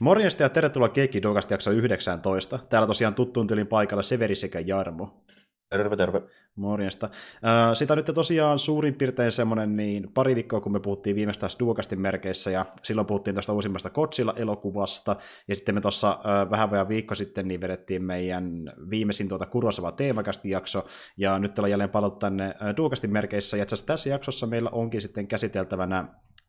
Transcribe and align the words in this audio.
Morjesta 0.00 0.42
ja 0.42 0.48
tervetuloa 0.48 0.88
Keikki 0.88 1.22
Dogasta 1.22 1.54
jakso 1.54 1.70
19. 1.70 2.58
Täällä 2.68 2.86
tosiaan 2.86 3.14
tuttuun 3.14 3.46
tylin 3.46 3.66
paikalla 3.66 4.02
Severi 4.02 4.34
sekä 4.34 4.60
Jarmo. 4.60 5.24
Terve, 5.70 5.96
terve. 5.96 6.22
Morjesta. 6.56 7.10
Sitä 7.74 7.92
on 7.92 7.96
nyt 7.96 8.10
tosiaan 8.14 8.58
suurin 8.58 8.94
piirtein 8.94 9.32
semmoinen 9.32 9.76
niin 9.76 10.12
pari 10.14 10.34
viikkoa, 10.34 10.60
kun 10.60 10.72
me 10.72 10.80
puhuttiin 10.80 11.16
viimeistä 11.16 11.46
Duokastin 11.60 12.00
merkeissä, 12.00 12.50
ja 12.50 12.66
silloin 12.82 13.06
puhuttiin 13.06 13.34
tästä 13.34 13.52
uusimmasta 13.52 13.90
Kotsilla-elokuvasta, 13.90 15.16
ja 15.48 15.54
sitten 15.54 15.74
me 15.74 15.80
tuossa 15.80 16.18
vähän 16.50 16.70
vähän 16.70 16.88
viikko 16.88 17.14
sitten 17.14 17.48
niin 17.48 17.60
vedettiin 17.60 18.04
meidän 18.04 18.72
viimeisin 18.90 19.28
tuota 19.28 19.46
Kurosava 19.46 19.92
teemakasti 19.92 20.50
jakso, 20.50 20.86
ja 21.16 21.38
nyt 21.38 21.58
ollaan 21.58 21.70
jälleen 21.70 21.90
palattu 21.90 22.18
tänne 22.18 22.54
Duokastin 22.76 23.12
merkeissä, 23.12 23.56
ja 23.56 23.62
itse 23.62 23.86
tässä 23.86 24.08
jaksossa 24.08 24.46
meillä 24.46 24.70
onkin 24.70 25.00
sitten 25.00 25.26
käsiteltävänä 25.26 26.08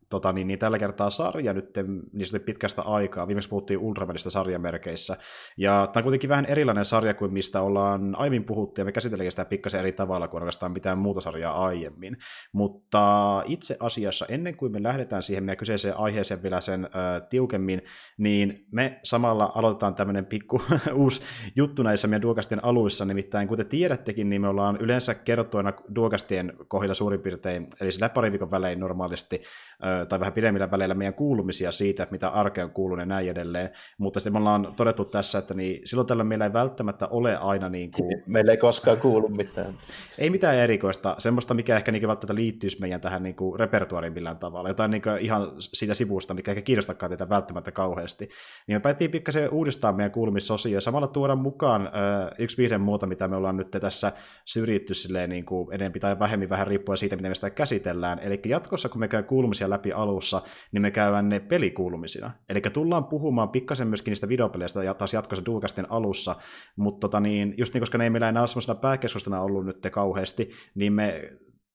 tota, 0.10 0.34
niin, 0.34 0.48
niin 0.48 0.60
tällä 0.60 0.80
kertaa 0.80 1.10
sarja 1.10 1.54
nyt 1.54 1.76
niin 2.14 2.42
pitkästä 2.46 2.82
aikaa. 2.82 3.28
Viimeksi 3.28 3.50
puhuttiin 3.50 3.80
Ultramanista 3.80 4.30
sarjamerkeissä. 4.30 5.18
Ja 5.58 5.90
tämä 5.94 6.02
on 6.02 6.04
kuitenkin 6.04 6.30
vähän 6.30 6.46
erilainen 6.46 6.86
sarja 6.86 7.14
kuin 7.14 7.34
mistä 7.34 7.62
ollaan 7.62 8.16
aiemmin 8.16 8.44
puhuttu, 8.44 8.82
ja 8.82 8.86
me 8.86 8.92
käsitellään 8.92 9.32
sitä 9.32 9.46
pikkasen 9.46 9.80
eri 9.80 9.92
tavalla 9.92 10.28
kuin 10.28 10.44
oikeastaan 10.44 10.72
mitään 10.72 10.98
muuta 10.98 11.22
sarjaa 11.22 11.66
aiemmin. 11.66 12.18
Mutta 12.54 13.44
itse 13.46 13.78
asiassa 13.80 14.26
ennen 14.30 14.58
kuin 14.58 14.72
me 14.72 14.84
lähdetään 14.84 15.24
siihen 15.24 15.44
meidän 15.44 15.58
kyseiseen 15.58 15.98
aiheeseen 15.98 16.44
vielä 16.44 16.62
sen 16.62 16.84
äh, 16.86 17.28
tiukemmin, 17.30 17.82
niin 18.18 18.66
me 18.72 19.00
samalla 19.04 19.52
aloitetaan 19.56 19.96
tämmöinen 19.96 20.26
pikku 20.26 20.62
uusi 20.94 21.22
juttu 21.56 21.84
näissä 21.84 22.08
meidän 22.08 22.22
duokastien 22.22 22.66
aluissa, 22.66 23.06
nimittäin 23.06 23.48
kuten 23.48 23.68
tiedättekin, 23.68 24.30
niin 24.30 24.42
me 24.42 24.48
ollaan 24.48 24.78
yleensä 24.78 25.16
kerrottuina 25.16 25.74
duokastien 25.96 26.54
kohdilla 26.68 26.94
suurin 26.94 27.22
piirtein, 27.22 27.68
eli 27.82 27.92
sillä 27.92 28.10
pari 28.10 28.32
viikon 28.32 28.52
välein 28.52 28.80
normaalisti, 28.80 29.42
äh, 29.84 29.97
tai 30.06 30.20
vähän 30.20 30.34
pidemmillä 30.34 30.72
väleillä 30.72 30.96
meidän 30.96 31.14
kuulumisia 31.14 31.72
siitä, 31.72 32.08
mitä 32.12 32.28
arkeen 32.28 32.66
on 32.66 32.72
kuulunut 32.72 33.02
ja 33.02 33.06
näin 33.06 33.30
edelleen. 33.30 33.70
Mutta 33.98 34.20
sitten 34.20 34.34
me 34.34 34.40
ollaan 34.40 34.74
todettu 34.76 35.06
tässä, 35.06 35.40
että 35.40 35.54
niin 35.54 35.82
silloin 35.84 36.08
tällä 36.08 36.24
meillä 36.24 36.46
ei 36.46 36.54
välttämättä 36.54 37.08
ole 37.08 37.38
aina 37.38 37.70
niin 37.70 37.92
kuin... 37.92 38.24
Meillä 38.28 38.52
ei 38.52 38.58
koskaan 38.58 38.98
kuulu 38.98 39.30
mitään. 39.30 39.74
Ei 40.18 40.30
mitään 40.30 40.56
erikoista, 40.56 41.16
semmoista, 41.18 41.54
mikä 41.54 41.76
ehkä 41.76 41.92
niin 41.92 42.08
välttämättä 42.08 42.36
liittyisi 42.36 42.82
meidän 42.82 43.02
tähän 43.02 43.24
niin 43.24 43.36
kuin 43.36 43.60
repertuariin 43.60 44.14
millään 44.14 44.38
tavalla. 44.38 44.70
Jotain 44.70 44.92
niin 44.92 45.02
ihan 45.20 45.52
siitä 45.60 45.94
sivusta, 45.94 46.34
mikä 46.34 46.52
ehkä 46.52 46.62
kiinnostakaan 46.62 47.10
teitä 47.10 47.30
välttämättä 47.30 47.72
kauheasti. 47.72 48.30
Niin 48.68 48.76
me 48.76 48.80
päättiin 48.80 49.12
pikkasen 49.12 49.50
uudistaa 49.50 49.94
meidän 49.94 50.12
kuulumissosio 50.12 50.74
ja 50.74 50.82
samalla 50.82 51.08
tuoda 51.08 51.36
mukaan 51.36 51.90
yksi 52.38 52.58
viiden 52.58 52.82
muuta, 52.82 53.08
mitä 53.08 53.28
me 53.28 53.36
ollaan 53.36 53.58
nyt 53.58 53.72
tässä 53.72 54.12
syrjitty 54.46 54.94
silleen 54.94 55.30
niin 55.30 55.46
kuin 55.46 55.74
enempi 55.74 56.00
tai 56.00 56.20
vähemmin 56.20 56.50
vähän 56.50 56.68
riippuen 56.68 56.98
siitä, 56.98 57.16
miten 57.16 57.32
me 57.32 57.36
sitä 57.36 57.50
käsitellään. 57.50 58.20
Eli 58.20 58.42
jatkossa, 58.46 58.90
kun 58.90 59.00
me 59.00 59.08
käy 59.08 59.24
kuulumisia 59.24 59.70
läpi 59.70 59.87
alussa, 59.92 60.42
niin 60.72 60.82
me 60.82 60.92
käydään 60.92 61.30
ne 61.30 61.40
pelikuulumisina. 61.40 62.32
Eli 62.50 62.62
tullaan 62.62 63.06
puhumaan 63.06 63.50
pikkasen 63.50 63.88
myöskin 63.88 64.12
niistä 64.12 64.30
videopeleistä 64.30 64.84
ja 64.84 64.94
taas 64.94 65.14
jatkossa 65.14 65.46
Duukasten 65.46 65.92
alussa, 65.92 66.36
mutta 66.76 67.00
tota 67.00 67.20
niin, 67.20 67.54
just 67.58 67.74
niin, 67.74 67.82
koska 67.82 67.98
ne 67.98 68.04
ei 68.04 68.10
meillä 68.10 68.30
enää 68.30 68.48
semmoisena 68.48 68.80
pääkeskustana 68.80 69.42
ollut 69.42 69.66
nyt 69.66 69.88
kauheasti, 69.92 70.52
niin 70.76 70.94
me 70.94 71.32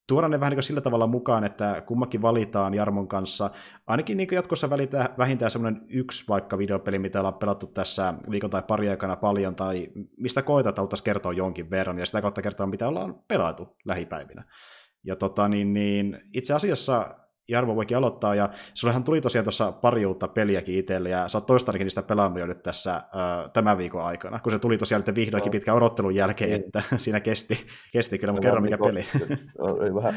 tuodaan 0.06 0.30
ne 0.30 0.40
vähän 0.40 0.52
niin 0.52 0.62
sillä 0.62 0.80
tavalla 0.80 1.06
mukaan, 1.06 1.44
että 1.44 1.82
kummakin 1.86 2.22
valitaan 2.22 2.74
Jarmon 2.74 3.08
kanssa. 3.08 3.50
Ainakin 3.86 4.16
niin 4.16 4.28
jatkossa 4.32 4.70
välitä 4.70 5.10
vähintään 5.18 5.50
semmoinen 5.50 5.82
yksi 5.88 6.28
vaikka 6.28 6.58
videopeli, 6.58 6.98
mitä 6.98 7.18
ollaan 7.18 7.34
pelattu 7.34 7.66
tässä 7.66 8.14
viikon 8.30 8.50
tai 8.50 8.62
pari 8.68 8.88
aikana 8.88 9.16
paljon, 9.16 9.54
tai 9.54 9.88
mistä 10.16 10.42
koetaan, 10.42 10.70
että 10.70 10.80
haluttaisiin 10.80 11.04
kertoa 11.04 11.32
jonkin 11.32 11.70
verran, 11.70 11.98
ja 11.98 12.06
sitä 12.06 12.22
kautta 12.22 12.42
kertoa, 12.42 12.66
mitä 12.66 12.88
ollaan 12.88 13.14
pelattu 13.28 13.76
lähipäivinä. 13.84 14.44
Ja 15.04 15.16
tota, 15.16 15.48
niin, 15.48 15.72
niin, 15.72 16.20
itse 16.34 16.54
asiassa 16.54 17.14
Jarmo 17.48 17.76
voikin 17.76 17.96
aloittaa, 17.96 18.34
ja 18.34 18.48
sullehan 18.74 19.04
tuli 19.04 19.20
tosiaan 19.20 19.44
tuossa 19.44 19.72
pari 19.72 20.06
uutta 20.06 20.28
peliäkin 20.28 20.78
itselle, 20.78 21.08
ja 21.08 21.28
sä 21.28 21.38
oot 21.38 21.46
toistarikin 21.46 21.84
niistä 21.84 22.02
pelannut 22.02 22.40
jo 22.40 22.46
nyt 22.46 22.62
tässä 22.62 22.94
äh, 22.94 23.04
tämän 23.52 23.78
viikon 23.78 24.04
aikana, 24.04 24.40
kun 24.40 24.52
se 24.52 24.58
tuli 24.58 24.78
tosiaan 24.78 25.02
nyt 25.06 25.14
vihdoinkin 25.14 25.50
no. 25.50 25.52
pitkän 25.52 25.76
odottelun 25.76 26.14
jälkeen, 26.14 26.50
niin. 26.50 26.64
että 26.64 26.82
siinä 26.96 27.20
kesti, 27.20 27.66
kesti 27.92 28.18
kyllä, 28.18 28.32
mutta 28.32 28.48
kerro 28.48 28.60
mikä 28.60 28.76
niin, 28.76 29.06
peli. 29.12 29.38
Oli 29.58 29.94
vähän, 29.94 30.14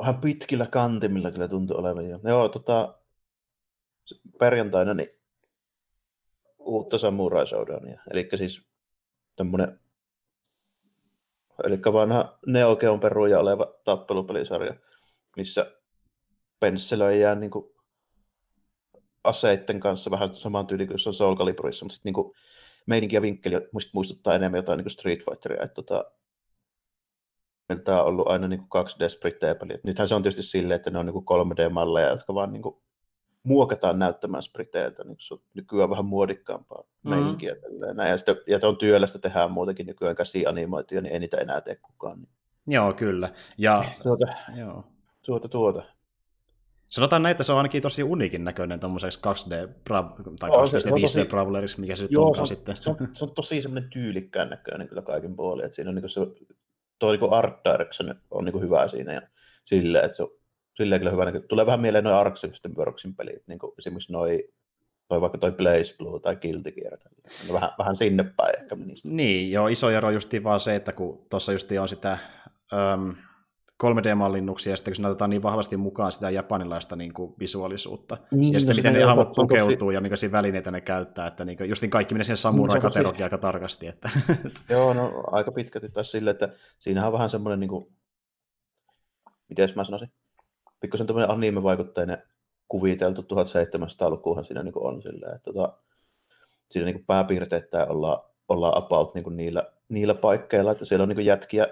vähän 0.00 0.20
pitkillä 0.20 0.66
kantimilla 0.66 1.30
kyllä 1.30 1.48
tuntui 1.48 1.76
olevan. 1.76 2.08
Jo. 2.10 2.18
Joo, 2.24 2.48
tota, 2.48 2.94
perjantaina 4.38 4.94
niin 4.94 5.08
uutta 6.58 6.98
Samurai 6.98 7.46
Showdownia, 7.46 8.02
eli 8.10 8.28
siis 8.36 8.62
tämmönen 9.36 9.80
eli 11.64 11.78
vanha 11.92 12.38
Neo 12.46 12.76
Geon 12.76 13.00
peruja 13.00 13.38
oleva 13.38 13.74
tappelupelisarja, 13.84 14.74
missä 15.36 15.79
pensselöijään 16.60 17.40
niin 17.40 17.50
kuin 17.50 17.64
aseitten 19.24 19.80
kanssa 19.80 20.10
vähän 20.10 20.34
saman 20.34 20.66
tyyli 20.66 20.86
kuin 20.86 20.98
se 20.98 21.08
on 21.08 21.14
Soul 21.14 21.36
Caliburissa, 21.36 21.84
mutta 21.84 21.94
sitten 21.94 22.12
niin 22.12 22.32
meininki 22.86 23.16
ja 23.16 23.22
vinkkeli 23.22 23.54
muistuttaa 23.92 24.34
enemmän 24.34 24.58
jotain 24.58 24.76
niin 24.76 24.84
kuin 24.84 24.92
Street 24.92 25.24
Fighteria. 25.24 25.62
Että 25.62 25.74
tota, 25.74 26.04
meiltä 27.68 28.02
on 28.02 28.06
ollut 28.06 28.28
aina 28.28 28.48
niin 28.48 28.68
kuin 28.68 28.84
2D-sprittejä 28.84 29.78
Nythän 29.82 30.08
se 30.08 30.14
on 30.14 30.22
tietysti 30.22 30.42
silleen, 30.42 30.76
että 30.76 30.90
ne 30.90 30.98
on 30.98 31.06
niin 31.06 31.24
kuin 31.24 31.24
3D-malleja, 31.24 32.08
jotka 32.08 32.34
vaan 32.34 32.52
niin 32.52 32.62
kuin 32.62 32.76
muokataan 33.42 33.98
näyttämään 33.98 34.42
spriteiltä, 34.42 35.04
niin 35.04 35.16
se 35.20 35.34
on 35.34 35.40
nykyään 35.54 35.90
vähän 35.90 36.04
muodikkaampaa 36.04 36.84
mm. 37.02 37.10
meininkiä. 37.10 37.56
Näin. 37.94 38.10
Ja, 38.10 38.16
sitten, 38.16 38.36
ja 38.46 38.58
on 38.62 38.76
työlästä 38.76 39.18
tehdään 39.18 39.50
muutenkin 39.50 39.86
nykyään 39.86 40.16
käsianimoituja, 40.16 41.00
niin 41.00 41.12
ei 41.12 41.18
niitä 41.18 41.36
enää 41.36 41.60
tee 41.60 41.76
kukaan. 41.76 42.18
Niin. 42.18 42.28
Joo, 42.66 42.92
kyllä. 42.92 43.34
Ja, 43.58 43.84
tuota, 44.02 44.26
joo. 44.56 44.84
tuota, 45.22 45.48
tuota. 45.48 45.82
Sanotaan 46.90 47.22
näin, 47.22 47.30
että 47.30 47.42
se 47.42 47.52
on 47.52 47.58
ainakin 47.58 47.82
tosi 47.82 48.02
unikin 48.02 48.44
näköinen 48.44 48.80
tuommoiseksi 48.80 49.20
2D 49.20 49.68
tai 50.38 50.50
2D 50.50 51.28
Brawleriksi, 51.28 51.80
mikä 51.80 51.96
se 51.96 52.02
nyt 52.02 52.16
onkaan 52.16 52.46
sitten. 52.46 52.76
Se 52.76 52.90
on, 52.90 52.96
se 53.12 53.24
on 53.24 53.34
tosi 53.34 53.62
semmoinen 53.62 53.90
tyylikkään 53.90 54.50
näköinen 54.50 54.88
kyllä 54.88 55.02
kaiken 55.02 55.36
puolin, 55.36 55.64
että 55.64 55.74
siinä 55.74 55.88
on 55.88 55.94
niin 55.94 56.08
se, 56.08 56.20
tuo 56.98 57.12
niin 57.12 57.32
art 57.32 57.60
direction 57.64 58.14
on 58.30 58.44
niin 58.44 58.60
hyvä 58.60 58.88
siinä 58.88 59.12
ja 59.12 59.22
silleen, 59.64 60.04
että 60.04 60.16
se 60.16 60.22
on 60.22 60.30
silleen 60.74 61.00
kyllä 61.00 61.12
hyvä. 61.12 61.30
Niin 61.30 61.48
tulee 61.48 61.66
vähän 61.66 61.80
mieleen 61.80 62.04
noin 62.04 62.16
Ark 62.16 62.36
System 62.36 62.72
Worksin 62.76 63.16
pelit, 63.16 63.42
niin 63.46 63.58
kuin 63.58 63.72
esimerkiksi 63.78 64.12
noi 64.12 64.48
toi 65.08 65.20
vaikka 65.20 65.38
toi 65.38 65.52
Blaze 65.52 65.96
Blue 65.98 66.20
tai 66.20 66.36
Guilty 66.36 66.72
Gear. 66.72 66.98
Vähän, 67.52 67.70
vähän 67.78 67.96
sinne 67.96 68.24
päin 68.36 68.62
ehkä 68.62 68.74
menisi. 68.74 69.08
Niin, 69.08 69.52
joo, 69.52 69.68
iso 69.68 69.90
ero 69.90 70.10
justiin 70.10 70.44
vaan 70.44 70.60
se, 70.60 70.76
että 70.76 70.92
kun 70.92 71.26
tuossa 71.30 71.52
justiin 71.52 71.80
on 71.80 71.88
sitä 71.88 72.18
um, 72.72 73.16
3D-mallinnuksia, 73.84 74.72
ja 74.72 74.76
sitten 74.76 74.94
kun 74.94 75.02
näytetään 75.02 75.30
niin 75.30 75.42
vahvasti 75.42 75.76
mukaan 75.76 76.12
sitä 76.12 76.30
japanilaista 76.30 76.96
niin 76.96 77.12
kuin 77.12 77.34
visuaalisuutta, 77.38 78.18
niin, 78.30 78.54
ja 78.54 78.60
sitten 78.60 78.76
no, 78.76 78.78
miten 78.78 78.92
ne 78.92 79.04
hahmot 79.04 79.32
pukeutuu 79.32 79.90
ja 79.90 80.00
minkälaisia 80.00 80.32
välineitä 80.32 80.70
ne 80.70 80.80
käyttää, 80.80 81.26
että 81.26 81.44
niin 81.44 81.58
kuin, 81.58 81.68
just 81.68 81.82
niin 81.82 81.90
kaikki 81.90 82.14
menee 82.14 82.24
siihen 82.24 82.36
samurai-katerokin 82.36 83.12
tosi... 83.12 83.22
aika 83.22 83.38
tarkasti. 83.38 83.86
Että... 83.86 84.10
Joo, 84.68 84.92
no 84.92 85.24
aika 85.26 85.52
pitkälti 85.52 85.88
taas 85.88 86.10
silleen, 86.10 86.34
että 86.34 86.48
siinähän 86.78 87.08
on 87.08 87.12
vähän 87.12 87.30
semmoinen, 87.30 87.60
niin 87.60 87.68
kuin, 87.68 87.92
miten 89.48 89.68
mä 89.76 89.84
sanoisin, 89.84 90.12
pikkusen 90.80 91.06
tämmöinen 91.06 91.30
anime-vaikutteinen 91.30 92.22
kuviteltu 92.68 93.22
1700-lukuhan 93.22 94.44
siinä 94.44 94.62
niin 94.62 94.72
kuin 94.72 94.86
on 94.86 95.02
silleen, 95.02 95.36
että 95.36 95.52
tota, 95.52 95.78
siinä 96.70 96.84
niin 96.84 97.04
pääpiirteittäin 97.06 97.90
ollaan, 97.90 98.18
ollaan 98.48 98.76
about 98.76 99.14
niin 99.14 99.24
kuin 99.24 99.36
niillä, 99.36 99.72
niillä 99.88 100.14
paikkeilla, 100.14 100.72
että 100.72 100.84
siellä 100.84 101.02
on 101.02 101.08
niin 101.08 101.16
kuin 101.16 101.26
jätkiä 101.26 101.66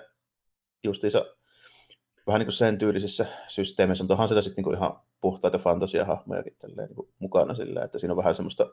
justiinsa 0.84 1.38
vähän 2.28 2.39
niin 2.39 2.47
kuin 2.47 2.53
sen 2.53 2.78
tyylisissä 2.78 3.27
systeemeissä, 3.47 4.05
mutta 4.05 4.15
onhan 4.15 4.28
siellä 4.28 4.43
sitten 4.43 4.65
niin 4.65 4.77
ihan 4.77 5.00
puhtaita 5.21 5.59
fantasiahahmojakin 5.59 6.56
tälleen, 6.59 6.89
niin 6.89 6.97
kuin 6.97 7.09
mukana 7.19 7.55
sillä, 7.55 7.83
että 7.83 7.99
siinä 7.99 8.12
on 8.12 8.16
vähän 8.16 8.34
semmoista 8.34 8.66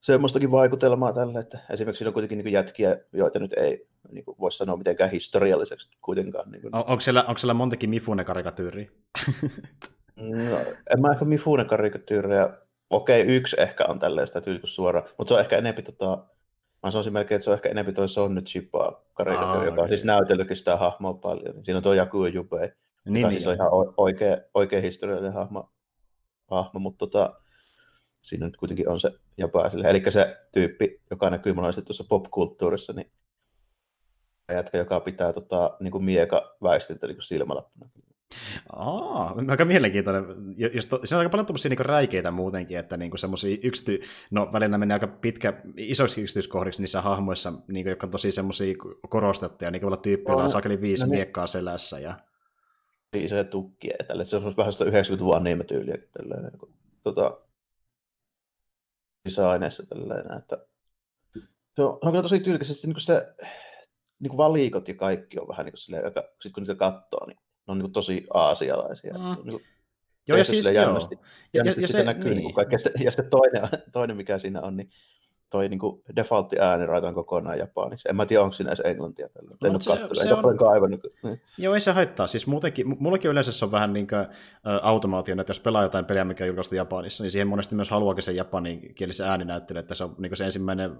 semmoistakin 0.00 0.50
vaikutelmaa 0.50 1.12
tälle, 1.12 1.38
että 1.38 1.58
esimerkiksi 1.70 1.98
siinä 1.98 2.08
on 2.08 2.14
kuitenkin 2.14 2.38
niin 2.38 2.52
jätkiä, 2.52 2.98
joita 3.12 3.38
nyt 3.38 3.52
ei 3.52 3.88
niin 4.10 4.24
kuin 4.24 4.36
voisi 4.40 4.58
sanoa 4.58 4.76
mitenkään 4.76 5.10
historialliseksi 5.10 5.90
kuitenkaan. 6.02 6.50
Niin 6.50 6.62
kuin... 6.62 6.74
On, 6.74 6.84
onko, 6.86 7.00
siellä, 7.00 7.24
onko 7.24 7.38
siellä 7.38 7.54
montakin 7.54 7.90
Mifune-karikatyyriä? 7.90 8.90
no, 10.16 10.58
en 10.90 11.00
mä 11.00 11.12
ehkä 11.12 11.24
Mifune-karikatyyriä, 11.24 12.50
okei, 12.90 13.22
yksi 13.22 13.56
ehkä 13.60 13.84
on 13.88 13.98
tälleen 13.98 14.26
sitä 14.26 14.40
tyyli 14.40 14.60
suora, 14.64 15.02
mutta 15.18 15.28
se 15.28 15.34
on 15.34 15.40
ehkä 15.40 15.58
enemmän 15.58 15.84
tota, 15.84 16.24
Mä 16.82 16.90
sanoisin 16.90 17.12
melkein, 17.12 17.36
että 17.36 17.44
se 17.44 17.50
on 17.50 17.54
ehkä 17.54 17.68
enemmän 17.68 17.94
toi 17.94 18.08
Sonny 18.08 18.42
Chipa 18.42 19.02
karikatyyri, 19.14 19.66
joka 19.66 19.82
on 19.82 19.88
siis 19.88 20.04
näytellytkin 20.04 20.56
sitä 20.56 20.76
hahmoa 20.76 21.14
paljon. 21.14 21.64
Siinä 21.64 21.76
on 21.76 21.82
tuo 21.82 21.92
Jaku 21.92 22.26
Jubei, 22.26 22.68
niin, 23.04 23.16
joka 23.16 23.28
niin, 23.28 23.40
siis 23.40 23.46
on 23.46 23.54
ihan 23.54 23.70
oikea, 23.96 24.36
oikea 24.54 24.80
historiallinen 24.80 25.32
hahmo, 25.32 25.70
hahmo 26.50 26.80
mutta 26.80 26.98
tota, 26.98 27.40
siinä 28.22 28.46
nyt 28.46 28.56
kuitenkin 28.56 28.88
on 28.88 29.00
se 29.00 29.10
jopa 29.38 29.70
sille. 29.70 29.90
Eli 29.90 30.02
se 30.08 30.36
tyyppi, 30.52 31.00
joka 31.10 31.30
näkyy 31.30 31.52
monesti 31.52 31.82
tuossa 31.82 32.04
popkulttuurissa, 32.08 32.92
niin 32.92 33.12
jätkä, 34.52 34.78
joka 34.78 35.00
pitää 35.00 35.32
tota, 35.32 35.76
niin 35.80 35.92
kuin 35.92 36.04
mieka 36.04 36.56
väistintä 36.62 37.06
niin 37.06 37.22
silmälappuna. 37.22 37.90
Aa, 38.72 39.34
aika 39.48 39.64
mielenkiintoinen. 39.64 40.24
Jos 40.74 40.86
to, 40.86 41.00
se 41.04 41.14
on 41.14 41.18
aika 41.18 41.30
paljon 41.30 41.46
tuommoisia 41.46 41.68
niin 41.68 41.78
räikeitä 41.78 42.30
muutenkin, 42.30 42.78
että 42.78 42.96
niin 42.96 43.18
semmoisia 43.18 43.58
yksity... 43.62 44.00
No 44.30 44.50
välillä 44.52 44.78
menee 44.78 44.94
aika 44.94 45.06
pitkä, 45.06 45.62
isoiksi 45.76 46.22
yksityiskohdiksi 46.22 46.82
niissä 46.82 47.00
hahmoissa, 47.00 47.52
niin 47.68 47.84
kuin, 47.84 47.90
jotka 47.90 48.06
on 48.06 48.10
tosi 48.10 48.32
semmoisia 48.32 48.74
korostettuja, 49.08 49.70
niin 49.70 49.80
kuin 49.80 49.88
olla 49.88 50.02
tyyppi, 50.02 50.32
jolla 50.32 50.44
on 50.44 50.50
sakeli 50.50 50.80
viisi 50.80 51.04
no, 51.04 51.10
niin. 51.10 51.16
miekkaa 51.16 51.46
selässä. 51.46 51.98
Ja... 51.98 52.18
Isoja 53.12 53.44
tukkia 53.44 53.94
ja 53.98 54.04
tälle. 54.04 54.24
Se 54.24 54.36
on 54.36 54.56
vähän 54.56 54.72
sitä 54.72 54.84
90-luvun 54.84 55.36
anime-tyyliä. 55.36 55.98
Tällainen. 56.12 56.52
Tota, 57.02 57.40
designeissa 59.24 59.86
tällainen, 59.86 60.38
että 60.38 60.66
se 61.76 61.82
on, 61.82 61.98
se 62.02 62.06
on 62.06 62.12
kyllä 62.12 62.22
tosi 62.22 62.40
tyylikäs, 62.40 62.70
että 62.70 62.86
niin 62.86 63.00
se 63.00 63.34
niin 64.20 64.28
kuin 64.30 64.36
valikot 64.36 64.88
ja 64.88 64.94
kaikki 64.94 65.38
on 65.38 65.48
vähän 65.48 65.64
niin 65.64 65.72
kuin 65.72 65.80
silleen, 65.80 66.04
joka, 66.04 66.24
sit 66.42 66.52
kun 66.52 66.62
niitä 66.62 66.74
katsoo, 66.74 67.26
niin 67.26 67.38
ne 67.68 67.72
on 67.72 67.78
niin 67.78 67.92
tosi 67.92 68.26
aasialaisia. 68.34 69.14
Mm. 69.14 69.24
niin 69.24 69.50
kuin, 69.50 69.62
joo, 70.28 70.38
ja 70.38 70.44
siis 70.44 70.64
joo. 70.64 70.74
Jännästi, 70.74 71.18
jännästi 71.54 71.80
ja, 71.80 71.84
ja 71.84 71.88
se, 71.88 72.02
näkyy 72.02 72.34
niin. 72.34 72.44
Niin 72.44 72.54
kuin. 72.54 72.66
Ja 73.00 73.10
sitten, 73.10 73.30
toinen, 73.30 73.68
toinen, 73.92 74.16
mikä 74.16 74.38
siinä 74.38 74.60
on, 74.60 74.76
niin 74.76 74.90
toi 75.50 75.68
niin 75.68 75.78
kuin 75.78 76.02
defaultti 76.16 76.56
ääni 76.60 76.86
raitaan 76.86 77.14
kokonaan 77.14 77.58
japaniksi. 77.58 78.08
En 78.08 78.16
mä 78.16 78.26
tiedä, 78.26 78.42
onko 78.42 78.52
siinä 78.52 78.70
edes 78.70 78.82
englantia 78.84 79.28
tällä. 79.28 79.50
No, 79.50 79.56
en 79.64 79.70
ole 79.70 79.98
katsellut, 79.98 80.40
enkä 80.40 80.48
on... 80.48 80.56
kaivannut. 80.56 81.00
Niin. 81.22 81.40
Joo, 81.58 81.74
ei 81.74 81.80
se 81.80 81.92
haittaa. 81.92 82.26
Siis 82.26 82.46
muutenkin, 82.46 82.96
mullakin 82.98 83.30
yleensä 83.30 83.52
se 83.52 83.64
on 83.64 83.72
vähän 83.72 83.92
niin 83.92 84.06
kuin, 84.06 84.20
ä, 84.20 84.28
automaatio, 84.82 85.40
että 85.40 85.50
jos 85.50 85.60
pelaa 85.60 85.82
jotain 85.82 86.04
peliä, 86.04 86.24
mikä 86.24 86.44
on 86.44 86.48
julkaistu 86.48 86.74
Japanissa, 86.74 87.24
niin 87.24 87.30
siihen 87.30 87.48
monesti 87.48 87.74
myös 87.74 87.90
haluakin 87.90 88.22
sen 88.22 88.36
japaninkielisen 88.36 89.26
ääninäyttely, 89.26 89.78
että 89.78 89.94
se 89.94 90.04
on 90.04 90.14
niin 90.18 90.36
se 90.36 90.44
ensimmäinen 90.44 90.98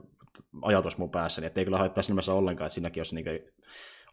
ajatus 0.62 0.98
mun 0.98 1.10
päässä, 1.10 1.40
niin 1.40 1.46
ettei 1.46 1.64
kyllä 1.64 1.78
haittaa 1.78 2.02
sinänsä 2.02 2.34
ollenkaan, 2.34 2.66
että 2.66 2.74
siinäkin 2.74 3.00
olisi 3.00 3.14
niin 3.14 3.52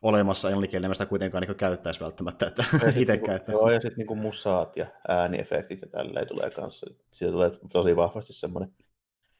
olemassa 0.05 0.49
englanninkielinen, 0.49 0.95
sitä 0.95 1.05
kuitenkaan 1.05 1.43
niin 1.43 1.55
käyttäisi 1.55 1.99
välttämättä, 1.99 2.47
että 2.47 2.63
itse 2.95 3.17
käyttää. 3.17 3.53
Joo, 3.53 3.71
ja 3.71 3.81
sitten 3.81 4.05
niin 4.07 4.17
musaat 4.17 4.77
ja 4.77 4.85
ääniefektit 5.07 5.81
ja 5.81 5.87
tälleen 5.87 6.27
tulee 6.27 6.49
kanssa. 6.49 6.87
Siitä 7.11 7.33
tulee 7.33 7.51
tosi 7.73 7.95
vahvasti 7.95 8.33
semmoinen 8.33 8.73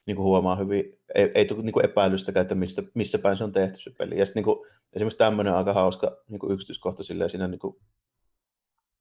niin 0.06 0.18
kuin 0.18 0.26
huomaa 0.26 0.56
hyvin, 0.56 1.00
ei, 1.16 1.32
ei 1.36 1.46
tule 1.46 1.64
niin 1.64 1.86
epäilystäkään, 1.86 2.42
että 2.42 2.56
mistä, 2.56 2.84
missä 2.94 3.20
päin 3.20 3.38
se 3.38 3.44
on 3.44 3.52
tehty 3.52 3.80
se 3.82 3.92
peli. 3.98 4.20
Ja 4.20 4.26
sitten 4.26 4.42
niin 4.42 4.58
kuin, 4.58 4.72
esimerkiksi 4.94 5.18
tämmöinen 5.18 5.54
aika 5.54 5.74
hauska 5.74 6.18
niin 6.28 6.40
kuin 6.40 6.54
yksityiskohta 6.54 7.04
silleen 7.04 7.30
siinä 7.30 7.48
niin 7.48 7.60
kuin, 7.60 7.76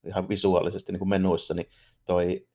ihan 0.07 0.29
visuaalisesti 0.29 0.93
niin 0.93 0.99
kuin 0.99 1.09
menuissa, 1.09 1.55
niin 1.55 1.67
toi, 2.05 2.47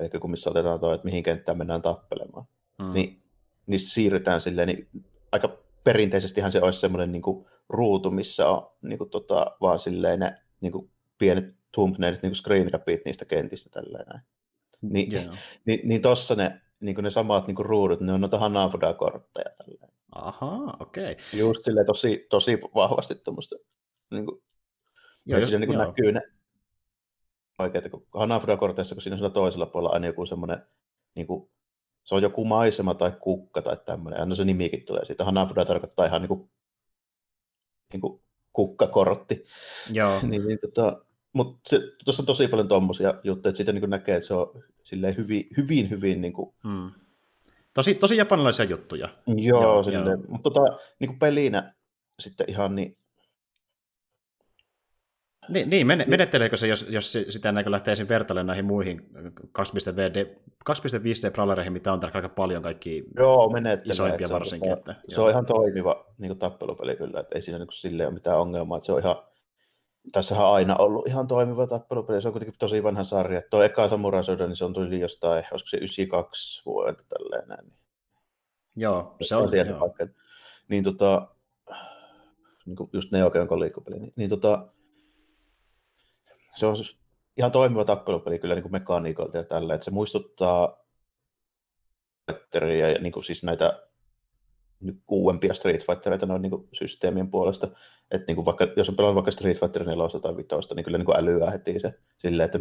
eli 0.00 0.08
kun 0.20 0.30
missä 0.30 0.50
otetaan 0.50 0.80
toi, 0.80 0.94
että 0.94 1.04
mihin 1.04 1.22
kenttään 1.22 1.58
mennään 1.58 1.82
tappelemaan, 1.82 2.44
hmm. 2.82 2.92
niin, 2.92 3.22
niin 3.66 3.80
siirrytään 3.80 4.40
silleen, 4.40 4.68
niin 4.68 4.88
aika 5.32 5.58
perinteisestihan 5.84 6.52
se 6.52 6.62
olisi 6.62 6.80
semmoinen 6.80 7.12
niin 7.12 7.22
kuin, 7.22 7.46
ruutu, 7.70 8.10
missä 8.10 8.48
on 8.48 8.70
niin 8.82 8.98
kuin, 8.98 9.10
tota, 9.10 9.56
vaan 9.60 9.78
silleen 9.78 10.20
ne 10.20 10.36
niin 10.60 10.72
kuin, 10.72 10.90
pienet 11.18 11.54
thumbnailit, 11.72 12.22
niin 12.22 12.30
kuin 12.30 12.36
screen 12.36 12.70
capit 12.70 13.04
niistä 13.04 13.24
kentistä 13.24 13.70
tälleen 13.70 14.06
näin. 14.08 14.22
Niin, 14.80 15.12
yeah. 15.12 15.38
niin, 15.66 15.80
niin 15.84 16.02
tossa 16.02 16.34
ne 16.34 16.60
niin 16.80 16.94
kuin 16.94 17.02
ne 17.02 17.10
samat 17.10 17.46
niin 17.46 17.54
kuin 17.54 17.66
ruudut, 17.66 18.00
ne 18.00 18.12
on 18.12 18.20
noita 18.20 18.38
Hanafuda-kortteja. 18.38 19.50
Tälleen. 19.58 19.92
Ahaa, 20.12 20.76
okei. 20.80 21.12
Okay. 21.12 21.40
Just 21.40 21.64
silleen 21.64 21.86
tosi, 21.86 22.26
tosi 22.30 22.58
vahvasti 22.74 23.14
tuommoista, 23.14 23.56
niin 24.10 24.26
kuin, 24.26 24.42
joo, 25.26 25.40
siinä 25.40 25.58
niin 25.58 25.68
kuin 25.68 25.78
näkyy 25.78 26.12
ne 26.12 26.22
oikein, 27.58 27.90
kun 27.90 28.06
Hanafuda-korteissa, 28.14 28.94
kun 28.94 29.02
siinä 29.02 29.26
on 29.26 29.32
toisella 29.32 29.66
puolella 29.66 29.94
aina 29.94 30.06
joku 30.06 30.26
semmoinen, 30.26 30.66
niin 31.14 31.26
kuin, 31.26 31.50
se 32.04 32.14
on 32.14 32.22
joku 32.22 32.44
maisema 32.44 32.94
tai 32.94 33.12
kukka 33.20 33.62
tai 33.62 33.76
tämmöinen, 33.86 34.20
aina 34.20 34.34
se 34.34 34.44
nimikin 34.44 34.84
tulee 34.84 35.04
siitä. 35.04 35.24
Hanafuda 35.24 35.64
tarkoittaa 35.64 36.06
ihan 36.06 36.20
niin 36.22 36.28
kuin, 36.28 36.50
niin 37.92 38.00
kuin 38.00 38.20
kukkakortti. 38.52 39.44
Joo. 39.92 40.20
niin, 40.28 40.46
niin, 40.46 40.58
tota, 40.58 41.04
mutta 41.32 41.76
tuossa 42.04 42.22
on 42.22 42.26
tosi 42.26 42.48
paljon 42.48 42.68
tuommoisia 42.68 43.14
juttuja, 43.24 43.50
että 43.50 43.56
siitä 43.56 43.72
niin 43.72 43.90
näkee, 43.90 44.16
että 44.16 44.26
se 44.26 44.34
on 44.34 44.62
silleen 44.82 45.16
hyvin, 45.16 45.46
hyvin, 45.56 45.90
hyvin 45.90 46.20
niin 46.20 46.32
kuin... 46.32 46.54
hmm. 46.64 46.90
Tosi, 47.74 47.94
tosi 47.94 48.16
japanilaisia 48.16 48.64
juttuja. 48.64 49.08
Joo, 49.26 49.62
joo 49.62 49.82
silleen, 49.82 50.20
joo. 50.20 50.28
mutta 50.28 50.50
tota, 50.50 50.78
niin 50.98 51.08
kuin 51.08 51.18
pelinä 51.18 51.74
sitten 52.18 52.50
ihan 52.50 52.74
niin... 52.74 52.96
Niin, 55.50 55.70
niin 55.70 55.86
menetteleekö 55.86 56.56
se, 56.56 56.66
jos, 56.66 56.86
jos 56.88 57.18
sitä 57.28 57.52
näkö 57.52 57.70
lähtee 57.70 57.92
ensin 57.92 58.08
vertailemaan 58.08 58.46
näihin 58.46 58.64
muihin 58.64 59.10
2.5D-prallereihin, 59.58 61.72
mitä 61.72 61.92
on 61.92 62.00
aika 62.14 62.28
paljon 62.28 62.62
kaikki 62.62 63.04
Joo, 63.16 63.52
isoimpia 63.84 64.26
se 64.26 64.34
varsinkin. 64.34 64.72
Että, 64.72 64.94
se 65.08 65.14
joo. 65.14 65.24
on 65.24 65.30
ihan 65.30 65.46
toimiva 65.46 66.06
niin 66.18 66.38
tappelupeli 66.38 66.96
kyllä, 66.96 67.20
että 67.20 67.38
ei 67.38 67.42
siinä 67.42 67.58
niin 67.58 67.66
kuin, 67.66 67.76
silleen 67.76 68.08
ole 68.08 68.14
mitään 68.14 68.40
ongelmaa, 68.40 68.78
että 68.78 68.86
se 68.86 68.92
on 68.92 69.00
ihan 69.00 69.16
Tässähän 70.12 70.46
on 70.46 70.54
aina 70.54 70.76
ollut 70.76 71.06
ihan 71.06 71.26
toimiva 71.26 71.66
tappelupeli, 71.66 72.22
se 72.22 72.28
on 72.28 72.32
kuitenkin 72.32 72.58
tosi 72.58 72.82
vanha 72.82 73.04
sarja. 73.04 73.42
Tuo 73.50 73.62
eka 73.62 73.88
Samurai 73.88 74.24
Soda, 74.24 74.46
niin 74.46 74.56
se 74.56 74.64
on 74.64 74.72
tuli 74.72 75.00
jostain, 75.00 75.44
olisiko 75.52 75.68
se 75.68 75.76
92 75.76 76.62
vuodelta 76.66 77.04
tälleen 77.08 77.48
näin. 77.48 77.66
Niin. 77.66 77.78
Joo, 78.76 79.16
se 79.22 79.36
on, 79.36 79.48
se. 79.48 79.80
Vaikka, 79.80 80.06
niin 80.68 80.84
tota, 80.84 81.28
niin 82.66 82.76
kuin 82.76 82.90
just 82.92 83.12
Neo 83.12 83.30
Geo 83.30 83.46
niin, 83.90 84.12
niin 84.16 84.30
tota, 84.30 84.68
se 86.56 86.66
on 86.66 86.76
ihan 87.36 87.52
toimiva 87.52 87.84
tappelupeli 87.84 88.38
kyllä 88.38 88.54
niin 88.54 88.62
kuin 88.62 88.72
mekaniikolta 88.72 89.36
ja 89.36 89.44
tällä, 89.44 89.74
että 89.74 89.84
se 89.84 89.90
muistuttaa 89.90 90.80
ja 92.78 92.98
niin 93.00 93.12
kuin 93.12 93.24
siis 93.24 93.42
näitä 93.42 93.82
nyt 94.80 95.02
uudempia 95.08 95.54
Street 95.54 95.86
Fightereita 95.86 96.26
noin 96.26 96.42
niin 96.42 96.68
systeemien 96.72 97.30
puolesta. 97.30 97.68
Että 98.10 98.24
niin 98.26 98.34
kuin 98.34 98.44
vaikka, 98.44 98.66
jos 98.76 98.88
on 98.88 98.96
pelannut 98.96 99.14
vaikka 99.14 99.30
Street 99.30 99.60
Fighter 99.60 99.84
4 99.84 100.20
tai 100.22 100.36
5, 100.36 100.48
niin 100.74 100.84
kyllä 100.84 100.98
niin 100.98 101.06
kuin 101.06 101.18
älyää 101.18 101.50
heti 101.50 101.80
se 101.80 101.94
silleen, 102.18 102.44
että 102.44 102.58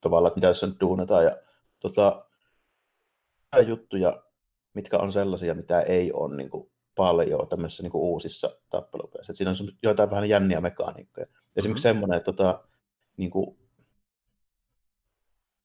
tavallaan, 0.00 0.28
että 0.28 0.38
mitä 0.38 0.46
tässä 0.46 0.66
nyt 0.66 0.80
duunataan. 0.80 1.24
Ja 1.24 1.36
tota, 1.80 2.24
juttuja, 3.66 4.22
mitkä 4.74 4.98
on 4.98 5.12
sellaisia, 5.12 5.54
mitä 5.54 5.80
ei 5.80 6.12
ole 6.12 6.36
niin 6.36 6.50
kuin 6.50 6.70
paljon 6.94 7.48
tämmöisissä 7.48 7.82
niin 7.82 7.92
kuin 7.92 8.02
uusissa 8.02 8.50
tappelupeleissä. 8.70 9.32
Siinä 9.32 9.50
on 9.50 9.56
joitain 9.82 10.10
vähän 10.10 10.28
jänniä 10.28 10.60
mekaniikkoja. 10.60 11.26
Esimerkiksi 11.26 11.68
mm-hmm. 11.68 11.78
semmoinen, 11.78 12.16
että 12.16 12.32
tota, 12.32 12.64
niin 13.20 13.30
kuin, 13.30 13.56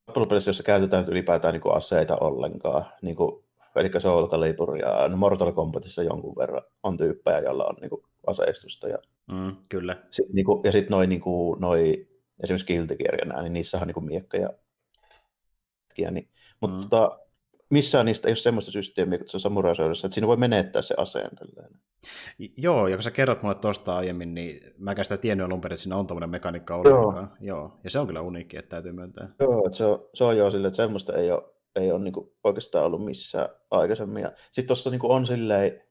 tappelupelissä, 0.05 0.49
jossa 0.49 0.63
käytetään 0.63 1.09
ylipäätään 1.09 1.53
niin 1.53 1.61
kuin 1.61 1.75
aseita 1.75 2.17
ollenkaan, 2.17 2.85
niin 3.01 3.15
kuin 3.15 3.45
eli 3.75 4.01
Soul 4.01 4.27
Calibur 4.27 4.77
ja 4.77 5.07
no 5.07 5.17
Mortal 5.17 5.51
Kombatissa 5.51 6.03
jonkun 6.03 6.35
verran 6.35 6.61
on 6.83 6.97
tyyppejä, 6.97 7.39
joilla 7.39 7.65
on 7.65 7.75
niinku 7.81 8.03
aseistusta. 8.27 8.87
Ja, 8.87 8.97
mm, 9.31 9.55
kyllä. 9.69 10.03
Sit, 10.11 10.33
niinku, 10.33 10.61
ja 10.63 10.71
sitten 10.71 10.91
noin 10.91 11.09
niinku, 11.09 11.57
noi, 11.59 12.07
esimerkiksi 12.43 12.73
nää, 13.25 13.41
niin 13.41 13.53
niissä 13.53 13.77
on 13.77 13.87
niinku 13.87 14.01
miekka 14.01 14.37
ja, 14.37 16.11
niin. 16.11 16.29
Mutta 16.61 16.77
mm. 16.77 16.81
tota, 16.81 17.19
missään 17.69 18.05
niistä 18.05 18.27
ei 18.27 18.31
ole 18.31 18.37
semmoista 18.37 18.71
systeemiä 18.71 19.17
kuin 19.17 19.41
samurai 19.41 19.75
että 20.03 20.09
siinä 20.09 20.27
voi 20.27 20.37
menettää 20.37 20.81
se 20.81 20.95
aseen. 20.97 21.29
Tälleen. 21.35 21.79
Joo, 22.57 22.87
ja 22.87 22.95
kun 22.95 23.03
sä 23.03 23.11
kerrot 23.11 23.43
mulle 23.43 23.55
tuosta 23.55 23.95
aiemmin, 23.95 24.33
niin 24.33 24.73
mä 24.77 25.03
sitä 25.03 25.17
tiennyt 25.17 25.45
alun 25.45 25.61
perin, 25.61 25.73
että 25.73 25.81
siinä 25.81 25.97
on 25.97 26.07
tämmöinen 26.07 26.29
mekaniikka 26.29 26.75
ollenkaan. 26.75 27.31
Joo. 27.39 27.59
joo. 27.59 27.79
Ja 27.83 27.89
se 27.89 27.99
on 27.99 28.07
kyllä 28.07 28.21
uniikki, 28.21 28.57
että 28.57 28.69
täytyy 28.69 28.91
myöntää. 28.91 29.29
Joo, 29.39 29.65
että 29.65 29.77
se 29.77 29.85
on, 29.85 30.09
se 30.13 30.23
on 30.23 30.37
joo 30.37 30.51
silleen, 30.51 30.67
että 30.69 30.75
semmoista 30.75 31.13
ei 31.13 31.31
ole 31.31 31.55
ei 31.75 31.91
ole 31.91 32.03
niin 32.03 32.13
kuin 32.13 32.31
oikeastaan 32.43 32.85
ollut 32.85 33.05
missään 33.05 33.49
aikaisemmin. 33.71 34.27
Sitten 34.51 34.67
tuossa 34.67 34.89
niin 34.89 34.99
on 35.03 35.25
silleen, 35.25 35.81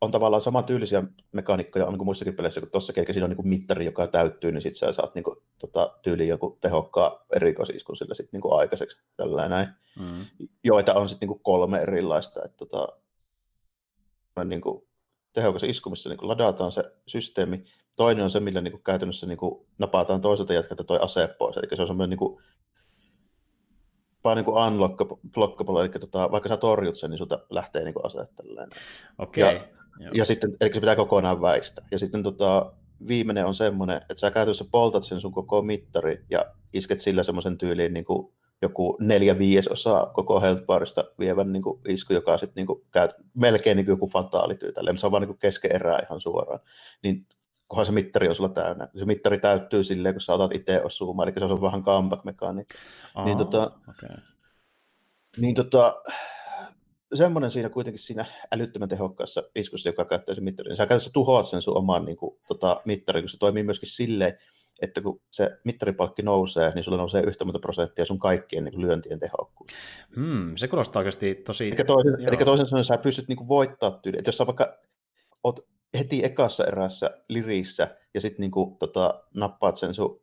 on 0.00 0.10
tavallaan 0.10 0.42
sama 0.42 0.62
tyylisiä 0.62 1.02
mekaanikkoja 1.32 1.84
on 1.84 1.92
niin 1.92 1.98
kuin 1.98 2.06
muissakin 2.06 2.34
peleissä, 2.34 2.60
kun 2.60 2.70
tuossa 2.70 2.92
siinä 2.92 3.24
on 3.24 3.30
niin 3.30 3.36
kuin 3.36 3.48
mittari, 3.48 3.84
joka 3.84 4.06
täyttyy, 4.06 4.52
niin 4.52 4.62
sitten 4.62 4.78
sä 4.78 4.92
saat 4.92 5.14
niin 5.14 5.22
kuin, 5.22 5.36
tota, 5.58 5.98
tyyliin 6.02 6.28
joku 6.28 6.58
tehokkaa 6.60 7.26
erikoisiskun 7.36 7.96
sillä 7.96 8.14
sitten 8.14 8.40
niin 8.40 8.52
aikaiseksi. 8.52 8.98
Tällainen. 9.16 9.68
Mm. 9.98 10.48
Joita 10.64 10.94
on 10.94 11.08
sitten 11.08 11.28
niin 11.28 11.40
kolme 11.42 11.78
erilaista. 11.78 12.40
Että, 12.44 12.56
tota, 12.56 12.88
niin 14.44 14.60
kuin, 14.60 14.88
tehokas 15.32 15.62
isku, 15.62 15.90
missä 15.90 16.08
niin 16.08 16.18
kuin 16.18 16.28
ladataan 16.28 16.72
se 16.72 16.84
systeemi. 17.06 17.64
Toinen 17.96 18.24
on 18.24 18.30
se, 18.30 18.40
millä 18.40 18.60
niin 18.60 18.72
kuin 18.72 18.82
käytännössä 18.82 19.26
niin 19.26 19.38
kuin 19.38 19.66
napataan 19.78 20.20
toiselta 20.20 20.54
jätkältä 20.54 20.84
toi 20.84 20.98
ase 21.02 21.28
pois. 21.38 21.56
Eli 21.56 21.76
se 21.76 21.82
on 21.82 21.88
semmoinen 21.88 22.10
niin 22.10 22.18
kuin 22.18 22.42
vaan 24.24 24.36
niin 24.36 24.48
unlockable, 24.48 25.80
eli 25.80 25.88
tota, 25.88 26.30
vaikka 26.30 26.48
sä 26.48 26.56
torjut 26.56 26.98
sen, 26.98 27.10
niin 27.10 27.18
sulta 27.18 27.38
lähtee 27.50 27.84
niin 27.84 27.94
aseet 28.04 28.30
Okei. 29.18 29.44
Okay. 29.44 29.68
Ja, 30.00 30.10
ja, 30.14 30.24
sitten, 30.24 30.56
eli 30.60 30.74
se 30.74 30.80
pitää 30.80 30.96
kokonaan 30.96 31.40
väistää. 31.40 31.86
Ja 31.90 31.98
sitten 31.98 32.22
tota, 32.22 32.72
viimeinen 33.08 33.46
on 33.46 33.54
semmoinen, 33.54 33.96
että 33.96 34.14
sä 34.14 34.30
käytännössä 34.30 34.64
poltat 34.70 35.04
sen 35.04 35.20
sun 35.20 35.32
koko 35.32 35.62
mittari 35.62 36.24
ja 36.30 36.44
isket 36.72 37.00
sillä 37.00 37.22
semmoisen 37.22 37.58
tyyliin 37.58 37.94
niin 37.94 38.04
kuin 38.04 38.32
joku 38.62 38.96
neljä 39.00 39.38
viidesosaa 39.38 40.06
koko 40.06 40.40
health 40.40 40.62
barista 40.66 41.04
vievän 41.18 41.52
niin 41.52 41.62
kuin 41.62 41.80
isku, 41.88 42.12
joka 42.12 42.38
sitten 42.38 42.54
niin 42.56 42.66
kuin, 42.66 42.82
käy 42.90 43.08
melkein 43.34 43.76
niin 43.76 43.84
kuin 43.84 43.92
joku 43.92 44.08
fataalityy 44.08 44.72
tälleen, 44.72 44.98
se 44.98 45.06
on 45.06 45.12
vaan 45.12 45.22
niin 45.22 45.38
kesken 45.38 45.72
erää 45.74 45.98
ihan 46.06 46.20
suoraan. 46.20 46.60
Niin 47.02 47.26
kunhan 47.68 47.86
se 47.86 47.92
mittari 47.92 48.28
on 48.28 48.34
sulla 48.34 48.48
täynnä. 48.48 48.88
Se 48.98 49.04
mittari 49.04 49.38
täyttyy 49.38 49.84
silleen, 49.84 50.14
kun 50.14 50.20
sä 50.20 50.32
otat 50.32 50.54
itse 50.54 50.84
osumaan, 50.84 51.28
eli 51.28 51.38
se 51.38 51.44
on 51.44 51.62
vähän 51.62 51.84
comeback 51.84 52.24
mekaniikka. 52.24 52.74
Niin, 53.24 53.38
tota, 53.38 53.70
okay. 53.88 54.16
niin 55.36 55.54
tota, 55.54 56.02
semmoinen 57.14 57.50
siinä 57.50 57.68
kuitenkin 57.68 58.02
siinä 58.02 58.26
älyttömän 58.52 58.88
tehokkaassa 58.88 59.42
iskussa, 59.54 59.88
joka 59.88 60.04
käyttää 60.04 60.34
sen 60.34 60.44
mittarin. 60.44 60.76
Sä 60.76 60.82
käytännössä 60.82 61.10
tuhoat 61.12 61.46
sen 61.46 61.62
sun 61.62 61.76
oman 61.76 62.04
niin 62.04 62.16
kuin, 62.16 62.38
tota, 62.48 62.80
mittarin, 62.84 63.22
kun 63.22 63.30
se 63.30 63.38
toimii 63.38 63.62
myöskin 63.62 63.88
silleen, 63.88 64.38
että 64.82 65.00
kun 65.00 65.20
se 65.30 65.50
mittaripalkki 65.64 66.22
nousee, 66.22 66.72
niin 66.74 66.84
sulla 66.84 66.98
nousee 66.98 67.22
yhtä 67.22 67.44
monta 67.44 67.58
prosenttia 67.58 68.04
sun 68.04 68.18
kaikkien 68.18 68.64
niin 68.64 68.80
lyöntien 68.80 69.20
tehokkuus. 69.20 69.70
Hmm, 70.16 70.56
se 70.56 70.68
kuulostaa 70.68 71.00
oikeasti 71.00 71.34
tosi... 71.34 71.68
Eli 71.68 71.84
toisen, 71.86 72.28
eli 72.28 72.36
toisen 72.36 72.66
sanoen 72.66 72.84
sä 72.84 72.98
pystyt 72.98 73.28
niin 73.28 73.48
voittaa 73.48 73.90
tyyli. 73.90 74.18
Että 74.18 74.28
jos 74.28 74.38
sä 74.38 74.46
vaikka 74.46 74.78
oot 75.44 75.66
heti 75.98 76.24
ekassa 76.24 76.66
erässä 76.66 77.10
lirissä 77.28 77.96
ja 78.14 78.20
sitten 78.20 78.40
niinku, 78.40 78.76
tota, 78.78 79.24
nappaat 79.34 79.76
sen 79.76 79.94
sun 79.94 80.20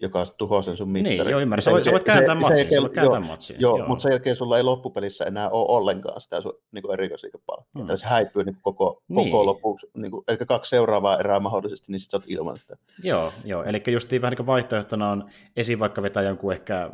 joka 0.00 0.24
tuhoaa 0.38 0.62
sen 0.62 0.76
sun 0.76 0.90
mittarin. 0.90 1.18
Niin, 1.18 1.30
joo, 1.30 1.40
ymmärrän. 1.40 1.62
Sä 1.62 1.70
voit, 1.70 1.84
sä 1.84 1.90
voit 1.90 2.04
kääntää 2.04 2.34
matsin, 2.34 2.74
sä 2.74 2.82
voit 2.82 2.92
kääntää 2.92 3.20
matsin. 3.20 3.56
Joo, 3.58 3.78
joo, 3.78 3.88
mutta 3.88 4.02
sen 4.02 4.10
jälkeen 4.10 4.36
sulla 4.36 4.56
ei 4.56 4.62
loppupelissä 4.62 5.24
enää 5.24 5.50
ole 5.50 5.66
ollenkaan 5.68 6.20
sitä 6.20 6.40
sun 6.40 6.52
niin 6.72 6.92
erikoisliikepalkkaa. 6.92 7.82
Hmm. 7.84 7.96
Se 7.96 8.06
häipyy 8.06 8.44
niin 8.44 8.56
koko, 8.62 9.02
niin. 9.08 9.30
koko 9.30 9.46
lopuksi, 9.46 9.86
niin 9.96 10.10
kuin, 10.10 10.24
eli 10.28 10.38
kaksi 10.48 10.68
seuraavaa 10.68 11.18
erää 11.18 11.40
mahdollisesti, 11.40 11.92
niin 11.92 12.00
sitten 12.00 12.20
sä 12.20 12.24
oot 12.24 12.30
ilman 12.38 12.58
sitä. 12.58 12.76
Joo, 13.02 13.32
joo. 13.44 13.64
eli 13.64 13.82
justiin 13.86 14.22
vähän 14.22 14.36
niin 14.38 14.46
vaihtoehtona 14.46 15.10
on 15.10 15.24
esim. 15.56 15.78
vaikka 15.78 16.02
vetää 16.02 16.22
jonkun 16.22 16.52
ehkä 16.52 16.90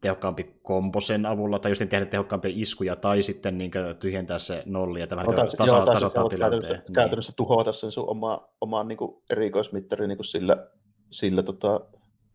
tehokkaampi 0.00 0.60
kompo 0.62 1.00
sen 1.00 1.26
avulla, 1.26 1.58
tai 1.58 1.70
just 1.70 1.82
tehdä 1.90 2.06
tehokkaampia 2.06 2.52
iskuja, 2.54 2.96
tai 2.96 3.22
sitten 3.22 3.58
niin 3.58 3.70
tyhjentää 4.00 4.38
se 4.38 4.62
nolli, 4.66 5.00
ja 5.00 5.06
tämä 5.06 5.22
no, 5.22 5.32
tasa, 5.32 5.64
joo, 5.64 5.84
tasa, 5.86 6.10
tasa 6.10 6.28
käytännössä, 6.28 6.74
niin. 6.74 6.92
käytännössä 6.92 7.32
tuhota 7.36 7.72
sen 7.72 7.92
sun 7.92 8.10
oma, 8.10 8.48
oma 8.60 8.84
niin 8.84 8.98
erikoismittari 9.30 10.06
niin 10.06 10.24
sillä, 10.24 10.66
sillä 11.10 11.42
tota, 11.42 11.80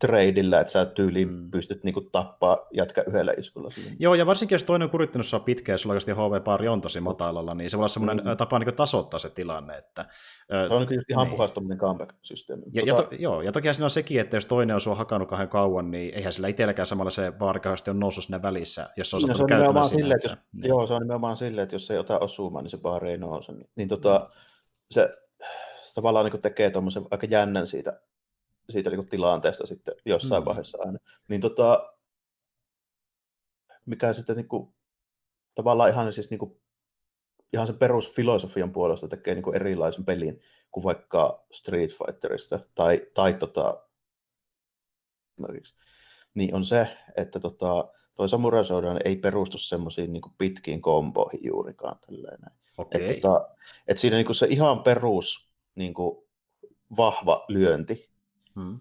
tradeillä, 0.06 0.60
että 0.60 0.72
sä 0.72 0.84
tyyliin 0.84 1.28
mm. 1.28 1.50
pystyt 1.50 1.84
niinku 1.84 2.00
tappaa 2.00 2.58
jätkä 2.72 3.04
yhdellä 3.08 3.32
iskulla. 3.38 3.70
Joo, 3.98 4.14
ja 4.14 4.26
varsinkin 4.26 4.54
jos 4.54 4.64
toinen 4.64 4.86
on 4.86 4.90
kurittanut 4.90 5.26
sua 5.26 5.40
pitkään, 5.40 5.74
ja 5.74 5.78
sulla 5.78 5.94
HV-pari 5.94 6.68
on 6.68 6.80
tosi 6.80 7.00
matalalla, 7.00 7.54
niin 7.54 7.70
se 7.70 7.76
voi 7.76 7.80
olla 7.80 7.88
semmoinen 7.88 8.24
mm. 8.24 8.36
tapa 8.36 8.58
niin 8.58 8.74
tasoittaa 8.74 9.18
se 9.18 9.30
tilanne. 9.30 9.76
Että, 9.78 10.04
se 10.68 10.74
on 10.74 10.86
niin 10.86 11.02
ihan 11.08 11.26
niin. 11.26 11.36
puhas 11.36 11.52
comeback-systeemi. 11.76 12.62
Ja, 12.72 12.82
tota... 12.86 13.02
ja, 13.02 13.08
to, 13.08 13.14
joo, 13.18 13.42
ja 13.42 13.52
toki 13.52 13.74
siinä 13.74 13.86
on 13.86 13.90
sekin, 13.90 14.20
että 14.20 14.36
jos 14.36 14.46
toinen 14.46 14.74
on 14.74 14.80
sua 14.80 14.94
hakannut 14.94 15.28
kahden 15.28 15.48
kauan, 15.48 15.90
niin 15.90 16.14
eihän 16.14 16.32
sillä 16.32 16.48
itselläkään 16.48 16.86
samalla 16.86 17.10
se 17.10 17.32
vaarikahasti 17.40 17.90
on 17.90 18.00
noussut 18.00 18.24
sinne 18.24 18.42
välissä, 18.42 18.90
jos 18.96 19.10
se 19.10 19.16
on 19.16 19.22
niin, 19.22 19.36
se 19.36 19.42
on 19.42 19.48
nimenomaan 19.50 19.88
sille, 19.88 20.14
että 20.14 20.28
jos, 20.28 20.38
niin. 20.52 20.68
Joo, 20.68 20.86
se 20.86 20.94
on 20.94 21.02
nimenomaan 21.02 21.36
silleen, 21.36 21.62
että 21.62 21.74
jos 21.74 21.90
ei 21.90 21.98
ota 21.98 22.18
osumaan, 22.18 22.64
niin 22.64 22.70
se 22.70 22.78
baari 22.78 23.10
ei 23.10 23.18
nouse. 23.18 23.52
Niin, 23.52 23.70
niin 23.76 23.88
tota, 23.88 24.18
mm. 24.18 24.40
se 24.90 25.08
tavallaan 25.94 26.26
niin 26.26 26.42
tekee 26.42 26.70
tuommoisen 26.70 27.04
aika 27.10 27.26
jännän 27.30 27.66
siitä 27.66 28.00
siitä 28.70 28.90
niin 28.90 29.06
tilanteesta 29.06 29.66
sitten 29.66 29.94
jossain 30.04 30.42
mm. 30.42 30.44
vaiheessa 30.44 30.78
aina. 30.80 30.98
Niin 31.28 31.40
tota, 31.40 31.94
mikä 33.86 34.12
sitten 34.12 34.36
niin 34.36 34.48
kuin, 34.48 34.74
tavallaan 35.54 35.90
ihan 35.90 36.12
siis 36.12 36.30
niin 36.30 36.38
kuin, 36.38 36.60
ihan 37.52 37.66
sen 37.66 37.78
perusfilosofian 37.78 38.72
puolesta 38.72 39.08
tekee 39.08 39.34
niin 39.34 39.42
kuin 39.42 39.56
erilaisen 39.56 40.04
pelin 40.04 40.40
kuin 40.70 40.84
vaikka 40.84 41.46
Street 41.52 41.90
Fighterista 41.90 42.60
tai, 42.74 43.00
tai 43.14 43.34
tota, 43.34 43.86
niin 46.34 46.54
on 46.54 46.64
se, 46.64 46.96
että 47.16 47.40
tota, 47.40 47.92
toi 48.14 48.28
Samurai 48.28 48.64
Showdown 48.64 49.00
ei 49.04 49.16
perustu 49.16 49.58
semmoisiin 49.58 50.12
niin 50.12 50.22
pitkiin 50.38 50.82
komboihin 50.82 51.40
juurikaan. 51.44 51.98
Tälleen 52.06 52.40
Okay. 52.78 53.02
Et, 53.02 53.20
tota, 53.20 53.48
et 53.88 53.98
siinä 53.98 54.16
niin 54.16 54.26
kuin 54.26 54.36
se 54.36 54.46
ihan 54.46 54.82
perus 54.82 55.48
niin 55.74 55.94
kuin, 55.94 56.24
vahva 56.96 57.44
lyönti, 57.48 58.10
Hmm. 58.60 58.78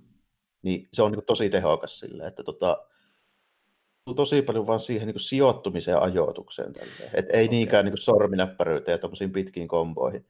Niin 0.62 0.90
se 0.94 1.02
on 1.02 1.12
niin 1.12 1.18
kuin 1.18 1.26
tosi 1.26 1.50
tehokas 1.50 2.00
sille, 2.00 2.28
että 2.28 2.44
tota, 2.44 2.88
tosi 4.16 4.42
paljon 4.42 4.68
vaan 4.68 4.80
siihen 4.80 5.08
niin 5.08 5.14
kuin 5.14 5.22
sijoittumiseen 5.22 5.96
ja 5.96 6.02
ajoitukseen. 6.02 6.74
Et 7.14 7.26
ei 7.30 7.44
okay. 7.44 7.48
niinkään 7.48 7.86
niin 7.86 7.98
sorminäppäryyteen 7.98 8.94
ja 8.94 8.98
tuommoisiin 8.98 9.32
pitkiin 9.32 9.68
komboihin. 9.68 10.26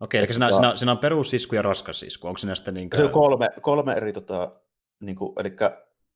Okei, 0.00 0.18
eli 0.18 0.32
siinä, 0.32 0.52
siinä, 0.52 0.76
siinä 0.76 0.92
on 0.92 0.98
perussisku 0.98 1.54
ja 1.54 1.62
raskas 1.62 2.00
sisku. 2.00 2.26
Onko 2.26 2.38
siinä 2.38 2.54
sitten 2.54 2.74
niin 2.74 2.90
Se 2.96 3.04
on 3.04 3.10
kolme, 3.10 3.48
kolme 3.60 3.92
eri, 3.92 4.12
tota, 4.12 4.52
niin 5.00 5.16
kuin, 5.16 5.32
eli 5.40 5.56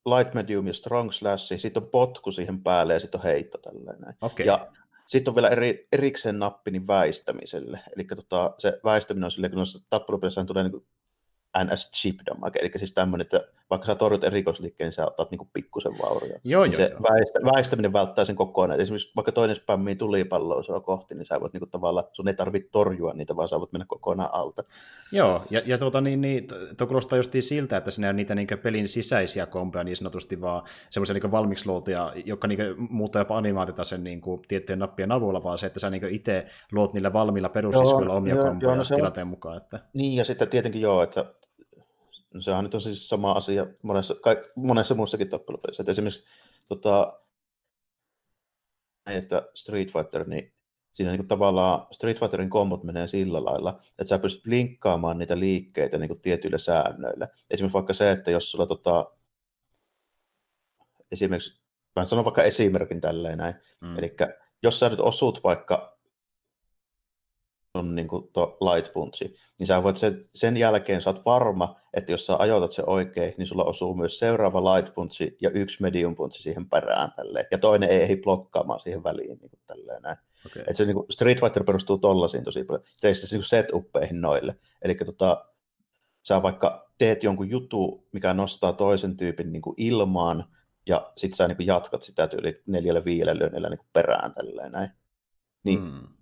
light, 0.07 0.35
medium 0.35 0.67
ja 0.67 0.75
strong 0.75 1.13
slash, 1.13 1.53
sitten 1.57 1.83
on 1.83 1.89
potku 1.89 2.33
siihen 2.33 2.63
päälle 2.63 2.95
ja 2.95 3.01
sitten 3.01 3.21
on 3.21 3.25
heitto 3.25 3.59
tällainen. 3.59 4.15
Okay. 4.21 4.47
Ja 4.47 4.69
sitten 5.07 5.31
on 5.31 5.35
vielä 5.35 5.49
eri, 5.49 5.89
erikseen 5.93 6.39
nappi 6.39 6.71
niin 6.71 6.87
väistämiselle. 6.87 7.81
Eli 7.97 8.05
tota, 8.05 8.55
se 8.59 8.81
väistäminen 8.85 9.25
on 9.25 9.31
silleen, 9.31 9.53
kun 9.53 9.65
tappelupelissä 9.91 10.45
tulee 10.45 10.63
niin 10.63 10.87
NS 11.65 11.91
chip 11.93 12.17
damage, 12.27 12.59
eli 12.59 12.71
siis 12.77 12.93
tämmöinen, 12.93 13.25
että 13.25 13.41
vaikka 13.71 13.87
sä 13.87 13.95
torjut 13.95 14.23
rikosliikkeen, 14.23 14.87
niin 14.87 14.95
sä 14.95 15.07
otat 15.07 15.31
niinku 15.31 15.49
pikkusen 15.53 15.93
vauria. 16.03 16.39
Joo, 16.45 16.65
niin 16.65 16.73
joo, 16.73 16.87
se 16.87 16.93
joo. 16.93 17.03
Väistä, 17.03 17.39
väistäminen 17.55 17.93
välttää 17.93 18.25
sen 18.25 18.37
kokonaan. 18.37 18.75
Et 18.75 18.83
esimerkiksi 18.83 19.13
vaikka 19.17 19.33
toinen 19.33 19.57
spämmii 19.57 19.97
tulipalloa 19.97 20.63
sua 20.63 20.81
kohti, 20.81 21.15
niin 21.15 21.27
sä 21.27 21.41
voit 21.41 21.53
niinku 21.53 21.67
tavallaan, 21.67 22.07
sun 22.13 22.29
ei 22.29 22.35
tarvitse 22.35 22.69
torjua 22.71 23.13
niitä, 23.13 23.37
vaan 23.37 23.49
sä 23.49 23.61
voit 23.61 23.73
mennä 23.73 23.85
kokonaan 23.89 24.31
alta. 24.33 24.63
Joo, 25.13 25.45
ja, 25.51 25.63
ja 25.67 25.79
tuota, 25.79 26.01
niin, 26.01 26.21
niin, 26.21 26.47
tuo 26.77 26.87
kuulostaa 26.87 27.17
just 27.17 27.33
siltä, 27.41 27.77
että 27.77 27.91
siinä 27.91 28.09
on 28.09 28.17
niitä 28.17 28.35
niin 28.35 28.49
pelin 28.63 28.89
sisäisiä 28.89 29.47
kompeja 29.47 29.85
niin 29.85 29.97
sanotusti, 29.97 30.41
vaan 30.41 30.63
semmoisia 30.91 31.15
niin 31.15 31.31
valmiiksi 31.31 31.67
luotuja, 31.67 32.13
jotka 32.25 32.49
niin 32.49 32.61
muuttaa 32.79 33.21
jopa 33.21 33.39
animaatiota 33.39 33.85
sen 33.85 34.05
niin 34.05 34.21
kuin, 34.21 34.43
tiettyjen 34.49 34.79
nappien 34.79 35.13
avulla, 35.13 35.43
vaan 35.43 35.59
se, 35.59 35.67
että 35.67 35.81
sä 35.81 35.91
niin 35.91 36.09
itse 36.09 36.47
luot 36.73 36.95
niillä 36.95 37.13
valmiilla 37.13 37.49
perussiskuilla 37.49 38.15
omia 38.15 38.35
joo, 38.35 38.45
kompeja 38.45 38.73
joo, 38.73 38.77
no 38.77 38.85
tilanteen 38.97 39.25
on... 39.25 39.29
mukaan. 39.29 39.57
Että... 39.57 39.81
Niin, 39.93 40.17
ja 40.17 40.25
sitten 40.25 40.49
tietenkin 40.49 40.83
joo, 40.83 41.03
että 41.03 41.25
No 42.35 42.43
sehän 42.43 42.65
nyt 42.65 42.75
on 42.75 42.81
siis 42.81 43.09
sama 43.09 43.33
asia 43.33 43.67
monessa, 43.83 44.15
kaik, 44.23 44.39
monessa 44.57 44.95
muussakin 44.95 45.29
tappelupelissä. 45.29 45.85
esimerkiksi 45.89 46.25
tota, 46.69 47.21
että 49.07 49.49
Street 49.55 49.93
Fighter, 49.93 50.29
niin 50.29 50.55
siinä 50.93 51.13
niin 51.13 51.29
tavallaan 51.29 51.87
Street 51.93 52.19
Fighterin 52.19 52.51
kombot 52.51 52.85
menee 52.85 53.07
sillä 53.07 53.45
lailla, 53.45 53.79
että 53.99 54.09
sä 54.09 54.19
pystyt 54.19 54.47
linkkaamaan 54.47 55.19
niitä 55.19 55.39
liikkeitä 55.39 55.99
niin 55.99 56.09
kuin 56.09 56.21
tietyillä 56.21 56.59
säännöillä. 56.59 57.29
Esimerkiksi 57.51 57.75
vaikka 57.75 57.95
se, 57.95 58.11
että 58.11 58.31
jos 58.31 58.51
sulla 58.51 58.67
tota, 58.67 59.13
esimerkiksi, 61.13 61.61
mä 61.97 62.05
sanon 62.05 62.25
vaikka 62.25 62.43
esimerkin 62.43 63.01
tälleen 63.01 63.39
näin, 63.39 63.55
mm. 63.81 63.99
eli 63.99 64.17
jos 64.63 64.79
sä 64.79 64.89
nyt 64.89 65.01
osut 65.01 65.45
vaikka 65.45 66.00
on 67.75 67.95
niin 67.95 68.09
kuin 68.09 68.29
to 68.33 68.59
light 68.61 68.93
punchi, 68.93 69.37
niin 69.59 69.67
sä 69.67 69.83
voit 69.83 69.97
sen, 69.97 70.29
sen 70.35 70.57
jälkeen, 70.57 71.03
sä 71.03 71.11
oot 71.11 71.25
varma, 71.25 71.81
että 71.95 72.13
jos 72.13 72.27
sä 72.27 72.37
ajoitat 72.39 72.71
se 72.71 72.83
oikein, 72.87 73.35
niin 73.39 73.47
sulla 73.47 73.65
osuu 73.65 73.95
myös 73.95 74.19
seuraava 74.19 74.75
light 74.75 74.95
punchi 74.95 75.37
ja 75.41 75.51
yksi 75.51 75.83
medium 75.83 76.17
punchi 76.17 76.43
siihen 76.43 76.69
perään 76.69 77.13
tälleen, 77.17 77.47
ja 77.51 77.59
toinen 77.59 77.89
ei 77.89 78.03
ehdi 78.03 78.17
blokkaamaan 78.17 78.81
siihen 78.81 79.05
väliin 79.05 79.39
niin 79.39 79.51
kuin 79.51 79.61
tälleen 79.67 80.03
näin. 80.03 80.17
Okay. 80.47 80.65
Et 80.67 80.77
se 80.77 80.85
niin 80.85 80.95
kuin 80.95 81.07
Street 81.11 81.41
Fighter 81.41 81.65
perustuu 81.65 81.99
tollaisiin 81.99 82.45
tosi 82.45 82.65
paljon. 82.65 82.85
Teistä 83.01 83.27
niin 83.37 83.45
setuppeihin 83.45 84.21
noille. 84.21 84.57
Eli 84.83 84.95
tota, 84.95 85.45
sä 86.23 86.43
vaikka 86.43 86.91
teet 86.99 87.23
jonkun 87.23 87.51
jutu, 87.51 88.09
mikä 88.13 88.35
nostaa 88.35 88.73
toisen 88.73 89.17
tyypin 89.17 89.53
niin 89.53 89.63
kuin 89.63 89.75
ilmaan, 89.77 90.45
ja 90.87 91.13
sit 91.17 91.35
sä 91.35 91.49
niin 91.49 91.57
kuin 91.57 91.67
jatkat 91.67 92.03
sitä 92.03 92.29
tyyli 92.29 92.63
neljällä 92.67 93.05
viidellä 93.05 93.39
lyönnillä 93.39 93.69
niin 93.69 93.79
kuin 93.79 93.89
perään 93.93 94.35
tälleen 94.35 94.73
näin. 94.73 94.91
Niin 95.65 95.81
hmm 95.81 96.20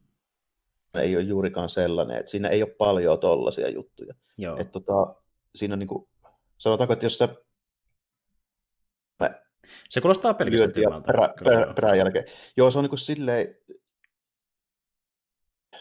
ei 0.99 1.17
ole 1.17 1.25
juurikaan 1.25 1.69
sellainen, 1.69 2.17
että 2.17 2.31
siinä 2.31 2.49
ei 2.49 2.63
ole 2.63 2.71
paljon 2.79 3.21
tollaisia 3.21 3.71
juttuja. 3.71 4.15
Joo. 4.39 4.57
Että 4.57 4.73
tota, 4.73 5.15
siinä 5.55 5.77
niin 5.77 5.89
kuin, 5.89 6.09
sanotaanko, 6.59 6.93
että 6.93 7.07
jos 7.07 7.19
sä 7.19 7.29
se 9.89 10.01
kuulostaa 10.01 10.35
pelkästään 10.35 10.73
tilanteen. 10.73 11.17
Perä, 11.17 11.35
perä, 11.45 11.75
perän 11.75 11.99
jälkeen. 11.99 12.25
Joo, 12.57 12.71
se 12.71 12.79
on 12.79 12.85
niin 12.85 12.91
kuin 12.91 12.99
silleen, 12.99 13.57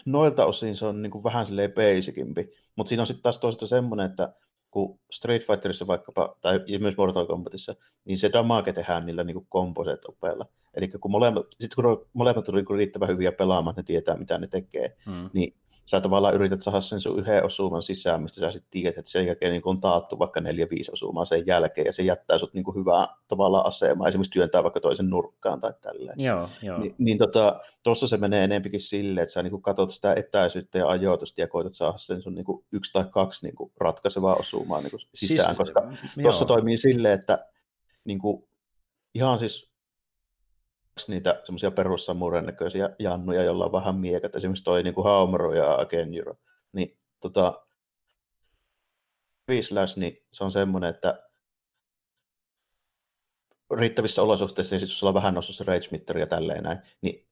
noilta 0.06 0.46
osin 0.46 0.76
se 0.76 0.86
on 0.86 1.02
niin 1.02 1.10
kuin 1.10 1.24
vähän 1.24 1.46
silleen 1.46 1.72
basicimpi, 1.72 2.50
mutta 2.76 2.88
siinä 2.88 3.02
on 3.02 3.06
sitten 3.06 3.22
taas 3.22 3.38
toisaalta 3.38 3.66
semmoinen, 3.66 4.06
että 4.06 4.34
kun 4.70 4.98
Street 5.12 5.46
Fighterissa 5.46 5.86
vaikkapa, 5.86 6.36
tai 6.40 6.60
myös 6.80 6.96
Mortal 6.96 7.26
Kombatissa, 7.26 7.76
niin 8.04 8.18
se 8.18 8.30
damage 8.32 8.72
tehdään 8.72 9.06
niillä 9.06 9.24
niin 9.24 9.46
komposeet-opeilla. 9.48 10.46
Eli 10.74 10.88
kun 10.88 11.10
molemmat, 11.10 11.46
sit 11.60 11.74
kun 11.74 12.08
molemmat 12.12 12.48
on 12.48 12.54
niin 12.54 12.78
riittävän 12.78 13.08
hyviä 13.08 13.32
pelaamaan, 13.32 13.76
ne 13.76 13.82
tietää, 13.82 14.16
mitä 14.16 14.38
ne 14.38 14.46
tekee, 14.46 14.96
mm. 15.06 15.30
niin 15.32 15.54
sä 15.90 16.00
tavallaan 16.00 16.34
yrität 16.34 16.62
saada 16.62 16.80
sen 16.80 17.00
sun 17.00 17.18
yhden 17.18 17.44
osuman 17.44 17.82
sisään, 17.82 18.22
mistä 18.22 18.40
sä 18.40 18.50
sitten 18.50 18.70
tiedät, 18.70 18.98
että 18.98 19.10
sen 19.10 19.26
jälkeen 19.26 19.52
niin 19.52 19.62
on 19.64 19.80
taattu 19.80 20.18
vaikka 20.18 20.40
neljä, 20.40 20.66
viisi 20.70 20.92
osumaa 20.92 21.24
sen 21.24 21.46
jälkeen, 21.46 21.86
ja 21.86 21.92
se 21.92 22.02
jättää 22.02 22.38
sut 22.38 22.54
niin 22.54 22.64
kuin 22.64 22.76
hyvää 22.76 23.06
tavallaan 23.28 23.66
asemaa, 23.66 24.08
esimerkiksi 24.08 24.30
työntää 24.30 24.62
vaikka 24.62 24.80
toisen 24.80 25.10
nurkkaan 25.10 25.60
tai 25.60 25.72
tälleen. 25.80 26.20
Joo, 26.20 26.48
joo. 26.62 26.78
Ni, 26.78 26.94
niin 26.98 27.18
tota, 27.18 27.60
tuossa 27.82 28.06
se 28.06 28.16
menee 28.16 28.44
enempikin 28.44 28.80
silleen, 28.80 29.22
että 29.22 29.32
sä 29.32 29.42
niin 29.42 29.50
kuin 29.50 29.62
katsot 29.62 29.90
sitä 29.90 30.14
etäisyyttä 30.14 30.78
ja 30.78 30.88
ajoitusta 30.88 31.40
ja 31.40 31.48
koetat 31.48 31.74
saada 31.74 31.98
sen 31.98 32.22
sun 32.22 32.34
niin 32.34 32.44
kuin 32.44 32.64
yksi 32.72 32.92
tai 32.92 33.04
kaksi 33.10 33.46
niin 33.46 33.56
kuin 33.56 33.72
ratkaisevaa 33.80 34.36
osumaa 34.36 34.80
niin 34.80 34.90
kuin 34.90 35.00
sisään, 35.14 35.56
siis, 35.56 35.56
koska 35.56 35.92
tuossa 36.22 36.44
toimii 36.44 36.76
silleen, 36.76 37.20
että 37.20 37.46
niin 38.04 38.18
kuin, 38.18 38.48
ihan 39.14 39.38
siis 39.38 39.67
niitä 41.08 41.40
semmoisia 41.44 41.70
perussamuren 41.70 42.46
näköisiä 42.46 42.90
jannuja, 42.98 43.42
joilla 43.42 43.64
on 43.64 43.72
vähän 43.72 43.96
miekat, 43.96 44.36
esimerkiksi 44.36 44.64
toi 44.64 44.82
niin 44.82 44.94
kuin 44.94 45.04
Haumero 45.04 45.54
ja 45.54 45.86
Kenjuro, 45.86 46.34
niin 46.72 46.98
tota, 47.20 47.66
Vislash, 49.48 49.98
niin 49.98 50.26
se 50.32 50.44
on 50.44 50.52
semmoinen, 50.52 50.90
että 50.90 51.28
riittävissä 53.76 54.22
olosuhteissa, 54.22 54.74
ja 54.74 54.78
sitten 54.78 54.96
sulla 54.96 55.10
on 55.10 55.14
vähän 55.14 55.34
noussut 55.34 55.56
se 55.56 55.64
rage 55.64 56.18
ja 56.18 56.26
tälleen 56.26 56.62
näin, 56.62 56.78
niin 57.02 57.27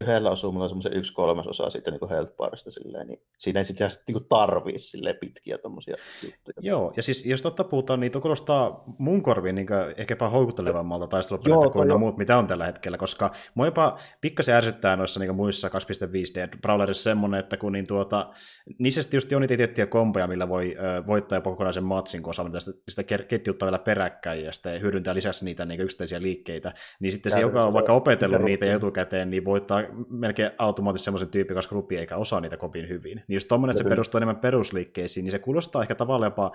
yhdellä 0.00 0.30
osumalla 0.30 0.68
semmoisen 0.68 0.96
yksi 0.96 1.12
kolmasosa 1.12 1.70
siitä 1.70 1.90
niin 1.90 2.10
health 2.10 2.36
barista 2.36 2.70
silleen, 2.70 3.06
niin 3.06 3.20
siinä 3.38 3.60
ei 3.60 3.66
sitten 3.66 3.90
niin 4.08 4.24
tarvii 4.28 4.78
silleen 4.78 5.16
pitkiä 5.20 5.58
tommosia 5.58 5.96
juttuja. 6.22 6.54
Joo, 6.60 6.92
ja 6.96 7.02
siis 7.02 7.26
jos 7.26 7.42
totta 7.42 7.64
puhutaan, 7.64 8.00
niin 8.00 8.12
tuo 8.12 8.20
kuulostaa 8.20 8.84
mun 8.98 9.22
korviin 9.22 9.54
niin 9.54 9.66
ehkäpä 9.96 10.28
houkuttelevammalta 10.28 11.06
taistelupeliltä 11.06 11.70
kuin 11.70 11.88
no 11.88 11.98
muut, 11.98 12.16
mitä 12.16 12.38
on 12.38 12.46
tällä 12.46 12.66
hetkellä, 12.66 12.98
koska 12.98 13.32
mua 13.54 13.66
jopa 13.66 13.98
pikkasen 14.20 14.54
ärsyttää 14.54 14.96
noissa 14.96 15.20
niin 15.20 15.34
muissa 15.34 15.68
2.5D 15.68 16.58
brawlerissa 16.60 17.02
semmoinen, 17.02 17.40
että 17.40 17.56
kun 17.56 17.72
niin 17.72 17.86
tuota, 17.86 18.30
niissä 18.78 19.00
just 19.12 19.32
on 19.32 19.40
niitä 19.40 19.56
tiettyjä 19.56 19.86
kompoja, 19.86 20.26
millä 20.26 20.48
voi 20.48 20.76
ö, 20.78 21.06
voittaa 21.06 21.36
jopa 21.36 21.50
kokonaisen 21.50 21.84
matsin, 21.84 22.22
kun 22.22 22.30
osaa 22.30 22.60
sitä, 22.60 22.78
sitä 22.88 23.02
ketjuttaa 23.02 23.66
vielä 23.66 23.78
peräkkäin 23.78 24.44
ja 24.44 24.52
sitten 24.52 24.80
hyödyntää 24.80 25.14
lisäksi 25.14 25.44
niitä 25.44 25.64
niin 25.64 25.80
yksittäisiä 25.80 26.22
liikkeitä, 26.22 26.72
niin 27.00 27.12
sitten 27.12 27.32
se, 27.32 27.40
joka 27.40 27.64
on 27.64 27.72
vaikka 27.72 27.92
opetellut 27.92 28.42
niitä 28.42 28.74
etukäteen, 28.74 29.30
niin 29.30 29.44
voittaa 29.44 29.87
melkein 30.08 30.50
automaattisesti 30.58 31.04
semmoisen 31.04 31.28
tyyppi, 31.28 31.54
koska 31.54 31.74
rupi 31.74 31.96
eikä 31.96 32.16
osaa 32.16 32.40
niitä 32.40 32.56
kopin 32.56 32.88
hyvin. 32.88 33.16
Niin 33.28 33.34
jos 33.34 33.44
tuommoinen, 33.44 33.72
että 33.72 33.82
se 33.82 33.88
perustuu 33.88 34.18
enemmän 34.18 34.36
perusliikkeisiin, 34.36 35.24
niin 35.24 35.32
se 35.32 35.38
kuulostaa 35.38 35.82
ehkä 35.82 35.94
tavallaan 35.94 36.32
jopa 36.32 36.52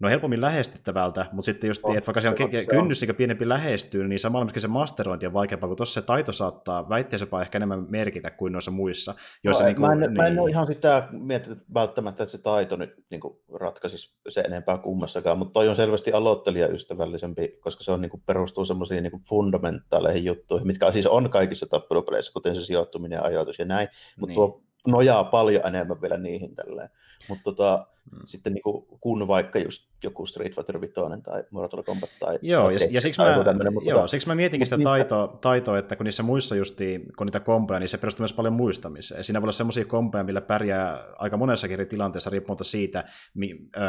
no 0.00 0.08
helpommin 0.08 0.40
lähestyttävältä, 0.40 1.26
mutta 1.32 1.46
sitten 1.46 1.68
just, 1.68 1.84
oh, 1.84 1.96
että 1.96 2.06
vaikka 2.06 2.20
se 2.20 2.28
on 2.28 2.34
ke- 2.34 2.66
kynnys 2.70 3.02
eikä 3.02 3.14
pienempi 3.14 3.48
lähestyy, 3.48 4.08
niin 4.08 4.18
samalla 4.18 4.44
myöskin 4.44 4.62
se 4.62 4.68
masterointi 4.68 5.26
on 5.26 5.32
vaikeampaa, 5.32 5.68
kun 5.68 5.76
tuossa 5.76 6.00
se 6.00 6.06
taito 6.06 6.32
saattaa 6.32 6.88
väitteessä 6.88 7.22
jopa 7.22 7.42
ehkä 7.42 7.58
enemmän 7.58 7.86
merkitä 7.88 8.30
kuin 8.30 8.52
noissa 8.52 8.70
muissa. 8.70 9.14
Joissa 9.44 9.62
no, 9.62 9.66
niin 9.66 9.76
kuin, 9.76 9.86
mä, 9.86 9.92
en, 9.92 10.00
niin... 10.00 10.12
mä 10.12 10.26
en 10.26 10.38
ole 10.38 10.50
ihan 10.50 10.66
sitä 10.66 11.08
miettinyt 11.10 11.58
välttämättä, 11.74 12.22
että 12.22 12.36
se 12.36 12.42
taito 12.42 12.76
nyt 12.76 12.94
niin 13.10 13.20
kuin 13.20 13.38
ratkaisisi 13.60 14.14
se 14.28 14.40
enempää 14.40 14.78
kummassakaan, 14.78 15.38
mutta 15.38 15.52
toi 15.52 15.68
on 15.68 15.76
selvästi 15.76 16.12
aloittelijaystävällisempi, 16.12 17.58
koska 17.60 17.84
se 17.84 17.92
on 17.92 18.00
niin 18.00 18.10
kuin, 18.10 18.22
perustuu 18.26 18.64
semmoisiin 18.64 19.02
niin 19.02 19.24
fundamentaaleihin 19.28 20.24
juttuihin, 20.24 20.66
mitkä 20.66 20.92
siis 20.92 21.06
on 21.06 21.30
kaikissa 21.30 21.66
tappelupeleissä, 21.66 22.32
kuten 22.32 22.54
se 22.54 22.62
sijoittuminen 22.62 23.16
ja 23.16 23.22
ajoitus 23.22 23.58
ja 23.58 23.64
näin, 23.64 23.88
mutta 24.20 24.30
niin. 24.30 24.34
tuo 24.34 24.62
nojaa 24.86 25.24
paljon 25.24 25.66
enemmän 25.66 26.02
vielä 26.02 26.16
niihin 26.16 26.54
tälleen. 26.54 26.88
Mutta 27.28 27.44
tota, 27.44 27.86
hmm. 28.10 28.20
sitten 28.24 28.52
niinku, 28.52 28.98
kun 29.00 29.28
vaikka 29.28 29.58
just 29.58 29.82
joku 30.02 30.26
Street 30.26 30.54
Fighter 30.54 30.80
5 30.80 30.94
tai 31.22 31.44
Mortal 31.50 31.82
Kombat 31.82 32.10
tai... 32.20 32.38
Joo, 32.42 32.70
ja, 32.70 32.78
ja 32.90 33.00
siksi, 33.00 33.20
mä, 33.22 33.36
mutta 33.36 33.90
joo 33.90 33.96
tota, 33.96 34.08
siksi 34.08 34.28
mä 34.28 34.34
mietinkin 34.34 34.66
sitä 34.66 34.78
taitoa, 34.84 35.38
taitoa, 35.40 35.78
että 35.78 35.96
kun 35.96 36.04
niissä 36.04 36.22
muissa 36.22 36.56
justiin, 36.56 37.12
kun 37.18 37.26
niitä 37.26 37.40
kompeja, 37.40 37.80
niin 37.80 37.88
se 37.88 37.98
perustuu 37.98 38.22
myös 38.22 38.32
paljon 38.32 38.54
muistamiseen. 38.54 39.24
Siinä 39.24 39.40
voi 39.40 39.44
olla 39.44 39.52
semmoisia 39.52 39.84
kompeja, 39.84 40.24
millä 40.24 40.40
pärjää 40.40 41.04
aika 41.18 41.36
monessakin 41.36 41.74
eri 41.74 41.86
tilanteessa 41.86 42.30
riippumatta 42.30 42.64
siitä, 42.64 43.04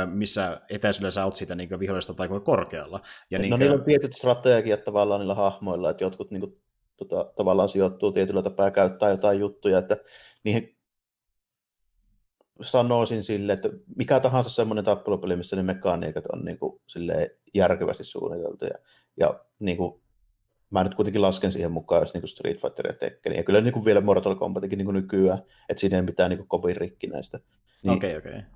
missä 0.06 0.62
etäisyydellä 0.70 1.12
sä 1.12 1.26
oot 1.26 1.36
siitä 1.36 1.56
niin 1.56 1.80
vihollista 1.80 2.14
tai 2.14 2.30
korkealla. 2.44 3.02
Ja 3.32 3.40
no 3.40 3.42
niin, 3.42 3.60
niillä 3.60 3.76
on 3.76 3.84
tietyt 3.84 4.14
strategiat 4.14 4.84
tavallaan 4.84 5.20
niillä 5.20 5.36
hahmoilla, 5.36 5.90
että 5.90 6.04
jotkut 6.04 6.32
niin 6.32 6.42
kuin, 6.42 6.62
tota, 6.98 7.32
tavallaan 7.36 7.70
sijoittuu 7.70 8.12
tietyllä 8.12 8.42
tapaa 8.42 8.66
ja 8.66 8.72
käyttää 8.72 9.10
jotain 9.10 9.40
juttuja, 9.40 9.78
että 9.78 9.98
niihin 10.44 10.75
sanoisin 12.62 13.24
sille, 13.24 13.54
että 13.54 13.70
mikä 13.96 14.20
tahansa 14.20 14.50
semmoinen 14.50 14.86
tappelupeli, 14.86 15.36
missä 15.36 15.56
ne 15.56 15.64
mekaniikat 15.64 16.26
on 16.34 16.46
niin 16.46 16.60
kuin, 16.60 16.82
järkevästi 17.54 18.04
suunniteltu. 18.04 18.66
Ja, 18.66 18.76
ja 19.18 19.40
niin 19.60 19.78
kuin, 19.78 20.02
mä 20.70 20.84
nyt 20.84 20.96
kuitenkin 20.96 21.22
lasken 21.22 21.52
siihen 21.52 21.72
mukaan, 21.72 22.02
jos 22.02 22.14
niin 22.14 22.28
Street 22.28 22.62
Fighter 22.62 22.88
ja 22.88 22.94
Tekken. 22.94 23.36
Ja 23.36 23.44
kyllä 23.44 23.62
niin 23.62 23.74
kuin 23.74 23.86
vielä 23.86 24.02
Mortal 24.02 24.36
Kombatikin 24.36 24.78
niin 24.78 24.86
kuin 24.86 24.96
nykyään, 24.96 25.40
että 25.70 25.80
siinä 25.80 25.98
ei 25.98 26.04
mitään 26.04 26.30
niin 26.30 26.38
kuin 26.38 26.48
kovin 26.48 26.76
rikki 26.76 27.08
näistä. 27.08 27.40
Niin, 27.84 27.94
okei, 27.94 28.18
okay, 28.18 28.32
okei. 28.32 28.40
Okay. 28.40 28.52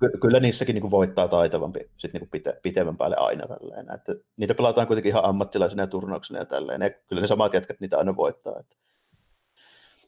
Ky- 0.00 0.18
kyllä 0.20 0.40
niissäkin 0.40 0.74
niin 0.74 0.80
kuin 0.80 0.90
voittaa 0.90 1.28
taitavampi 1.28 1.90
sit 1.96 2.12
niin 2.12 2.28
kuin 2.28 2.40
pite- 2.40 2.60
pitemmän 2.62 2.96
päälle 2.96 3.16
aina 3.16 3.46
tälleen. 3.46 3.86
Että 3.94 4.14
niitä 4.36 4.54
pelataan 4.54 4.86
kuitenkin 4.86 5.10
ihan 5.10 5.24
ammattilaisina 5.24 5.82
ja 5.82 5.86
turnauksena 5.86 6.38
ja 6.38 6.44
tälleen. 6.44 6.82
Ja 6.82 6.90
kyllä 6.90 7.20
ne 7.20 7.26
samat 7.26 7.54
jätkät 7.54 7.80
niitä 7.80 7.98
aina 7.98 8.16
voittaa. 8.16 8.58
Että 8.60 8.76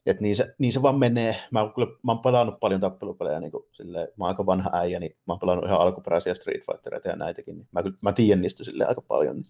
et 0.06 0.20
niin, 0.20 0.36
se, 0.36 0.54
niin 0.58 0.72
se 0.72 0.82
vaan 0.82 0.98
menee. 0.98 1.36
Mä 1.50 1.60
oon, 1.60 1.74
kyllä, 1.74 1.86
mä 2.06 2.12
oon 2.12 2.22
pelannut 2.22 2.60
paljon 2.60 2.80
tappelupelejä, 2.80 3.40
niin 3.40 3.52
kuin, 3.52 3.64
silleen, 3.72 4.08
mä 4.16 4.24
oon 4.24 4.28
aika 4.28 4.46
vanha 4.46 4.70
äijä, 4.72 5.00
niin 5.00 5.16
mä 5.26 5.32
oon 5.32 5.40
pelannut 5.40 5.66
ihan 5.66 5.80
alkuperäisiä 5.80 6.34
Street 6.34 6.66
Fightereita 6.66 7.08
ja 7.08 7.16
näitäkin, 7.16 7.56
niin 7.56 7.68
mä, 7.72 7.80
mä 8.00 8.12
tiedän 8.12 8.42
niistä 8.42 8.64
silleen 8.64 8.88
aika 8.88 9.02
paljon. 9.02 9.36
Niin, 9.36 9.46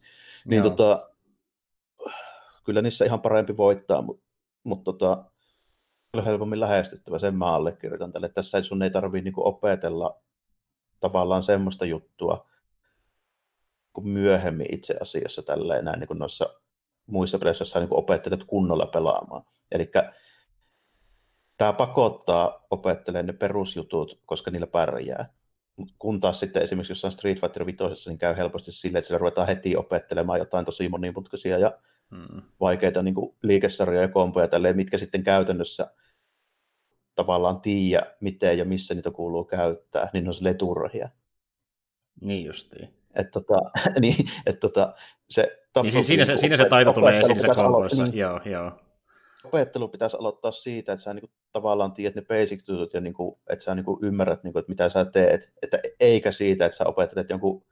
niin 0.46 0.62
tota, 0.62 1.10
kyllä 2.64 2.82
niissä 2.82 3.04
ihan 3.04 3.20
parempi 3.20 3.56
voittaa, 3.56 4.02
mutta 4.02 4.24
mut, 4.64 4.84
tota, 4.84 5.24
kyllä 6.12 6.24
helpommin 6.24 6.60
lähestyttävä, 6.60 7.18
sen 7.18 7.34
mä 7.34 7.54
allekirjoitan 7.54 8.12
tälle. 8.12 8.28
Tässä 8.28 8.58
ei 8.58 8.64
sun 8.64 8.82
ei 8.82 8.90
tarvii 8.90 9.22
niin 9.22 9.34
opetella 9.36 10.22
tavallaan 11.00 11.42
semmoista 11.42 11.84
juttua, 11.84 12.46
kuin 13.92 14.08
myöhemmin 14.08 14.66
itse 14.74 14.96
asiassa 15.00 15.42
tälleen 15.42 15.84
näin 15.84 15.98
niin 15.98 16.08
kuin 16.08 16.18
noissa 16.18 16.54
muissa 17.06 17.38
peleissä, 17.38 17.62
joissa 17.62 17.80
niin 17.80 17.88
opettelet 17.90 18.44
kunnolla 18.44 18.86
pelaamaan. 18.86 19.44
Eli 19.72 19.90
tämä 21.62 21.72
pakottaa 21.72 22.66
opettelemaan 22.70 23.26
ne 23.26 23.32
perusjutut, 23.32 24.20
koska 24.26 24.50
niillä 24.50 24.66
pärjää. 24.66 25.28
Kun 25.98 26.20
taas 26.20 26.40
sitten 26.40 26.62
esimerkiksi 26.62 26.92
jossain 26.92 27.12
Street 27.12 27.40
Fighter 27.40 27.66
5, 27.66 27.78
niin 28.06 28.18
käy 28.18 28.36
helposti 28.36 28.72
silleen, 28.72 28.98
että 28.98 29.06
siellä 29.06 29.18
ruvetaan 29.18 29.46
heti 29.46 29.76
opettelemaan 29.76 30.38
jotain 30.38 30.64
tosi 30.64 30.88
monimutkaisia 30.88 31.58
ja 31.58 31.78
hmm. 32.10 32.42
vaikeita 32.60 33.02
niin 33.02 33.14
kuin 33.14 33.34
liikesarjoja 33.42 34.02
ja 34.02 34.08
kompoja, 34.08 34.48
tälleen, 34.48 34.76
mitkä 34.76 34.98
sitten 34.98 35.22
käytännössä 35.22 35.90
tavallaan 37.14 37.60
tiedä, 37.60 38.06
miten 38.20 38.58
ja 38.58 38.64
missä 38.64 38.94
niitä 38.94 39.10
kuuluu 39.10 39.44
käyttää, 39.44 40.08
niin 40.12 40.24
ne 40.24 40.30
on 40.30 40.34
silleen 40.34 40.58
turhia. 40.58 41.08
Niin 42.20 42.46
justiin. 42.46 42.88
Et 43.14 43.30
tota, 43.30 43.60
niin, 44.00 44.30
et 44.46 44.60
tota, 44.60 44.94
se 45.28 45.62
niin 45.82 46.04
siinä, 46.04 46.24
se, 46.24 46.36
siinä 46.36 46.56
se 46.56 46.64
taito 46.64 46.92
tulee 46.92 47.20
esiin 47.20 47.40
se 47.40 47.48
kompoissa, 47.48 48.04
niin, 48.04 48.18
joo, 48.18 48.40
joo 48.44 48.72
opettelu 49.44 49.88
pitäisi 49.88 50.16
aloittaa 50.20 50.52
siitä, 50.52 50.92
että 50.92 51.02
sä 51.02 51.14
niin 51.14 51.20
kuin, 51.20 51.32
tavallaan 51.52 51.92
tiedät 51.92 52.14
ne 52.14 52.22
basic 52.22 52.68
jutut 52.68 52.94
ja 52.94 53.00
niin 53.00 53.14
kuin, 53.14 53.38
että 53.50 53.64
sä 53.64 53.74
niin 53.74 53.84
kuin, 53.84 53.98
ymmärrät, 54.02 54.44
niin 54.44 54.52
kuin, 54.52 54.60
että 54.60 54.72
mitä 54.72 54.88
sä 54.88 55.04
teet, 55.04 55.52
että 55.62 55.78
eikä 56.00 56.32
siitä, 56.32 56.66
että 56.66 56.76
sä 56.76 56.84
opettelet 56.86 57.30
jonkun 57.30 57.64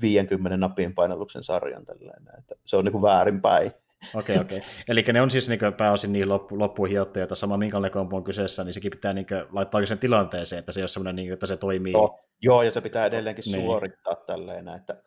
50 0.00 0.56
napin 0.56 0.94
painalluksen 0.94 1.42
sarjan 1.42 1.84
tällainen, 1.84 2.38
että 2.38 2.54
se 2.64 2.76
on 2.76 2.84
niin 2.84 2.92
kuin 2.92 3.02
väärinpäin. 3.02 3.70
Okei, 4.14 4.38
okei. 4.38 4.58
Eli 4.88 5.04
ne 5.12 5.22
on 5.22 5.30
siis 5.30 5.48
niin 5.48 5.60
pääosin 5.76 6.12
niin 6.12 6.28
loppu, 6.28 6.58
loppuhiottajia, 6.58 7.24
että 7.24 7.34
sama 7.34 7.56
minkälainen 7.56 7.92
kompo 7.92 8.16
on 8.16 8.24
kyseessä, 8.24 8.64
niin 8.64 8.74
sekin 8.74 8.90
pitää 8.90 9.12
niin 9.12 9.26
laittaa 9.52 9.86
sen 9.86 9.98
tilanteeseen, 9.98 10.58
että 10.58 10.72
se 10.72 10.80
ei 10.80 10.82
ole 10.82 10.88
sellainen, 10.88 11.16
niin 11.16 11.26
kuin, 11.26 11.32
että 11.32 11.46
se 11.46 11.56
toimii. 11.56 11.92
No, 11.92 12.18
joo, 12.42 12.62
ja 12.62 12.70
se 12.70 12.80
pitää 12.80 13.06
edelleenkin 13.06 13.44
niin. 13.52 13.64
suorittaa 13.64 14.14
tälleen, 14.14 14.68
että 14.68 15.02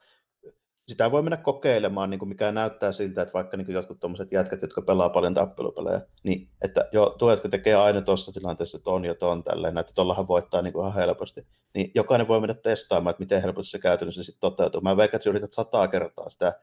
sitä 0.88 1.12
voi 1.12 1.22
mennä 1.22 1.38
kokeilemaan, 1.38 2.10
niin 2.10 2.20
kuin 2.20 2.30
mikä 2.30 2.52
näyttää 2.52 2.92
siltä, 2.92 3.22
että 3.22 3.34
vaikka 3.34 3.58
niin 3.58 3.72
jotkut 3.72 4.00
tuommoiset 4.00 4.32
jätkät, 4.32 4.62
jotka 4.62 4.82
pelaa 4.82 5.10
paljon 5.10 5.34
tappelupelejä, 5.34 6.02
niin 6.24 6.50
että 6.62 6.90
jo 6.92 7.16
tuo, 7.20 7.32
jotka 7.32 7.50
tekee 7.50 7.76
aina 7.76 8.02
tuossa 8.02 8.32
tilanteessa 8.32 8.80
ton 8.80 9.06
ja 9.06 9.16
ton 9.16 9.44
tälleen, 9.44 9.78
että 9.78 9.94
tuollahan 9.96 10.28
voittaa 10.28 10.62
niin 10.62 10.74
kuin 10.74 10.88
ihan 10.88 10.96
helposti, 10.96 11.48
niin 11.74 11.92
jokainen 11.96 12.28
voi 12.28 12.40
mennä 12.40 12.54
testaamaan, 12.54 13.12
että 13.12 13.24
miten 13.24 13.42
helposti 13.42 13.72
se 13.72 13.80
käytännössä 13.80 14.24
sitten 14.24 14.42
toteutuu. 14.42 14.82
Mä 14.82 14.98
veikkaan, 14.98 15.20
että 15.20 15.30
yrität 15.30 15.52
sataa 15.52 15.88
kertaa 15.88 16.30
sitä 16.30 16.54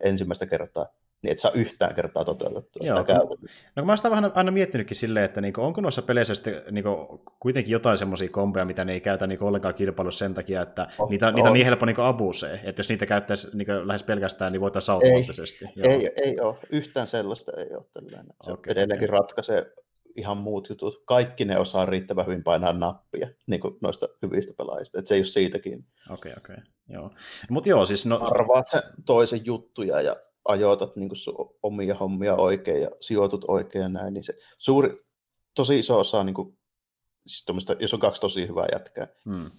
ensimmäistä 0.00 0.46
kertaa, 0.46 0.86
niin 1.22 1.32
et 1.32 1.38
saa 1.38 1.50
yhtään 1.54 1.94
kertaa 1.94 2.24
toteutettua 2.24 2.86
Joo, 2.86 2.96
sitä 2.96 3.06
käytännössä. 3.06 3.56
No 3.76 3.84
mä 3.84 3.92
oon 3.92 3.98
sitä 3.98 4.10
vähän 4.10 4.32
aina 4.34 4.50
miettinytkin 4.50 4.96
silleen, 4.96 5.24
että 5.24 5.40
niinku, 5.40 5.60
onko 5.60 5.80
noissa 5.80 6.02
peleissä 6.02 6.34
sitten 6.34 6.62
niinku, 6.70 7.22
kuitenkin 7.40 7.72
jotain 7.72 7.98
semmoisia 7.98 8.28
kompeja, 8.28 8.64
mitä 8.64 8.84
ne 8.84 8.92
ei 8.92 9.00
käytä 9.00 9.26
niinku, 9.26 9.46
ollenkaan 9.46 9.74
kilpailussa 9.74 10.18
sen 10.18 10.34
takia, 10.34 10.62
että 10.62 10.86
oh, 10.98 11.10
niitä, 11.10 11.28
oh. 11.28 11.34
niitä 11.34 11.48
on 11.48 11.54
niin 11.54 11.66
helppo 11.66 11.86
niinku, 11.86 12.02
abusee, 12.02 12.60
että 12.64 12.80
jos 12.80 12.88
niitä 12.88 13.06
käyttäisi 13.06 13.48
niinku, 13.52 13.72
lähes 13.84 14.02
pelkästään, 14.02 14.52
niin 14.52 14.60
voitaisiin 14.60 14.92
automaattisesti. 14.92 15.64
Ei, 15.64 15.92
ei, 15.92 16.12
ei 16.16 16.40
ole, 16.40 16.56
yhtään 16.70 17.08
sellaista 17.08 17.52
ei 17.56 17.74
ole 17.74 17.84
tällainen. 17.92 18.32
Se 18.44 18.52
okay, 18.52 18.72
edelleenkin 18.72 19.10
okay. 19.10 19.18
ratkaisee 19.20 19.72
ihan 20.16 20.36
muut 20.36 20.68
jutut. 20.68 21.02
Kaikki 21.04 21.44
ne 21.44 21.58
osaa 21.58 21.86
riittävän 21.86 22.26
hyvin 22.26 22.44
painaa 22.44 22.72
nappia 22.72 23.28
niin 23.46 23.60
kuin 23.60 23.76
noista 23.82 24.08
hyvistä 24.22 24.52
pelaajista. 24.56 24.98
että 24.98 25.08
se 25.08 25.14
ei 25.14 25.20
ole 25.20 25.26
siitäkin. 25.26 25.86
Okei, 26.10 26.32
okay, 26.32 26.42
okei. 26.44 26.54
Okay. 26.54 26.64
Joo. 26.88 27.10
Mutta 27.50 27.68
joo, 27.68 27.86
siis... 27.86 28.06
No... 28.06 28.20
Arvaat 28.22 28.66
sen 28.66 28.82
toisen 29.06 29.40
juttuja 29.44 30.00
ja 30.00 30.16
ajoitat 30.44 30.96
niin 30.96 31.08
kuin 31.08 31.18
omia 31.62 31.94
hommia 31.94 32.34
oikein 32.34 32.82
ja 32.82 32.90
sijoitut 33.00 33.44
oikein 33.48 33.82
ja 33.82 33.88
näin, 33.88 34.14
niin 34.14 34.24
se 34.24 34.34
suuri, 34.58 35.04
tosi 35.54 35.78
iso 35.78 36.00
osa, 36.00 36.24
niin 36.24 36.34
kuin, 36.34 36.58
siis 37.26 37.44
jos 37.80 37.94
on 37.94 38.00
kaksi 38.00 38.20
tosi 38.20 38.48
hyvää 38.48 38.66
jätkää, 38.72 39.06
hmm. 39.24 39.50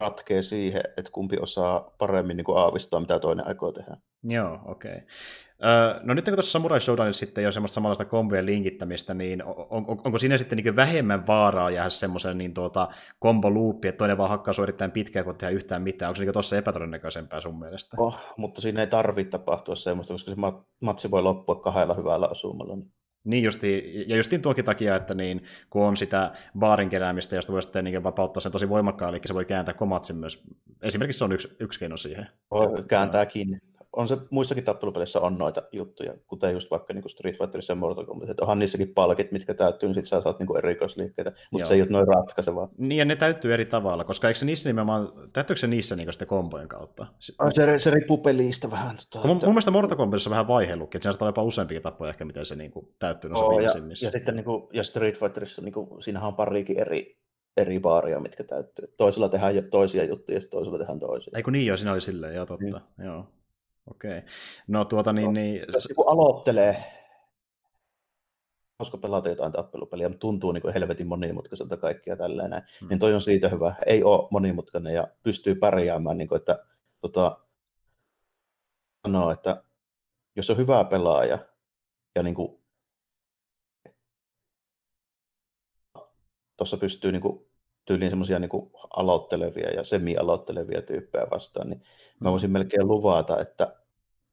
ratkee 0.00 0.42
siihen, 0.42 0.82
että 0.96 1.12
kumpi 1.12 1.36
osaa 1.40 1.94
paremmin 1.98 2.36
niin 2.36 2.44
kuin 2.44 2.58
aavistaa, 2.58 3.00
mitä 3.00 3.18
toinen 3.18 3.46
aikoo 3.46 3.72
tehdä. 3.72 3.96
Joo, 4.22 4.58
okei. 4.64 4.92
Okay. 4.92 5.06
No 6.02 6.14
nyt 6.14 6.24
kun 6.24 6.34
tuossa 6.34 6.52
Samurai 6.52 6.80
Showdownissa 6.80 7.20
sitten 7.20 7.44
jo 7.44 7.52
semmoista 7.52 7.74
samanlaista 7.74 8.04
kombojen 8.04 8.46
linkittämistä, 8.46 9.14
niin 9.14 9.44
on, 9.44 9.54
on, 9.70 10.00
onko 10.04 10.18
siinä 10.18 10.38
sitten 10.38 10.58
niin 10.58 10.76
vähemmän 10.76 11.26
vaaraa 11.26 11.70
jäädä 11.70 11.90
semmoisen 11.90 12.38
niin 12.38 12.54
tuota, 12.54 12.88
kombo-luuppi, 13.18 13.88
että 13.88 13.98
toinen 13.98 14.18
vaan 14.18 14.30
hakkaa 14.30 14.54
erittäin 14.62 14.90
pitkään, 14.90 15.24
kun 15.24 15.34
tehdä 15.34 15.54
yhtään 15.54 15.82
mitään? 15.82 16.08
Onko 16.08 16.16
se 16.16 16.24
niin 16.24 16.32
tuossa 16.32 16.56
epätodennäköisempää 16.56 17.40
sun 17.40 17.58
mielestä? 17.58 17.96
Oh, 18.00 18.20
mutta 18.36 18.60
siinä 18.60 18.80
ei 18.80 18.86
tarvitse 18.86 19.30
tapahtua 19.30 19.76
semmoista, 19.76 20.14
koska 20.14 20.30
se 20.30 20.36
matsi 20.82 21.10
voi 21.10 21.22
loppua 21.22 21.54
kahdella 21.54 21.94
hyvällä 21.94 22.28
osumalla. 22.28 22.76
Niin 22.76 22.92
niin 23.24 23.44
justi, 23.44 24.04
ja 24.06 24.16
justiin 24.16 24.42
tuokin 24.42 24.64
takia, 24.64 24.96
että 24.96 25.14
niin, 25.14 25.44
kun 25.70 25.82
on 25.82 25.96
sitä 25.96 26.32
baarin 26.58 26.88
keräämistä, 26.88 27.36
josta 27.36 27.52
voi 27.52 27.62
sitten 27.62 27.84
niin 27.84 28.02
vapauttaa 28.02 28.40
sen 28.40 28.52
tosi 28.52 28.68
voimakkaan, 28.68 29.14
eli 29.14 29.20
se 29.24 29.34
voi 29.34 29.44
kääntää 29.44 29.74
komatsin 29.74 30.16
myös. 30.16 30.44
Esimerkiksi 30.82 31.18
se 31.18 31.24
on 31.24 31.32
yksi, 31.32 31.56
yksi 31.60 31.78
keino 31.78 31.96
siihen. 31.96 32.28
Kääntääkin 32.88 33.60
on 33.96 34.08
se 34.08 34.16
muissakin 34.30 34.64
tappelupeleissä 34.64 35.20
on 35.20 35.38
noita 35.38 35.62
juttuja, 35.72 36.14
kuten 36.26 36.52
just 36.52 36.70
vaikka 36.70 36.94
niin 36.94 37.10
Street 37.10 37.38
Fighterissa 37.38 37.72
ja 37.72 37.76
Mortal 37.76 38.04
Kombat, 38.04 38.30
että 38.30 38.42
onhan 38.42 38.58
niissäkin 38.58 38.94
palkit, 38.94 39.32
mitkä 39.32 39.54
täyttyy, 39.54 39.88
niin 39.88 39.94
sit 39.94 40.04
sä 40.06 40.20
saat 40.20 40.38
niin 40.38 40.58
erikoisliikkeitä, 40.58 41.32
mutta 41.50 41.62
Joo. 41.62 41.68
se 41.68 41.74
ei 41.74 41.82
ole 41.82 41.90
noin 41.90 42.08
ratkaisevaa. 42.08 42.68
Niin, 42.78 42.98
ja 42.98 43.04
ne 43.04 43.16
täyttyy 43.16 43.54
eri 43.54 43.66
tavalla, 43.66 44.04
koska 44.04 44.28
eikö 44.28 44.38
se 44.38 44.46
niissä 44.46 44.68
nimenomaan, 44.68 45.12
täyttyykö 45.32 45.60
se 45.60 45.66
niissä 45.66 45.96
niin 45.96 46.12
sitten 46.12 46.28
kombojen 46.28 46.68
kautta? 46.68 47.06
Se, 47.18 47.32
se, 47.50 47.78
se 47.78 47.90
riippuu 47.90 48.18
pelistä 48.18 48.70
vähän. 48.70 48.96
Tota, 48.96 49.26
mun, 49.26 49.36
että... 49.36 49.46
mun 49.46 49.54
mielestä 49.54 49.70
Mortal 49.70 49.96
Kombatissa 49.96 50.30
on 50.30 50.32
vähän 50.32 50.48
vaihellutkin, 50.48 50.98
että 50.98 51.04
siinä 51.04 51.12
saattaa 51.12 51.28
jopa 51.28 51.42
useampikin 51.42 51.82
tapoja 51.82 52.10
ehkä, 52.10 52.24
miten 52.24 52.46
se 52.46 52.54
niin 52.54 52.70
kuin, 52.70 52.94
täyttyy 52.98 53.30
noissa 53.30 53.46
oh, 53.46 53.62
ja, 53.62 53.70
ja, 54.02 54.10
sitten 54.10 54.36
niin 54.36 54.44
kuin, 54.44 54.68
ja 54.72 54.84
Street 54.84 55.18
Fighterissa 55.18 55.62
niin 55.62 55.72
kuin, 55.72 56.02
siinähän 56.02 56.28
on 56.28 56.34
parikin 56.34 56.78
eri 56.78 57.18
eri 57.56 57.80
baaria, 57.80 58.20
mitkä 58.20 58.44
täyttyy. 58.44 58.84
Toisella 58.96 59.28
tehdään 59.28 59.56
jo 59.56 59.62
toisia 59.62 60.04
juttuja, 60.04 60.38
ja 60.38 60.44
toisella 60.50 60.78
tehdään 60.78 60.98
toisia. 60.98 61.32
Ei 61.36 61.42
kun 61.42 61.52
niin 61.52 61.66
jo, 61.66 61.76
siinä 61.76 61.92
oli 61.92 62.00
silleen, 62.00 62.34
joo 62.34 62.46
totta. 62.46 62.80
Niin. 62.98 63.06
Joo. 63.06 63.26
Okei. 63.90 64.18
Okay. 64.18 64.30
No 64.68 64.84
tuota 64.84 65.12
niin... 65.12 65.24
No, 65.24 65.32
niin... 65.32 65.62
Jos 65.72 65.86
joku 65.88 66.02
aloittelee, 66.02 66.84
koska 68.78 68.98
pelata 68.98 69.28
jotain 69.28 69.52
tappelupeliä, 69.52 70.08
mutta 70.08 70.20
tuntuu 70.20 70.52
niin 70.52 70.62
kuin 70.62 70.74
helvetin 70.74 71.06
monimutkaiselta 71.06 71.76
kaikkia 71.76 72.16
tällainen, 72.16 72.62
hmm. 72.80 72.88
niin 72.88 72.98
toi 72.98 73.14
on 73.14 73.22
siitä 73.22 73.48
hyvä. 73.48 73.74
Ei 73.86 74.04
ole 74.04 74.28
monimutkainen 74.30 74.94
ja 74.94 75.08
pystyy 75.22 75.54
pärjäämään, 75.54 76.16
niin 76.16 76.28
kuin, 76.28 76.36
että 76.36 76.64
tota, 77.00 77.38
sanoo, 79.06 79.30
että 79.30 79.62
jos 80.36 80.50
on 80.50 80.56
hyvä 80.56 80.84
pelaaja 80.84 81.38
ja 82.14 82.22
niin 82.22 82.34
kuin, 82.34 82.62
tuossa 86.56 86.76
pystyy 86.76 87.12
niin 87.12 87.22
kuin, 87.22 87.48
tyyliin 87.84 88.10
semmoisia 88.10 88.38
niin 88.38 88.70
aloittelevia 88.96 89.70
ja 89.70 89.84
semi-aloittelevia 89.84 90.82
tyyppejä 90.82 91.26
vastaan, 91.30 91.70
niin 91.70 91.82
mä 92.20 92.28
mm. 92.28 92.32
voisin 92.32 92.50
melkein 92.50 92.88
luvata, 92.88 93.40
että 93.40 93.77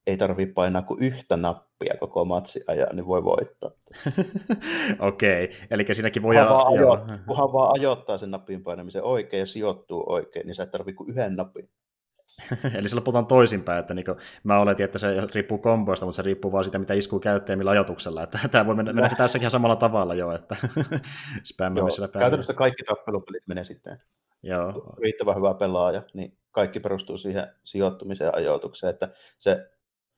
ei 0.07 0.17
tarvitse 0.17 0.53
painaa 0.53 0.81
kuin 0.81 1.03
yhtä 1.03 1.37
nappia 1.37 1.93
koko 1.99 2.25
matsi 2.25 2.63
ajan, 2.67 2.95
niin 2.95 3.07
voi 3.07 3.23
voittaa. 3.23 3.71
Okei, 4.99 5.45
okay. 5.45 5.57
eli 5.71 5.85
siinäkin 5.91 6.23
voi... 6.23 6.35
Kunhan 6.35 6.49
vaan, 6.49 6.73
ajo, 6.73 7.19
kunhan 7.27 7.53
vaan 7.53 7.71
ajoittaa 7.79 8.17
sen 8.17 8.31
napin 8.31 8.63
painamisen 8.63 9.03
oikein 9.03 9.39
ja 9.39 9.45
sijoittuu 9.45 10.03
oikein, 10.07 10.47
niin 10.47 10.55
sä 10.55 10.63
et 10.63 10.71
tarvitse 10.71 10.97
kuin 10.97 11.09
yhden 11.09 11.35
napin. 11.35 11.69
Eli 12.77 12.89
sillä 12.89 13.01
puhutaan 13.01 13.25
toisinpäin, 13.25 13.79
että 13.79 13.93
niin 13.93 14.05
mä 14.43 14.59
oletin, 14.59 14.83
että 14.83 14.97
se 14.97 15.07
riippuu 15.33 15.57
komboista, 15.57 16.05
mutta 16.05 16.15
se 16.15 16.21
riippuu 16.21 16.51
vaan 16.51 16.63
siitä, 16.63 16.79
mitä 16.79 16.93
iskuu 16.93 17.19
käyttäjä 17.19 17.55
millä 17.55 17.71
ajoituksella. 17.71 18.23
Että 18.23 18.39
tämä 18.51 18.65
voi 18.65 18.75
mennä, 18.75 18.93
mennä 18.93 19.15
tässäkin 19.17 19.43
ihan 19.43 19.51
samalla 19.51 19.75
tavalla 19.75 20.15
jo, 20.15 20.31
että 20.31 20.55
sillä 21.43 22.07
Käytännössä 22.07 22.53
kaikki 22.53 22.83
tappelupelit 22.83 23.47
menee 23.47 23.63
sitten. 23.63 23.97
Joo. 24.43 24.95
Riittävän 25.01 25.35
hyvä 25.35 25.53
pelaaja, 25.53 26.01
niin 26.13 26.37
kaikki 26.51 26.79
perustuu 26.79 27.17
siihen 27.17 27.47
sijoittumiseen 27.63 28.27
ja 28.27 28.33
ajoitukseen, 28.35 28.89
että 28.93 29.09
se, 29.39 29.69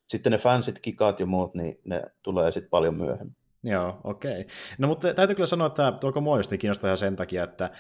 sitten 0.07 0.31
ne 0.31 0.37
fansit, 0.37 0.79
kikat 0.79 1.19
ja 1.19 1.25
muut, 1.25 1.55
niin 1.55 1.79
ne 1.83 2.03
tulee 2.23 2.51
sitten 2.51 2.69
paljon 2.69 2.95
myöhemmin. 2.95 3.35
Joo, 3.63 4.01
okei. 4.03 4.41
Okay. 4.41 4.53
No 4.77 4.87
mutta 4.87 5.13
täytyy 5.13 5.35
kyllä 5.35 5.47
sanoa, 5.47 5.67
että 5.67 5.91
tuo 5.91 6.21
muodosti 6.21 6.57
kiinnostaa 6.57 6.87
ihan 6.87 6.97
sen 6.97 7.15
takia, 7.15 7.43
että 7.43 7.71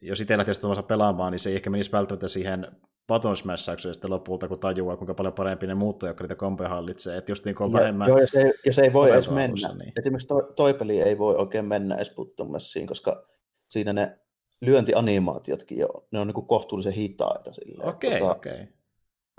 jos 0.00 0.20
itse 0.20 0.36
lähtee 0.36 0.54
pelaamaan, 0.88 1.32
niin 1.32 1.38
se 1.38 1.50
ei 1.50 1.56
ehkä 1.56 1.70
menisi 1.70 1.92
välttämättä 1.92 2.28
siihen 2.28 2.66
button 3.08 3.36
smashaukseen 3.36 3.94
sitten 3.94 4.10
lopulta, 4.10 4.48
kun 4.48 4.58
tajuaa, 4.58 4.96
kuinka 4.96 5.14
paljon 5.14 5.34
parempi 5.34 5.66
ne 5.66 5.74
muuttuu, 5.74 6.08
jotka 6.08 6.24
niitä 6.24 6.34
kompeja 6.34 6.68
hallitsee. 6.68 7.16
Että 7.16 7.32
just 7.32 7.44
niin 7.44 7.54
kuin 7.54 7.72
vähemmän... 7.72 8.08
Joo, 8.08 8.18
ja 8.18 8.26
se, 8.26 8.52
ja 8.66 8.72
se 8.72 8.82
ei 8.82 8.92
voi 8.92 9.10
edes 9.10 9.30
mennä. 9.30 9.44
Alussa, 9.44 9.74
niin. 9.74 9.92
Esimerkiksi 9.98 10.28
toi, 10.28 10.52
toi, 10.56 10.74
peli 10.74 11.00
ei 11.00 11.18
voi 11.18 11.34
oikein 11.34 11.64
mennä 11.64 11.94
edes 11.94 12.14
button 12.14 12.48
koska 12.86 13.26
siinä 13.68 13.92
ne 13.92 14.18
lyöntianimaatiotkin 14.60 15.78
jo, 15.78 15.88
ne 16.10 16.20
on 16.20 16.26
niin 16.26 16.34
kuin 16.34 16.46
kohtuullisen 16.46 16.92
hitaita. 16.92 17.50
Okei, 17.82 18.08
okay, 18.08 18.20
tota... 18.20 18.32
okei. 18.32 18.52
Okay. 18.52 18.66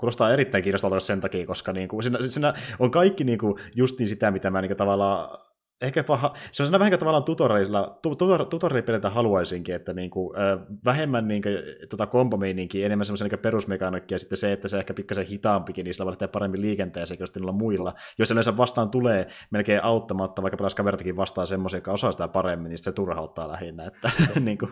Kuulostaa 0.02 0.32
erittäin 0.32 0.64
kiinnostavalta 0.64 1.00
sen 1.00 1.20
takia, 1.20 1.46
koska 1.46 1.72
niin 1.72 1.88
kuin, 1.88 2.02
siinä, 2.02 2.18
siinä 2.20 2.54
on 2.78 2.90
kaikki 2.90 3.24
niin 3.24 3.38
kuin, 3.38 3.54
just 3.76 3.98
niin 3.98 4.08
sitä, 4.08 4.30
mitä 4.30 4.50
mä 4.50 4.60
niin 4.60 4.68
kuin, 4.68 4.76
tavallaan 4.76 5.38
ehkä 5.82 6.04
paha, 6.04 6.32
se 6.52 6.62
on 6.62 6.72
vähän 6.72 6.98
tavallaan 6.98 7.24
tutorialilla, 7.24 7.98
tutor, 8.02 8.46
tutorialipeliltä 8.46 9.10
haluaisinkin, 9.10 9.74
että 9.74 9.92
niinku, 9.92 10.34
äh, 10.36 10.66
vähemmän 10.84 11.28
niinku, 11.28 11.48
tota 11.90 12.06
kombomeininkiä, 12.06 12.86
enemmän 12.86 13.04
semmoisia 13.04 13.24
niinku 13.24 13.42
perusmekaniikkia, 13.42 14.14
ja 14.14 14.18
sitten 14.18 14.38
se, 14.38 14.52
että 14.52 14.68
se 14.68 14.78
ehkä 14.78 14.94
pikkasen 14.94 15.26
hitaampikin, 15.26 15.84
niin 15.84 15.94
sillä 15.94 16.04
voi 16.04 16.12
lähteä 16.12 16.28
paremmin 16.28 16.60
liikenteeseen 16.60 17.18
kuin 17.18 17.28
niillä 17.34 17.52
muilla. 17.52 17.94
Jos 18.18 18.30
yleensä 18.30 18.56
vastaan 18.56 18.90
tulee 18.90 19.26
melkein 19.50 19.84
auttamatta, 19.84 20.42
vaikka 20.42 20.56
pelas 20.56 20.74
kaveritakin 20.74 21.16
vastaan 21.16 21.46
semmoisia, 21.46 21.76
joka 21.76 21.92
osaa 21.92 22.12
sitä 22.12 22.28
paremmin, 22.28 22.70
niin 22.70 22.78
se 22.78 22.92
turhauttaa 22.92 23.48
lähinnä. 23.48 23.86
Että, 23.86 24.10
niinku. 24.40 24.68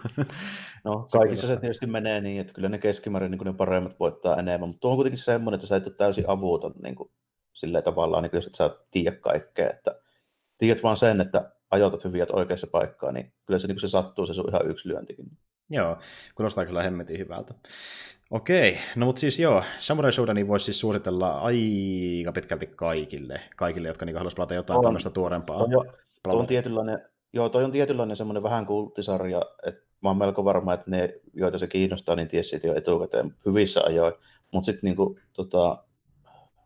no, 0.85 1.07
kaikissa 1.13 1.47
se 1.47 1.57
tietysti 1.57 1.87
menee 1.87 2.21
niin, 2.21 2.41
että 2.41 2.53
kyllä 2.53 2.69
ne 2.69 2.79
keskimäärin 2.79 3.31
niin 3.31 3.41
ne 3.45 3.53
paremmat 3.53 4.01
voittaa 4.01 4.37
enemmän, 4.37 4.69
mutta 4.69 4.81
tuo 4.81 4.91
on 4.91 4.97
kuitenkin 4.97 5.19
semmoinen, 5.19 5.57
että 5.57 5.67
sä 5.67 5.77
et 5.77 5.87
ole 5.87 5.95
täysin 5.95 6.25
avuuton 6.29 6.73
niin 6.83 6.95
kuin, 6.95 7.11
silleen 7.53 7.85
tavallaan, 7.85 8.23
niin 8.23 8.31
kuin, 8.31 8.39
jos 8.39 8.47
et 8.47 8.55
sä 8.55 8.71
tiedä 8.91 9.17
kaikkea, 9.17 9.71
että 9.71 10.01
tiedät 10.61 10.83
vaan 10.83 10.97
sen, 10.97 11.21
että 11.21 11.53
ajoitat 11.71 12.05
hyviä 12.05 12.27
oikeassa 12.33 12.67
paikkaa, 12.67 13.13
niin 13.13 13.33
kyllä 13.47 13.59
se, 13.59 13.67
niin 13.67 13.81
se 13.81 13.89
sattuu, 13.89 14.27
se 14.27 14.41
on 14.41 14.49
ihan 14.49 14.71
yksi 14.71 14.89
lyöntikin. 14.89 15.27
Joo, 15.71 15.99
kuulostaa 16.35 16.67
kyllä 16.67 16.83
hemmetin 16.83 17.19
hyvältä. 17.19 17.55
Okei, 18.31 18.79
no 18.97 19.07
mutta 19.07 19.21
siis 19.21 19.41
joo, 19.41 19.63
Samurai 19.81 20.13
Shodown 20.13 20.49
voisi 20.49 20.65
siis 20.65 20.81
suositella 20.81 21.41
aika 21.41 22.33
pitkälti 22.33 22.67
kaikille, 22.67 23.41
kaikille 23.57 23.89
jotka 23.89 24.05
niin 24.07 24.17
haluaisivat 24.17 24.37
pelata 24.37 24.55
jotain 24.55 24.79
on, 24.79 24.85
tämmöistä 24.85 25.11
tuorempaa. 25.11 25.59
Toi, 25.59 25.69
jo, 25.71 25.85
toi 26.23 26.37
on 26.37 26.47
tietynlainen, 26.47 27.09
joo, 27.33 27.49
toi 27.49 27.65
on 27.65 27.73
tietynlainen 27.73 28.17
semmoinen 28.17 28.43
vähän 28.43 28.67
kulttisarja, 28.67 29.43
että 29.67 29.81
mä 30.03 30.09
oon 30.09 30.19
melko 30.19 30.45
varma, 30.45 30.75
että 30.75 30.91
ne, 30.91 31.15
joita 31.35 31.59
se 31.59 31.67
kiinnostaa, 31.67 32.17
niin 32.17 32.29
tiesi 32.29 32.61
jo 32.65 32.75
etukäteen 32.75 33.35
hyvissä 33.47 33.81
ajoin. 33.87 34.15
Mutta 34.53 34.67
sitten 34.67 34.89
niinku, 34.89 35.19
tota, 35.33 35.85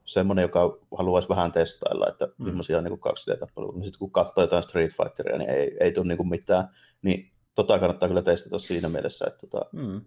semmoinen, 0.05 0.43
joka 0.43 0.79
haluaisi 0.97 1.29
vähän 1.29 1.53
testailla, 1.53 2.07
että 2.09 2.27
mm. 2.27 2.45
millaisia 2.45 2.79
on 2.79 2.85
niin 2.85 2.99
2D-tappeluita. 2.99 3.85
Sitten 3.85 3.99
kun 3.99 4.11
katsoo 4.11 4.45
jotain 4.45 4.63
Street 4.63 4.93
Fighteria, 4.93 5.39
niin 5.39 5.51
ei, 5.51 5.77
ei 5.81 5.93
tule 5.93 6.07
niin 6.07 6.29
mitään. 6.29 6.69
Niin 7.03 7.33
tota 7.55 7.79
kannattaa 7.79 8.09
kyllä 8.09 8.23
testata 8.23 8.59
siinä 8.59 8.89
mielessä, 8.89 9.25
että 9.27 9.47
tota, 9.47 9.67
mm. 9.73 10.01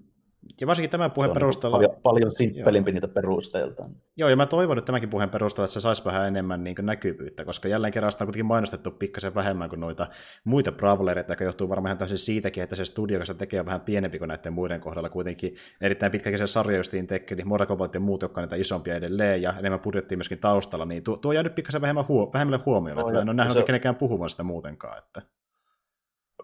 Ja 0.62 0.67
varsinkin 0.67 0.89
tämän 0.89 1.12
puheen 1.12 1.30
niinku 1.30 1.39
perusteella... 1.39 1.78
Paljon, 1.78 1.95
paljon 2.04 2.32
simppelimpi 2.32 2.91
niitä 2.91 3.08
perusteilta. 3.08 3.84
Joo, 4.17 4.30
ja 4.30 4.36
mä 4.36 4.45
toivon, 4.45 4.78
että 4.78 4.86
tämänkin 4.86 5.10
puheen 5.10 5.30
perusteella 5.30 5.65
että 5.65 5.73
se 5.73 5.80
saisi 5.80 6.06
vähän 6.06 6.28
enemmän 6.28 6.63
niin 6.63 6.76
näkyvyyttä, 6.82 7.45
koska 7.45 7.67
jälleen 7.67 7.93
kerran 7.93 8.12
sitä 8.12 8.23
on 8.23 8.28
kuitenkin 8.28 8.45
mainostettu 8.45 8.91
pikkasen 8.91 9.36
vähemmän 9.36 9.69
kuin 9.69 9.80
noita 9.80 10.08
muita 10.43 10.71
Brawlereita, 10.71 11.32
joka 11.32 11.43
johtuu 11.43 11.69
varmaan 11.69 11.89
ihan 11.89 11.97
täysin 11.97 12.17
siitäkin, 12.17 12.63
että 12.63 12.76
se 12.76 12.86
studio, 12.86 13.19
joka 13.19 13.34
tekee, 13.34 13.65
vähän 13.65 13.82
pienempi 13.82 14.19
kuin 14.19 14.28
näiden 14.28 14.54
muiden 14.54 14.82
kohdalla. 14.82 15.10
Kuitenkin 15.10 15.56
erittäin 15.82 16.12
pitkäkin 16.12 16.39
se 16.39 16.47
sarja 16.47 16.78
justiin 16.78 17.08
tekee, 17.08 17.38
niin 17.38 17.47
Mortal 17.47 17.89
ja 17.93 18.00
muut, 18.00 18.21
jotka 18.21 18.41
on 18.41 18.43
niitä 18.43 18.56
isompia 18.56 18.95
edelleen, 18.95 19.41
ja 19.41 19.54
enemmän 19.60 19.80
budjettia 19.80 20.17
myöskin 20.17 20.39
taustalla, 20.39 20.86
niin 20.86 21.04
tuo, 21.04 21.17
tuo 21.17 21.32
jää 21.32 21.43
nyt 21.43 21.56
pikkasen 21.56 21.82
vähemmän 21.82 22.08
huo, 22.08 22.32
vähemmälle 22.34 22.63
huomioon, 22.65 22.97
no, 23.00 23.08
että 23.08 23.21
en 23.21 23.30
ole 23.30 23.36
nähnyt 23.36 23.58
se... 23.58 23.63
kenenkään 23.63 23.95
puhumaan 23.95 24.30
sitä 24.30 24.43
muutenkaan. 24.43 24.97
Että... 24.97 25.21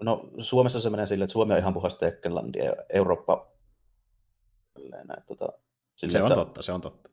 No 0.04 0.30
Suomessa 0.38 0.80
se 0.80 0.90
menee 0.90 1.08
silleen, 1.08 1.26
että 1.26 1.34
Suomi 1.34 1.54
on 1.54 1.60
ihan 1.60 1.74
puhas 1.74 1.96
Tekkenlandia 1.96 2.66
ja 2.66 2.74
Eurooppa 2.94 3.53
Näin, 4.92 5.24
tota, 5.28 5.50
sille, 5.96 6.12
se 6.12 6.24
on 6.24 6.32
totta, 6.32 6.62
se 6.62 6.72
on 6.72 6.82
totta. 6.82 7.10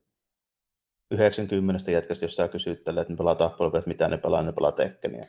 90 1.10 1.90
jätkästä, 1.90 2.24
jos 2.24 2.36
sä 2.36 2.48
kysyt 2.48 2.78
että 2.78 2.92
ne 2.92 3.16
pelaa 3.16 3.34
tappelupelejä, 3.34 3.84
mitä 3.86 4.08
ne 4.08 4.18
pelaa, 4.18 4.42
ne 4.42 4.52
pelaa 4.52 4.72
Tekkeniä. 4.72 5.26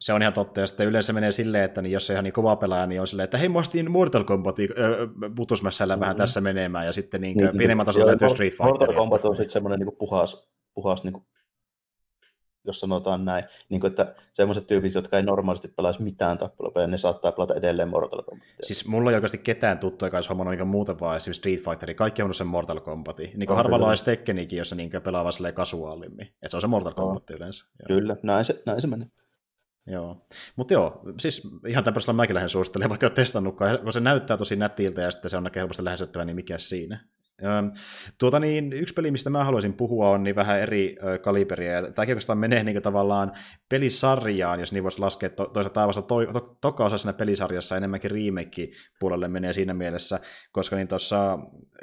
Se 0.00 0.12
on 0.12 0.22
ihan 0.22 0.34
totta, 0.34 0.60
ja 0.60 0.66
sitten 0.66 0.86
yleensä 0.86 1.12
menee 1.12 1.32
silleen, 1.32 1.64
että 1.64 1.82
niin 1.82 1.92
jos 1.92 2.06
se 2.06 2.12
ihan 2.12 2.24
niin 2.24 2.32
kova 2.32 2.56
pelaaja, 2.56 2.86
niin 2.86 3.00
on 3.00 3.06
silleen, 3.06 3.24
että 3.24 3.38
hei, 3.38 3.48
mä 3.48 3.58
ostin 3.58 3.90
Mortal 3.90 4.24
Kombat 4.24 4.56
putusmässällä 5.36 6.00
vähän 6.00 6.12
mm-hmm. 6.12 6.22
tässä 6.22 6.40
menemään, 6.40 6.86
ja 6.86 6.92
sitten 6.92 7.20
niin, 7.20 7.36
niin 7.36 7.58
pienemmän 7.58 7.86
tasolla 7.86 8.06
löytyy 8.06 8.28
Street 8.28 8.52
Fighter. 8.52 8.66
Mortal 8.66 8.94
Kombat 8.94 9.24
on 9.24 9.36
sitten 9.36 9.50
semmoinen 9.50 9.80
niin 9.80 9.96
puhas, 9.98 10.48
puhas 10.74 11.04
niin 11.04 11.14
jos 12.64 12.80
sanotaan 12.80 13.24
näin, 13.24 13.44
niin 13.68 13.80
kuin, 13.80 13.90
että 13.90 14.14
semmoiset 14.34 14.66
tyypit, 14.66 14.94
jotka 14.94 15.16
ei 15.16 15.22
normaalisti 15.22 15.68
pelaisi 15.68 16.02
mitään 16.02 16.38
tappelupelejä, 16.38 16.86
ne 16.86 16.98
saattaa 16.98 17.32
pelata 17.32 17.54
edelleen 17.54 17.88
Mortal 17.88 18.22
Kombatia. 18.22 18.56
Siis 18.62 18.88
mulla 18.88 19.10
ei 19.10 19.14
oikeasti 19.14 19.38
ketään 19.38 19.78
tuttu, 19.78 20.04
joka 20.04 20.16
olisi 20.16 20.28
hommannut 20.28 20.56
niin 20.56 20.66
muuten 20.66 21.00
vaan 21.00 21.16
esimerkiksi 21.16 21.38
Street 21.38 21.64
Fighteri, 21.64 21.94
kaikki 21.94 22.22
on 22.22 22.34
sen 22.34 22.46
Mortal 22.46 22.80
Kombatin. 22.80 23.30
Niin 23.34 23.46
kuin 23.46 23.56
harvalla 23.56 23.88
olisi 23.88 24.04
Tekkenikin, 24.04 24.56
jossa 24.56 24.76
niin 24.76 24.90
pelaa 25.04 25.24
vaan 25.24 25.54
kasuaalimmin. 25.54 26.26
Että 26.26 26.48
se 26.48 26.56
on 26.56 26.60
se 26.60 26.66
Mortal 26.66 26.94
Kombat 26.94 27.30
no. 27.30 27.36
yleensä. 27.36 27.64
Joo. 27.78 27.86
Kyllä, 27.86 28.16
näin 28.22 28.44
se, 28.44 28.62
näin 28.66 28.80
se 28.80 28.86
menee. 28.86 29.08
Joo, 29.86 30.26
mutta 30.56 30.74
joo, 30.74 31.02
siis 31.18 31.48
ihan 31.68 31.84
tämmöisellä 31.84 32.12
mäkin 32.12 32.34
lähden 32.34 32.48
suosittelemaan, 32.48 32.90
vaikka 32.90 33.06
olet 33.06 33.14
testannutkaan, 33.14 33.78
kun 33.78 33.92
se 33.92 34.00
näyttää 34.00 34.36
tosi 34.36 34.56
nätiltä 34.56 35.02
ja 35.02 35.10
sitten 35.10 35.30
se 35.30 35.36
on 35.36 35.50
helposti 35.54 35.84
lähestyttävä, 35.84 36.24
niin 36.24 36.36
mikä 36.36 36.58
siinä. 36.58 37.04
Tuota 38.18 38.40
niin, 38.40 38.72
yksi 38.72 38.94
peli, 38.94 39.10
mistä 39.10 39.30
mä 39.30 39.44
haluaisin 39.44 39.72
puhua, 39.72 40.10
on 40.10 40.22
niin 40.22 40.36
vähän 40.36 40.60
eri 40.60 40.96
kaliberia. 41.22 41.82
Tämäkin 41.82 42.12
oikeastaan 42.12 42.38
menee 42.38 42.64
niin 42.64 42.82
tavallaan 42.82 43.32
pelisarjaan, 43.68 44.60
jos 44.60 44.72
niin 44.72 44.82
voisi 44.82 44.98
laskea 44.98 45.30
to, 45.30 45.46
toisaalta 45.46 45.74
taivasta 45.74 46.02
to, 46.02 46.26
to, 46.26 46.56
toka 46.60 46.84
osa 46.84 46.98
siinä 46.98 47.12
pelisarjassa 47.12 47.76
enemmänkin 47.76 48.10
remake 48.10 48.68
puolelle 49.00 49.28
menee 49.28 49.52
siinä 49.52 49.74
mielessä, 49.74 50.20
koska 50.52 50.76
niin 50.76 50.88
tuossa 50.88 51.38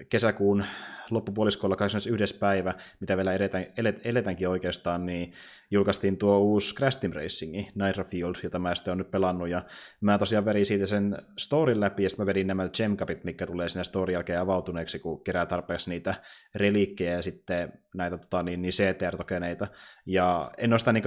kesäkuun 0.09 0.65
loppupuoliskolla 1.11 1.75
21. 1.75 2.37
päivä, 2.37 2.73
mitä 2.99 3.17
vielä 3.17 3.33
eletään, 3.33 3.65
eletäänkin 4.03 4.49
oikeastaan, 4.49 5.05
niin 5.05 5.33
julkaistiin 5.71 6.17
tuo 6.17 6.37
uusi 6.37 6.75
Crash 6.75 6.99
Team 6.99 7.13
Racing, 7.13 7.55
Nitro 7.55 8.03
Field, 8.03 8.35
jota 8.43 8.59
mä 8.59 8.75
sitten 8.75 8.91
olen 8.91 8.97
nyt 8.97 9.11
pelannut, 9.11 9.49
ja 9.49 9.65
mä 10.01 10.17
tosiaan 10.17 10.45
verin 10.45 10.65
siitä 10.65 10.85
sen 10.85 11.17
storin 11.37 11.79
läpi, 11.79 12.03
ja 12.03 12.09
sitten 12.09 12.23
mä 12.23 12.27
verin 12.27 12.47
nämä 12.47 12.69
gemcapit, 12.77 13.23
mikä 13.23 13.45
tulee 13.45 13.69
sinne 13.69 13.83
storin 13.83 14.13
jälkeen 14.13 14.41
avautuneeksi, 14.41 14.99
kun 14.99 15.23
kerää 15.23 15.45
tarpeeksi 15.45 15.89
niitä 15.89 16.15
reliikkejä 16.55 17.13
ja 17.13 17.21
sitten 17.21 17.73
näitä 17.95 18.17
tota, 18.17 18.43
niin, 18.43 18.61
niin 18.61 18.71
CTR-tokeneita, 18.71 19.67
ja 20.05 20.51
en 20.57 20.73
ole 20.73 20.79
sitä 20.79 20.93
niin 20.93 21.03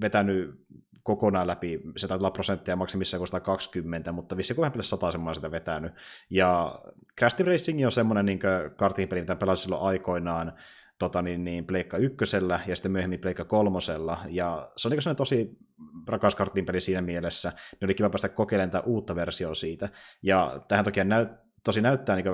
vetänyt 0.00 0.66
kokonaan 1.02 1.46
läpi, 1.46 1.80
se 1.96 2.08
taitaa 2.08 2.22
olla 2.22 2.30
prosenttia 2.30 2.76
maksimissaan 2.76 3.26
120, 3.26 4.12
mutta 4.12 4.36
vissi 4.36 4.54
kuin 4.54 4.62
vähän 4.62 4.84
100 4.84 5.10
semmoinen 5.10 5.34
sitä 5.34 5.50
vetänyt. 5.50 5.92
Ja 6.30 6.80
Crash 7.18 7.36
Team 7.36 7.48
Racing 7.48 7.84
on 7.84 7.92
semmoinen 7.92 8.26
niin 8.26 8.40
kartinpeli, 8.76 9.20
mitä 9.20 9.36
pelasin 9.36 9.62
silloin 9.62 9.82
aikoinaan, 9.82 10.52
tota, 10.98 11.22
niin, 11.22 11.44
niin 11.44 11.66
Pleikka 11.66 11.96
ykkösellä 11.96 12.60
ja 12.66 12.76
sitten 12.76 12.92
myöhemmin 12.92 13.20
Pleikka 13.20 13.44
kolmosella. 13.44 14.18
Ja 14.28 14.70
se 14.76 14.88
on 14.88 14.92
niin 14.92 15.16
tosi 15.16 15.58
rakas 16.06 16.34
kartinpeli 16.34 16.80
siinä 16.80 17.02
mielessä. 17.02 17.48
Niin 17.50 17.86
oli 17.86 17.94
kiva 17.94 18.10
päästä 18.10 18.28
kokeilemaan 18.28 18.70
tätä 18.70 18.84
uutta 18.86 19.14
versiota 19.14 19.54
siitä. 19.54 19.88
Ja 20.22 20.60
tähän 20.68 20.84
toki 20.84 21.04
näy, 21.04 21.26
tosi 21.64 21.80
näyttää 21.80 22.16
niin 22.16 22.26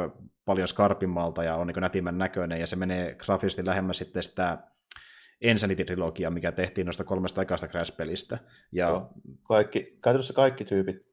paljon 0.44 0.68
skarpimmalta 0.68 1.44
ja 1.44 1.57
on 1.57 1.66
niin 1.66 1.81
nätimmän 1.81 2.18
näköinen, 2.18 2.61
ja 2.61 2.66
se 2.66 2.76
menee 2.76 3.14
graafisesti 3.14 3.66
lähemmäs 3.66 3.98
sitten 3.98 4.22
sitä 4.22 4.59
Insanity-trilogia, 5.40 6.31
mikä 6.31 6.53
tehtiin 6.53 6.85
noista 6.85 7.05
kolmesta 7.05 7.42
ekasta 7.42 7.68
Crash-pelistä. 7.68 8.38
Ja... 8.72 8.88
Joo, 8.88 9.09
kaikki, 9.42 9.99
käytännössä 10.03 10.35
kaikki 10.35 10.64
tyypit, 10.64 11.09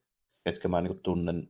jotka 0.46 0.68
mä 0.68 0.82
niin 0.82 1.00
tunnen 1.00 1.50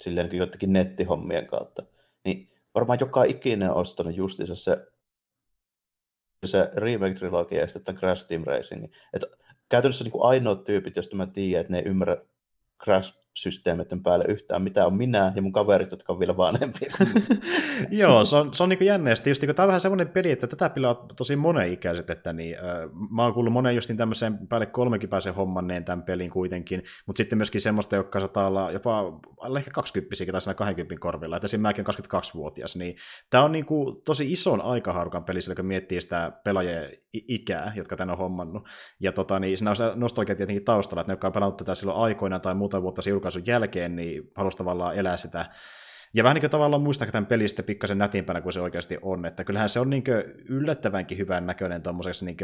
silleen 0.00 0.28
niin 0.28 0.38
jotenkin 0.38 0.72
nettihommien 0.72 1.46
kautta, 1.46 1.82
niin 2.24 2.52
varmaan 2.74 2.98
joka 3.00 3.24
ikinen 3.24 3.70
on 3.70 3.76
ostanut 3.76 4.16
justiinsa 4.16 4.54
se, 4.54 4.86
se 6.44 6.70
remake-trilogia 6.76 7.60
ja 7.60 7.68
sitten 7.68 7.96
Crash 7.96 8.26
Team 8.26 8.42
Racing. 8.44 8.84
Että 9.12 9.26
käytännössä 9.68 10.04
niin 10.04 10.12
ainoat 10.20 10.64
tyypit, 10.64 10.96
joista 10.96 11.16
mä 11.16 11.26
tiedän, 11.26 11.60
että 11.60 11.72
ne 11.72 11.78
ei 11.78 11.84
ymmärrä 11.84 12.16
Crash-systeemeiden 13.34 14.02
päälle 14.02 14.24
yhtään, 14.28 14.62
mitä 14.62 14.86
on 14.86 14.94
minä 14.94 15.32
ja 15.36 15.42
mun 15.42 15.52
kaverit, 15.52 15.90
jotka 15.90 16.12
on 16.12 16.18
vielä 16.18 16.36
vanhempia. 16.36 16.94
Joo, 17.90 18.24
se 18.24 18.36
on, 18.36 18.54
se 18.54 18.62
on 18.62 18.68
niin 18.68 18.86
jännästi. 18.86 19.30
Just, 19.30 19.42
niin, 19.42 19.54
tämä 19.54 19.64
on 19.64 19.68
vähän 19.68 19.80
semmoinen 19.80 20.08
peli, 20.08 20.30
että 20.30 20.46
tätä 20.46 20.68
pelaa 20.70 21.06
tosi 21.16 21.36
monen 21.36 21.72
ikäiset, 21.72 22.10
että 22.10 22.32
niin, 22.32 22.56
äh, 22.58 22.64
mä 23.10 23.22
oon 23.22 23.34
kuullut 23.34 23.52
monen 23.52 23.74
justin 23.74 23.96
tämmöiseen 23.96 24.48
päälle 24.48 24.66
kolmekin 24.66 25.08
pääsen 25.08 25.34
hommanneen 25.34 25.84
tämän 25.84 26.02
pelin 26.02 26.30
kuitenkin, 26.30 26.82
mutta 27.06 27.16
sitten 27.16 27.38
myöskin 27.38 27.60
semmoista, 27.60 27.96
joka 27.96 28.20
saattaa 28.20 28.46
olla 28.46 28.70
jopa 28.70 29.20
ehkä 29.58 29.70
20 29.70 30.16
tai 30.32 30.40
siinä 30.40 30.54
20 30.54 31.00
korvilla, 31.00 31.36
että 31.36 31.44
esimerkiksi 31.44 31.82
mäkin 31.82 32.14
on 32.14 32.20
22-vuotias, 32.20 32.76
niin 32.76 32.96
tämä 33.30 33.44
on 33.44 33.52
niin 33.52 33.66
kuin, 33.66 34.02
tosi 34.04 34.32
ison 34.32 34.60
aikaharukan 34.60 35.24
peli, 35.24 35.38
kun 35.56 35.66
miettii 35.66 36.00
sitä 36.00 36.32
pelaajien 36.44 36.90
ikää, 37.12 37.72
jotka 37.76 37.96
tänne 37.96 38.12
on 38.12 38.18
hommannut. 38.18 38.68
Ja 39.00 39.12
tota, 39.12 39.38
niin, 39.38 39.58
siinä 39.58 39.70
on 39.70 39.76
se 39.76 39.84
tietenkin 40.24 40.64
taustalla, 40.64 41.00
että 41.00 41.10
ne, 41.10 41.12
jotka 41.12 41.26
on 41.26 41.32
pelannut 41.32 41.56
tätä 41.56 41.74
silloin 41.74 41.98
aikoina 41.98 42.40
tai 42.40 42.54
muuta 42.54 42.82
vuotta 42.82 43.02
julkaisun 43.24 43.46
jälkeen, 43.46 43.96
niin 43.96 44.30
halusi 44.34 44.58
tavallaan 44.58 44.96
elää 44.96 45.16
sitä. 45.16 45.50
Ja 46.14 46.24
vähän 46.24 46.34
niin 46.34 46.42
kuin 46.42 46.50
tavallaan 46.50 46.82
muistaa 46.82 47.10
tämän 47.10 47.26
pelistä 47.26 47.62
pikkasen 47.62 47.98
nätimpänä 47.98 48.40
kuin 48.40 48.52
se 48.52 48.60
oikeasti 48.60 48.98
on, 49.02 49.26
että 49.26 49.44
kyllähän 49.44 49.68
se 49.68 49.80
on 49.80 49.90
niin 49.90 50.04
yllättävänkin 50.48 51.18
hyvän 51.18 51.46
näköinen 51.46 51.82
tuommoiseksi 51.82 52.24
niin 52.24 52.36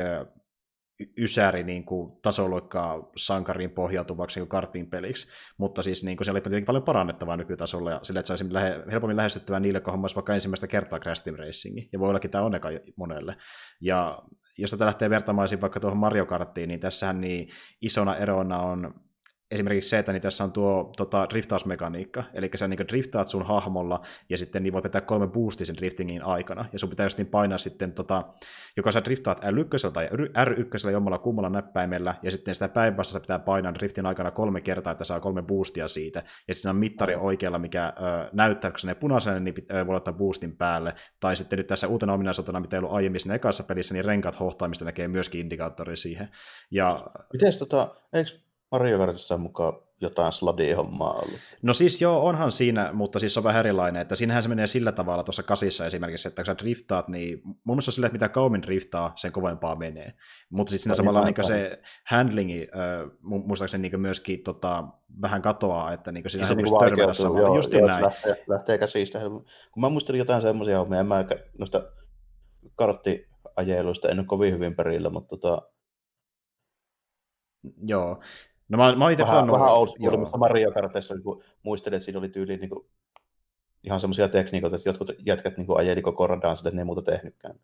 ysäri 1.19 1.63
niin 1.63 1.85
kuin 1.85 2.21
tasoloikkaa 2.23 3.11
sankariin 3.17 3.71
pohjautuvaksi 3.71 4.41
niin 4.41 4.49
kartin 4.49 4.91
peliksi, 4.91 5.29
mutta 5.59 5.83
siis 5.83 6.05
niin 6.05 6.17
kuin 6.17 6.25
siellä 6.25 6.37
oli 6.37 6.43
tietenkin 6.43 6.67
paljon 6.67 6.85
parannettavaa 6.85 7.37
nykytasolla 7.37 7.91
ja 7.91 8.01
sillä, 8.03 8.21
että 8.21 8.29
saisi 8.29 8.53
lähe, 8.53 8.83
helpommin 8.91 9.17
lähestyttävää 9.17 9.61
niille, 9.61 9.81
kun 9.81 9.93
hommaisi 9.93 10.17
vaikka 10.17 10.35
ensimmäistä 10.35 10.67
kertaa 10.67 10.99
Crash 10.99 11.25
Team 11.25 11.37
Racingi, 11.37 11.89
ja 11.93 11.99
voi 11.99 12.09
ollakin 12.09 12.31
tämä 12.31 12.45
onneka 12.45 12.69
monelle. 12.97 13.37
Ja 13.81 14.23
jos 14.59 14.71
tätä 14.71 14.87
lähtee 14.87 15.11
vertaamaan 15.11 15.49
vaikka 15.61 15.81
tuohon 15.81 15.99
Mario 15.99 16.27
Karttiin, 16.27 16.69
niin 16.69 16.81
tässähän 16.81 17.21
niin 17.21 17.49
isona 17.81 18.17
erona 18.17 18.59
on 18.59 18.95
esimerkiksi 19.51 19.91
se, 19.91 19.99
että 19.99 20.13
niin 20.13 20.23
tässä 20.23 20.45
on 20.45 20.53
tuo 20.53 20.93
tota, 20.97 21.27
driftausmekaniikka, 21.31 22.25
eli 22.35 22.51
sä 22.55 22.69
niin 22.69 22.89
driftaat 22.89 23.29
sun 23.29 23.47
hahmolla, 23.47 24.03
ja 24.29 24.39
sitten 24.39 24.63
niin 24.63 24.73
voit 24.73 24.83
pitää 24.83 25.01
kolme 25.01 25.27
boostia 25.27 25.67
sen 25.67 25.77
driftingin 25.77 26.23
aikana, 26.23 26.65
ja 26.73 26.79
sun 26.79 26.91
pitää 26.91 27.07
just 27.07 27.19
niin 27.19 27.27
painaa 27.27 27.59
sitten, 27.59 27.93
tota, 27.93 28.25
joka 28.77 28.93
sä 28.93 29.05
driftaat 29.05 29.45
L1 29.45 29.91
tai 29.93 30.09
R1 30.45 30.91
jommalla 30.91 31.19
kummalla 31.19 31.51
näppäimellä, 31.51 32.15
ja 32.23 32.31
sitten 32.31 32.55
sitä 32.55 32.69
päinvastoin 32.69 33.23
pitää 33.23 33.39
painaa 33.39 33.75
driftin 33.75 34.07
aikana 34.07 34.31
kolme 34.31 34.61
kertaa, 34.61 34.91
että 34.91 35.05
saa 35.05 35.21
kolme 35.21 35.43
boostia 35.43 35.89
siitä, 35.89 36.23
ja 36.49 36.55
siinä 36.55 36.71
on 36.71 36.77
mittari 36.77 37.15
oikealla, 37.15 37.59
mikä 37.59 37.87
ö, 37.87 38.29
näyttää, 38.33 38.71
kun 38.71 38.81
se 38.81 38.87
ne 38.87 38.95
punaisena, 38.95 39.41
niin 39.41 39.55
ö, 39.73 39.87
voi 39.87 39.97
ottaa 39.97 40.15
boostin 40.15 40.57
päälle, 40.57 40.95
tai 41.21 41.37
sitten 41.37 41.57
nyt 41.57 41.67
tässä 41.67 41.89
uutena 41.89 42.13
ominaisuutena, 42.13 42.61
mitä 42.61 42.77
ei 42.77 42.79
ollut 42.79 42.93
aiemmin 42.93 43.21
siinä 43.21 43.35
ekassa 43.35 43.65
pelissä, 43.65 43.95
niin 43.95 44.05
renkat 44.05 44.41
hohtaamista 44.41 44.85
näkee 44.85 45.09
myöskin 45.09 45.41
indikaattori 45.41 45.97
siihen. 45.97 46.29
Ja... 46.71 47.07
Miten 47.33 47.59
tota, 47.59 47.95
eikö 48.13 48.31
Mario 48.71 48.99
Kartissa 48.99 49.37
mukaan 49.37 49.73
jotain 50.01 50.33
sladi-hommaa 50.33 51.13
ollut. 51.13 51.41
No 51.63 51.73
siis 51.73 52.03
joo, 52.03 52.27
onhan 52.27 52.53
siinä, 52.53 52.93
mutta 52.93 53.19
siis 53.19 53.39
on 53.39 53.45
vähän 53.45 53.61
erilainen, 53.61 54.03
että 54.03 54.17
siinähän 54.17 54.43
se 54.43 54.49
menee 54.49 54.67
sillä 54.67 54.93
tavalla 54.93 55.23
tuossa 55.23 55.43
kasissa 55.43 55.87
esimerkiksi, 55.87 56.29
että 56.29 56.43
kun 56.43 56.47
sä 56.47 56.59
driftaat, 56.59 57.09
niin 57.09 57.41
mun 57.45 57.59
mielestä 57.65 57.89
on 57.89 57.93
sillä, 57.93 58.07
että 58.07 58.15
mitä 58.15 58.29
kauemmin 58.29 58.63
driftaa, 58.63 59.13
sen 59.17 59.33
kovempaa 59.33 59.75
menee. 59.75 60.15
Mutta 60.51 60.71
sitten 60.71 60.83
siinä 60.83 60.95
samalla 60.95 61.25
niin 61.25 61.35
se 61.45 61.83
handlingi 62.07 62.69
äh, 62.75 63.11
muistaakseni 63.23 63.89
niin 63.89 64.01
myöskin 64.01 64.43
tota, 64.43 64.85
vähän 65.23 65.43
katoaa, 65.43 65.93
että 65.93 66.13
niin 66.13 66.31
siinä 66.31 66.47
se 66.47 66.55
niin 66.55 66.79
törmätä 66.81 67.15
samalla. 67.15 67.41
Joo, 67.41 67.61
joo, 67.73 67.87
näin. 67.87 68.05
Lähtee, 68.05 68.45
lähtee 68.49 68.79
käsistä. 68.79 69.19
Kun 69.71 69.81
mä 69.81 69.89
muistelin 69.89 70.19
jotain 70.19 70.43
semmoisia 70.43 70.79
hommia, 70.79 71.01
en 71.01 71.07
mä 71.07 71.25
noista 71.59 71.83
karttiajeluista 72.75 74.09
en 74.09 74.19
ole 74.19 74.27
kovin 74.27 74.55
hyvin 74.55 74.77
perillä, 74.77 75.11
mutta 75.11 75.37
tota, 75.37 75.63
Joo, 77.87 78.21
No 78.71 78.79
mä, 78.79 78.97
mä 78.97 79.11
itse 79.11 79.23
vähän, 79.23 79.53
vähän 79.53 79.75
old 79.75 79.89
school, 79.89 80.17
mutta 80.17 80.39
Mario 80.39 80.73
Kartissa 80.73 81.15
kun 81.19 81.43
muistelin, 81.63 81.97
että 81.97 82.05
siinä 82.05 82.19
oli 82.19 82.29
tyyli 82.29 82.57
niin 82.57 82.71
kuin, 82.71 82.87
ihan 83.83 84.01
semmoisia 84.01 84.29
tekniikoita, 84.29 84.77
että 84.77 84.89
jotkut 84.89 85.11
jätkät 85.27 85.57
niin 85.57 85.67
ajeli 85.77 86.03
koko 86.03 86.27
radaan 86.27 86.57
sille, 86.57 86.69
että 86.69 86.77
ne 86.77 86.81
ei 86.81 86.85
muuta 86.85 87.03
tehnytkään. 87.03 87.55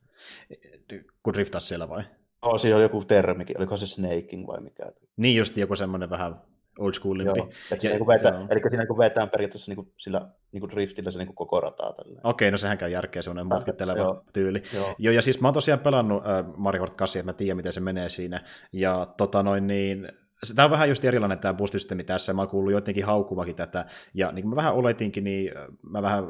Kun 1.23 1.35
driftas 1.35 1.69
siellä 1.69 1.88
vai? 1.88 2.03
No, 2.45 2.59
siinä 2.59 2.77
oli 2.77 2.85
joku 2.85 3.05
termikin, 3.05 3.59
oliko 3.59 3.77
se 3.77 3.87
snaking 3.87 4.47
vai 4.47 4.61
mikä? 4.61 4.85
Niin 5.16 5.37
just 5.37 5.57
joku 5.57 5.77
semmoinen 5.77 6.11
vähän 6.11 6.40
old 6.79 6.95
schoolimpi. 6.95 7.38
Joo. 7.38 7.51
Et 7.73 7.81
siinä 7.81 7.95
ja, 7.95 7.99
niin 7.99 8.07
vetää, 8.07 8.33
joo. 8.33 8.47
eli 8.51 8.61
siinä 8.71 8.85
niin 8.85 8.99
vetään 8.99 9.31
periaatteessa 9.31 9.71
niin 9.71 9.77
kuin 9.77 9.92
sillä 9.97 10.29
niin 10.53 10.61
kuin 10.61 10.71
driftillä 10.71 11.11
se 11.11 11.19
niin 11.19 11.27
kuin 11.27 11.37
koko 11.37 11.61
rataa. 11.61 11.88
Okei, 11.88 12.19
okay, 12.25 12.51
no 12.51 12.57
sehän 12.57 12.79
käy 12.79 12.90
järkeä, 12.90 13.23
semmoinen 13.23 13.47
mutkitteleva 13.47 13.99
joo. 13.99 14.25
tyyli. 14.33 14.62
Joo. 14.75 14.95
joo. 14.99 15.14
ja 15.14 15.23
siis 15.23 15.40
mä 15.40 15.49
oon 15.49 15.55
tosiaan 15.55 15.81
pelannut 15.81 16.23
äh, 16.27 16.45
Mario 16.57 16.81
Kart 16.81 16.95
8, 16.95 17.21
että 17.21 17.33
mä 17.33 17.37
tiedän, 17.37 17.57
miten 17.57 17.73
se 17.73 17.81
menee 17.81 18.09
siinä. 18.09 18.45
Ja 18.73 19.14
tota 19.16 19.42
noin 19.42 19.66
niin, 19.66 20.09
Tämä 20.55 20.64
on 20.64 20.70
vähän 20.70 20.88
just 20.88 21.05
erilainen 21.05 21.38
tämä 21.38 21.55
boost 21.55 21.75
tässä, 22.07 22.33
mä 22.33 22.42
oon 22.42 22.49
kuullut 22.49 22.72
joidenkin 22.72 23.05
haukumakin 23.05 23.57
tätä, 23.57 23.85
ja 24.14 24.33
niin 24.33 24.42
kuin 24.42 24.51
mä 24.51 24.57
vähän 24.57 24.75
oletinkin, 24.75 25.25
niin 25.25 25.53
mä 25.83 26.03
vähän 26.03 26.25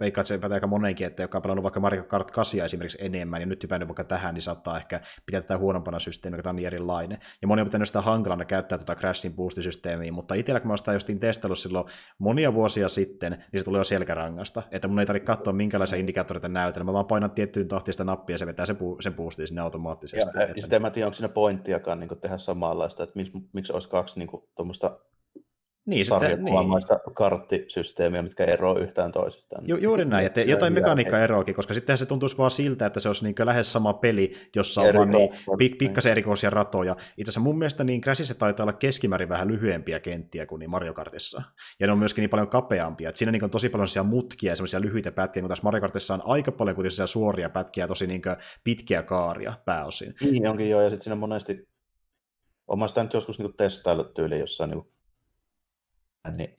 veikkaan, 0.00 0.22
että 0.22 0.28
se 0.28 0.38
pätee 0.38 0.54
aika 0.54 0.66
monenkin, 0.66 1.06
että 1.06 1.22
joka 1.22 1.38
on 1.38 1.42
pelannut 1.42 1.62
vaikka 1.62 1.80
Mario 1.80 2.04
Kart 2.04 2.30
8 2.30 2.60
esimerkiksi 2.60 2.98
enemmän, 3.00 3.40
ja 3.40 3.46
nyt 3.46 3.62
hypännyt 3.62 3.88
vaikka 3.88 4.04
tähän, 4.04 4.34
niin 4.34 4.42
saattaa 4.42 4.76
ehkä 4.76 5.00
pitää 5.26 5.40
tätä 5.40 5.58
huonompana 5.58 5.98
systeemiä, 5.98 6.38
joka 6.38 6.50
on 6.50 6.56
niin 6.56 6.66
erilainen. 6.66 7.18
Ja 7.42 7.48
moni 7.48 7.62
on 7.62 7.66
pitänyt 7.66 7.88
sitä 7.88 8.00
hankalana 8.00 8.44
käyttää 8.44 8.78
tuota 8.78 8.94
Crashin 8.94 9.34
boostisysteemiä, 9.34 10.12
mutta 10.12 10.34
itsellä 10.34 10.60
kun 10.60 10.70
mä 10.70 10.76
sitä 10.76 10.92
justiin 10.92 11.20
testaillut 11.20 11.58
silloin 11.58 11.86
monia 12.18 12.54
vuosia 12.54 12.88
sitten, 12.88 13.32
niin 13.32 13.60
se 13.60 13.64
tuli 13.64 13.78
jo 13.78 13.84
selkärangasta, 13.84 14.62
että 14.70 14.88
mun 14.88 15.00
ei 15.00 15.06
tarvitse 15.06 15.26
katsoa 15.26 15.52
minkälaisia 15.52 15.98
indikaattoreita 15.98 16.48
näytellä, 16.48 16.84
mä 16.84 16.92
vaan 16.92 17.06
painan 17.06 17.30
tiettyyn 17.30 17.68
tahtiin 17.68 17.94
sitä 17.94 18.04
nappia 18.04 18.34
ja 18.34 18.38
se 18.38 18.46
vetää 18.46 18.66
sen, 18.66 19.14
boostin 19.16 19.46
sinne 19.46 19.60
automaattisesti. 19.60 20.38
Ja, 20.38 20.42
ja 20.42 20.54
sitten 20.54 20.76
en 20.76 20.82
mä 20.82 20.90
tiedä, 20.90 21.06
onko 21.06 21.16
siinä 21.16 21.28
pointtiakaan 21.28 22.00
niin 22.00 22.20
tehdä 22.20 22.38
samanlaista, 22.38 23.02
että 23.02 23.16
miksi, 23.16 23.32
miksi 23.52 23.72
olisi 23.72 23.88
kaksi 23.88 24.18
niin 24.18 24.30
tuommoista 24.56 24.98
niin, 25.88 26.06
sarjakuvamaista 26.06 26.94
niin. 26.94 27.14
karttisysteemiä, 27.14 28.22
mitkä 28.22 28.44
eroavat 28.44 28.82
yhtään 28.82 29.12
toisistaan. 29.12 29.64
Ju, 29.66 29.76
juuri 29.76 30.04
näin, 30.04 30.26
että 30.26 30.40
jotain 30.40 30.72
mekaniikka 30.72 31.18
eroakin, 31.18 31.54
koska 31.54 31.74
sitten 31.74 31.98
se 31.98 32.06
tuntuisi 32.06 32.38
vaan 32.38 32.50
siltä, 32.50 32.86
että 32.86 33.00
se 33.00 33.08
olisi 33.08 33.24
niin 33.24 33.34
lähes 33.44 33.72
sama 33.72 33.92
peli, 33.92 34.34
jossa 34.56 34.80
on 34.80 34.94
vaan 34.94 35.10
niin 35.10 35.30
pik- 35.32 35.76
pikkasen 35.78 36.12
erikoisia 36.12 36.50
ratoja. 36.50 36.92
Itse 36.92 37.30
asiassa 37.30 37.40
mun 37.40 37.58
mielestä 37.58 37.84
niin 37.84 38.00
Crashissa 38.00 38.34
taitaa 38.34 38.64
olla 38.64 38.72
keskimäärin 38.72 39.28
vähän 39.28 39.48
lyhyempiä 39.48 40.00
kenttiä 40.00 40.46
kuin 40.46 40.60
niin 40.60 40.70
Mario 40.70 40.94
Kartissa. 40.94 41.42
Ja 41.80 41.86
ne 41.86 41.92
on 41.92 41.98
myöskin 41.98 42.22
niin 42.22 42.30
paljon 42.30 42.48
kapeampia. 42.48 43.08
Että 43.08 43.18
siinä 43.18 43.32
niin 43.32 43.44
on 43.44 43.50
tosi 43.50 43.68
paljon 43.68 43.88
mutkia 44.06 44.52
ja 44.52 44.56
sellaisia 44.56 44.80
lyhyitä 44.80 45.12
pätkiä, 45.12 45.42
kun 45.42 45.48
tässä 45.48 45.64
Mario 45.64 45.80
Kartissa 45.80 46.14
on 46.14 46.22
aika 46.24 46.52
paljon 46.52 46.74
kuitenkin 46.74 47.08
suoria 47.08 47.50
pätkiä 47.50 47.84
ja 47.84 47.88
tosi 47.88 48.06
niin 48.06 48.22
pitkiä 48.64 49.02
kaaria 49.02 49.54
pääosin. 49.64 50.14
Niin 50.20 50.48
onkin 50.48 50.70
joo, 50.70 50.80
ja 50.80 50.90
sitten 50.90 51.04
siinä 51.04 51.16
monesti 51.16 51.68
sitä 52.88 53.02
nyt 53.02 53.14
joskus 53.14 53.38
niin 53.38 53.56
testaillut 53.56 54.14
tyyliin 54.14 54.40
jossain 54.40 54.70
niin 54.70 54.97
niin. 56.36 56.58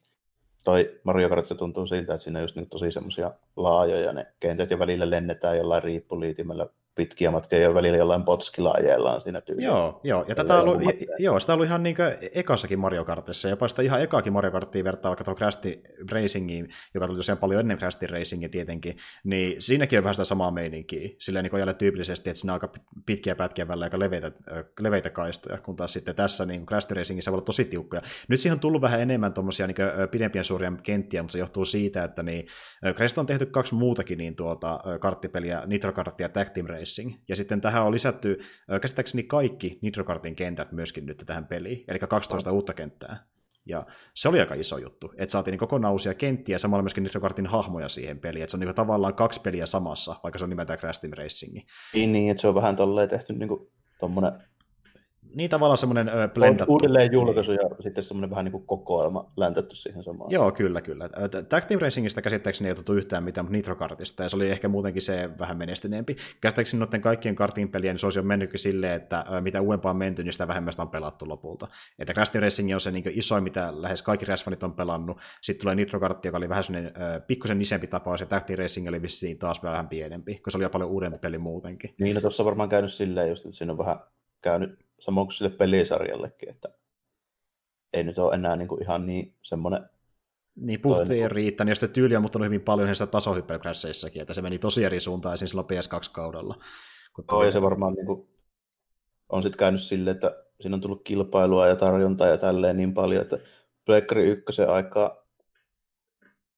Toi 0.63 0.99
Mario 1.03 1.29
Kart 1.29 1.47
se 1.47 1.55
tuntuu 1.55 1.88
siltä, 1.88 2.13
että 2.13 2.23
siinä 2.23 2.39
on 2.39 2.43
just 2.43 2.55
niin 2.55 2.69
tosi 2.69 2.91
semmoisia 2.91 3.32
laajoja 3.55 4.13
ne 4.13 4.27
kentät 4.39 4.71
ja 4.71 4.79
välillä 4.79 5.10
lennetään 5.10 5.58
jollain 5.58 5.84
riippuliitimellä 5.84 6.67
pitkiä 6.99 7.31
matkoja 7.31 7.62
ja 7.62 7.73
välillä 7.73 7.97
jollain 7.97 8.23
potskilla 8.23 8.73
ajellaan 8.77 9.21
siinä 9.21 9.41
tyyliin. 9.41 9.65
Joo, 9.65 9.99
joo. 10.03 10.25
ja 10.27 10.35
tätä 10.35 10.62
ollut, 10.62 10.81
joo, 11.19 11.39
sitä 11.39 11.53
on 11.53 11.55
ollut 11.55 11.67
ihan 11.67 11.83
niin 11.83 11.95
ekassakin 12.33 12.79
Mario 12.79 13.05
Kartissa, 13.05 13.49
jopa 13.49 13.67
sitä 13.67 13.81
ihan 13.81 14.01
ekaakin 14.01 14.33
Mario 14.33 14.51
Karttia 14.51 14.83
vertaa 14.83 15.09
vaikka 15.09 15.23
tuohon 15.23 15.38
Crash 15.38 15.59
Racingiin, 16.12 16.69
joka 16.93 17.07
tuli 17.07 17.17
tosiaan 17.17 17.38
paljon 17.38 17.59
ennen 17.59 17.77
Crash 17.77 18.03
Racingia 18.03 18.49
tietenkin, 18.49 18.97
niin 19.23 19.62
siinäkin 19.62 19.99
on 19.99 20.03
vähän 20.03 20.15
sitä 20.15 20.25
samaa 20.25 20.51
meininkiä, 20.51 21.09
silleen 21.17 21.43
niin 21.43 21.51
kuin 21.51 21.75
tyypillisesti, 21.75 22.29
että 22.29 22.39
siinä 22.39 22.53
on 22.53 22.62
aika 22.62 22.79
pitkiä 23.05 23.35
pätkiä 23.35 23.67
välillä 23.67 23.85
aika 23.85 23.99
leveitä, 23.99 24.31
leveitä 24.79 25.09
kaistoja, 25.09 25.57
kun 25.57 25.75
taas 25.75 25.93
sitten 25.93 26.15
tässä 26.15 26.45
niin 26.45 26.65
Crash 26.65 26.91
Racingissä 26.91 27.31
voi 27.31 27.35
olla 27.35 27.45
tosi 27.45 27.65
tiukkoja. 27.65 28.01
Nyt 28.27 28.39
siihen 28.39 28.55
on 28.55 28.59
tullut 28.59 28.81
vähän 28.81 29.01
enemmän 29.01 29.33
tuommoisia 29.33 29.67
niin 29.67 29.75
pidempien 30.12 30.43
suuria 30.43 30.73
kenttiä, 30.83 31.23
mutta 31.23 31.31
se 31.31 31.39
johtuu 31.39 31.65
siitä, 31.65 32.03
että 32.03 32.23
niin, 32.23 32.47
Crash 32.95 33.19
on 33.19 33.25
tehty 33.25 33.45
kaksi 33.45 33.75
muutakin 33.75 34.17
niin 34.17 34.35
tuota, 34.35 34.79
karttipeliä, 34.99 35.63
Nitro 35.65 35.91
Kart 35.91 36.19
ja 36.19 36.29
Tag 36.29 36.49
Team 36.49 36.67
Racing, 36.89 37.13
ja 37.30 37.36
sitten 37.36 37.62
tähän 37.62 37.84
on 37.84 37.93
lisätty 37.93 38.39
käsittääkseni 38.82 39.23
kaikki 39.23 39.80
Nitro 39.82 40.04
Kartin 40.04 40.36
kentät 40.36 40.71
myöskin 40.71 41.06
nyt 41.06 41.23
tähän 41.25 41.47
peliin, 41.47 41.86
eli 41.88 41.99
12 41.99 42.49
oh. 42.49 42.56
uutta 42.56 42.73
kenttää. 42.73 43.25
Ja 43.65 43.86
se 44.15 44.30
oli 44.30 44.39
aika 44.39 44.56
iso 44.56 44.78
juttu, 44.78 45.13
että 45.17 45.32
saatiin 45.32 45.52
niin 45.52 45.60
kokonaan 45.60 45.91
uusia 45.91 46.13
kenttiä 46.13 46.56
ja 46.56 46.60
samalla 46.60 46.84
myöskin 46.84 47.04
Nitro 47.04 47.21
Kartin 47.21 47.47
hahmoja 47.47 47.89
siihen 47.89 48.19
peliin, 48.19 48.43
että 48.43 48.52
se 48.52 48.58
on 48.58 48.60
niin 48.60 48.75
tavallaan 48.75 49.15
kaksi 49.15 49.41
peliä 49.41 49.65
samassa, 49.65 50.15
vaikka 50.23 50.39
se 50.39 50.45
on 50.45 50.49
nimeltään 50.49 50.80
Crash 50.80 51.02
Team 51.02 51.13
Racing. 51.17 51.58
Niin, 51.93 52.12
niin, 52.12 52.32
että 52.32 52.41
se 52.41 52.47
on 52.47 52.56
vähän 52.56 52.75
tolleen 52.75 53.10
tehty 53.10 53.34
niin 53.34 53.49
kuin 53.49 53.71
tommonen 53.99 54.32
niin 55.35 55.49
tavallaan 55.49 55.77
semmoinen 55.77 56.09
ö, 56.09 56.27
blendattu. 56.27 56.73
Uudelleen 56.73 57.11
julkaisu 57.11 57.51
ja 57.51 57.69
sitten 57.79 58.03
semmoinen 58.03 58.29
vähän 58.29 58.45
niin 58.45 58.51
kuin 58.51 58.65
kokoelma 58.65 59.31
läntetty 59.37 59.75
siihen 59.75 60.03
samaan. 60.03 60.31
Joo, 60.31 60.51
kyllä, 60.51 60.81
kyllä. 60.81 61.09
Tag 61.49 61.65
Team 61.65 61.81
Racingista 61.81 62.21
käsittääkseni 62.21 62.67
ei 62.67 62.71
otettu 62.71 62.93
yhtään 62.93 63.23
mitään, 63.23 63.45
mutta 63.45 63.57
Nitro 63.57 63.75
Kartista, 63.75 64.23
ja 64.23 64.29
se 64.29 64.35
oli 64.35 64.49
ehkä 64.49 64.67
muutenkin 64.67 65.01
se 65.01 65.29
vähän 65.39 65.57
menestyneempi. 65.57 66.15
Käsittääkseni 66.41 66.79
noiden 66.79 67.01
kaikkien 67.01 67.35
kartin 67.35 67.69
pelien 67.69 67.93
niin 67.93 67.99
se 67.99 68.05
olisi 68.05 68.19
jo 68.19 68.23
mennytkin 68.23 68.59
silleen, 68.59 68.93
että 68.93 69.25
mitä 69.41 69.61
uudempaan 69.61 69.93
on 69.93 69.97
menty, 69.97 70.23
niin 70.23 70.33
sitä 70.33 70.47
vähemmän 70.47 70.73
sitä 70.73 70.83
on 70.83 70.89
pelattu 70.89 71.29
lopulta. 71.29 71.67
Että 71.99 72.13
Crash 72.13 72.31
Team 72.31 72.41
Racing 72.41 72.73
on 72.73 72.81
se 72.81 72.91
niin 72.91 73.03
isoin, 73.11 73.43
mitä 73.43 73.81
lähes 73.81 74.01
kaikki 74.01 74.25
Rasfanit 74.25 74.63
on 74.63 74.73
pelannut. 74.73 75.17
Sitten 75.41 75.61
tulee 75.61 75.75
Nitro 75.75 75.99
Kart, 75.99 76.25
joka 76.25 76.37
oli 76.37 76.49
vähän 76.49 76.63
semmoinen 76.63 76.93
pikkusen 77.27 77.61
isempi 77.61 77.87
tapaus, 77.87 78.19
ja 78.19 78.25
Tag 78.25 78.43
Team 78.43 78.59
Racing 78.59 78.87
oli 78.87 79.01
vissiin 79.01 79.37
taas 79.37 79.63
vähän 79.63 79.87
pienempi, 79.87 80.33
koska 80.33 80.51
se 80.51 80.57
oli 80.57 80.65
jo 80.65 80.69
paljon 80.69 80.89
uudempi 80.89 81.17
peli 81.17 81.37
muutenkin. 81.37 81.95
Niin, 81.99 82.15
no 82.15 82.21
tuossa 82.21 82.45
varmaan 82.45 82.69
käynyt 82.69 82.93
silleen 82.93 83.29
just, 83.29 83.45
että 83.45 83.57
siinä 83.57 83.71
on 83.71 83.77
vähän 83.77 83.99
käynyt 84.41 84.79
samoin 84.99 85.27
kuin 85.27 85.35
sille 85.35 85.51
pelisarjallekin, 85.51 86.49
että 86.49 86.69
ei 87.93 88.03
nyt 88.03 88.19
ole 88.19 88.35
enää 88.35 88.55
niin 88.55 88.67
kuin 88.67 88.81
ihan 88.81 89.05
niin 89.05 89.35
semmoinen 89.41 89.89
niin, 90.55 90.81
puhuttiin 90.81 91.07
toinen... 91.07 91.31
riittänyt, 91.31 91.71
ja 91.71 91.75
sitten 91.75 91.93
tyyli 91.93 92.15
on 92.15 92.21
muuttanut 92.21 92.45
hyvin 92.45 92.62
paljon 92.62 92.88
niissä 92.88 93.07
tasohyppelykrasseissakin, 93.07 94.21
että 94.21 94.33
se 94.33 94.41
meni 94.41 94.59
tosi 94.59 94.83
eri 94.83 94.99
suuntaan 94.99 95.33
esiin 95.33 95.49
silloin 95.49 95.67
PS2-kaudella. 95.67 96.63
Joo, 97.31 97.43
ja 97.43 97.51
se 97.51 97.62
varmaan 97.62 97.93
niin 97.93 98.05
kuin, 98.05 98.29
on 99.29 99.43
sitten 99.43 99.59
käynyt 99.59 99.81
silleen, 99.81 100.15
että 100.15 100.43
siinä 100.62 100.75
on 100.75 100.81
tullut 100.81 101.03
kilpailua 101.03 101.67
ja 101.67 101.75
tarjontaa 101.75 102.27
ja 102.27 102.38
tälleen 102.38 102.77
niin 102.77 102.93
paljon, 102.93 103.21
että 103.21 103.38
Pleikkari 103.85 104.23
1 104.23 104.62
aikaa 104.62 105.17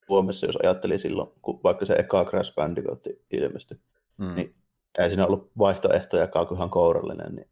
Suomessa, 0.06 0.46
jos 0.46 0.56
ajatteli 0.64 1.00
silloin, 1.00 1.30
kun 1.42 1.60
vaikka 1.64 1.86
se 1.86 1.94
eka 1.94 2.26
Crash 2.26 2.56
Bandicoot 2.56 3.04
ilmestyi, 3.32 3.78
mm. 4.18 4.36
niin 4.36 4.56
ei 5.00 5.10
siinä 5.10 5.26
ollut 5.26 5.52
vaihtoehtojakaan 5.58 6.48
kuin 6.48 6.58
ihan 6.58 6.70
kourallinen, 6.70 7.36
niin 7.36 7.50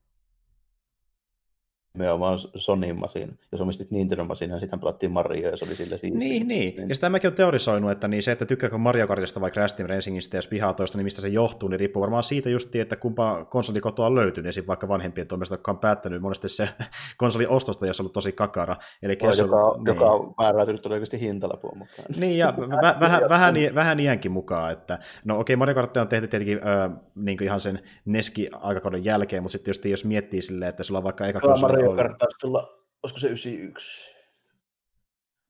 nimenomaan 1.94 2.40
Sonyin 2.56 3.00
masina. 3.00 3.34
Jos 3.52 3.62
omistit 3.62 3.92
Nintendo 3.92 4.26
masina, 4.26 4.54
niin 4.54 4.60
sitten 4.60 4.80
pelattiin 4.80 5.14
Mario 5.14 5.50
ja 5.50 5.58
se 5.58 5.66
oli 5.66 5.76
sille 5.76 5.98
siistiä. 5.98 6.20
Niin, 6.20 6.48
niin. 6.48 6.76
niin. 6.76 6.90
Ja 6.90 6.96
sitä 6.96 7.10
mäkin 7.10 7.28
olen 7.28 7.36
teorisoinut, 7.36 7.92
että 7.92 8.08
niin 8.08 8.24
se, 8.24 8.32
että 8.32 8.46
tykkääkö 8.46 8.78
Mario 8.78 9.08
Kartista 9.08 9.42
vai 9.42 9.52
Crash 9.52 9.76
Team 9.76 9.90
Racingista, 9.90 10.36
jos 10.36 10.48
pihaa 10.48 10.74
toista, 10.74 10.98
niin 10.98 11.04
mistä 11.04 11.22
se 11.22 11.28
johtuu, 11.28 11.70
niin 11.70 11.80
riippuu 11.80 12.02
varmaan 12.02 12.24
siitä 12.24 12.50
just, 12.50 12.76
että 12.76 12.96
kumpa 12.96 13.46
konsoli 13.46 13.82
kotoa 13.82 14.06
on 14.06 14.16
löytynyt, 14.16 14.50
esim. 14.50 14.64
vaikka 14.68 14.88
vanhempien 14.88 15.28
toimesta, 15.28 15.54
jotka 15.54 15.72
on 15.72 15.78
päättänyt 15.78 16.22
monesti 16.22 16.50
se 16.50 16.70
konsoli 17.18 17.48
ostosta, 17.48 17.88
jos 17.88 18.00
on 18.00 18.04
ollut 18.04 18.14
tosi 18.14 18.32
kakara. 18.32 18.76
Eli 19.04 19.18
no, 19.22 19.32
joka, 19.38 19.76
niin. 19.78 19.86
joka 19.86 20.06
on 20.06 20.34
määräytynyt 20.38 20.82
todennäköisesti 20.82 21.20
hintalapun 21.20 21.78
mukaan. 21.78 22.06
Niin, 22.18 22.38
ja 22.38 22.54
vä- 22.58 23.00
vähän, 23.00 23.22
vähän, 23.30 23.56
vähän 23.76 24.00
iänkin 24.00 24.32
mukaan, 24.32 24.72
että 24.72 25.00
no 25.26 25.40
okei, 25.40 25.54
okay, 25.54 25.60
Mario 25.60 25.76
Kart 25.76 25.98
on 25.98 26.08
tehty 26.08 26.28
tietenkin 26.28 26.58
äh, 26.58 27.00
niin 27.16 27.44
ihan 27.44 27.60
sen 27.60 27.80
Neski-aikakauden 28.06 29.06
jälkeen, 29.06 29.44
mutta 29.44 29.58
sitten 29.58 29.92
jos 29.92 30.06
miettii 30.06 30.42
silleen, 30.42 30.70
että 30.70 30.84
sulla 30.84 30.98
on 30.98 31.04
vaikka 31.04 31.28
eka 31.28 31.40
konsoli 31.40 31.79
Mario 31.86 31.96
Kart 31.96 32.18
taisi 32.18 32.38
tulla, 32.40 32.70
olisiko 33.04 33.20
se 33.20 33.28
91 33.28 34.16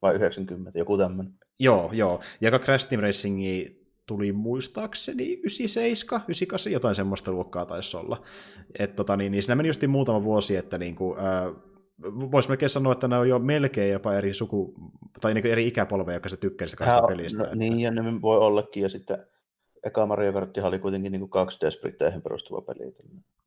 vai 0.02 0.16
90, 0.16 0.80
joku 0.80 0.98
tämmöinen. 0.98 1.34
Joo, 1.60 1.90
joo. 1.94 2.22
Ja 2.42 2.60
Crash 2.60 2.90
Team 2.90 3.02
Racingi 3.02 3.80
tuli 4.06 4.32
muistaakseni 4.32 5.24
97, 5.24 6.22
98, 6.22 6.74
jotain 6.74 6.96
semmoista 6.96 7.32
luokkaa 7.32 7.66
taisi 7.66 7.98
olla. 7.98 8.24
Et, 8.80 8.96
tota, 8.96 9.18
niin, 9.18 9.32
niin 9.32 9.44
siinä 9.44 9.56
meni 9.56 9.70
just 9.70 9.88
muutama 9.88 10.24
vuosi, 10.24 10.56
että 10.56 10.78
niin 10.78 10.96
kuin, 10.96 11.20
äh, 11.20 11.26
voisi 12.32 12.50
melkein 12.50 12.70
sanoa, 12.70 12.94
että 12.94 13.08
ne 13.08 13.18
on 13.18 13.30
jo 13.30 13.40
melkein 13.40 13.94
jopa 13.94 14.14
eri 14.14 14.34
suku, 14.34 14.74
tai 15.22 15.34
niin 15.34 15.48
eri 15.48 15.68
ikäpolveja, 15.68 16.16
jotka 16.16 16.30
se 16.30 16.38
tykkäisi 16.38 16.78
kahdesta 16.78 17.08
pelistä. 17.08 17.38
No, 17.38 17.44
että... 17.44 17.56
Niin, 17.56 17.80
ja 17.80 17.92
ne 17.92 18.22
voi 18.22 18.38
ollakin, 18.38 18.84
ja 18.84 18.90
sitten 18.90 19.26
eka 19.84 20.06
Mario 20.06 20.34
Kart 20.34 20.58
oli 20.58 20.80
kuitenkin 20.80 21.12
niin 21.12 21.20
kuin 21.20 21.30
kaksi 21.30 21.60
d 21.62 22.22
perustuva 22.22 22.62
peli. 22.62 22.96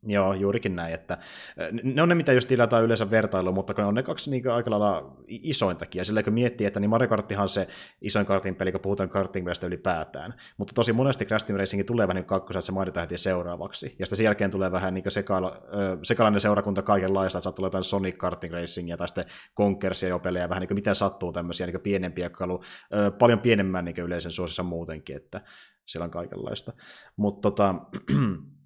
Joo, 0.06 0.34
juurikin 0.34 0.76
näin, 0.76 0.94
että 0.94 1.18
ne 1.82 2.02
on 2.02 2.08
ne, 2.08 2.14
mitä 2.14 2.32
just 2.32 2.48
tilataan 2.48 2.84
yleensä 2.84 3.10
vertailu, 3.10 3.52
mutta 3.52 3.74
ne 3.78 3.84
on 3.84 3.94
ne 3.94 4.02
kaksi 4.02 4.30
niin 4.30 4.50
aika 4.50 4.70
lailla 4.70 5.16
isointakin, 5.28 6.00
ja 6.00 6.04
sillä 6.04 6.22
kun 6.22 6.32
miettii, 6.32 6.66
että 6.66 6.80
niin 6.80 6.90
Mario 6.90 7.08
Karttihan 7.08 7.42
on 7.42 7.48
se 7.48 7.68
isoin 8.00 8.26
kartin 8.26 8.54
peli, 8.54 8.72
kun 8.72 8.80
puhutaan 8.80 9.08
kartingpelistä 9.08 9.66
ylipäätään, 9.66 10.34
mutta 10.56 10.74
tosi 10.74 10.92
monesti 10.92 11.24
Crash 11.24 11.46
Team 11.46 11.58
Racing 11.58 11.86
tulee 11.86 12.08
vähän 12.08 12.16
niin 12.16 12.24
kakkosa, 12.24 12.58
että 12.58 12.66
se 12.66 12.72
mainitaan 12.72 13.02
heti 13.02 13.18
seuraavaksi, 13.18 13.96
ja 13.98 14.06
sitten 14.06 14.16
sen 14.16 14.24
jälkeen 14.24 14.50
tulee 14.50 14.72
vähän 14.72 14.94
niin 14.94 15.10
sekaala, 15.10 15.62
sekalainen 16.02 16.40
seurakunta 16.40 16.82
kaikenlaista, 16.82 17.38
että 17.38 17.44
saattaa 17.44 17.66
jotain 17.66 17.84
Sonic 17.84 18.16
Karting 18.16 18.54
Racingia 18.54 18.96
tai 18.96 19.08
sitten 19.08 19.24
Conkersia 19.56 20.08
jo 20.08 20.18
pelejä, 20.18 20.48
vähän 20.48 20.60
niin 20.60 20.68
kuin 20.68 20.78
mitä 20.78 20.94
sattuu 20.94 21.32
tämmöisiä 21.32 21.66
niin 21.66 21.80
pienempiä, 21.80 22.30
on 22.40 22.60
paljon 23.18 23.40
pienemmän 23.40 23.84
niin 23.84 23.98
yleisen 23.98 24.32
suosissa 24.32 24.62
muutenkin, 24.62 25.16
että 25.16 25.40
siellä 25.86 26.04
on 26.04 26.10
kaikenlaista. 26.10 26.72
Mutta 27.16 27.50
tota, 27.50 27.74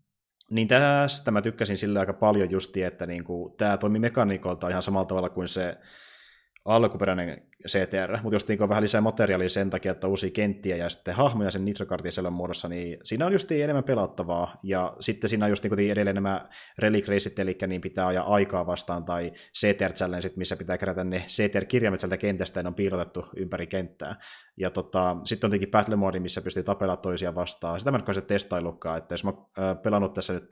niin 0.51 0.69
tästä 0.69 1.31
mä 1.31 1.43
tykkäsin 1.43 1.77
sillä 1.77 2.01
aika 2.01 2.13
paljon 2.13 2.51
justi, 2.51 2.83
että 2.83 3.07
niinku, 3.07 3.55
tämä 3.57 3.77
toimi 3.77 3.99
mekaniikolta 3.99 4.69
ihan 4.69 4.83
samalla 4.83 5.07
tavalla 5.07 5.29
kuin 5.29 5.49
se 5.49 5.79
alkuperäinen 6.67 7.43
CTR, 7.67 8.19
mutta 8.23 8.35
jos 8.35 8.49
niin 8.49 8.69
vähän 8.69 8.83
lisää 8.83 9.01
materiaalia 9.01 9.49
sen 9.49 9.71
takia, 9.71 9.93
että 9.93 10.09
uusia 10.09 10.31
kenttiä 10.31 10.77
ja 10.77 10.89
sitten 10.89 11.15
hahmoja 11.15 11.51
sen 11.51 11.65
Nitro 11.65 11.87
Kartin 11.87 12.13
muodossa, 12.31 12.69
niin 12.69 12.99
siinä 13.05 13.27
on 13.27 13.33
just 13.33 13.53
enemmän 13.53 13.85
pelattavaa, 13.85 14.61
ja 14.63 14.97
sitten 15.01 15.31
siinä 15.31 15.45
on 15.45 15.51
just 15.51 15.65
niin 15.65 15.93
edelleen 15.93 16.15
nämä 16.15 16.49
relic 16.79 17.09
raceit, 17.09 17.39
eli 17.39 17.59
niin 17.67 17.81
pitää 17.81 18.07
ajaa 18.07 18.35
aikaa 18.35 18.67
vastaan, 18.67 19.05
tai 19.05 19.33
CTR 19.55 19.93
Challenge, 19.93 20.31
missä 20.37 20.57
pitää 20.57 20.79
kerätä 20.79 21.05
ne 21.05 21.25
CTR-kirjaimet 21.29 22.01
sieltä 22.01 22.17
kentästä, 22.17 22.59
ja 22.59 22.63
ne 22.63 22.69
on 22.69 22.75
piilotettu 22.75 23.25
ympäri 23.37 23.67
kenttää. 23.67 24.17
Ja 24.57 24.71
tota, 24.71 25.17
sitten 25.25 25.49
on 25.49 25.51
tietenkin 25.51 25.71
Battle 25.71 25.97
Mode, 25.97 26.21
missä 26.21 26.43
pystyy 26.43 26.63
tapella 26.63 26.97
toisia 26.97 27.35
vastaan. 27.35 27.79
Sitä 27.79 27.91
mä 27.91 27.99
en 27.99 28.23
testailukkaan, 28.27 28.99
että 28.99 29.13
jos 29.13 29.25
mä 29.25 29.31
oon 29.31 29.79
pelannut 29.79 30.15
tässä 30.15 30.33
nyt 30.33 30.51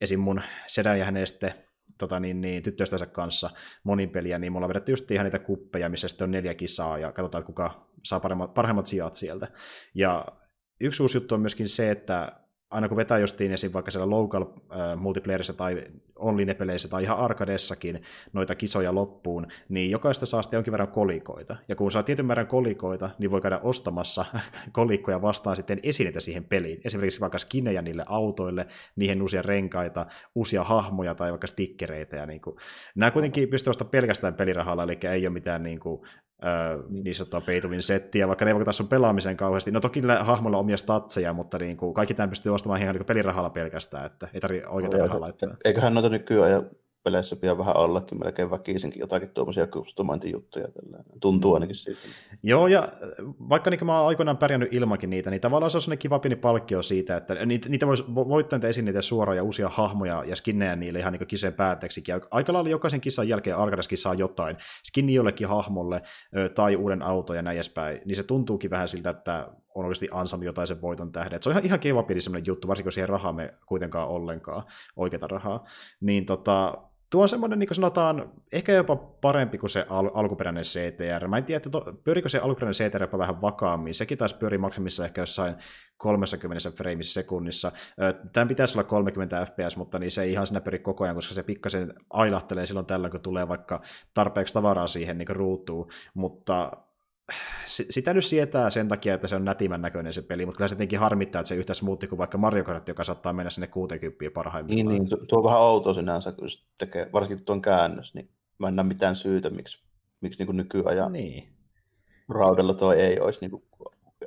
esim. 0.00 0.20
mun 0.20 0.40
sedän 0.66 0.98
ja 0.98 1.04
hänen 1.04 1.26
sitten 1.26 1.54
tota, 1.98 2.20
niin, 2.20 2.40
niin, 2.40 2.62
tyttöystävänsä 2.62 3.06
kanssa 3.06 3.50
monin 3.84 4.10
peliä, 4.10 4.38
niin 4.38 4.52
mulla 4.52 4.68
vedetty 4.68 4.92
just 4.92 5.10
ihan 5.10 5.24
niitä 5.24 5.38
kuppeja, 5.38 5.88
missä 5.88 6.08
sitten 6.08 6.24
on 6.24 6.30
neljä 6.30 6.54
kisaa, 6.54 6.98
ja 6.98 7.12
katsotaan, 7.12 7.40
että 7.40 7.46
kuka 7.46 7.88
saa 8.02 8.20
paremmat, 8.20 8.54
parhaimmat 8.54 8.86
sijat 8.86 9.14
sieltä. 9.14 9.48
Ja 9.94 10.26
yksi 10.80 11.02
uusi 11.02 11.16
juttu 11.16 11.34
on 11.34 11.40
myöskin 11.40 11.68
se, 11.68 11.90
että 11.90 12.32
aina 12.70 12.88
kun 12.88 12.96
vetää 12.96 13.18
justiin 13.18 13.52
esim. 13.52 13.72
vaikka 13.72 13.90
siellä 13.90 14.10
local 14.10 14.42
äh, 14.42 14.96
multiplayerissa 14.96 15.52
tai 15.52 15.84
online-peleissä 16.16 16.88
tai 16.88 17.02
ihan 17.02 17.18
arcadessakin 17.18 18.02
noita 18.32 18.54
kisoja 18.54 18.94
loppuun, 18.94 19.46
niin 19.68 19.90
jokaista 19.90 20.26
saa 20.26 20.42
sitten 20.42 20.56
jonkin 20.56 20.72
verran 20.72 20.88
kolikoita. 20.88 21.56
Ja 21.68 21.76
kun 21.76 21.92
saa 21.92 22.02
tietyn 22.02 22.26
määrän 22.26 22.46
kolikoita, 22.46 23.10
niin 23.18 23.30
voi 23.30 23.40
käydä 23.40 23.58
ostamassa 23.58 24.24
kolikkoja 24.72 25.22
vastaan 25.22 25.56
sitten 25.56 25.80
esineitä 25.82 26.20
siihen 26.20 26.44
peliin. 26.44 26.80
Esimerkiksi 26.84 27.20
vaikka 27.20 27.38
skinejä 27.38 27.82
niille 27.82 28.04
autoille, 28.06 28.66
niihin 28.96 29.22
uusia 29.22 29.42
renkaita, 29.42 30.06
uusia 30.34 30.64
hahmoja 30.64 31.14
tai 31.14 31.30
vaikka 31.30 31.46
stickereitä. 31.46 32.16
Ja 32.16 32.26
niin 32.26 32.40
kuin. 32.40 32.56
Nämä 32.94 33.10
kuitenkin 33.10 33.48
pystyy 33.48 33.70
ostamaan 33.70 33.90
pelkästään 33.90 34.34
pelirahalla, 34.34 34.82
eli 34.82 34.98
ei 35.10 35.26
ole 35.26 35.34
mitään 35.34 35.62
niin 35.62 35.80
kuin, 35.80 36.00
niin 36.90 37.14
sanottua 37.14 37.40
pay 37.40 37.60
settiä, 37.80 38.28
vaikka 38.28 38.44
ne 38.44 38.50
ei 38.50 38.54
vaikka 38.54 38.72
sun 38.72 38.88
pelaamiseen 38.88 39.36
kauheasti. 39.36 39.70
No 39.70 39.80
toki 39.80 40.02
hahmolla 40.20 40.56
on 40.56 40.60
omia 40.60 40.76
statseja, 40.76 41.32
mutta 41.32 41.58
niin 41.58 41.76
kuin, 41.76 41.94
kaikki 41.94 42.14
tämä 42.14 42.28
pystyy 42.28 42.54
ostamaan 42.54 42.82
ihan 42.82 42.94
niin 42.94 43.06
pelirahalla 43.06 43.50
pelkästään, 43.50 44.06
että 44.06 44.28
ei 44.34 44.40
tarvitse 44.40 44.68
oikein 44.68 45.00
rahaa 45.00 45.20
laittaa. 45.20 45.56
Eiköhän 45.64 45.94
noita 45.94 46.08
nykyään 46.08 46.70
peleissä 47.04 47.36
pian 47.36 47.58
vähän 47.58 47.76
allakin 47.76 48.18
melkein 48.18 48.50
väkisinkin 48.50 49.00
jotakin 49.00 49.28
tuommoisia 49.28 49.66
customointijuttuja. 49.66 50.68
Tuntuu 51.20 51.50
mm. 51.50 51.54
ainakin 51.54 51.76
siitä. 51.76 52.00
Joo, 52.42 52.66
ja 52.66 52.88
vaikka 53.48 53.70
niin 53.70 53.86
mä 53.86 53.98
oon 53.98 54.08
aikoinaan 54.08 54.36
pärjännyt 54.36 54.72
ilmankin 54.72 55.10
niitä, 55.10 55.30
niin 55.30 55.40
tavallaan 55.40 55.70
se 55.70 55.76
on 55.76 55.82
sellainen 55.82 55.98
kiva 55.98 56.18
pieni 56.18 56.36
palkkio 56.36 56.82
siitä, 56.82 57.16
että 57.16 57.46
niitä, 57.46 57.68
niitä 57.68 57.86
voisi 57.86 58.04
voittaa 58.14 58.56
niitä 58.58 58.68
esineitä 58.68 59.02
suoraan 59.02 59.36
ja 59.36 59.42
uusia 59.42 59.68
hahmoja 59.68 60.24
ja 60.26 60.36
skinnejä 60.36 60.76
niille 60.76 60.98
ihan 60.98 61.12
niin 61.12 61.26
kisojen 61.26 61.54
päätteeksikin. 61.54 62.12
Ja 62.12 62.20
aika 62.30 62.52
lailla 62.52 62.70
jokaisen 62.70 63.00
kisan 63.00 63.28
jälkeen 63.28 63.56
Argadaskin 63.56 63.98
saa 63.98 64.14
jotain. 64.14 64.56
Skinni 64.84 65.14
jollekin 65.14 65.48
hahmolle 65.48 66.02
tai 66.54 66.76
uuden 66.76 67.02
auto 67.02 67.34
ja 67.34 67.42
näin 67.42 67.54
edespäin. 67.54 68.00
Niin 68.04 68.16
se 68.16 68.22
tuntuukin 68.22 68.70
vähän 68.70 68.88
siltä, 68.88 69.10
että 69.10 69.48
on 69.74 69.84
oikeasti 69.84 70.08
ansannut 70.12 70.46
jotain 70.46 70.66
sen 70.66 70.82
voiton 70.82 71.12
tähden. 71.12 71.36
Et 71.36 71.42
se 71.42 71.48
on 71.48 71.52
ihan, 71.52 71.64
ihan 71.64 71.80
kiva 71.80 72.02
peli 72.02 72.20
semmoinen 72.20 72.46
juttu, 72.46 72.68
varsinkin 72.68 72.84
kun 72.84 72.92
siihen 72.92 73.08
rahaa 73.08 73.32
me 73.32 73.54
kuitenkaan 73.66 74.08
ollenkaan, 74.08 74.62
oikeata 74.96 75.26
rahaa. 75.26 75.64
Niin 76.00 76.26
tota, 76.26 76.78
tuo 77.14 77.22
on 77.22 77.28
semmoinen, 77.28 77.58
niin 77.58 77.68
kuin 77.68 77.74
sanotaan, 77.74 78.32
ehkä 78.52 78.72
jopa 78.72 78.96
parempi 78.96 79.58
kuin 79.58 79.70
se 79.70 79.86
al- 79.88 80.10
alkuperäinen 80.14 80.64
CTR. 80.64 81.28
Mä 81.28 81.36
en 81.36 81.44
tiedä, 81.44 81.56
että 81.56 81.70
to, 81.70 81.80
pyörikö 82.04 82.28
se 82.28 82.38
alkuperäinen 82.38 82.74
CTR 82.74 83.02
jopa 83.02 83.18
vähän 83.18 83.42
vakaammin. 83.42 83.94
Sekin 83.94 84.18
taisi 84.18 84.36
pyöri 84.36 84.58
maksimissa 84.58 85.04
ehkä 85.04 85.22
jossain 85.22 85.54
30 85.96 86.70
frameissa 86.70 87.14
sekunnissa. 87.14 87.72
Tämän 88.32 88.48
pitäisi 88.48 88.78
olla 88.78 88.88
30 88.88 89.46
fps, 89.46 89.76
mutta 89.76 89.98
niin 89.98 90.10
se 90.10 90.22
ei 90.22 90.32
ihan 90.32 90.46
siinä 90.46 90.60
pyri 90.60 90.78
koko 90.78 91.04
ajan, 91.04 91.16
koska 91.16 91.34
se 91.34 91.42
pikkasen 91.42 91.94
ailahtelee 92.10 92.66
silloin 92.66 92.86
tällöin, 92.86 93.10
kun 93.10 93.20
tulee 93.20 93.48
vaikka 93.48 93.82
tarpeeksi 94.14 94.54
tavaraa 94.54 94.86
siihen 94.86 95.18
niin 95.18 95.28
ruutuun. 95.28 95.90
Mutta 96.14 96.72
sitä 97.66 98.14
nyt 98.14 98.24
sietää 98.24 98.70
sen 98.70 98.88
takia, 98.88 99.14
että 99.14 99.28
se 99.28 99.36
on 99.36 99.44
nätimän 99.44 99.82
näköinen 99.82 100.12
se 100.12 100.22
peli, 100.22 100.46
mutta 100.46 100.56
kyllä 100.56 100.68
se 100.68 100.74
tietenkin 100.74 100.98
harmittaa, 100.98 101.40
että 101.40 101.48
se 101.48 101.54
yhtä 101.54 101.74
smoothi 101.74 102.06
kuin 102.06 102.18
vaikka 102.18 102.38
Mario 102.38 102.64
Kart, 102.64 102.88
joka 102.88 103.04
saattaa 103.04 103.32
mennä 103.32 103.50
sinne 103.50 103.66
60 103.66 104.24
parhaimmillaan. 104.34 104.88
Niin, 104.88 105.04
niin, 105.04 105.26
tuo 105.28 105.38
on 105.38 105.44
vähän 105.44 105.60
outo 105.60 105.94
sinänsä, 105.94 106.32
kun 106.32 106.50
se 106.50 106.58
tekee, 106.78 107.10
varsinkin 107.12 107.38
kun 107.38 107.46
tuo 107.46 107.54
on 107.54 107.62
käännös, 107.62 108.14
niin 108.14 108.30
mä 108.58 108.68
en 108.68 108.76
näe 108.76 108.86
mitään 108.86 109.16
syytä, 109.16 109.50
miksi, 109.50 109.78
miksi 110.20 110.44
niin 110.44 110.56
nykyajan 110.56 111.12
niin. 111.12 111.48
raudella 112.28 112.74
tuo 112.74 112.92
ei 112.92 113.20
olisi 113.20 113.40
niin 113.40 113.50
kuin 113.50 113.62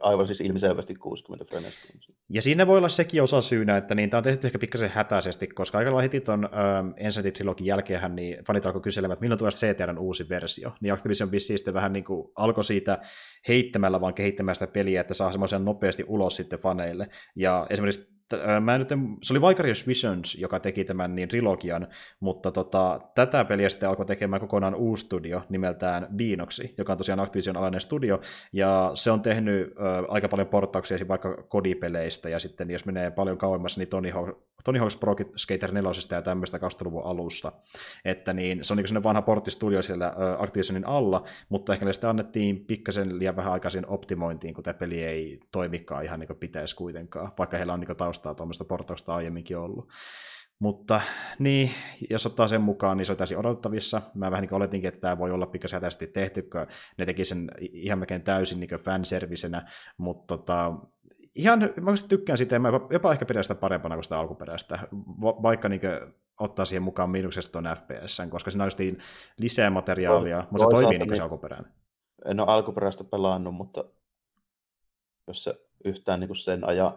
aivan 0.02 0.26
siis 0.26 0.41
ilmiselvästi 0.41 0.95
60 0.95 1.45
frenes. 1.45 1.74
Ja 2.30 2.41
siinä 2.41 2.68
voi 2.68 2.78
olla 2.78 2.89
sekin 2.89 3.24
osa 3.24 3.41
syynä, 3.41 3.78
että 3.78 3.95
niin, 3.95 4.10
tämä 4.10 4.20
on 4.20 4.24
tehty 4.24 4.48
ehkä 4.48 4.60
pikkasen 4.60 4.89
hätäisesti, 4.89 5.48
koska 5.48 5.78
aika 5.78 6.02
heti 6.02 6.22
tuon 6.22 6.50
ähm, 6.54 7.34
Trilogin 7.34 7.66
jälkeen 7.66 8.16
niin 8.16 8.45
fanit 8.45 8.66
alkoi 8.66 8.82
kyselemään, 8.82 9.14
että 9.14 9.22
milloin 9.22 9.39
tulee 9.39 9.52
CTRn 9.52 9.98
uusi 9.98 10.30
versio. 10.30 10.72
Niin 10.82 10.93
Activision 10.93 11.32
vissiin 11.32 11.60
sitten 11.60 11.74
vähän 11.74 11.93
niin 11.93 12.06
kuin 12.06 12.32
alkoi 12.36 12.64
siitä 12.64 12.98
heittämällä 13.48 14.02
vaan 14.02 14.14
kehittämään 14.14 14.56
sitä 14.56 14.68
peliä, 14.68 15.02
että 15.02 15.14
saa 15.14 15.32
semmoisen 15.32 15.66
nopeasti 15.66 16.06
ulos 16.08 16.36
sitten 16.36 16.60
faneille. 16.60 17.10
Ja 17.36 17.68
esimerkiksi 17.70 18.16
mä 18.61 18.78
nyt, 18.78 18.89
se 19.23 19.34
oli 19.34 19.41
Vicarious 19.41 19.88
Visions, 19.88 20.36
joka 20.36 20.59
teki 20.59 20.86
tämän 20.86 21.15
niin 21.15 21.30
trilogian, 21.30 21.88
mutta 22.19 22.51
tota, 22.51 22.99
tätä 23.15 23.45
peliä 23.45 23.69
sitten 23.69 23.89
alkoi 23.89 24.05
tekemään 24.05 24.39
kokonaan 24.39 24.75
uusi 24.75 25.05
studio 25.05 25.41
nimeltään 25.49 26.07
Beanoxi, 26.15 26.73
joka 26.78 26.93
on 26.93 26.97
tosiaan 26.97 27.19
Activision 27.19 27.57
alainen 27.57 27.82
studio, 27.82 28.19
ja 28.53 28.91
se 28.93 29.11
on 29.11 29.21
tehnyt 29.21 29.67
ö, 29.67 29.73
aika 30.07 30.28
paljon 30.28 30.47
porttauksia 30.47 30.97
vaikka 31.07 31.43
kodipeleistä, 31.47 32.30
ja 32.30 32.39
sitten 32.39 32.69
jos 32.71 32.86
menee 32.86 33.11
paljon 33.11 33.38
kauemmas, 33.38 33.78
niin 33.78 33.88
Tony 33.88 34.09
Hawk, 34.09 34.38
Tony 34.64 34.80
Hawk's 34.80 34.99
Pro 34.99 35.16
Skater 35.38 35.72
4 35.72 35.91
ja 36.12 36.22
tämmöistä 36.22 36.58
2000-luvun 36.58 37.05
alusta, 37.05 37.51
että 38.05 38.34
niin, 38.34 38.66
se 38.66 38.74
on 38.74 38.78
niin 38.78 39.03
vanha 39.03 39.22
porttistudio 39.22 39.82
siellä 39.82 40.08
ö, 40.08 40.41
Activisionin 40.43 40.88
alla, 40.88 41.24
mutta 41.49 41.74
ehkä 41.74 41.93
sitten 41.93 42.10
annettiin 42.10 42.66
pikkasen 42.66 43.20
liian 43.20 43.36
vähän 43.36 43.53
aikaisin 43.53 43.86
optimointiin, 43.88 44.53
kun 44.53 44.64
tämä 44.64 44.74
peli 44.74 45.03
ei 45.03 45.39
toimikaan 45.51 46.03
ihan 46.03 46.20
niin 46.20 46.28
kuin 46.28 46.39
pitäisi 46.39 46.76
kuitenkaan, 46.76 47.32
vaikka 47.38 47.58
heillä 47.58 47.74
on 47.74 47.80
niin 47.80 47.97
taustaa 47.97 48.36
tuommoista 48.36 48.66
portausta 48.66 49.16
aiemminkin 49.16 49.58
ollut. 49.58 49.89
Mutta 50.60 51.01
niin, 51.39 51.72
jos 52.10 52.26
ottaa 52.26 52.47
sen 52.47 52.62
mukaan, 52.62 52.97
niin 52.97 53.05
se 53.05 53.12
on 53.12 53.18
täysin 53.18 53.38
odotettavissa. 53.38 54.01
Mä 54.14 54.32
vähän 54.32 54.41
niin 54.41 54.53
oletinkin, 54.53 54.88
että 54.88 55.01
tämä 55.01 55.18
voi 55.18 55.32
olla 55.32 55.45
pikkasen 55.45 55.82
tehty, 56.14 56.41
kun 56.41 56.68
ne 56.97 57.05
teki 57.05 57.24
sen 57.24 57.51
ihan 57.60 57.99
melkein 57.99 58.22
täysin 58.22 58.60
niin 58.60 58.70
fanservicenä, 58.70 59.72
mutta 59.97 60.38
tota, 60.38 60.74
ihan, 61.38 61.60
mä 61.60 61.92
tykkään 62.08 62.38
sitä, 62.38 62.56
ja 62.56 62.60
mä 62.60 62.72
jopa 62.90 63.12
ehkä 63.12 63.26
pidän 63.26 63.44
sitä 63.44 63.56
parempana 63.56 63.96
kuin 63.96 64.04
sitä 64.04 64.20
alkuperäistä, 64.20 64.80
vaikka 65.22 65.70
niin 65.70 65.82
ottaa 66.40 66.66
siihen 66.66 66.84
mukaan 66.84 67.10
miinuksesta 67.10 67.52
tuon 67.52 67.76
FPS, 67.78 68.22
koska 68.30 68.52
siinä 68.52 68.64
on 68.64 68.68
just 68.68 68.80
lisää 69.38 69.70
materiaalia, 69.70 70.38
no, 70.38 70.48
mutta 70.52 70.66
se 70.66 70.72
toimii 70.72 70.98
niin 70.98 71.08
kuin 71.08 71.18
se 71.18 71.24
alkuperäinen. 71.24 71.72
En 72.26 72.40
ole 72.40 72.52
alkuperäistä 72.52 73.04
pelannut, 73.04 73.54
mutta 73.54 73.84
jos 75.28 75.44
se 75.44 75.62
yhtään 75.86 76.20
niin 76.20 76.28
kuin 76.28 76.38
sen 76.38 76.68
ajan 76.68 76.92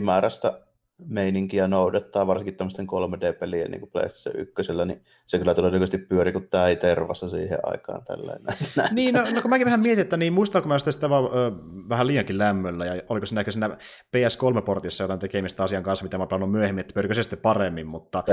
määrästä 0.00 0.60
meininkiä 0.98 1.68
noudattaa, 1.68 2.26
varsinkin 2.26 2.56
tämmöisten 2.56 2.86
3D-pelien 2.86 3.70
niin 3.70 3.90
PlayStation 3.92 4.42
1, 4.42 4.62
niin 4.86 5.02
se 5.26 5.38
kyllä 5.38 5.54
todennäköisesti 5.54 5.98
pyöri, 5.98 6.32
kun 6.32 6.48
tämä 6.48 6.66
ei 6.66 6.76
tervassa 6.76 7.28
siihen 7.28 7.58
aikaan. 7.62 8.04
Tälleen. 8.04 8.40
Niin, 8.92 9.14
no, 9.14 9.24
no 9.34 9.42
kun 9.42 9.50
mäkin 9.50 9.64
vähän 9.64 9.80
mietin, 9.80 10.02
että 10.02 10.16
niin 10.16 10.32
muistaako 10.32 10.68
mä 10.68 10.78
sitä, 10.78 10.92
sitä 10.92 11.10
vaan, 11.10 11.24
ö, 11.24 11.52
vähän 11.88 12.06
liiankin 12.06 12.38
lämmöllä, 12.38 12.86
ja 12.86 13.02
oliko 13.08 13.26
siinä 13.26 13.40
ehkä 13.40 13.50
siinä 13.50 13.68
PS3-portissa 14.16 15.04
jotain 15.04 15.20
tekemistä 15.20 15.62
asian 15.62 15.82
kanssa, 15.82 16.02
mitä 16.02 16.18
mä 16.18 16.26
pelannut 16.26 16.50
myöhemmin, 16.50 16.80
että 16.80 16.94
pyörikö 16.94 17.14
se 17.14 17.22
sitten 17.22 17.38
paremmin, 17.38 17.86
mutta 17.86 18.24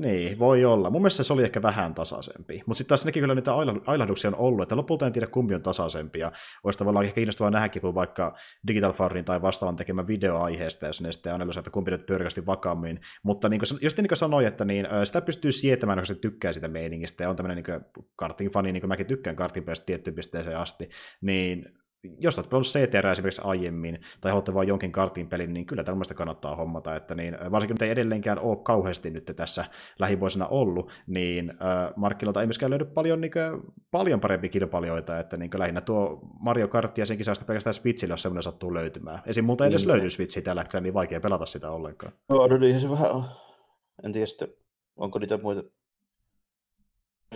niin, 0.00 0.38
voi 0.38 0.64
olla. 0.64 0.90
Mun 0.90 1.02
mielestä 1.02 1.22
se 1.22 1.32
oli 1.32 1.42
ehkä 1.42 1.62
vähän 1.62 1.94
tasaisempi, 1.94 2.62
mutta 2.66 2.78
sitten 2.78 2.88
taas 2.88 3.04
nekin 3.04 3.22
kyllä 3.22 3.34
niitä 3.34 3.52
ailahduksia 3.86 4.30
on 4.30 4.36
ollut, 4.36 4.62
että 4.62 4.76
lopulta 4.76 5.06
en 5.06 5.12
tiedä 5.12 5.26
kumpi 5.26 5.54
on 5.54 5.62
tasaisempi, 5.62 6.18
ja 6.18 6.32
olisi 6.64 6.78
tavallaan 6.78 7.04
ehkä 7.04 7.14
kiinnostavaa 7.14 7.50
nähdäkin, 7.50 7.82
kun 7.82 7.94
vaikka 7.94 8.36
Digital 8.66 8.92
Farin 8.92 9.24
tai 9.24 9.42
vastaavan 9.42 9.76
tekemä 9.76 10.06
videoaiheesta, 10.06 10.86
jos 10.86 11.00
ne 11.00 11.12
sitten 11.12 11.34
analysoivat, 11.34 11.66
että 11.66 11.74
kumpi 11.74 11.90
nyt 12.00 12.06
pyörikästi 12.06 12.46
vakaammin. 12.46 13.00
Mutta 13.22 13.48
niin 13.48 13.60
kuin, 13.60 13.78
just 13.82 13.96
niin 13.96 14.08
kuin 14.08 14.18
sanoin, 14.18 14.46
että 14.46 14.64
niin, 14.64 14.86
sitä 15.04 15.20
pystyy 15.20 15.52
sietämään, 15.52 15.98
kun 15.98 16.06
se 16.06 16.14
tykkää 16.14 16.52
sitä 16.52 16.68
meiningistä, 16.68 17.24
ja 17.24 17.30
on 17.30 17.36
tämmöinen 17.36 17.64
niin 17.64 17.80
karting-fani, 18.16 18.72
niin 18.72 18.80
kuin 18.80 18.88
mäkin 18.88 19.06
tykkään 19.06 19.36
kartin 19.36 19.64
tiettyyn 19.86 20.16
pisteeseen 20.16 20.58
asti, 20.58 20.88
niin 21.20 21.80
jos 22.18 22.38
olet 22.38 22.50
pelannut 22.50 22.66
CTR 22.66 23.06
esimerkiksi 23.06 23.42
aiemmin, 23.44 23.98
tai 24.20 24.30
haluatte 24.30 24.54
vain 24.54 24.68
jonkin 24.68 24.92
kartin 24.92 25.28
pelin, 25.28 25.54
niin 25.54 25.66
kyllä 25.66 25.84
tällaista 25.84 26.14
kannattaa 26.14 26.56
hommata, 26.56 26.96
että 26.96 27.14
niin, 27.14 27.36
varsinkin 27.50 27.74
nyt 27.74 27.82
ei 27.82 27.90
edelleenkään 27.90 28.38
ole 28.38 28.58
kauheasti 28.64 29.10
nyt 29.10 29.32
tässä 29.36 29.64
lähivuosina 29.98 30.46
ollut, 30.46 30.92
niin 31.06 31.52
markkinoilta 31.96 32.40
ei 32.40 32.46
myöskään 32.46 32.70
löydy 32.70 32.84
paljon, 32.84 33.20
niin 33.20 33.32
paljon 33.90 34.20
parempi 34.20 34.48
kilpailijoita, 34.48 35.18
että 35.18 35.36
niin 35.36 35.50
lähinnä 35.56 35.80
tuo 35.80 36.20
Mario 36.40 36.68
Kart 36.68 36.98
ja 36.98 37.06
senkin 37.06 37.24
saasta 37.24 37.44
pelkästään 37.44 37.74
Switchillä, 37.74 38.12
jos 38.12 38.22
semmoinen 38.22 38.42
sattuu 38.42 38.74
löytymään. 38.74 39.22
Esim. 39.26 39.44
multa 39.44 39.66
edes 39.66 39.82
niin. 39.82 39.88
löydy 39.88 40.10
Switchi 40.10 40.42
tällä 40.42 40.62
hetkellä, 40.62 40.82
niin 40.82 40.94
vaikea 40.94 41.20
pelata 41.20 41.46
sitä 41.46 41.70
ollenkaan. 41.70 42.12
No, 42.28 42.46
no 42.46 42.56
niin 42.56 42.80
se 42.80 42.90
vähän 42.90 43.12
on. 43.12 43.24
En 44.04 44.12
tiedä 44.12 44.26
sitten, 44.26 44.48
onko 44.96 45.18
niitä 45.18 45.38
muita 45.42 45.62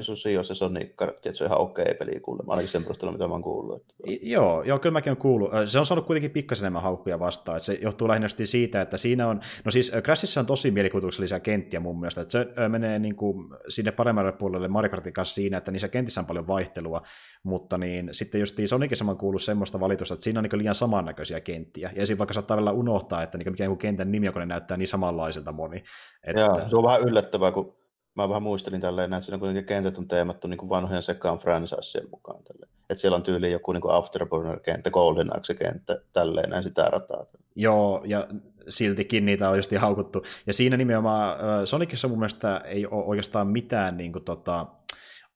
Susi, 0.00 0.32
jos 0.32 0.48
se 0.48 0.54
Sonic 0.54 1.02
että 1.02 1.32
se 1.32 1.44
on 1.44 1.48
ihan 1.48 1.60
okei 1.60 1.82
okay 1.82 1.94
peli 1.94 2.20
kuulemma, 2.20 2.52
ainakin 2.52 2.68
sen 2.68 2.82
perusteella, 2.82 3.12
mitä 3.12 3.26
mä 3.26 3.34
oon 3.34 3.42
kuullut. 3.42 3.76
Että... 3.76 3.94
Joo, 4.22 4.62
joo, 4.62 4.78
kyllä 4.78 4.92
mäkin 4.92 5.10
olen 5.10 5.22
kuullut. 5.22 5.50
Se 5.66 5.78
on 5.78 5.86
saanut 5.86 6.06
kuitenkin 6.06 6.30
pikkasen 6.30 6.64
enemmän 6.64 6.82
haukkuja 6.82 7.18
vastaan. 7.18 7.56
Että 7.56 7.66
se 7.66 7.78
johtuu 7.82 8.08
lähinnä 8.08 8.28
siitä, 8.28 8.80
että 8.80 8.98
siinä 8.98 9.28
on, 9.28 9.40
no 9.64 9.70
siis 9.70 9.92
Crashissa 10.02 10.40
on 10.40 10.46
tosi 10.46 10.70
mielikuvituksellisia 10.70 11.40
kenttiä 11.40 11.80
mun 11.80 12.00
mielestä, 12.00 12.20
että 12.20 12.32
se 12.32 12.68
menee 12.68 12.98
niin 12.98 13.16
kuin 13.16 13.48
sinne 13.68 13.92
paremmalle 13.92 14.32
puolelle 14.32 14.68
Mario 14.68 14.90
Kartin 14.90 15.12
kanssa 15.12 15.34
siinä, 15.34 15.58
että 15.58 15.70
niissä 15.70 15.88
kentissä 15.88 16.20
on 16.20 16.26
paljon 16.26 16.46
vaihtelua, 16.46 17.02
mutta 17.42 17.78
niin 17.78 18.08
sitten 18.12 18.40
just 18.40 18.58
Sonicissa 18.66 19.04
on 19.08 19.18
kuullut 19.18 19.42
semmoista 19.42 19.80
valitusta, 19.80 20.14
että 20.14 20.24
siinä 20.24 20.40
on 20.40 20.44
niin 20.44 20.58
liian 20.58 20.74
samannäköisiä 20.74 21.40
kenttiä. 21.40 21.90
Ja 21.96 22.02
esim. 22.02 22.18
vaikka 22.18 22.34
saattaa 22.34 22.56
vielä 22.56 22.72
unohtaa, 22.72 23.22
että 23.22 23.38
niin 23.38 23.52
mikä 23.52 23.76
kentän 23.78 24.12
nimi, 24.12 24.32
kun 24.32 24.40
ne 24.40 24.46
näyttää 24.46 24.76
niin 24.76 24.88
samanlaiselta 24.88 25.52
moni. 25.52 25.84
Että... 26.24 26.40
Joo, 26.40 26.68
se 26.68 26.76
on 26.76 26.84
vähän 26.84 27.02
yllättävää, 27.02 27.52
kun 27.52 27.83
mä 28.14 28.28
vähän 28.28 28.42
muistelin 28.42 28.80
tälleen, 28.80 29.12
että 29.12 29.24
siinä 29.24 29.38
kuitenkin 29.38 29.64
kentät 29.64 29.98
on 29.98 30.08
teemattu 30.08 30.48
niin 30.48 30.68
vanhojen 30.68 31.02
sekaan 31.02 31.38
franchiseen 31.38 32.10
mukaan. 32.10 32.44
Tälleen. 32.44 32.70
Että 32.90 33.00
siellä 33.00 33.16
on 33.16 33.22
tyyli 33.22 33.52
joku 33.52 33.72
niin 33.72 33.82
Afterburner-kenttä, 33.88 34.90
Golden 34.90 35.36
Axe-kenttä, 35.36 36.00
tälleen 36.12 36.50
näin 36.50 36.64
sitä 36.64 36.84
rataa. 36.84 37.26
Joo, 37.54 38.02
ja 38.06 38.28
siltikin 38.68 39.24
niitä 39.24 39.50
on 39.50 39.56
just 39.56 39.72
haukuttu. 39.78 40.22
Ja 40.46 40.52
siinä 40.52 40.76
nimenomaan 40.76 41.38
Sonicissa 41.66 42.08
mun 42.08 42.18
mielestä 42.18 42.56
ei 42.58 42.86
ole 42.86 43.04
oikeastaan 43.04 43.46
mitään 43.46 43.96
niin 43.96 44.12
kuin, 44.12 44.24
tota, 44.24 44.66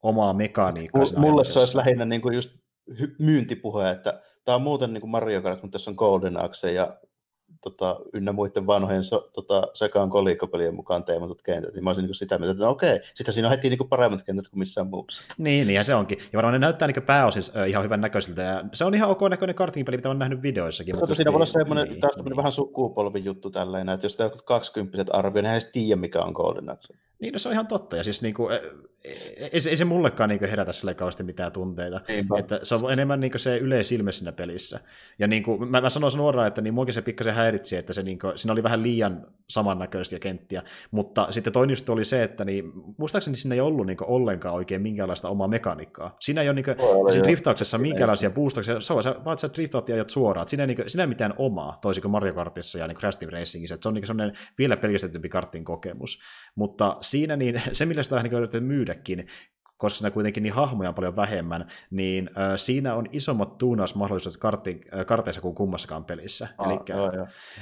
omaa 0.02 0.32
mekaniikkaa. 0.32 1.02
M- 1.02 1.20
mulle 1.20 1.44
se 1.44 1.58
olisi 1.58 1.76
lähinnä 1.76 2.04
niin 2.04 2.20
kuin 2.20 2.34
just 2.34 2.50
myyntipuhe, 3.18 3.90
että 3.90 4.22
tämä 4.44 4.56
on 4.56 4.62
muuten 4.62 4.92
niin 4.92 5.00
kuin 5.00 5.10
Mario 5.10 5.42
Kart, 5.42 5.62
mutta 5.62 5.78
tässä 5.78 5.90
on 5.90 5.94
Golden 5.94 6.44
Axe 6.44 6.72
ja 6.72 6.96
tota, 7.60 8.00
ynnä 8.12 8.32
muiden 8.32 8.66
vanhojen 8.66 9.04
so, 9.04 9.30
tota, 9.32 9.68
sekaan 9.74 10.10
kolikkopelien 10.10 10.74
mukaan 10.74 11.04
teematut 11.04 11.42
kentät, 11.42 11.74
niin 11.74 11.84
mä 11.84 11.90
olisin 11.90 12.04
niin 12.04 12.14
sitä 12.14 12.38
mieltä, 12.38 12.52
että 12.52 12.64
no 12.64 12.70
okei, 12.70 13.00
sitä 13.14 13.32
siinä 13.32 13.48
on 13.48 13.50
heti 13.50 13.68
niin 13.68 13.88
paremmat 13.88 14.22
kentät 14.22 14.48
kuin 14.48 14.58
missään 14.58 14.86
muussa. 14.86 15.24
Niin, 15.38 15.66
niin 15.66 15.74
ja 15.74 15.84
se 15.84 15.94
onkin. 15.94 16.18
Ja 16.32 16.36
varmaan 16.36 16.52
ne 16.52 16.58
näyttää 16.58 16.88
niin 16.88 17.02
pääosin 17.02 17.42
ihan 17.66 17.84
hyvän 17.84 18.00
näköisiltä, 18.00 18.42
ja 18.42 18.64
se 18.72 18.84
on 18.84 18.94
ihan 18.94 19.10
ok 19.10 19.20
näköinen 19.30 19.54
kartingpeli, 19.54 19.96
mitä 19.96 20.08
olen 20.08 20.18
nähnyt 20.18 20.42
videoissakin. 20.42 20.96
Mutta 20.96 21.14
siinä 21.14 21.32
voi 21.32 21.36
olla 21.36 21.46
semmoinen, 21.46 21.88
niin, 21.88 22.00
taas 22.00 22.16
niin. 22.16 22.36
vähän 22.36 22.52
sukupolvin 22.52 23.24
juttu 23.24 23.50
tälleen, 23.50 23.88
että 23.88 24.06
jos 24.06 24.16
tämä 24.16 24.30
20 24.44 25.12
arvio, 25.12 25.42
niin 25.42 25.50
ei 25.50 25.52
edes 25.52 25.66
tiedä, 25.66 26.00
mikä 26.00 26.20
on 26.20 26.32
Golden 26.32 26.70
Axe. 26.70 26.94
Niin, 27.20 27.32
no 27.32 27.38
se 27.38 27.48
on 27.48 27.52
ihan 27.52 27.66
totta, 27.66 27.96
ja 27.96 28.04
siis 28.04 28.22
niin 28.22 28.34
kuin, 28.34 28.54
ei, 29.04 29.48
ei, 29.52 29.60
ei 29.70 29.76
se 29.76 29.84
mullekaan 29.84 30.28
niin 30.28 30.50
herätä 30.50 30.72
sille 30.72 30.94
kauheasti 30.94 31.22
mitään 31.22 31.52
tunteita. 31.52 32.00
Niinpä. 32.08 32.38
Että 32.38 32.60
se 32.62 32.74
on 32.74 32.92
enemmän 32.92 33.20
niin 33.20 33.32
se 33.36 33.58
yleisilme 33.58 34.12
siinä 34.12 34.32
pelissä. 34.32 34.80
Ja 35.18 35.26
niin 35.26 35.42
kuin, 35.42 35.70
mä, 35.70 35.80
mä 35.80 35.88
sanoin 35.88 36.10
suoraan, 36.10 36.48
että 36.48 36.60
niin 36.60 36.74
muakin 36.74 36.94
se 36.94 37.02
pikkasen 37.02 37.34
häiritsi, 37.38 37.76
että 37.76 37.92
se, 37.92 38.02
niin 38.02 38.18
kuin, 38.18 38.38
siinä 38.38 38.52
oli 38.52 38.62
vähän 38.62 38.82
liian 38.82 39.26
samannäköisiä 39.48 40.18
kenttiä. 40.18 40.62
Mutta 40.90 41.26
sitten 41.30 41.52
toinen 41.52 41.72
just 41.72 41.88
oli 41.88 42.04
se, 42.04 42.22
että 42.22 42.44
niin, 42.44 42.72
muistaakseni 42.96 43.36
siinä 43.36 43.54
ei 43.54 43.60
ollut 43.60 43.86
niin 43.86 43.98
ollenkaan 44.00 44.54
oikein 44.54 44.82
minkäänlaista 44.82 45.28
omaa 45.28 45.48
mekaniikkaa. 45.48 46.16
Siinä 46.20 46.42
ei 46.42 46.48
ole 46.48 46.54
niin 46.54 46.64
kuin, 46.64 46.76
siinä 47.12 47.24
driftauksessa 47.24 47.78
minkäänlaisia 47.78 48.30
boostauksia. 48.30 48.80
Se 48.80 48.92
on, 48.92 49.02
sä, 49.02 49.14
vaan 49.24 49.38
sä 49.38 49.50
driftaat 49.54 49.88
ja 49.88 49.94
ajat 49.94 50.10
suoraan. 50.10 50.48
Siinä 50.48 50.62
ei, 50.62 50.66
niin 50.66 50.76
kuin, 50.76 50.90
siinä 50.90 51.02
ei 51.02 51.06
mitään 51.06 51.34
omaa, 51.38 51.78
toisin 51.82 52.02
kuin 52.02 52.12
Mario 52.12 52.34
Kartissa 52.34 52.78
ja 52.78 52.86
niin 52.86 52.96
Crash 52.98 53.18
Team 53.18 53.32
Racingissä. 53.32 53.78
Se 53.82 53.88
on 53.88 53.94
niin 53.94 54.04
kuin 54.06 54.32
vielä 54.58 54.76
pelkistetympi 54.76 55.28
kartin 55.28 55.64
kokemus. 55.64 56.20
Mutta 56.54 56.96
siinä 57.00 57.36
niin, 57.36 57.62
se, 57.72 57.86
millä 57.86 58.02
sitä 58.02 58.22
niin 58.22 58.64
myydäkin, 58.64 59.26
koska 59.78 59.98
siinä 59.98 60.10
kuitenkin 60.10 60.42
niin 60.42 60.52
hahmoja 60.54 60.88
on 60.88 60.94
paljon 60.94 61.16
vähemmän, 61.16 61.68
niin 61.90 62.30
äh, 62.38 62.52
siinä 62.56 62.94
on 62.94 63.06
isommat 63.12 63.58
tuunausmahdollisuudet 63.58 64.40
kartti, 64.40 64.80
äh, 64.94 65.06
karteissa 65.06 65.40
kuin 65.40 65.54
kummassakaan 65.54 66.04
pelissä. 66.04 66.48
Aa, 66.58 66.70
Eli 66.70 66.78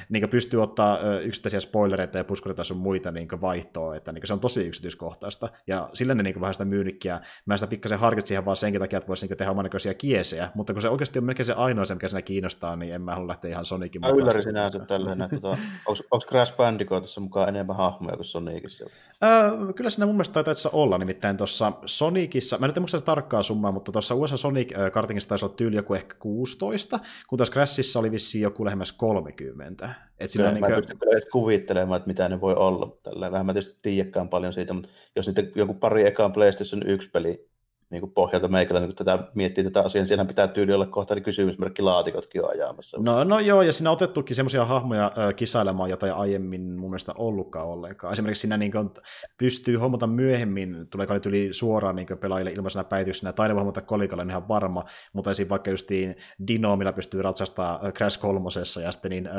niin 0.08 0.28
pystyy 0.28 0.62
ottaa 0.62 0.94
äh, 0.94 1.24
yksittäisiä 1.24 1.60
spoilereita 1.60 2.18
ja 2.18 2.24
puskureita 2.24 2.64
sun 2.64 2.76
muita 2.76 3.10
niin 3.10 3.28
vaihtoa, 3.40 3.96
että 3.96 4.12
niin 4.12 4.26
se 4.26 4.32
on 4.32 4.40
tosi 4.40 4.66
yksityiskohtaista. 4.66 5.48
Ja 5.66 5.90
sillä 5.92 6.14
ne 6.14 6.22
niin 6.22 6.40
vähän 6.40 6.54
sitä 6.54 6.64
myynikkiä. 6.64 7.20
Mä 7.46 7.56
sitä 7.56 7.66
pikkasen 7.66 7.98
harkitsin 7.98 8.34
ihan 8.34 8.44
vaan 8.44 8.56
senkin 8.56 8.80
takia, 8.80 8.96
että 8.96 9.08
voisi 9.08 9.26
niin 9.26 9.38
tehdä 9.38 9.50
omannäköisiä 9.50 9.94
kiesejä, 9.94 10.50
mutta 10.54 10.72
kun 10.72 10.82
se 10.82 10.88
oikeasti 10.88 11.18
on 11.18 11.24
melkein 11.24 11.46
se 11.46 11.52
ainoa 11.52 11.84
se, 11.84 11.94
mikä 11.94 12.08
siinä 12.08 12.22
kiinnostaa, 12.22 12.76
niin 12.76 12.94
en 12.94 13.02
mä 13.02 13.14
halua 13.14 13.28
lähteä 13.28 13.50
ihan 13.50 13.64
Sonicin 13.64 14.00
Mä 14.00 14.08
ylläri 14.08 14.42
sinänsä 14.42 14.78
tälleen, 14.78 15.22
että 15.22 15.40
tota, 15.40 15.58
onko 15.86 16.26
Crash 16.28 16.56
Bandicootissa 16.56 17.20
mukaan 17.20 17.48
enemmän 17.48 17.76
hahmoja 17.76 18.16
kuin 18.16 18.24
Sonicissa? 18.24 18.84
Öö, 19.24 19.72
kyllä 19.72 19.90
siinä 19.90 20.06
mun 20.06 20.14
mielestä 20.14 20.44
taitaa 20.44 20.70
olla, 20.72 20.98
nimittäin 20.98 21.36
tuossa 21.36 21.72
Sonicissa, 22.06 22.58
mä 22.58 22.66
nyt 22.66 22.76
en 22.76 22.82
muista 22.82 23.00
tarkkaa 23.00 23.42
summaa, 23.42 23.72
mutta 23.72 23.92
tuossa 23.92 24.14
USA 24.14 24.36
Sonic 24.36 24.72
kartingissa 24.92 25.28
taisi 25.28 25.44
olla 25.44 25.54
tyyli 25.54 25.76
joku 25.76 25.94
ehkä 25.94 26.16
16, 26.18 26.98
kun 27.28 27.36
tuossa 27.36 27.52
Crashissa 27.52 27.98
oli 27.98 28.10
vissiin 28.10 28.42
joku 28.42 28.64
lähemmäs 28.64 28.92
30. 28.92 29.94
Et 30.18 30.30
sillä 30.30 30.52
niin 30.52 30.60
mä 30.60 30.68
niin 30.68 30.76
pystyn 30.76 30.98
kyllä 30.98 31.20
kuvittelemaan, 31.32 31.96
että 31.96 32.06
mitä 32.06 32.28
ne 32.28 32.40
voi 32.40 32.54
olla. 32.54 32.96
Tällä. 33.02 33.32
Vähän 33.32 33.46
mä 33.46 33.52
tietysti 33.52 33.78
tiedäkään 33.82 34.28
paljon 34.28 34.52
siitä, 34.52 34.72
mutta 34.72 34.88
jos 35.16 35.26
niitä 35.26 35.42
joku 35.54 35.74
pari 35.74 36.06
ekaan 36.06 36.32
PlayStation 36.32 36.82
1 36.86 37.10
peli 37.10 37.48
niin 37.90 38.00
kuin 38.00 38.12
pohjalta 38.12 38.48
meikällä, 38.48 38.80
niin 38.80 38.94
tätä 38.94 39.18
miettii 39.34 39.64
tätä 39.64 39.80
asiaa, 39.80 40.04
niin 40.04 40.26
pitää 40.26 40.48
tyyli 40.48 40.72
olla 40.72 40.86
kohta 40.86 41.14
niin 41.14 41.22
kysymysmerkki 41.22 41.82
laatikotkin 41.82 42.44
on 42.44 42.50
ajamassa. 42.50 42.98
No, 43.00 43.24
no 43.24 43.40
joo, 43.40 43.62
ja 43.62 43.72
siinä 43.72 43.90
on 43.90 43.94
otettukin 43.94 44.36
semmoisia 44.36 44.64
hahmoja 44.64 45.06
äh, 45.06 45.34
kisailemaan, 45.34 45.90
jota 45.90 46.06
ei 46.06 46.12
aiemmin 46.12 46.60
mun 46.62 46.90
mielestä 46.90 47.12
ollutkaan 47.16 47.66
ollenkaan. 47.66 48.12
Esimerkiksi 48.12 48.40
siinä 48.40 48.56
niin 48.56 48.72
kuin, 48.72 48.90
pystyy 49.38 49.76
hommata 49.76 50.06
myöhemmin, 50.06 50.86
tuleeko 50.90 51.14
nyt 51.14 51.26
yli 51.26 51.48
suoraan 51.52 51.96
niin 51.96 52.06
pelaajille 52.20 52.52
ilmaisena 52.52 52.84
päivityksenä, 52.84 53.32
tai 53.32 53.48
voi 53.48 53.58
hommata 53.58 53.82
kolikolla, 53.82 54.22
en 54.22 54.30
ihan 54.30 54.48
varma, 54.48 54.84
mutta 55.12 55.30
esim. 55.30 55.48
vaikka 55.48 55.70
justiin 55.70 56.16
Dino, 56.48 56.76
millä 56.76 56.92
pystyy 56.92 57.22
ratsastaa 57.22 57.80
Crash 57.92 58.20
kolmosessa, 58.20 58.80
ja 58.80 58.92
sitten 58.92 59.10
niin, 59.10 59.26
äh, 59.26 59.32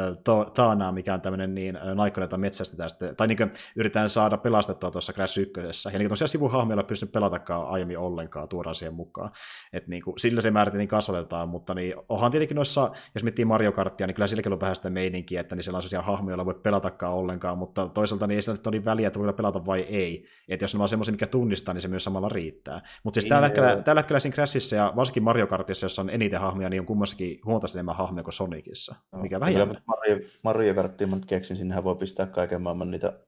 Taana, 0.53 0.91
mikä 0.91 1.13
on 1.13 1.21
tämmöinen 1.21 1.55
niin 1.55 1.75
äh, 1.75 1.95
naikkonen, 1.95 2.25
jota 2.25 2.37
metsästetään 2.37 2.89
sitten, 2.89 3.15
tai 3.15 3.27
niin 3.27 3.37
kuin, 3.37 3.51
yritetään 3.75 4.09
saada 4.09 4.37
pelastettua 4.37 4.91
tuossa 4.91 5.13
Crash 5.13 5.39
ykkösessä. 5.39 5.89
Ja 5.93 5.99
niin 5.99 6.09
tosiaan 6.09 6.29
sivuhahmoilla 6.29 6.83
pystyy 6.83 7.09
pelatakaan 7.09 7.67
aiemmin 7.67 7.97
ollenkaan 7.97 8.36
aikaa 8.37 8.47
tuodaan 8.47 8.75
siihen 8.75 8.93
mukaan. 8.93 9.31
Et 9.73 9.87
niin 9.87 10.03
kuin, 10.03 10.19
sillä 10.19 10.41
se 10.41 10.51
määritin 10.51 10.77
niin 10.77 10.87
kasvatetaan, 10.87 11.49
mutta 11.49 11.73
niin, 11.73 11.95
onhan 12.09 12.31
tietenkin 12.31 12.55
noissa, 12.55 12.91
jos 13.15 13.23
miettii 13.23 13.45
Mario 13.45 13.71
Karttia, 13.71 14.07
niin 14.07 14.15
kyllä 14.15 14.27
silläkin 14.27 14.53
on 14.53 14.59
vähän 14.59 14.75
sitä 14.75 14.89
meininkiä, 14.89 15.41
että 15.41 15.55
niin 15.55 15.63
siellä 15.63 15.77
on 15.77 15.81
sellaisia 15.81 16.11
hahmoja, 16.11 16.31
joilla 16.31 16.45
voi 16.45 16.59
pelatakaan 16.63 17.13
ollenkaan, 17.13 17.57
mutta 17.57 17.87
toisaalta 17.87 18.27
niin 18.27 18.35
ei 18.35 18.41
sillä 18.41 18.57
ole 18.65 18.71
niin 18.71 18.85
väliä, 18.85 19.07
että 19.07 19.19
voi 19.19 19.33
pelata 19.33 19.65
vai 19.65 19.81
ei. 19.81 20.25
Että 20.47 20.63
jos 20.63 20.75
ne 20.75 20.81
on 20.81 20.89
semmoisia, 20.89 21.11
mikä 21.11 21.27
tunnistaa, 21.27 21.73
niin 21.73 21.81
se 21.81 21.87
myös 21.87 22.03
samalla 22.03 22.29
riittää. 22.29 22.81
Mutta 23.03 23.15
siis 23.15 23.25
niin, 23.25 23.29
tällä, 23.29 23.47
hetkellä, 23.47 23.81
tällä 23.81 24.01
hetkellä 24.01 24.19
siinä 24.19 24.35
Crashissa 24.35 24.75
ja 24.75 24.93
varsinkin 24.95 25.23
Mario 25.23 25.47
Kartissa, 25.47 25.85
jossa 25.85 26.01
on 26.01 26.09
eniten 26.09 26.39
hahmoja, 26.39 26.69
niin 26.69 26.79
on 26.79 26.85
kummassakin 26.85 27.39
huomattavasti 27.45 27.77
enemmän 27.77 27.95
hahmoja 27.95 28.23
kuin 28.23 28.33
Sonicissa. 28.33 28.95
No, 29.11 29.19
mikä 29.19 29.39
vähän 29.39 29.53
Mario, 29.87 30.19
Mario 30.43 30.73
Karttia 30.73 31.07
mä 31.07 31.17
keksin, 31.27 31.57
sinnehän 31.57 31.83
voi 31.83 31.95
pistää 31.95 32.25
kaiken 32.25 32.61
maailman 32.61 32.91
niitä 32.91 33.19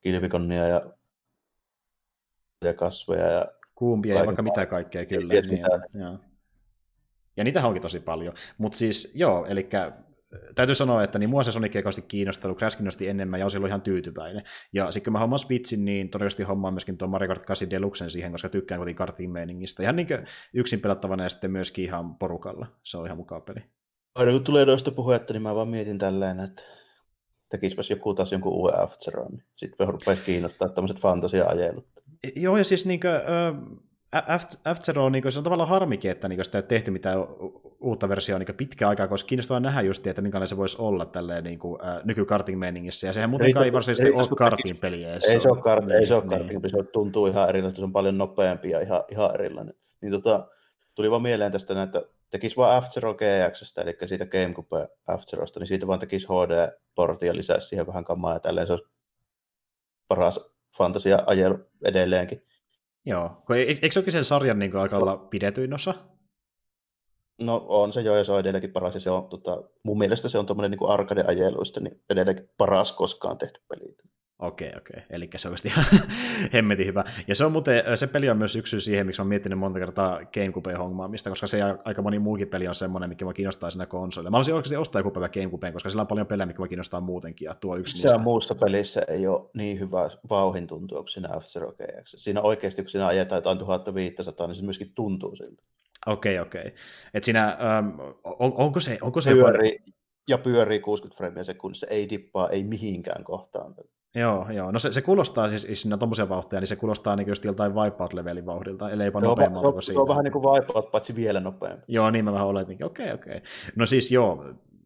kilpikonnia 0.00 0.68
ja 0.68 0.82
ja 2.64 2.74
kasveja 2.74 3.26
ja 3.26 3.46
Kuumpia 3.74 4.14
ja 4.14 4.26
vaikka 4.26 4.42
mitä 4.42 4.66
kaikkea 4.66 5.06
kyllä. 5.06 5.32
Niin, 5.32 5.48
niin, 5.48 5.64
joo. 5.94 6.18
Ja 7.36 7.44
niitä 7.44 7.66
onkin 7.66 7.82
tosi 7.82 8.00
paljon. 8.00 8.34
Mutta 8.58 8.78
siis 8.78 9.12
joo, 9.14 9.46
eli 9.46 9.68
täytyy 10.54 10.74
sanoa, 10.74 11.04
että 11.04 11.18
niin 11.18 11.30
mua 11.30 11.42
se 11.42 11.52
Sonic 11.52 11.76
ei 11.76 11.82
kiinnostanut, 12.08 12.58
Crash 12.58 12.76
kiinnosti 12.76 13.08
enemmän 13.08 13.40
ja 13.40 13.46
on 13.46 13.50
silloin 13.50 13.70
ihan 13.70 13.82
tyytyväinen. 13.82 14.44
Ja 14.72 14.90
sitten 14.90 15.04
kun 15.04 15.12
mä 15.12 15.18
hommaan 15.18 15.38
Switchin, 15.38 15.84
niin 15.84 16.10
todennäköisesti 16.10 16.42
hommaan 16.42 16.74
myöskin 16.74 16.98
tuon 16.98 17.10
Mario 17.10 17.28
Kart 17.28 17.42
8 17.42 17.70
Deluxen 17.70 18.10
siihen, 18.10 18.32
koska 18.32 18.48
tykkään 18.48 18.78
kuitenkin 18.78 18.98
kartin 18.98 19.30
meiningistä. 19.30 19.82
Ihan 19.82 19.96
niin 19.96 20.08
yksin 20.54 20.80
pelattavana 20.80 21.22
ja 21.22 21.28
sitten 21.28 21.50
myöskin 21.50 21.84
ihan 21.84 22.14
porukalla. 22.14 22.66
Se 22.82 22.98
on 22.98 23.06
ihan 23.06 23.16
mukava 23.16 23.40
peli. 23.40 23.60
Aina 24.14 24.32
kun 24.32 24.44
tulee 24.44 24.64
noista 24.64 24.90
puhetta, 24.90 25.32
niin 25.32 25.42
mä 25.42 25.54
vaan 25.54 25.68
mietin 25.68 25.98
tälleen, 25.98 26.40
että 26.40 26.62
tekisipäs 27.50 27.90
joku 27.90 28.14
taas 28.14 28.32
jonkun 28.32 28.52
uuden 28.52 28.80
after 28.80 29.14
niin 29.30 29.44
sitten 29.56 29.88
rupeaisi 29.88 30.22
kiinnostaa 30.22 30.68
tämmöiset 30.68 31.00
fantasia-ajelut. 31.00 31.86
Joo, 32.36 32.56
ja 32.56 32.64
siis 32.64 32.86
niin 32.86 33.00
kuin, 33.00 33.12
F-Zero 34.74 35.08
niin 35.08 35.32
se 35.32 35.38
on 35.38 35.44
tavallaan 35.44 35.68
harmikin, 35.68 36.10
että 36.10 36.28
niin 36.28 36.44
sitä 36.44 36.58
ei 36.58 36.62
tehty 36.62 36.90
mitään 36.90 37.18
uutta 37.80 38.08
versioa 38.08 38.38
niin 38.38 38.54
pitkään 38.56 38.88
aikaa, 38.88 39.08
koska 39.08 39.26
kiinnostavaa 39.26 39.60
nähdä 39.60 39.80
just, 39.80 40.06
että 40.06 40.22
minkälainen 40.22 40.48
se 40.48 40.56
voisi 40.56 40.76
olla 40.78 41.06
tälleen 41.06 41.44
niin 41.44 41.58
kuin, 41.58 41.84
äh, 41.84 42.00
nykykartin 42.04 42.58
meiningissä, 42.58 43.06
ja 43.06 43.12
sehän 43.12 43.30
muutenkaan 43.30 43.64
ei, 43.64 43.68
ei 43.68 43.72
varsinaisesti 43.72 44.12
ole 44.12 44.28
kartin 44.36 44.76
peli 44.76 45.04
edes. 45.04 45.24
Ei 45.24 45.40
se 45.40 45.48
ole, 45.48 45.62
kart, 45.62 45.86
niin, 45.86 45.96
ei 45.96 46.06
se 46.06 46.14
ole 46.14 46.22
kartin 46.22 46.62
peli, 46.62 46.70
se 46.70 46.90
tuntuu 46.92 47.26
ihan 47.26 47.48
erilaisesti, 47.48 47.80
se 47.80 47.84
on 47.84 47.92
paljon 47.92 48.18
nopeampi 48.18 48.70
ja 48.70 48.80
ihan, 48.80 49.04
ihan 49.10 49.34
erilainen. 49.34 49.74
Niin 50.00 50.12
tota, 50.12 50.46
tuli 50.94 51.10
vaan 51.10 51.22
mieleen 51.22 51.52
tästä, 51.52 51.82
että 51.82 52.02
tekisi 52.30 52.56
vaan 52.56 52.82
F-Zero 52.82 53.14
GXstä, 53.14 53.82
eli 53.82 53.96
siitä 54.06 54.26
GameCube 54.26 54.88
F-Zerosta, 55.10 55.60
niin 55.60 55.66
siitä 55.66 55.86
vaan 55.86 55.98
tekisi 55.98 56.26
HD-portia 56.26 57.36
lisäisi 57.36 57.68
siihen 57.68 57.86
vähän 57.86 58.04
kamaa, 58.04 58.32
ja 58.32 58.40
tälleen 58.40 58.66
se 58.66 58.72
olisi 58.72 58.88
paras 60.08 60.53
fantasia-ajelu 60.78 61.58
edelleenkin. 61.84 62.42
Joo, 63.06 63.44
eikö 63.56 63.90
se 63.92 64.10
sen 64.10 64.24
sarjan 64.24 64.58
niin 64.58 64.76
aika 64.76 64.96
olla 64.96 65.16
pidetyin 65.16 65.74
osa? 65.74 65.94
No 67.40 67.64
on 67.68 67.92
se 67.92 68.00
jo, 68.00 68.16
ja 68.16 68.24
se 68.24 68.32
on 68.32 68.40
edelleenkin 68.40 68.72
paras, 68.72 68.94
ja 68.94 69.00
se 69.00 69.10
on, 69.10 69.28
tota, 69.28 69.62
mun 69.82 69.98
mielestä 69.98 70.28
se 70.28 70.38
on 70.38 70.46
tuommoinen 70.46 70.70
niin 70.70 70.90
arcade-ajeluista, 70.90 71.80
niin 71.80 72.02
edelleenkin 72.10 72.50
paras 72.58 72.92
koskaan 72.92 73.38
tehty 73.38 73.60
peli. 73.68 73.96
Okei, 74.46 74.72
okei. 74.76 75.02
Eli 75.10 75.30
se 75.36 75.48
olisi 75.48 75.68
ihan 75.68 75.84
hemmetin 76.54 76.86
hyvä. 76.86 77.04
Ja 77.28 77.34
se 77.34 77.44
on 77.44 77.52
muuten, 77.52 77.82
se 77.94 78.06
peli 78.06 78.30
on 78.30 78.38
myös 78.38 78.56
yksi 78.56 78.70
syy 78.70 78.80
siihen, 78.80 79.06
miksi 79.06 79.20
mä 79.20 79.28
miettinyt 79.28 79.58
monta 79.58 79.78
kertaa 79.78 80.20
Gamecubeen 80.34 80.78
hommaamista, 80.78 81.30
koska 81.30 81.46
se 81.46 81.58
aika 81.84 82.02
moni 82.02 82.18
muukin 82.18 82.48
peli 82.48 82.68
on 82.68 82.74
semmoinen, 82.74 83.08
mikä 83.08 83.24
mä 83.24 83.32
kiinnostaa 83.32 83.70
siinä 83.70 83.86
konsolilla. 83.86 84.30
Mä 84.30 84.36
olisin 84.36 84.54
oikeasti 84.54 84.76
ostaa 84.76 85.00
joku 85.00 85.10
päivä 85.10 85.28
Gamecubeen, 85.28 85.72
koska 85.72 85.90
sillä 85.90 86.00
on 86.00 86.06
paljon 86.06 86.26
pelejä, 86.26 86.46
mikä 86.46 86.62
mä 86.62 86.68
kiinnostaa 86.68 87.00
muutenkin. 87.00 87.46
Ja 87.46 87.54
tuo 87.54 87.76
yksi 87.76 87.98
se 87.98 88.14
on 88.14 88.20
muussa 88.20 88.54
pelissä 88.54 89.02
ei 89.08 89.26
ole 89.26 89.50
niin 89.54 89.80
hyvä 89.80 90.10
vauhin 90.30 90.66
tuntua 90.66 90.98
kuin 90.98 91.08
siinä 91.08 91.28
GX. 91.28 92.14
Siinä 92.16 92.42
oikeasti, 92.42 92.82
kun 92.82 92.90
siinä 92.90 93.06
ajetaan 93.06 93.38
jotain 93.38 93.58
1500, 93.58 94.46
niin 94.46 94.56
se 94.56 94.62
myöskin 94.62 94.92
tuntuu 94.94 95.36
siltä. 95.36 95.62
Okei, 96.06 96.38
okay, 96.38 96.46
okei. 96.48 96.60
Okay. 96.60 96.72
Et 97.14 97.24
siinä, 97.24 97.58
um, 97.78 97.98
on, 98.24 98.52
onko 98.56 98.80
se... 98.80 98.98
Onko 99.00 99.20
se 99.20 99.30
pyörii, 99.30 99.72
jopa... 99.72 99.98
Ja 100.28 100.38
pyörii 100.38 100.80
60 100.80 101.16
freimiä 101.16 101.44
sekunnissa, 101.44 101.86
ei 101.86 102.10
dippaa, 102.10 102.48
ei 102.48 102.64
mihinkään 102.64 103.24
kohtaan. 103.24 103.74
Joo, 104.14 104.50
joo. 104.50 104.70
No 104.70 104.78
se, 104.78 104.92
se 104.92 105.02
kuulostaa 105.02 105.48
siis, 105.48 105.66
jos 105.68 105.80
siinä 105.80 105.94
on 105.94 105.98
tommosia 105.98 106.28
vauhtia, 106.28 106.60
niin 106.60 106.68
se 106.68 106.76
kuulostaa 106.76 107.16
niin 107.16 107.28
just 107.28 107.44
joltain 107.44 107.72
Wipeout-levelin 107.72 108.46
vauhdilta, 108.46 108.90
ellei 108.90 109.06
jopa 109.06 109.20
nopeammalta 109.20 109.72
kuin 109.72 109.82
siinä. 109.82 109.96
Se 109.96 110.00
on 110.00 110.08
vähän 110.08 110.24
niin 110.24 110.32
kuin 110.32 110.44
Wipeout, 110.44 110.90
paitsi 110.90 111.16
vielä 111.16 111.40
nopeampi. 111.40 111.84
Joo, 111.88 112.10
niin 112.10 112.24
mä 112.24 112.32
vähän 112.32 112.46
oletinkin. 112.46 112.86
Okei, 112.86 113.04
okay, 113.04 113.14
okei. 113.14 113.36
Okay. 113.36 113.48
No 113.76 113.86
siis 113.86 114.12
joo, 114.12 114.44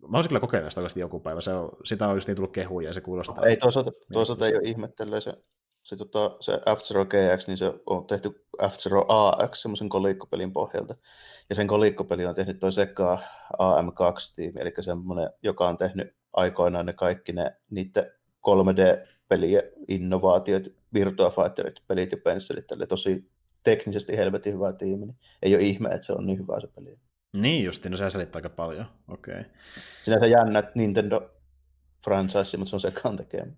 mä 0.09 0.17
olisin 0.17 0.29
kyllä 0.29 0.41
kokeilla 0.41 0.71
sitä 0.71 0.81
oikeasti 0.81 1.01
joku 1.01 1.21
päivä. 1.21 1.41
Se 1.41 1.53
on, 1.53 1.71
sitä 1.85 2.09
on 2.09 2.17
just 2.17 2.29
niin 2.29 2.37
tullut 2.37 2.53
kehuja 2.53 2.89
ja 2.89 2.93
se 2.93 3.01
kuulostaa. 3.01 3.47
Ei 3.47 3.57
toisaalta, 3.57 3.93
toisaalta 4.13 4.47
ei 4.47 4.55
ole 4.55 4.63
ihmettellyt 4.65 5.25
se, 5.25 5.35
se, 5.83 5.97
tota, 5.97 6.37
se 6.41 6.53
F-Zero 6.53 7.05
GX, 7.05 7.47
niin 7.47 7.59
se 7.59 7.73
on 7.87 8.07
tehty 8.07 8.45
F-Zero 8.63 9.05
AX 9.09 9.63
semmoisen 9.63 9.89
kolikkopelin 9.89 10.53
pohjalta. 10.53 10.95
Ja 11.49 11.55
sen 11.55 11.67
kolikkopeli 11.67 12.27
on 12.27 12.35
tehnyt 12.35 12.61
toi 12.61 12.73
Sega 12.73 13.19
AM2-tiimi, 13.55 14.61
eli 14.61 14.73
semmoinen, 14.81 15.31
joka 15.43 15.69
on 15.69 15.79
tehnyt 15.79 16.15
aikoinaan 16.33 16.87
ne 16.87 16.93
kaikki 16.93 17.33
ne 17.33 17.57
niiden 17.71 18.13
3D 18.49 19.09
pelien 19.29 19.63
innovaatiot, 19.89 20.63
Virtua 20.95 21.31
Fighterit, 21.31 21.75
pelit 21.87 22.13
ja 22.13 22.19
pensselit, 22.25 22.67
tälle 22.67 22.87
tosi 22.87 23.31
teknisesti 23.63 24.17
helvetin 24.17 24.53
hyvä 24.53 24.73
tiimi, 24.73 25.07
niin 25.07 25.17
ei 25.43 25.55
ole 25.55 25.63
ihme, 25.63 25.89
että 25.89 26.07
se 26.07 26.13
on 26.13 26.27
niin 26.27 26.39
hyvä 26.39 26.61
se 26.61 26.67
peli. 26.67 26.99
Niin 27.33 27.65
justi, 27.65 27.91
no 27.91 27.97
se 27.97 28.11
selittää 28.11 28.39
aika 28.39 28.51
paljon, 28.51 28.87
okei. 29.09 29.41
Okay. 29.41 29.45
Sinänsä 30.03 30.27
jännä 30.27 30.63
Nintendo 30.75 31.31
franchise, 32.05 32.57
mutta 32.57 32.71
se 32.71 32.77
on 32.77 32.81
sekaan 32.81 33.17
tekemä. 33.17 33.53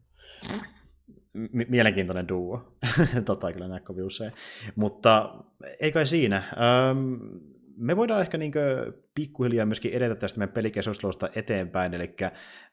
M- 1.34 1.68
mielenkiintoinen 1.68 2.28
duo. 2.28 2.76
tota 3.24 3.52
kyllä 3.52 3.80
kovin 3.80 4.04
usein. 4.04 4.32
Mutta 4.76 5.34
ei 5.80 5.92
kai 5.92 6.06
siinä. 6.06 6.42
Öm, 6.90 7.18
me 7.76 7.96
voidaan 7.96 8.20
ehkä 8.20 8.38
niin 8.38 8.52
pikkuhiljaa 9.14 9.66
myöskin 9.66 9.92
edetä 9.92 10.14
tästä 10.14 10.38
meidän 10.38 10.54
pelikeskustelusta 10.54 11.28
eteenpäin, 11.34 11.94
eli 11.94 12.16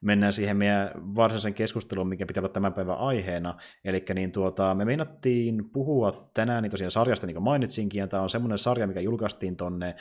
mennään 0.02 0.34
siihen 0.34 0.58
meidän 0.58 0.92
varsinaisen 0.96 1.54
keskusteluun, 1.54 2.08
mikä 2.08 2.26
pitää 2.26 2.42
olla 2.42 2.54
tämän 2.54 2.74
päivän 2.74 2.98
aiheena. 2.98 3.58
Eli 3.86 4.06
niin 4.14 4.32
tuota, 4.32 4.76
me 4.76 4.86
meinattiin 4.86 5.70
puhua 5.70 6.32
tänään 6.34 6.64
niin 6.64 6.72
tosiaan 6.72 6.92
sarjasta, 6.92 7.28
niin 7.28 7.36
kuin 7.36 7.44
mainitsinkin, 7.44 8.00
ja 8.00 8.08
tämä 8.08 8.24
on 8.24 8.30
semmoinen 8.30 8.58
sarja, 8.58 8.88
mikä 8.88 9.00
julkaistiin 9.00 9.56
tonne 9.56 9.96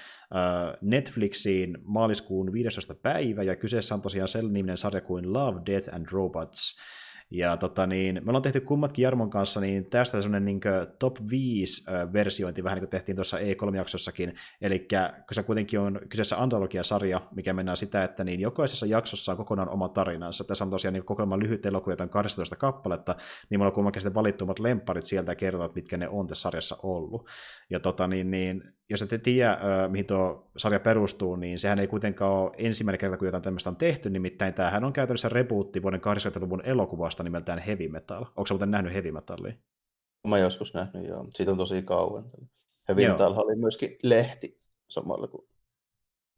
Netflixiin 0.81 1.79
maaliskuun 1.85 2.53
15. 2.53 2.95
päivä, 2.95 3.43
ja 3.43 3.57
kyseessä 3.57 3.95
on 3.95 4.03
tosiaan 4.03 4.29
sellainen 4.29 4.77
sarja 4.77 5.01
kuin 5.01 5.33
Love, 5.33 5.61
Death 5.67 5.95
and 5.95 6.07
Robots. 6.11 6.79
Ja 7.31 7.57
tota, 7.57 7.87
niin, 7.87 8.15
me 8.15 8.31
ollaan 8.31 8.43
tehty 8.43 8.61
kummatkin 8.61 9.03
Jarmon 9.03 9.31
kanssa 9.31 9.61
niin 9.61 9.85
tästä 9.85 10.21
semmoinen 10.21 10.45
niin 10.45 10.61
top 10.99 11.17
5 11.31 11.85
versiointi, 12.13 12.65
vähän 12.65 12.77
niin 12.77 12.83
kuin 12.83 12.91
tehtiin 12.91 13.17
tuossa 13.17 13.39
E3-jaksossakin, 13.39 14.35
eli 14.61 14.79
kun 14.79 15.35
se 15.35 15.43
kuitenkin 15.43 15.81
on 15.81 16.01
kyseessä 16.09 16.43
antologiasarja, 16.43 17.21
mikä 17.35 17.53
mennään 17.53 17.77
sitä, 17.77 18.05
että 18.05 18.25
niin 18.25 18.41
jokaisessa 18.41 18.87
jaksossa 18.87 19.33
on 19.33 19.39
kokonaan 19.39 19.69
oma 19.69 19.89
tarinansa. 19.89 20.45
Tässä 20.45 20.65
on 20.65 20.71
tosiaan 20.71 20.93
niin 20.93 21.05
kokonaan 21.05 21.41
lyhyt 21.41 21.67
elokuva, 21.67 21.93
jotain 21.93 22.11
12 22.11 22.57
kappaletta, 22.57 23.17
niin 23.51 23.61
me 23.61 23.63
ollaan 23.63 23.75
kummankin 23.75 24.03
sitten 24.03 24.15
valittumat 24.15 24.59
lemparit 24.59 25.05
sieltä 25.05 25.35
kertovat, 25.35 25.75
mitkä 25.75 25.97
ne 25.97 26.09
on 26.09 26.27
tässä 26.27 26.43
sarjassa 26.43 26.77
ollut. 26.83 27.29
Ja 27.71 27.81
tota, 27.81 28.09
niin, 28.09 28.31
niin, 28.31 28.76
jos 28.89 29.03
ette 29.03 29.19
tiedä, 29.19 29.59
mihin 29.89 30.07
tuo 30.07 30.51
sarja 30.57 30.81
perustuu, 30.81 31.37
niin 31.37 31.59
sehän 31.59 31.79
ei 31.79 31.87
kuitenkaan 31.87 32.33
ole 32.33 32.51
ensimmäinen 32.57 32.99
kerta, 32.99 33.17
kun 33.17 33.29
jotain 33.29 33.43
tämmöistä 33.43 33.71
on 33.71 33.77
tehty, 33.77 34.11
nimittäin 34.11 34.55
tämähän 34.55 34.85
on 34.85 34.93
käytännössä 34.93 35.29
rebootti 35.29 35.83
vuoden 35.83 36.01
80-luvun 36.01 36.63
elokuvasta 36.65 37.23
nimeltään 37.23 37.59
Heavy 37.59 37.89
Metal. 37.89 38.25
Onko 38.25 38.47
muuten 38.51 38.71
nähnyt 38.71 38.93
Heavy 38.93 39.11
Metalia? 39.11 39.53
Mä 40.29 40.39
joskus 40.39 40.75
nähnyt, 40.75 41.09
joo. 41.09 41.27
Siitä 41.31 41.53
on 41.53 41.59
tosi 41.59 41.83
kauan. 41.83 42.25
Heavy 42.89 43.03
joo. 43.03 43.13
Metal 43.13 43.35
oli 43.37 43.57
myöskin 43.57 43.99
lehti 44.03 44.61
samalla 44.89 45.27
kuin 45.27 45.49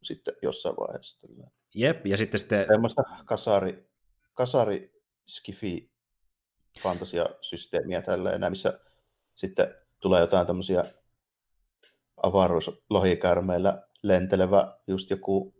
sitten 0.03 0.33
jossain 0.41 0.75
vaiheessa. 0.75 1.27
Jep, 1.75 2.05
ja 2.05 2.17
sitten 2.17 2.39
sitten... 2.39 2.65
Semmoista 2.67 3.03
kasari, 3.25 3.89
kasari 4.33 5.01
skifi 5.27 5.91
fantasiasysteemiä 6.79 8.01
tälleen, 8.01 8.41
missä 8.49 8.79
sitten 9.35 9.75
tulee 9.99 10.21
jotain 10.21 10.47
tämmöisiä 10.47 10.93
avaruuslohikärmeillä 12.23 13.81
lentelevä 14.03 14.73
just 14.87 15.09
joku 15.09 15.53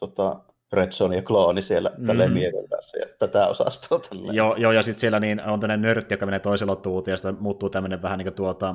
tota, 0.00 0.40
Red 0.72 0.92
Zone 0.92 1.16
ja 1.16 1.22
klooni 1.22 1.62
siellä 1.62 1.90
mm. 1.98 2.06
tälleen 2.06 2.32
mielenpäässä 2.32 2.98
ja 2.98 3.06
tätä 3.18 3.46
osastoa. 3.46 3.98
Tälleen. 3.98 4.34
Joo, 4.34 4.56
joo, 4.56 4.72
ja 4.72 4.82
sitten 4.82 5.00
siellä 5.00 5.20
niin 5.20 5.40
on 5.40 5.60
tämmöinen 5.60 5.82
nörtti, 5.82 6.14
joka 6.14 6.26
menee 6.26 6.40
toisella 6.40 6.72
ulottuvuuteen 6.72 7.12
ja 7.12 7.16
sitten 7.16 7.36
muuttuu 7.40 7.70
tämmöinen 7.70 8.02
vähän 8.02 8.18
niin 8.18 8.26
kuin 8.26 8.34
tuota, 8.34 8.74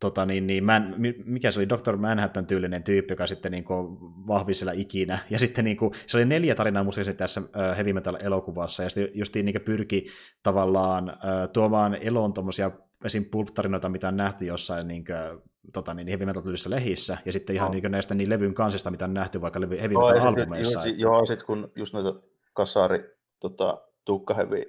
tota, 0.00 0.26
niin, 0.26 0.46
niin, 0.46 0.64
Man, 0.64 0.94
mikä 1.24 1.50
se 1.50 1.60
oli, 1.60 1.68
Dr. 1.68 1.96
Manhattan 1.96 2.46
tyylinen 2.46 2.82
tyyppi, 2.82 3.12
joka 3.12 3.26
sitten 3.26 3.52
niin 3.52 3.64
kuin, 3.64 3.98
vahvi 4.26 4.54
siellä 4.54 4.72
ikinä. 4.72 5.18
Ja 5.30 5.38
sitten 5.38 5.64
niin 5.64 5.76
kuin, 5.76 5.92
se 6.06 6.16
oli 6.16 6.24
neljä 6.24 6.54
tarinaa 6.54 6.84
muistaakseni 6.84 7.18
tässä 7.18 7.40
uh, 7.40 7.76
Heavy 7.76 7.92
Metal-elokuvassa, 7.92 8.82
ja 8.82 8.90
sitten 8.90 9.18
just 9.18 9.34
niin 9.34 9.60
pyrki 9.64 10.06
tavallaan 10.42 11.08
uh, 11.08 11.52
tuomaan 11.52 11.94
eloon 11.94 12.32
tuommoisia 12.32 12.70
esim. 13.04 13.24
pulp-tarinoita, 13.24 13.88
mitä 13.88 14.08
on 14.08 14.16
nähty 14.16 14.44
jossain 14.44 14.88
niin 14.88 15.04
kuin, 15.04 15.42
tota, 15.72 15.94
niin, 15.94 16.08
heavy 16.08 16.26
metal 16.26 16.42
lehissä, 16.66 17.18
ja 17.24 17.32
sitten 17.32 17.56
ihan 17.56 17.66
no. 17.66 17.72
niin 17.72 17.92
näistä 17.92 18.14
niin 18.14 18.30
levyn 18.30 18.54
kansista, 18.54 18.90
mitä 18.90 19.04
on 19.04 19.14
nähty 19.14 19.40
vaikka 19.40 19.60
heavy 19.60 19.94
metal-albumeissa. 19.94 20.86
Joo, 20.86 20.96
joo, 20.96 21.26
sitten 21.26 21.46
kun 21.46 21.72
just 21.76 21.92
noita 21.92 22.20
kasari 22.52 23.04
tota, 23.40 23.82
tukkahevi 24.04 24.66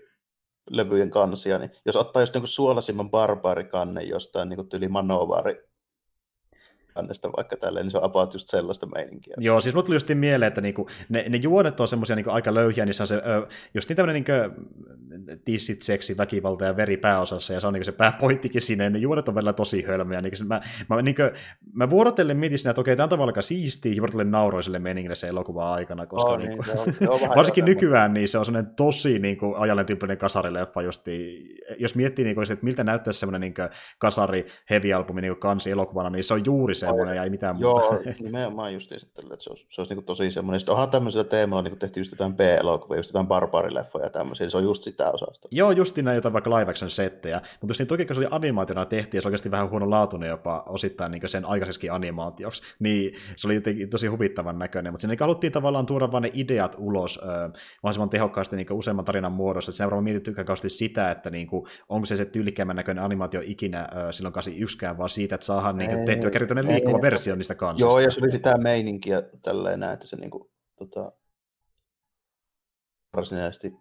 levyjen 0.70 1.10
kansia, 1.10 1.58
niin 1.58 1.72
jos 1.86 1.96
ottaa 1.96 2.22
just 2.22 2.34
niin 2.34 2.48
suolasimman 2.48 3.12
barbaarikannen 3.12 4.10
jostain 4.10 4.50
niin 4.50 4.70
tyyli 4.70 4.88
Manovari 4.88 5.69
kannesta 6.94 7.30
vaikka 7.38 7.58
tälleen, 7.58 7.86
niin 7.86 7.92
se 7.92 7.98
on 7.98 8.04
about 8.04 8.34
just 8.34 8.50
sellaista 8.50 8.88
meininkiä. 8.96 9.34
Joo, 9.38 9.62
siis 9.62 9.76
mulle 9.76 9.86
tuli 9.86 9.96
just 9.96 10.10
mieleen, 10.14 10.48
että 10.48 10.62
niinku, 10.62 10.88
ne, 11.10 11.26
ne 11.30 11.38
juonet 11.38 11.80
on 11.80 11.88
semmoisia 11.88 12.16
niinku 12.16 12.32
aika 12.32 12.54
löyhiä, 12.54 12.86
niin 12.86 12.94
se 12.94 13.04
on 13.04 13.08
se, 13.08 13.16
ö, 13.16 13.48
just 13.74 13.90
niin 13.90 13.98
tämmöinen 13.98 14.24
niinku, 14.24 14.32
tissit, 15.46 15.82
seksi, 15.82 16.18
väkivalta 16.18 16.66
ja 16.66 16.78
veri 16.78 16.98
pääosassa, 16.98 17.54
ja 17.54 17.60
se 17.60 17.68
on 17.68 17.74
niinku 17.74 17.86
se 17.86 17.92
pääpointtikin 17.92 18.62
siinä, 18.62 18.84
ja 18.84 18.90
ne 18.90 19.00
juonet 19.00 19.28
on 19.28 19.36
välillä 19.36 19.54
tosi 19.54 19.82
hölmiä. 19.82 20.22
Niinku, 20.22 20.38
mä, 20.46 20.62
mä, 20.90 21.02
niinku, 21.02 21.22
mä 21.74 21.90
vuorotellen 21.90 22.38
mietin 22.38 22.58
siinä, 22.58 22.70
että 22.70 22.82
okei, 22.82 22.96
tämä 22.96 23.04
on 23.04 23.10
tavallaan 23.10 23.30
aika 23.30 23.42
siistiä, 23.42 23.94
ja 23.94 24.02
vuorotellen 24.02 24.32
nauroin 24.32 24.64
sille 24.64 24.80
meningille 24.80 25.16
se 25.16 25.28
elokuva 25.28 25.74
aikana, 25.74 26.06
koska 26.06 26.32
oh, 26.32 26.38
niinku, 26.38 26.64
niin, 26.64 26.96
se 27.00 27.10
on, 27.10 27.20
varsinkin 27.36 27.66
nykyään 27.66 28.14
niin 28.14 28.28
se 28.28 28.38
on 28.38 28.46
semmoinen 28.46 28.76
tosi 28.76 29.20
niinku, 29.20 29.56
ajalleen 29.58 29.86
tyyppinen 29.86 30.18
kasarileffa, 30.18 30.82
justi, 30.82 31.46
jos 31.78 31.96
miettii, 31.96 32.26
niinku, 32.26 32.42
että 32.42 32.58
miltä 32.62 32.84
näyttäisi 32.84 33.20
semmoinen 33.20 33.42
niinku, 33.42 33.62
kasari 33.98 34.46
heavy 34.70 34.94
albumi 34.94 35.22
niinku, 35.22 35.40
kansi 35.40 35.72
elokuvana, 35.72 36.10
niin 36.10 36.24
se 36.24 36.34
on 36.34 36.46
juuri 36.46 36.76
semmoinen 36.80 37.16
ja 37.16 37.24
ei 37.24 37.30
mitään 37.30 37.60
Joo, 37.60 37.92
muuta. 37.92 38.10
nimenomaan 38.20 38.74
just 38.74 38.92
että 38.92 39.22
se 39.40 39.50
olisi, 39.50 39.66
se 39.70 39.82
olisi 39.82 39.96
niin 39.96 40.06
tosi 40.06 40.32
semmoinen. 40.32 40.60
Sitten 40.60 40.74
onhan 40.74 40.90
tämmöisellä 40.90 41.24
teemalla 41.24 41.62
niin 41.64 41.80
tehty 41.80 42.00
just 42.00 42.12
jotain 42.12 42.36
B-elokuvia, 42.36 43.00
just 43.00 43.10
jotain 43.10 43.28
barbaarileffoja 43.28 44.06
ja 44.06 44.10
tämmöisiä, 44.10 44.50
se 44.50 44.58
on 44.58 44.64
just 44.64 44.84
sitä 44.84 45.12
osasta. 45.12 45.48
Joo, 45.52 45.72
just 45.72 45.98
näin 45.98 46.16
jotain 46.16 46.34
vaikka 46.34 46.50
live 46.50 46.72
action 46.72 46.90
settejä, 46.90 47.42
mutta 47.62 47.72
jos 47.72 47.80
niin 47.80 47.88
toki 47.88 48.06
kun 48.06 48.16
se 48.16 48.20
oli 48.20 48.28
animaationa 48.32 48.86
tehty 48.86 49.18
ja 49.18 49.22
se 49.22 49.28
oikeasti 49.28 49.52
vähän 49.52 49.70
huono 49.70 49.90
laatuinen 49.90 50.30
jopa 50.30 50.64
osittain 50.68 51.12
niin 51.12 51.30
sen 51.30 51.46
aikaisessakin 51.46 51.94
animaatioksi, 51.94 52.62
niin 52.80 53.14
se 53.36 53.48
oli 53.48 53.56
jotenkin 53.56 53.90
tosi 53.90 54.08
huvittavan 54.08 54.60
näköinen, 54.60 54.94
mutta 54.94 55.02
sinne 55.02 55.18
haluttiin 55.20 55.54
tavallaan 55.54 55.86
tuoda 55.86 56.12
vain 56.12 56.22
ne 56.22 56.32
ideat 56.34 56.76
ulos 56.80 57.20
äh, 57.24 57.52
mahdollisimman 57.84 58.10
tehokkaasti 58.10 58.56
niin 58.56 58.74
useamman 58.74 59.06
tarinan 59.06 59.32
muodossa, 59.32 59.72
se 59.72 59.84
on 59.84 59.90
varmaan 59.90 60.04
mietitty 60.04 60.36
sitä, 60.68 61.12
että 61.12 61.30
niin 61.30 61.48
kuin, 61.48 61.68
onko 61.90 62.06
se 62.06 62.16
se 62.16 62.26
tyylikkäämmän 62.26 62.76
näköinen 62.76 63.04
animaatio 63.04 63.42
ikinä 63.46 63.80
äh, 63.80 63.88
silloin 64.12 64.34
81 64.34 64.78
vaan 64.98 65.10
siitä, 65.10 65.36
että 65.36 65.46
saadaan 65.46 65.78
niin 65.78 66.06
tehtyä 66.06 66.32
kertoinen 66.32 66.68
liikkuva 66.72 67.02
versio 67.02 67.36
niistä 67.36 67.56
kansista. 67.56 67.86
Joo, 67.86 68.00
ja 68.00 68.12
se 68.12 68.20
oli 68.22 68.32
sitä 68.32 68.58
meininkiä 68.58 69.24
tälleen 69.42 69.80
näin, 69.80 69.94
että 69.94 70.08
se 70.08 70.16
niinku, 70.16 70.52
tota, 70.76 71.12
varsinaisesti 73.16 73.74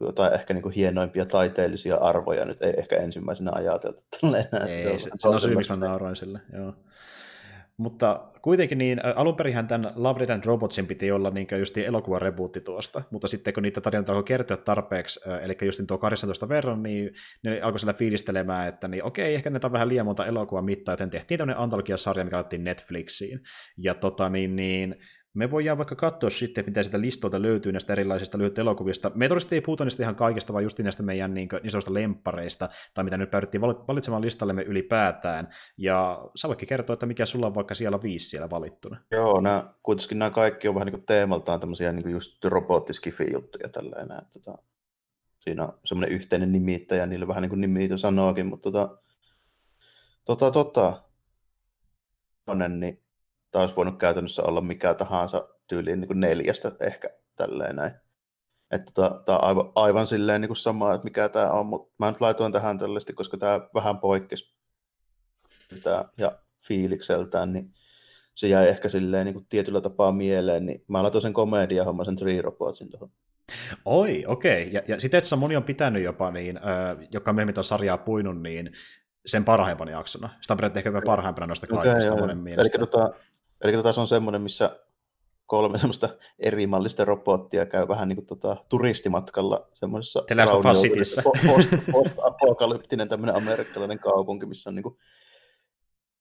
jotain 0.00 0.34
ehkä 0.34 0.54
niinku 0.54 0.68
hienoimpia 0.68 1.26
taiteellisia 1.26 1.96
arvoja 1.96 2.44
nyt 2.44 2.62
ei 2.62 2.74
ehkä 2.76 2.96
ensimmäisenä 2.96 3.50
ajateltu. 3.54 4.02
Tälleen, 4.20 4.48
ei, 4.68 4.98
se, 4.98 5.10
se 5.18 5.28
on 5.28 5.40
syy, 5.40 5.54
miksi 5.54 5.70
mä 5.70 5.76
nauroin 5.76 6.16
sille. 6.16 6.40
Joo. 6.52 6.74
Mutta 7.76 8.32
kuitenkin 8.42 8.78
niin, 8.78 9.00
alunperinhän 9.04 9.68
tämän 9.68 9.92
Love, 9.94 10.18
Dead 10.18 10.30
and 10.30 10.44
Robotsin 10.44 10.86
piti 10.86 11.12
olla 11.12 11.30
niin 11.30 11.46
just 11.58 11.78
elokuva 11.78 12.18
rebootti 12.18 12.60
tuosta, 12.60 13.02
mutta 13.10 13.28
sitten 13.28 13.54
kun 13.54 13.62
niitä 13.62 13.80
tarinoita 13.80 14.12
alkoi 14.12 14.24
kertoa 14.24 14.56
tarpeeksi, 14.56 15.20
eli 15.42 15.56
just 15.62 15.80
tuo 15.88 15.98
18 15.98 16.48
verran, 16.48 16.82
niin 16.82 17.10
ne 17.44 17.60
alkoi 17.60 17.80
sillä 17.80 17.92
fiilistelemään, 17.92 18.68
että 18.68 18.88
niin 18.88 19.04
okei, 19.04 19.34
ehkä 19.34 19.50
näitä 19.50 19.66
on 19.66 19.72
vähän 19.72 19.88
liian 19.88 20.06
monta 20.06 20.26
elokuvan 20.26 20.64
mittaa, 20.64 20.92
joten 20.92 21.10
tehtiin 21.10 21.38
tämmöinen 21.38 21.62
antologiasarja, 21.62 22.24
mikä 22.24 22.38
otettiin 22.38 22.64
Netflixiin. 22.64 23.40
Ja 23.78 23.94
tota 23.94 24.28
niin, 24.28 24.56
niin 24.56 24.96
me 25.34 25.50
voidaan 25.50 25.78
vaikka 25.78 25.94
katsoa 25.94 26.30
sitten, 26.30 26.64
mitä 26.64 26.82
sitä 26.82 27.00
listoilta 27.00 27.42
löytyy 27.42 27.72
näistä 27.72 27.92
erilaisista 27.92 28.38
lyhyt 28.38 28.58
elokuvista. 28.58 29.08
Me 29.08 29.12
todennäköisesti 29.14 29.54
ei 29.54 29.60
puhuta 29.60 29.84
niistä 29.84 30.02
ihan 30.02 30.14
kaikista, 30.14 30.52
vaan 30.52 30.62
just 30.62 30.78
näistä 30.78 31.02
meidän 31.02 31.34
niin, 31.34 31.48
niin 31.52 31.66
isoista 31.66 31.94
lemppareista, 31.94 32.68
tai 32.94 33.04
mitä 33.04 33.16
nyt 33.16 33.30
päädyttiin 33.30 33.60
valitsemaan 33.60 34.22
listallemme 34.22 34.62
ylipäätään. 34.62 35.48
Ja 35.76 36.24
sä 36.36 36.48
voitkin 36.48 36.68
kertoa, 36.68 36.94
että 36.94 37.06
mikä 37.06 37.26
sulla 37.26 37.46
on 37.46 37.54
vaikka 37.54 37.74
siellä 37.74 38.02
viisi 38.02 38.28
siellä 38.28 38.50
valittuna. 38.50 39.00
Joo, 39.10 39.40
nämä, 39.40 39.74
kuitenkin 39.82 40.18
nämä 40.18 40.30
kaikki 40.30 40.68
on 40.68 40.74
vähän 40.74 40.86
niin 40.86 40.94
kuin 40.94 41.06
teemaltaan 41.06 41.60
tämmöisiä 41.60 41.92
niin 41.92 42.02
kuin 42.02 42.12
just 42.12 42.44
robottiskifi-juttuja 42.44 43.68
tällainen. 43.68 44.22
Tota, 44.32 44.58
siinä 45.38 45.64
on 45.64 45.78
semmoinen 45.84 46.16
yhteinen 46.16 46.52
nimittäjä, 46.52 47.06
niille 47.06 47.28
vähän 47.28 47.42
niin 47.42 47.50
kuin 47.50 47.60
nimi 47.60 47.88
sanookin, 47.96 48.46
mutta 48.46 48.70
tota, 48.72 48.98
tota, 50.24 50.50
tota, 50.50 51.02
niin 52.68 53.01
Tämä 53.52 53.62
olisi 53.62 53.76
voinut 53.76 53.98
käytännössä 53.98 54.42
olla 54.42 54.60
mikä 54.60 54.94
tahansa 54.94 55.48
tyyliin 55.68 56.00
niin 56.00 56.08
kuin 56.08 56.20
neljästä 56.20 56.72
ehkä 56.80 57.10
tälleen 57.36 57.76
näin. 57.76 57.92
Että 58.70 58.92
tämä 58.94 59.36
on 59.36 59.44
aivan, 59.44 59.72
aivan 59.74 60.06
silleen 60.06 60.40
niin 60.40 60.48
kuin 60.48 60.56
sama, 60.56 60.94
että 60.94 61.04
mikä 61.04 61.28
tämä 61.28 61.50
on, 61.50 61.66
mutta 61.66 61.94
mä 61.98 62.10
nyt 62.10 62.20
laitoin 62.20 62.52
tähän 62.52 62.78
tällaisesti, 62.78 63.12
koska 63.12 63.36
tämä 63.36 63.60
vähän 63.74 63.98
poikkesi 63.98 64.56
ja 66.18 66.38
fiilikseltään, 66.66 67.52
niin 67.52 67.74
se 68.34 68.48
jäi 68.48 68.68
ehkä 68.68 68.88
silleen 68.88 69.26
niin 69.26 69.34
kuin 69.34 69.46
tietyllä 69.48 69.80
tapaa 69.80 70.12
mieleen, 70.12 70.66
niin 70.66 70.84
mä 70.88 71.02
laitoin 71.02 71.22
sen 71.22 71.32
komedia 71.32 71.84
homma 71.84 72.04
sen 72.04 72.16
Three 72.16 72.42
Robotsin 72.42 72.90
tuohon. 72.90 73.10
Oi, 73.84 74.24
okei. 74.26 74.62
Okay. 74.62 74.72
Ja, 74.72 74.82
ja 74.88 75.00
sitä, 75.00 75.18
että 75.18 75.36
moni 75.36 75.56
on 75.56 75.62
pitänyt 75.62 76.02
jopa, 76.02 76.30
niin, 76.30 76.56
äh, 76.56 77.08
joka 77.10 77.32
myöhemmin 77.32 77.58
on 77.58 77.64
sarjaa 77.64 77.98
puinut, 77.98 78.42
niin 78.42 78.72
sen 79.26 79.44
parhaimpana 79.44 79.90
jaksona. 79.90 80.30
Sitä 80.40 80.54
on 80.54 80.56
periaatteessa 80.56 80.88
ehkä 80.88 81.06
parhaimpana 81.06 81.46
noista 81.46 81.66
kaikista 81.66 82.12
okay, 82.12 82.20
monen 82.20 82.38
mielestä. 82.38 82.78
Eli 82.78 82.86
tota, 82.86 83.14
Eli 83.62 83.72
tota, 83.72 83.92
se 83.92 84.00
on 84.00 84.08
semmoinen, 84.08 84.42
missä 84.42 84.80
kolme 85.46 85.78
semmoista 85.78 86.08
eri 86.38 86.66
mallista 86.66 87.04
robottia 87.04 87.66
käy 87.66 87.88
vähän 87.88 88.08
niin 88.08 88.16
kuin 88.16 88.26
tota, 88.26 88.56
turistimatkalla 88.68 89.68
semmoisessa 89.74 90.22
post, 91.46 91.68
post-apokalyptinen 91.92 93.08
tämmöinen 93.08 93.36
amerikkalainen 93.36 93.98
kaupunki, 93.98 94.46
missä 94.46 94.70
on 94.70 94.74
niin 94.74 94.82
kuin 94.82 94.98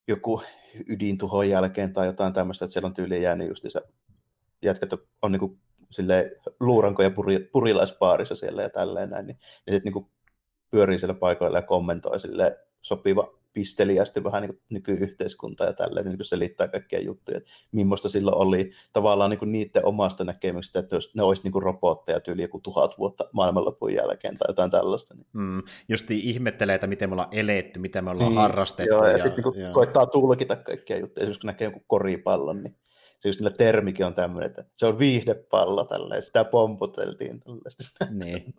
joku 0.08 0.42
ydintuhon 0.88 1.50
jälkeen 1.50 1.94
tai 1.94 2.06
jotain 2.06 2.34
tämmöistä, 2.34 2.66
että 2.66 2.74
siellä 2.74 2.88
on 2.88 2.94
tyyliin 2.94 3.22
jäänyt 3.22 3.48
just 3.48 3.64
se 3.68 3.82
jätkät 4.62 4.90
on 5.22 5.32
niin 5.32 5.40
kuin 5.40 5.60
silleen 5.92 6.32
luuranko- 6.60 7.04
ja 7.04 7.12
puri, 7.12 7.40
purilaispaarissa 7.40 8.36
siellä 8.36 8.62
ja 8.62 8.70
tälleen 8.70 9.10
näin, 9.10 9.28
niin, 9.28 9.38
niin 9.66 9.76
sitten 9.76 9.94
niin 9.94 10.08
pyörii 10.72 11.00
siellä 11.00 11.14
paikoilla 11.14 11.58
ja 11.58 11.62
kommentoi 11.62 12.20
silleen 12.20 12.56
sopiva 12.82 13.34
pisteliästi 13.54 14.24
vähän 14.24 14.42
niin 14.42 14.62
nykyyhteiskuntaa 14.70 15.68
ja 15.68 15.74
tälleen, 15.74 16.06
niin 16.06 16.18
selittää 16.22 16.68
kaikkia 16.68 17.02
juttuja, 17.02 17.38
että 17.38 17.50
millaista 17.72 18.10
silloin 18.10 18.38
oli 18.38 18.72
tavallaan 18.94 19.30
niin 19.30 19.40
kuin 19.40 19.52
niiden 19.52 19.86
omasta 19.86 20.24
näkemyksestä, 20.24 20.80
että 20.80 20.96
jos 20.96 21.16
ne 21.16 21.24
olisi 21.24 21.44
niin 21.44 21.52
kuin 21.52 21.64
robotteja 21.64 22.20
tyyli 22.20 22.42
joku 22.42 22.60
tuhat 22.64 22.98
vuotta 22.98 23.30
maailmanlopun 23.34 23.94
jälkeen 23.94 24.38
tai 24.38 24.46
jotain 24.50 24.72
tällaista. 24.72 25.16
Niin. 25.16 25.28
Mm, 25.34 25.64
just 25.90 26.12
ihmettelee, 26.12 26.76
että 26.76 26.88
miten 26.88 27.10
me 27.10 27.14
ollaan 27.14 27.34
eletty, 27.34 27.80
mitä 27.80 28.02
me 28.02 28.10
ollaan 28.10 28.30
niin, 28.30 28.42
harrastettu. 28.42 28.96
Joo, 28.96 29.06
ja, 29.06 29.18
ja 29.18 29.24
sitten 29.24 29.44
niin 29.56 29.74
koittaa 29.74 30.06
tulkita 30.06 30.56
kaikkia 30.56 31.00
juttuja, 31.00 31.24
esimerkiksi 31.24 31.42
kun 31.42 31.48
näkee 31.48 31.68
joku 31.68 31.84
koripallon, 31.88 32.64
niin 32.64 32.76
se 33.22 33.30
just 33.30 33.40
niillä 33.40 33.56
termikin 33.58 34.06
on 34.06 34.14
tämmöinen, 34.14 34.50
että 34.50 34.64
se 34.76 34.86
on 34.86 35.00
viihdepallo 35.00 35.86
tälleen, 35.86 36.22
sitä 36.22 36.44
pomputeltiin 36.44 37.40
tällaista. 37.40 38.06
Niin. 38.10 38.20
niin. 38.26 38.54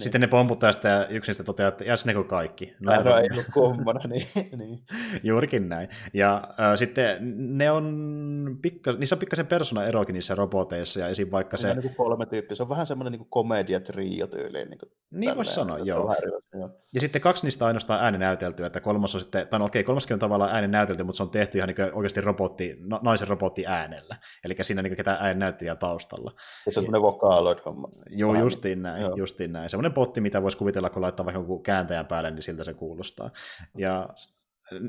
Sitten 0.00 0.20
ne 0.20 0.26
pomputtaa 0.26 0.72
sitä 0.72 0.88
ja 0.88 1.06
yksin 1.06 1.34
sitä 1.34 1.44
toteaa, 1.44 1.68
että 1.68 1.84
jäs 1.84 2.06
ne 2.06 2.14
kuin 2.14 2.28
kaikki. 2.28 2.74
No, 2.80 3.02
no 3.02 3.16
ei 3.16 3.28
ollut 3.32 3.46
kummana, 3.54 4.00
niin, 4.08 4.26
niin. 4.56 4.82
Juurikin 5.22 5.68
näin. 5.68 5.88
Ja 6.12 6.48
äh, 6.60 6.76
sitten 6.76 7.16
ne 7.58 7.70
on 7.70 8.58
pikka, 8.62 8.92
niissä 8.92 9.14
on 9.14 9.20
pikkasen 9.20 9.46
persona-erokin 9.46 10.12
niissä 10.12 10.34
roboteissa, 10.34 11.00
ja 11.00 11.08
esim. 11.08 11.30
vaikka 11.30 11.56
se... 11.56 11.70
On 11.70 11.78
niin 11.78 11.94
kolme 11.94 12.26
tyyppiä, 12.26 12.54
se 12.54 12.62
on 12.62 12.68
vähän 12.68 12.86
semmoinen 12.86 13.12
niin 13.12 13.26
komedia-trio 13.30 14.26
tyyliin. 14.26 14.70
Niin, 14.70 14.78
niin 15.10 15.36
voisi 15.36 15.54
sanoa, 15.54 15.78
joo. 15.78 16.08
Vähän, 16.08 16.16
joo. 16.54 16.70
Ja 16.92 17.00
sitten 17.00 17.22
kaksi 17.22 17.46
niistä 17.46 17.66
ainoastaan 17.66 18.04
äänen 18.04 18.20
näytelty, 18.20 18.64
että 18.64 18.80
kolmas 18.80 19.14
on 19.14 19.20
sitten, 19.20 19.48
tai 19.48 19.58
no 19.58 19.64
okei, 19.64 19.84
kolmaskin 19.84 20.14
on 20.14 20.20
tavallaan 20.20 20.54
äänen 20.54 20.70
näytelty, 20.70 21.02
mutta 21.02 21.16
se 21.16 21.22
on 21.22 21.30
tehty 21.30 21.58
ihan 21.58 21.68
niin 21.68 21.94
oikeasti 21.94 22.20
robotti, 22.20 22.76
naisen 23.02 23.28
robotti 23.28 23.66
äänellä. 23.66 24.03
Eli 24.44 24.56
siinä 24.62 24.82
niin 24.82 24.96
ketään 24.96 25.16
äänen 25.20 25.38
näyttelijä 25.38 25.74
taustalla. 25.76 26.32
Ja 26.66 26.72
se 26.72 26.80
on 26.80 26.84
semmoinen 26.84 27.02
vokaaloid-homma. 27.02 27.88
Joo, 28.10 28.34
justiin 28.34 28.82
näin, 28.82 29.02
joo. 29.02 29.16
justiin 29.16 29.52
näin. 29.52 29.70
Semmoinen 29.70 29.94
botti, 29.94 30.20
mitä 30.20 30.42
voisi 30.42 30.56
kuvitella, 30.56 30.90
kun 30.90 31.02
laittaa 31.02 31.26
vaikka 31.26 31.38
jonkun 31.38 31.62
kääntäjän 31.62 32.06
päälle, 32.06 32.30
niin 32.30 32.42
siltä 32.42 32.64
se 32.64 32.74
kuulostaa. 32.74 33.30
Ja 33.78 34.08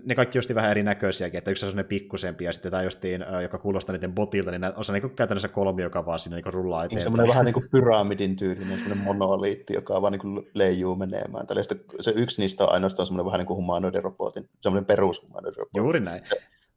ne 0.06 0.16
kaikki 0.16 0.38
justi 0.38 0.56
vähän 0.56 0.72
erinäköisiäkin, 0.72 1.38
että 1.38 1.52
yksi 1.52 1.66
on 1.66 1.72
sellainen 1.72 1.90
pikkusempi 1.90 2.44
ja 2.44 2.52
sitten 2.52 2.72
tämä 2.72 2.84
justiin, 2.84 3.26
joka 3.42 3.58
kuulostaa 3.58 3.94
niiden 3.94 4.14
botilta, 4.14 4.52
niin 4.52 4.64
on 4.76 4.84
se 4.84 4.94
niin 4.94 5.16
käytännössä 5.16 5.48
kolmi, 5.48 5.82
joka 5.82 6.06
vaan 6.06 6.20
siinä 6.20 6.36
niin 6.36 6.54
rullaa 6.54 6.82
niin, 6.82 6.86
eteenpäin. 6.86 7.04
Semmoinen 7.04 7.28
vähän 7.28 7.46
niin 7.46 7.54
kuin 7.54 7.70
pyramidin 7.72 8.36
tyylinen, 8.36 8.78
semmoinen 8.78 8.98
monoliitti, 8.98 9.74
joka 9.74 10.02
vaan 10.02 10.12
niin 10.12 10.22
kuin 10.22 10.52
leijuu 10.54 10.96
menemään. 10.96 11.48
Tällä 11.48 11.64
se 12.02 12.12
yksi 12.16 12.42
niistä 12.42 12.64
on 12.64 12.72
ainoastaan 12.72 13.08
semmoinen 13.08 13.26
vähän 13.26 13.40
niin 13.40 13.48
kuin 13.48 13.58
humanoiden 13.58 14.04
robotin, 14.04 14.50
semmoinen 14.62 14.86
perus 14.86 15.22
humanoiden 15.22 15.58
robotin. 15.58 15.80
Juuri 15.80 16.00
näin. 16.00 16.24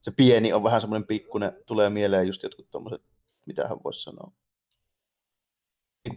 Se, 0.03 0.11
pieni 0.11 0.53
on 0.53 0.65
vähän 0.65 0.81
semmoinen 0.81 1.07
pikkunen, 1.07 1.53
tulee 1.67 1.91
mieleen 1.91 2.27
just 2.27 2.43
jotkut 2.43 2.71
tuommoiset, 2.71 3.03
mitä 3.47 3.69
hän 3.69 3.79
voisi 3.85 4.03
sanoa, 4.03 4.33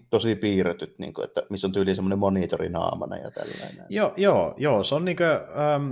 tosi 0.10 0.36
piirretyt, 0.36 1.00
niin 1.00 1.14
kuin, 1.14 1.26
että 1.26 1.44
missä 1.50 1.68
on 1.68 1.74
tyyliin 1.74 1.96
semmoinen 1.96 2.20
monitori 2.20 2.70
naamana 2.70 3.18
ja 3.18 3.32
tällainen. 3.32 3.86
Joo, 3.90 4.14
joo, 4.18 4.54
joo, 4.58 4.84
se 4.84 4.96
on 4.96 5.06
niin 5.06 5.18
kuin, 5.18 5.28
ähm, 5.28 5.92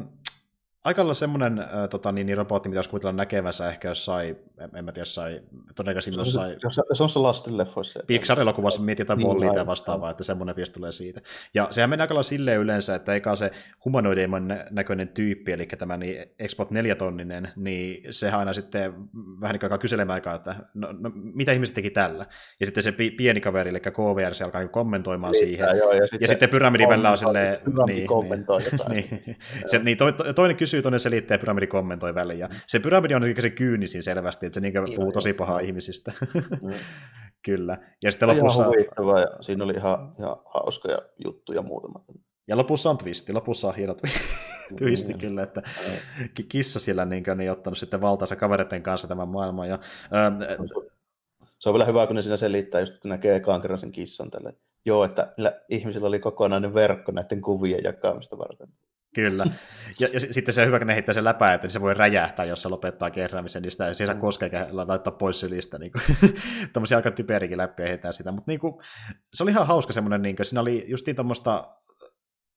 aika 0.84 1.02
lailla 1.02 1.14
semmoinen 1.14 1.60
äh, 1.60 1.90
tota, 1.90 2.12
niin, 2.12 2.28
niin 2.28 2.38
robotti, 2.38 2.70
mitä 2.70 2.78
olisi 2.78 2.90
kuvitella 2.90 3.14
näkevänsä 3.14 3.70
ehkä 3.70 3.88
jossain, 3.88 4.36
en, 4.60 4.70
en 4.76 4.86
mä 4.86 4.92
tiedä, 4.92 5.02
jossain, 5.02 5.42
todennäköisesti 5.76 6.20
jossain... 6.20 6.58
Se, 6.70 6.82
se 6.94 7.04
on 7.04 7.10
se 7.10 7.20
lastenleffoissa. 7.20 8.00
Pixar-elokuvassa 8.08 8.82
mietin 8.82 9.04
jotain 9.04 9.20
niin, 9.20 9.56
ja 9.56 9.66
vastaavaa, 9.66 10.12
että 10.12 10.24
semmoinen 10.24 10.56
viesti 10.56 10.74
tulee 10.74 10.92
siitä. 10.92 11.22
Ja 11.54 11.68
sehän 11.72 11.90
menee 11.90 12.04
aika 12.04 12.14
lailla 12.14 12.24
silleen 12.24 12.60
yleensä, 12.60 12.96
että 12.96 13.14
eikä 13.14 13.36
se 13.36 13.52
humanoideimman 13.86 14.48
näköinen 14.70 15.08
tyyppi, 15.08 15.52
eli 15.52 15.66
tämä 15.66 15.98
niin 15.98 16.26
Expot 16.40 16.72
4 16.72 16.96
tonninen, 16.96 17.52
niin 17.56 18.14
sehän 18.14 18.40
aina 18.40 18.54
sitten 18.54 18.94
vähän 19.42 19.54
niin 19.54 19.70
kuin 19.70 19.80
kyselemään 19.80 20.16
aikaa, 20.16 20.36
että 20.36 20.56
no, 20.74 20.88
no, 21.00 21.12
mitä 21.14 21.52
ihmiset 21.52 21.76
teki 21.76 21.90
tällä. 21.90 22.26
Ja 22.60 22.66
sitten 22.66 22.84
se 22.84 22.92
pieni 22.92 23.42
kaveri, 23.42 23.70
eli 23.70 23.80
KVR, 23.80 24.34
se 24.34 24.44
alkaa 24.44 24.68
kommentoimaan 24.68 25.32
niin, 25.32 25.46
siihen. 25.46 25.78
Joo, 25.78 25.92
ja, 25.92 26.08
sit 26.08 26.22
ja 26.22 26.28
sitten 26.28 26.50
pyramidin 26.50 26.90
välillä 26.90 27.12
on 27.12 27.18
silleen... 27.18 27.58
Niin, 27.86 28.08
kommentoi 28.08 28.60
niin, 28.62 28.70
jotain. 28.72 28.92
niin. 28.92 29.38
Se, 29.66 29.80
niin, 29.80 29.98
to, 29.98 30.12
to, 30.12 30.34
toinen 30.34 30.58
kysyy, 30.70 30.82
toinen 30.82 31.00
selittää 31.00 31.36
ja 31.36 31.40
pyramidi 31.40 31.68
kommentoi 31.68 32.16
väliin. 32.16 32.40
Ja 32.40 32.50
se 32.68 32.80
pyramidi 32.80 33.14
on 33.14 33.22
se 33.40 33.50
kyynisin 33.50 34.04
selvästi, 34.04 34.46
että 34.46 34.54
se 34.54 34.62
niin 34.62 34.74
puhuu 34.96 35.12
tosi 35.12 35.34
pahaa 35.34 35.60
ihmisistä. 35.60 36.14
Mm. 36.64 36.74
Kyllä. 37.46 37.78
Ja 38.04 38.12
sitten 38.12 38.30
lopussa... 38.30 38.64
Ihan 38.64 39.22
ja 39.22 39.44
siinä 39.44 39.64
oli 39.64 39.74
ihan, 39.74 40.14
ihan 40.20 40.36
hauskoja 40.46 40.98
juttuja 41.26 41.62
muutama. 41.62 42.04
Ja 42.48 42.58
lopussa 42.58 42.90
on 42.90 42.98
twisti, 42.98 43.34
lopussa 43.34 43.68
on 43.68 43.76
hieno 43.76 43.96
twisti 44.78 45.14
mm. 45.14 45.20
kyllä, 45.20 45.44
että 45.44 45.62
kissa 46.50 46.80
siellä 46.80 47.06
niin, 47.06 47.24
niin 47.36 47.52
ottanut 47.52 47.78
sitten 47.78 48.02
valtaansa 48.02 48.36
kavereiden 48.36 48.84
kanssa 48.84 49.08
tämän 49.08 49.28
maailman. 49.28 49.70
Ja, 49.70 49.80
ää, 50.12 50.32
se 51.60 51.70
on 51.70 51.74
vielä 51.74 51.86
hyvä, 51.86 52.08
kun 52.08 52.16
ne 52.16 52.22
siinä 52.22 52.38
selittää, 52.38 52.82
just 52.82 53.00
kun 53.00 53.10
näkee 53.10 53.36
ekaan 53.36 53.62
kerran 53.62 53.80
sen 53.80 53.92
kissan 53.92 54.32
tälle. 54.32 54.54
Joo, 54.86 55.04
että 55.04 55.34
ihmisillä 55.70 56.08
oli 56.08 56.20
kokonainen 56.20 56.74
verkko 56.74 57.12
näiden 57.12 57.42
kuvien 57.42 57.84
jakamista 57.84 58.38
varten. 58.38 58.68
Kyllä. 59.16 59.44
Ja, 60.00 60.08
ja 60.14 60.20
sitten 60.20 60.54
se 60.54 60.62
on 60.62 60.68
hyvä, 60.68 60.80
kun 60.80 60.88
ne 60.88 60.94
heittää 60.94 61.14
sen 61.14 61.24
läpää, 61.24 61.54
että 61.54 61.66
niin 61.66 61.72
se 61.72 61.82
voi 61.82 61.94
räjähtää, 61.94 62.46
jos 62.46 62.62
se 62.62 62.70
lopettaa 62.70 63.10
keräämisen, 63.12 63.62
niin 63.62 63.72
sitä 63.72 63.88
ei 63.88 63.96
saa 63.96 64.16
mm. 64.16 64.22
koskaan 64.22 64.52
laittaa 64.72 65.14
pois 65.14 65.40
sylistä. 65.40 65.78
Niin 65.78 65.92
Tuommoisia 66.74 66.98
aika 66.98 67.12
typerikin 67.12 67.58
läppiä 67.58 67.88
heittää 67.88 68.12
sitä. 68.12 68.32
Mutta 68.32 68.52
niin 68.52 68.60
kuin, 68.60 68.74
se 69.34 69.44
oli 69.44 69.52
ihan 69.52 69.68
hauska 69.68 69.94
semmoinen, 69.94 70.22
niin 70.22 70.36
kuin, 70.36 70.46
siinä 70.46 70.62
oli 70.62 70.86
justiin 70.88 71.16
tuommoista 71.16 71.76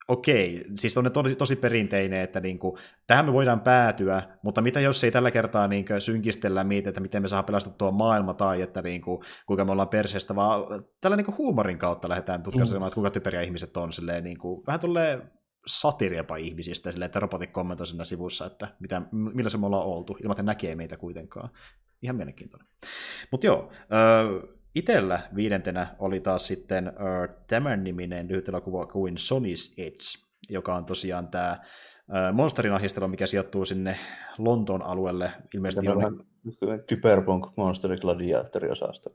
okei, 0.08 0.64
siis 0.78 0.98
on 0.98 1.12
tosi, 1.12 1.34
tosi 1.34 1.56
perinteinen, 1.56 2.20
että 2.20 2.40
niin 2.40 2.58
kuin, 2.58 2.78
tähän 3.06 3.24
me 3.24 3.32
voidaan 3.32 3.60
päätyä, 3.60 4.22
mutta 4.42 4.62
mitä 4.62 4.80
jos 4.80 5.04
ei 5.04 5.10
tällä 5.10 5.30
kertaa 5.30 5.68
niin 5.68 5.84
kuin, 5.84 6.00
synkistellä 6.00 6.64
miitä, 6.64 6.88
että 6.88 7.00
miten 7.00 7.22
me 7.22 7.28
saa 7.28 7.42
pelastettua 7.42 7.90
maailma 7.90 8.34
tai 8.34 8.62
että 8.62 8.82
niin 8.82 9.02
kuin, 9.02 9.24
kuinka 9.46 9.64
me 9.64 9.72
ollaan 9.72 9.88
perseestä, 9.88 10.34
vaan 10.34 10.84
tällä 11.00 11.16
niin 11.16 11.24
kuin, 11.24 11.38
huumorin 11.38 11.78
kautta 11.78 12.08
lähdetään 12.08 12.42
tutkaisemaan, 12.42 12.82
mm. 12.82 12.86
että 12.86 12.94
kuinka 12.94 13.10
typeriä 13.10 13.42
ihmiset 13.42 13.76
on. 13.76 13.92
Silleen, 13.92 14.24
niin 14.24 14.38
kuin, 14.38 14.66
vähän 14.66 14.80
tulee 14.80 15.22
satiri 15.66 16.16
jopa 16.16 16.36
ihmisistä, 16.36 16.92
silleen, 16.92 17.06
että 17.06 17.20
robotit 17.20 17.50
kommentoi 17.50 17.86
siinä 17.86 18.04
sivussa, 18.04 18.46
että 18.46 18.68
mitä, 18.80 19.02
millä 19.12 19.50
se 19.50 19.58
me 19.58 19.66
ollaan 19.66 19.86
oltu, 19.86 20.16
ilman 20.22 20.32
että 20.32 20.42
näkee 20.42 20.74
meitä 20.74 20.96
kuitenkaan. 20.96 21.50
Ihan 22.02 22.16
mielenkiintoinen. 22.16 22.68
Mutta 23.30 23.46
joo, 23.46 23.72
äh, 23.72 24.50
itellä 24.74 25.28
viidentenä 25.34 25.96
oli 25.98 26.20
taas 26.20 26.46
sitten 26.46 26.88
äh, 26.88 26.94
tämän 27.46 27.84
niminen 27.84 28.28
lyhyt 28.28 28.48
elokuva 28.48 28.86
kuin 28.86 29.14
Sonny's 29.14 29.74
Edge, 29.78 30.26
joka 30.48 30.74
on 30.74 30.84
tosiaan 30.84 31.28
tämä 31.28 31.60
Monsterin 32.32 32.72
ahistelu, 32.72 33.08
mikä 33.08 33.26
sijoittuu 33.26 33.64
sinne 33.64 33.98
Lontoon 34.38 34.82
alueelle. 34.82 35.32
Ilmeisesti 35.54 35.88
on... 35.88 36.26
Cyberpunk 36.88 37.46
Monster 37.56 37.98
Gladiator-osasta. 38.00 39.10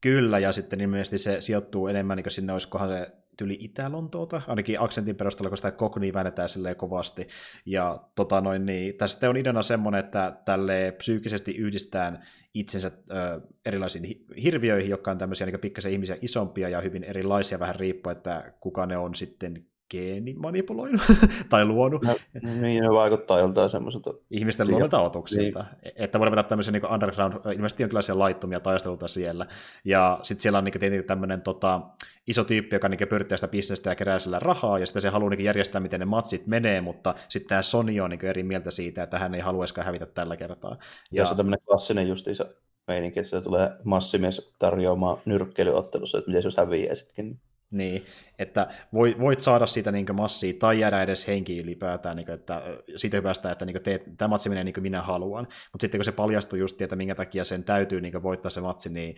Kyllä, 0.00 0.38
ja 0.38 0.52
sitten 0.52 0.80
ilmeisesti 0.80 1.18
se 1.18 1.40
sijoittuu 1.40 1.86
enemmän, 1.86 2.16
niin 2.16 2.24
kuin 2.24 2.32
sinne 2.32 2.52
olisikohan 2.52 2.88
se 2.88 3.12
tyli 3.36 3.56
Itä-Lontoota, 3.60 4.42
ainakin 4.46 4.80
aksentin 4.80 5.16
perusteella, 5.16 5.48
kun 5.48 5.56
sitä 5.56 5.70
Kokni 5.70 6.12
väännetään 6.12 6.48
silleen 6.48 6.76
kovasti. 6.76 7.28
Ja 7.66 8.00
tota 8.14 8.40
noin, 8.40 8.66
niin, 8.66 8.94
tässä 8.94 9.30
on 9.30 9.36
ideana 9.36 9.62
semmoinen, 9.62 10.04
että 10.04 10.36
tälle 10.44 10.94
psyykkisesti 10.98 11.56
yhdistetään 11.56 12.26
itsensä 12.54 12.90
ö, 13.10 13.40
erilaisiin 13.64 14.26
hirviöihin, 14.42 14.90
jotka 14.90 15.10
on 15.10 15.18
tämmöisiä 15.18 15.46
niin 15.46 15.60
pikkasen 15.60 15.92
ihmisiä 15.92 16.16
isompia 16.22 16.68
ja 16.68 16.80
hyvin 16.80 17.04
erilaisia, 17.04 17.58
vähän 17.58 17.76
riippuen, 17.76 18.16
että 18.16 18.52
kuka 18.60 18.86
ne 18.86 18.96
on 18.96 19.14
sitten 19.14 19.66
geenimanipuloinut 19.90 21.02
tai 21.50 21.64
luonut. 21.64 22.02
No, 22.02 22.16
niin, 22.42 22.82
ne 22.82 22.90
vaikuttaa 22.90 23.38
joltain 23.38 23.70
semmoiselta... 23.70 24.14
Ihmisten 24.30 24.68
luonnolta 24.68 25.00
otuksilta. 25.00 25.64
Niin. 25.82 25.92
Että 25.96 26.18
voidaan 26.18 26.32
pitää 26.32 26.48
tämmöisiä 26.48 26.72
niin 26.72 26.86
underground, 26.86 27.34
ilmeisesti 27.54 27.82
jonkinlaisia 27.82 28.18
laittomia 28.18 28.60
taisteluita 28.60 29.08
siellä. 29.08 29.46
Ja 29.84 30.18
sitten 30.22 30.42
siellä 30.42 30.58
on 30.58 30.64
niin 30.64 30.80
tietenkin 30.80 31.06
tämmöinen 31.06 31.40
tota, 31.40 31.80
iso 32.26 32.44
tyyppi, 32.44 32.76
joka 32.76 32.88
niin 32.88 33.08
pyörittää 33.08 33.38
sitä 33.38 33.48
bisnestä 33.48 33.90
ja 33.90 33.94
kerää 33.94 34.18
sillä 34.18 34.38
rahaa, 34.38 34.78
ja 34.78 34.86
sitten 34.86 35.02
se 35.02 35.08
haluaa 35.08 35.30
niin 35.30 35.44
järjestää, 35.44 35.80
miten 35.80 36.00
ne 36.00 36.06
matsit 36.06 36.46
menee, 36.46 36.80
mutta 36.80 37.14
sitten 37.28 37.48
tämä 37.48 37.62
Sony 37.62 38.00
on 38.00 38.10
niin 38.10 38.24
eri 38.24 38.42
mieltä 38.42 38.70
siitä, 38.70 39.02
että 39.02 39.18
hän 39.18 39.34
ei 39.34 39.40
haluaisikaan 39.40 39.86
hävitä 39.86 40.06
tällä 40.06 40.36
kertaa. 40.36 40.70
Ja, 40.70 41.22
ja 41.22 41.24
se 41.24 41.30
on 41.30 41.36
tämmöinen 41.36 41.60
klassinen 41.66 42.08
justiinsa 42.08 42.46
meininki, 42.86 43.20
että 43.20 43.40
tulee 43.40 43.70
massimies 43.84 44.54
tarjoamaan 44.58 45.18
nyrkkeilyottelussa, 45.24 46.18
että 46.18 46.30
miten 46.30 46.42
se 46.42 46.46
jos 46.48 46.56
häviää 46.56 46.94
sittenkin. 46.94 47.40
Niin, 47.70 48.06
että 48.38 48.74
voit, 48.94 49.18
voit 49.20 49.40
saada 49.40 49.66
siitä 49.66 49.92
niin 49.92 50.06
massia 50.12 50.54
tai 50.58 50.80
jäädä 50.80 51.02
edes 51.02 51.26
henkiin 51.26 51.64
ylipäätään, 51.64 52.16
niin 52.16 52.26
kuin, 52.26 52.34
että 52.34 52.62
siitä 52.96 53.16
hyvästä, 53.16 53.50
että 53.50 53.64
niin 53.64 53.82
teet, 53.82 54.02
tämä 54.16 54.28
matsi 54.28 54.48
menee 54.48 54.64
niin 54.64 54.74
kuin 54.74 54.82
minä 54.82 55.02
haluan. 55.02 55.44
Mutta 55.44 55.82
sitten 55.84 55.98
kun 55.98 56.04
se 56.04 56.12
paljastui 56.12 56.58
just, 56.58 56.82
että 56.82 56.96
minkä 56.96 57.14
takia 57.14 57.44
sen 57.44 57.64
täytyy 57.64 58.00
niin 58.00 58.22
voittaa 58.22 58.50
se 58.50 58.60
matsi, 58.60 58.92
niin 58.92 59.16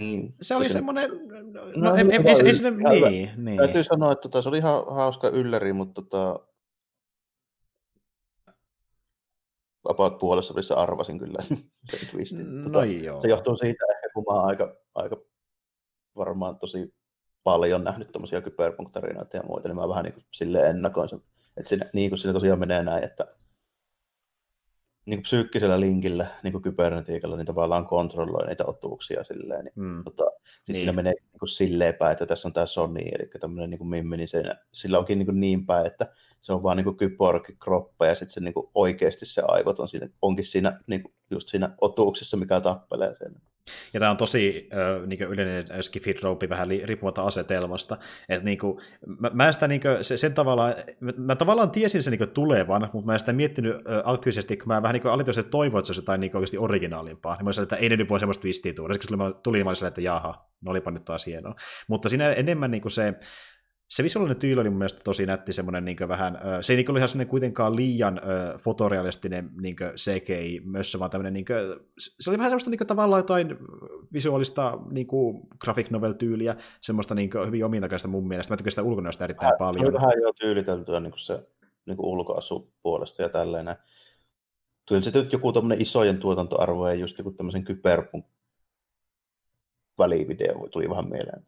Mm. 0.00 0.32
Se 0.42 0.54
oli 0.54 0.68
semmoinen, 0.68 1.10
no, 1.52 1.60
no 1.76 1.94
ei, 1.94 2.04
ei, 2.10 2.20
ei, 2.26 2.46
ei 2.46 2.54
sinne, 2.54 2.70
niin, 2.70 3.44
niin. 3.44 3.56
Täytyy 3.58 3.84
sanoa, 3.84 4.12
että 4.12 4.22
tota, 4.22 4.42
se 4.42 4.48
oli 4.48 4.58
ihan 4.58 4.84
hauska 4.94 5.28
ylläri, 5.28 5.72
mutta 5.72 6.02
tota, 6.02 6.40
about 9.84 10.18
puolessa 10.18 10.54
välissä 10.54 10.74
arvasin 10.74 11.18
kyllä 11.18 11.42
sen 11.90 12.08
twistin. 12.10 12.62
No 12.62 12.70
tota, 12.70 12.84
joo. 12.84 13.20
Se 13.20 13.28
johtuu 13.28 13.56
siitä 13.56 13.84
että 13.96 14.08
kun 14.14 14.24
mä 14.30 14.42
aika, 14.42 14.76
aika 14.94 15.16
varmaan 16.16 16.58
tosi 16.58 16.94
paljon 17.44 17.84
nähnyt 17.84 18.12
tuommoisia 18.12 18.40
kyberpunk-tarinoita 18.40 19.36
ja 19.36 19.42
muita, 19.42 19.68
niin 19.68 19.76
mä 19.76 19.88
vähän 19.88 20.04
niin 20.04 20.14
kuin 20.14 20.24
silleen 20.30 20.70
ennakoin 20.70 21.08
sen. 21.08 21.22
Että 21.56 21.68
siinä, 21.68 21.90
niin 21.92 22.10
kuin 22.10 22.18
siinä 22.18 22.32
tosiaan 22.32 22.58
menee 22.58 22.82
näin, 22.82 23.04
että 23.04 23.26
niin 25.06 25.18
kuin 25.18 25.22
psyykkisellä 25.22 25.80
linkillä, 25.80 26.26
niin 26.42 26.52
kuin 26.52 26.62
kybernetiikalla, 26.62 27.36
niin 27.36 27.46
tavallaan 27.46 27.86
kontrolloi 27.86 28.46
niitä 28.46 28.64
otuuksia 28.66 29.24
silleen. 29.24 29.64
Niin, 29.64 29.72
mm. 29.74 30.04
tota, 30.04 30.24
sitten 30.40 30.62
niin. 30.68 30.78
siinä 30.78 30.92
menee 30.92 31.12
niin 31.12 31.38
kuin 31.38 31.48
silleen 31.48 31.94
päin, 31.94 32.12
että 32.12 32.26
tässä 32.26 32.48
on 32.48 32.52
tämä 32.52 32.66
Sony, 32.66 33.00
eli 33.00 33.30
tämmöinen 33.40 33.70
niin 33.70 33.78
kuin 33.78 33.88
Mimmi, 33.88 34.16
niin 34.16 34.28
se, 34.28 34.42
sillä 34.72 34.98
onkin 34.98 35.18
niin, 35.18 35.26
kuin 35.26 35.40
niin 35.40 35.66
päin, 35.66 35.86
että 35.86 36.06
se 36.42 36.52
on 36.52 36.62
vaan 36.62 36.76
niin 36.76 36.96
kyborg-kroppa 36.96 38.06
ja 38.06 38.14
sitten 38.14 38.30
se 38.30 38.40
niin 38.40 38.54
kuin 38.54 38.68
oikeasti 38.74 39.26
se 39.26 39.42
aivot 39.48 39.80
on 39.80 39.88
siinä, 39.88 40.08
onkin 40.22 40.44
siinä 40.44 40.80
niin 40.86 41.02
kuin 41.02 41.14
just 41.30 41.48
siinä 41.48 41.74
otuuksessa, 41.80 42.36
mikä 42.36 42.60
tappelee 42.60 43.14
sen. 43.14 43.34
Ja 43.92 44.00
tämä 44.00 44.10
on 44.10 44.16
tosi 44.16 44.68
äh, 44.72 45.06
niin 45.06 45.22
yleinen 45.22 45.82
skifi 45.82 46.14
vähän 46.48 46.68
riippumatta 46.68 47.22
asetelmasta. 47.22 47.98
Et, 48.28 48.42
niin 48.42 48.58
kuin, 48.58 48.80
mä, 49.20 49.30
mä 49.32 49.52
sitä, 49.52 49.68
niin 49.68 49.80
kuin, 49.80 50.04
se, 50.04 50.16
sen 50.16 50.34
tavallaan, 50.34 50.74
mä, 51.00 51.12
mä, 51.16 51.36
tavallaan 51.36 51.70
tiesin 51.70 52.02
sen 52.02 52.10
niin 52.18 52.28
tulevan, 52.28 52.90
mutta 52.92 53.06
mä 53.06 53.12
en 53.12 53.18
sitä 53.18 53.32
miettinyt 53.32 53.76
äh, 53.76 53.82
aktiivisesti, 54.04 54.56
kun 54.56 54.68
mä 54.68 54.82
vähän 54.82 54.94
niin 54.94 55.06
alitoisesti 55.06 55.50
toivoin, 55.50 55.80
että 55.80 55.86
se 55.86 55.90
olisi 55.90 56.00
jotain 56.00 56.20
niin 56.20 56.36
oikeasti 56.36 56.58
originaalimpaa. 56.58 57.36
Niin 57.36 57.44
mä 57.44 57.52
sanoin, 57.52 57.64
että 57.64 57.76
ei 57.76 57.88
ne 57.88 57.96
nyt 57.96 58.08
voi 58.08 58.20
semmoista 58.20 58.42
twistiä 58.42 58.72
tuoda. 58.74 58.94
Kun 59.08 59.34
tuli, 59.42 59.64
mä 59.64 59.70
olin 59.70 59.86
että 59.86 60.00
jaha, 60.00 60.48
no 60.60 60.70
olipa 60.70 60.90
nyt 60.90 61.04
taas 61.04 61.26
hienoa. 61.26 61.54
Mutta 61.88 62.08
siinä 62.08 62.32
enemmän 62.32 62.70
niin 62.70 62.82
kuin 62.82 62.92
se, 62.92 63.14
se 63.92 64.02
visuaalinen 64.02 64.40
tyyli 64.40 64.60
oli 64.60 64.70
mun 64.70 64.78
mielestä 64.78 65.00
tosi 65.04 65.26
nätti, 65.26 65.52
semmoinen 65.52 65.84
niin 65.84 65.96
vähän, 66.08 66.38
se 66.60 66.72
ei 66.72 66.76
niin 66.76 66.96
ihan 66.96 67.08
semmoinen 67.08 67.30
kuitenkaan 67.30 67.76
liian 67.76 68.20
fotorealistinen 68.58 69.50
niin 69.60 69.76
CGI-mössö, 69.76 70.98
vaan 70.98 71.10
tämmöinen, 71.10 71.32
niin 71.32 71.44
kuin, 71.44 71.56
se 71.98 72.30
oli 72.30 72.38
vähän 72.38 72.50
semmoista 72.50 72.70
niin 72.70 72.78
kuin, 72.78 72.88
tavallaan 72.88 73.20
jotain 73.20 73.56
visuaalista 74.12 74.78
niin 74.90 75.06
kuin, 75.06 75.40
graphic 75.58 75.90
novel-tyyliä, 75.90 76.56
semmoista 76.80 77.14
niin 77.14 77.30
kuin, 77.30 77.46
hyvin 77.46 77.64
omintakaista 77.64 78.08
mun 78.08 78.28
mielestä. 78.28 78.52
Mä 78.52 78.56
tykkään 78.56 78.72
sitä 78.72 78.82
ulkonäöstä 78.82 79.24
erittäin 79.24 79.52
Hä, 79.52 79.58
paljon. 79.58 79.92
Vähän 79.92 80.22
jo 80.22 80.32
tyyliteltyä 80.32 81.00
niin 81.00 81.10
kuin 81.10 81.20
se 81.20 81.46
niin 81.86 81.96
kuin 81.96 82.06
ulkoasu 82.06 82.72
puolesta 82.82 83.22
ja 83.22 83.28
tälleen. 83.28 83.66
Kyllä 84.88 85.02
se 85.02 85.10
nyt 85.14 85.32
joku 85.32 85.52
tämmöinen 85.52 85.82
isojen 85.82 86.18
tuotantoarvojen 86.18 87.00
just 87.00 87.18
joku 87.18 87.30
tämmöisen 87.30 87.64
kyberpunk 87.64 88.26
välivideo 89.98 90.68
tuli 90.70 90.90
vähän 90.90 91.08
mieleen. 91.10 91.42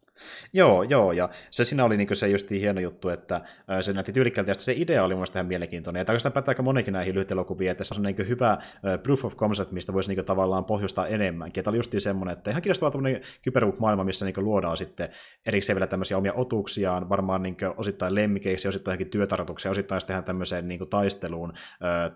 Joo, 0.53 0.83
joo, 0.83 1.13
ja 1.13 1.29
se 1.51 1.65
siinä 1.65 1.85
oli 1.85 1.97
niin 1.97 2.17
se 2.17 2.29
just 2.29 2.51
hieno 2.51 2.81
juttu, 2.81 3.09
että 3.09 3.41
se 3.81 3.93
näytti 3.93 4.13
tyylikkäältä, 4.13 4.51
ja 4.51 4.55
se 4.55 4.73
idea 4.77 5.05
oli 5.05 5.15
mun 5.15 5.27
ihan 5.35 5.47
mielenkiintoinen, 5.47 6.01
ja 6.01 6.05
oikeastaan 6.09 6.33
pätää 6.33 6.51
aika 6.51 6.63
monikin 6.63 6.93
näihin 6.93 7.15
lyhytelokuviin, 7.15 7.71
että 7.71 7.85
se 7.85 7.95
on 7.95 8.03
niin 8.03 8.29
hyvä 8.29 8.59
proof 9.03 9.25
of 9.25 9.37
concept, 9.37 9.73
mistä 9.73 9.93
voisi 9.93 10.15
niin 10.15 10.25
tavallaan 10.25 10.65
pohjustaa 10.65 11.07
enemmänkin, 11.07 11.61
ja 11.61 11.65
tämä 11.65 11.73
oli 11.73 11.79
just 11.79 11.95
semmoinen, 11.99 12.33
että 12.33 12.51
ihan 12.51 12.63
kiinnostava 12.63 12.91
tämmöinen 12.91 13.21
kyberpunk-maailma, 13.43 14.05
missä 14.05 14.25
niin 14.25 14.45
luodaan 14.45 14.77
sitten 14.77 15.09
erikseen 15.47 15.77
vielä 15.77 15.87
tämmöisiä 15.87 16.19
omia 16.19 16.33
otuksiaan, 16.33 17.09
varmaan 17.09 17.43
niin 17.43 17.57
osittain 17.77 18.15
lemmikeiksi, 18.15 18.69
osittain 18.69 19.11
työtarkoituksia, 19.11 19.71
osittain 19.71 20.01
sitten 20.01 20.25
tämmöiseen 20.25 20.69
niin 20.69 20.89
taisteluun 20.91 21.53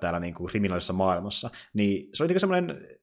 täällä 0.00 0.20
niin 0.20 0.34
kriminaalisessa 0.34 0.92
maailmassa, 0.92 1.50
niin 1.74 2.08
se 2.12 2.22
oli 2.22 2.28
niin 2.28 2.40
semmoinen 2.40 2.97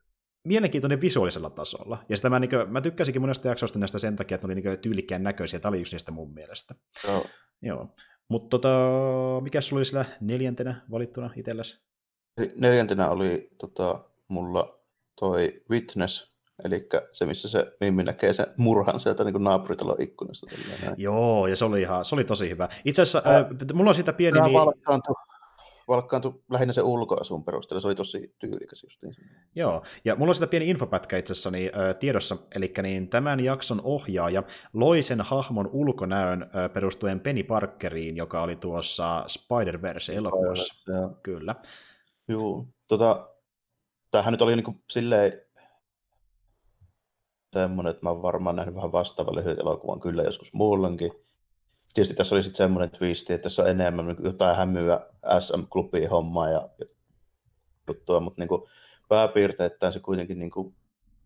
mielenkiintoinen 0.46 1.02
visuaalisella 1.02 1.50
tasolla. 1.50 1.98
Ja 2.10 2.18
sitä 2.18 2.30
mä, 2.30 2.40
niin 2.40 2.50
kuin, 2.50 2.70
mä 2.70 2.82
tykkäsinkin 2.82 3.22
monesta 3.22 3.48
jaksosta 3.48 3.80
näistä 3.80 4.00
sen 4.00 4.16
takia, 4.16 4.36
että 4.36 4.48
ne 4.48 4.54
oli 4.54 4.62
niin 4.62 4.80
tyylikkään 4.80 5.24
näköisiä. 5.24 5.60
Tämä 5.60 5.70
oli 5.70 5.82
yksi 5.82 5.96
niistä 5.96 6.12
mun 6.12 6.34
mielestä. 6.34 6.76
Joo. 7.08 7.26
Joo. 7.62 7.96
Mutta 8.28 8.50
tota, 8.50 8.70
mikä 9.42 9.62
sulla 9.62 9.80
oli 9.80 9.86
sillä 9.86 10.06
neljäntenä 10.22 10.82
valittuna 10.92 11.30
itselläsi? 11.36 11.86
Neljäntenä 12.56 13.10
oli 13.10 13.50
tota, 13.58 14.04
mulla 14.28 14.80
toi 15.20 15.64
Witness, 15.70 16.36
eli 16.64 16.88
se, 17.14 17.26
missä 17.26 17.50
se 17.50 17.78
Mimmi 17.82 18.04
näkee 18.04 18.34
sen 18.34 18.46
murhan 18.58 19.00
sieltä 19.00 19.24
niin 19.24 19.44
naapuritalon 19.44 20.02
ikkunasta. 20.02 20.48
Joo, 20.98 21.48
ja 21.48 21.56
se 21.56 21.66
oli, 21.66 21.82
ihan, 21.82 22.06
se 22.06 22.16
oli 22.16 22.24
tosi 22.24 22.50
hyvä. 22.50 22.70
Itse 22.86 23.02
asiassa, 23.02 23.30
äh, 23.30 23.74
mulla 23.74 23.90
on 23.90 23.96
siitä 23.96 24.14
pieni... 24.14 24.38
Tämä 24.38 24.48
niin 24.48 24.58
valkkaantui 25.88 26.42
lähinnä 26.52 26.74
se 26.74 26.82
ulkoasun 26.82 27.44
perusteella, 27.44 27.82
se 27.82 27.88
oli 27.88 27.96
tosi 27.96 28.36
tyylikäs 28.40 28.84
justiin. 28.84 29.16
Joo, 29.56 29.84
ja 30.06 30.16
mulla 30.16 30.30
on 30.30 30.36
sitä 30.36 30.48
pieni 30.48 30.70
infopätkä 30.70 31.18
itse 31.18 31.32
asiassa 31.32 31.52
niin, 31.52 31.72
äh, 31.76 31.96
tiedossa, 31.96 32.38
eli 32.56 32.74
niin 32.82 33.10
tämän 33.10 33.40
jakson 33.40 33.82
ohjaaja 33.84 34.44
loi 34.74 35.02
sen 35.02 35.22
hahmon 35.22 35.70
ulkonäön 35.72 36.42
äh, 36.42 36.74
perustuen 36.74 37.20
Penny 37.20 37.44
Parkeriin, 37.44 38.18
joka 38.18 38.42
oli 38.42 38.56
tuossa 38.56 39.26
Spider-Verse-elokuvassa. 39.28 40.74
Spider, 40.74 41.10
Kyllä. 41.24 41.56
Joo, 42.28 42.68
tota, 42.88 43.30
tämähän 44.12 44.32
nyt 44.32 44.42
oli 44.42 44.56
niinku 44.56 44.76
silleen 44.90 45.42
semmoinen, 47.54 47.92
että 47.92 48.06
mä 48.06 48.10
oon 48.10 48.22
varmaan 48.22 48.56
nähnyt 48.56 48.76
vähän 48.76 48.92
vastaava 48.92 49.36
lyhyt 49.36 49.60
elokuvan 49.60 50.00
kyllä 50.00 50.24
joskus 50.24 50.54
muullankin 50.54 51.25
tietysti 51.96 52.16
tässä 52.16 52.36
oli 52.36 52.44
sitten 52.44 52.58
semmoinen 52.58 52.90
twisti, 52.90 53.34
että 53.34 53.44
tässä 53.44 53.62
on 53.64 53.70
enemmän 53.70 54.08
niin 54.08 54.18
jotain 54.24 54.58
hämyä 54.58 55.00
SM-klubiin 55.40 56.10
hommaa 56.10 56.50
ja 56.50 56.70
juttua, 57.88 58.20
mutta 58.20 58.42
niin 58.42 58.62
pääpiirteittäin 59.10 59.94
se 59.94 60.00
kuitenkin 60.00 60.40
niin 60.40 60.52
kuin 60.52 60.76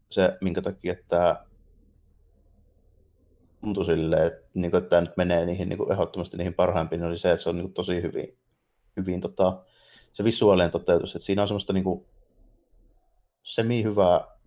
se, 0.09 0.37
minkä 0.41 0.61
takia 0.61 0.95
tämä 1.07 1.45
tuntui 3.61 3.85
silleen, 3.85 4.27
että, 4.27 4.49
niin 4.53 4.71
kuin, 4.71 4.77
että 4.77 4.89
tämä 4.89 5.01
nyt 5.01 5.17
menee 5.17 5.45
niihin 5.45 5.69
niin 5.69 5.77
kuin 5.77 5.91
ehdottomasti 5.91 6.37
niihin 6.37 6.53
parhaimpiin, 6.53 7.03
oli 7.03 7.17
se, 7.17 7.31
että 7.31 7.43
se 7.43 7.49
on 7.49 7.55
niin 7.55 7.65
kuin, 7.65 7.73
tosi 7.73 8.01
hyvin, 8.01 8.37
hyvin 8.97 9.21
tota, 9.21 9.63
se 10.13 10.23
visuaalinen 10.23 10.71
toteutus, 10.71 11.15
että 11.15 11.25
siinä 11.25 11.41
on 11.41 11.47
semmoista 11.47 11.73
niin 11.73 11.83
kuin, 11.83 12.05
semi-hyvää 13.43 14.38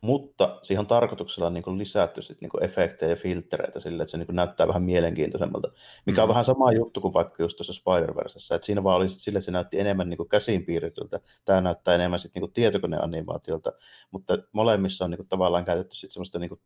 mutta 0.00 0.58
siihen 0.62 0.80
on 0.80 0.86
tarkoituksella 0.86 1.50
niin 1.50 1.62
kuin 1.62 1.78
lisätty 1.78 2.22
sit 2.22 2.40
niin 2.40 2.48
kuin 2.48 2.64
efektejä 2.64 3.10
ja 3.10 3.16
filtreitä 3.16 3.80
sille, 3.80 4.02
että 4.02 4.10
se 4.10 4.18
niin 4.18 4.26
kuin 4.26 4.36
näyttää 4.36 4.68
vähän 4.68 4.82
mielenkiintoisemmalta. 4.82 5.72
Mikä 6.06 6.22
on 6.22 6.28
mm. 6.28 6.30
vähän 6.30 6.44
sama 6.44 6.72
juttu 6.72 7.00
kuin 7.00 7.14
vaikka 7.14 7.42
just 7.42 7.56
tuossa 7.56 7.72
Spider-Versessä, 7.72 8.54
että 8.54 8.66
siinä 8.66 8.84
vaan 8.84 8.96
oli 8.96 9.08
sit 9.08 9.18
sille, 9.18 9.38
että 9.38 9.44
se 9.44 9.50
näytti 9.50 9.80
enemmän 9.80 10.08
niin 10.08 10.16
kuin 10.16 10.28
käsin 10.28 10.64
piirretyltä, 10.64 11.20
tämä 11.44 11.60
näyttää 11.60 11.94
enemmän 11.94 12.20
sit 12.20 12.34
niin 12.34 12.40
kuin 12.40 12.52
tietokoneanimaatiolta, 12.52 13.72
mutta 14.10 14.38
molemmissa 14.52 15.04
on 15.04 15.10
niin 15.10 15.18
kuin 15.18 15.28
tavallaan 15.28 15.64
käytetty 15.64 15.96
sit 15.96 16.10
semmoista 16.10 16.38
niin 16.38 16.48
kuin 16.48 16.60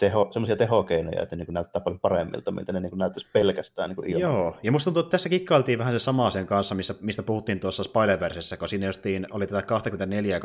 teho, 0.00 0.28
semmoisia 0.32 0.56
tehokeinoja, 0.56 1.22
että 1.22 1.36
ne 1.36 1.44
niin 1.44 1.54
näyttää 1.54 1.80
paljon 1.80 2.00
paremmilta, 2.00 2.50
miltä 2.50 2.72
ne 2.72 2.80
niin 2.80 2.98
näyttäisi 2.98 3.28
pelkästään 3.32 3.90
niin 3.90 4.06
ilman. 4.06 4.20
Joo, 4.20 4.56
ja 4.62 4.72
musta 4.72 4.84
tuntuu, 4.84 5.00
että 5.00 5.10
tässä 5.10 5.28
kikkailtiin 5.28 5.78
vähän 5.78 5.94
se 5.94 5.98
sama 5.98 6.30
sen 6.30 6.46
kanssa, 6.46 6.74
missä, 6.74 6.94
mistä 7.00 7.22
puhuttiin 7.22 7.60
tuossa 7.60 7.82
Spider-Versessä, 7.82 8.56
kun 8.56 8.68
siinä 8.68 8.86
justiin 8.86 9.26
oli 9.30 9.46
tätä 9.46 9.62
24 9.62 10.36
ja 10.36 10.40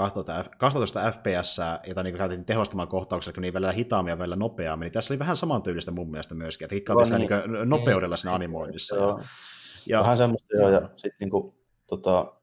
12 0.57 1.11
fps, 1.11 1.57
jota 1.87 2.03
niin 2.03 2.17
käytettiin 2.17 2.45
tehostamaan 2.45 2.87
kohtauksella, 2.87 3.33
kun 3.33 3.41
niin 3.41 3.53
välillä 3.53 3.71
hitaammin 3.71 4.11
ja 4.11 4.19
välillä 4.19 4.35
nopeammin. 4.35 4.85
Niin 4.85 4.93
tässä 4.93 5.13
oli 5.13 5.19
vähän 5.19 5.37
samantyylistä 5.37 5.91
mun 5.91 6.11
mielestä 6.11 6.35
myöskin, 6.35 6.65
että 6.65 6.75
kikkailtiin 6.75 7.19
niin, 7.19 7.29
niin, 7.29 7.69
nopeudella 7.69 8.17
siinä 8.17 8.35
animoinnissa. 8.35 8.95
Joo. 8.95 9.21
Ja, 9.87 9.99
vähän 9.99 10.17
semmoista 10.17 10.55
joo, 10.55 10.69
ja 10.69 10.89
sitten 10.95 11.17
niin 11.19 11.29
kuin, 11.29 11.53
tota, 11.87 12.33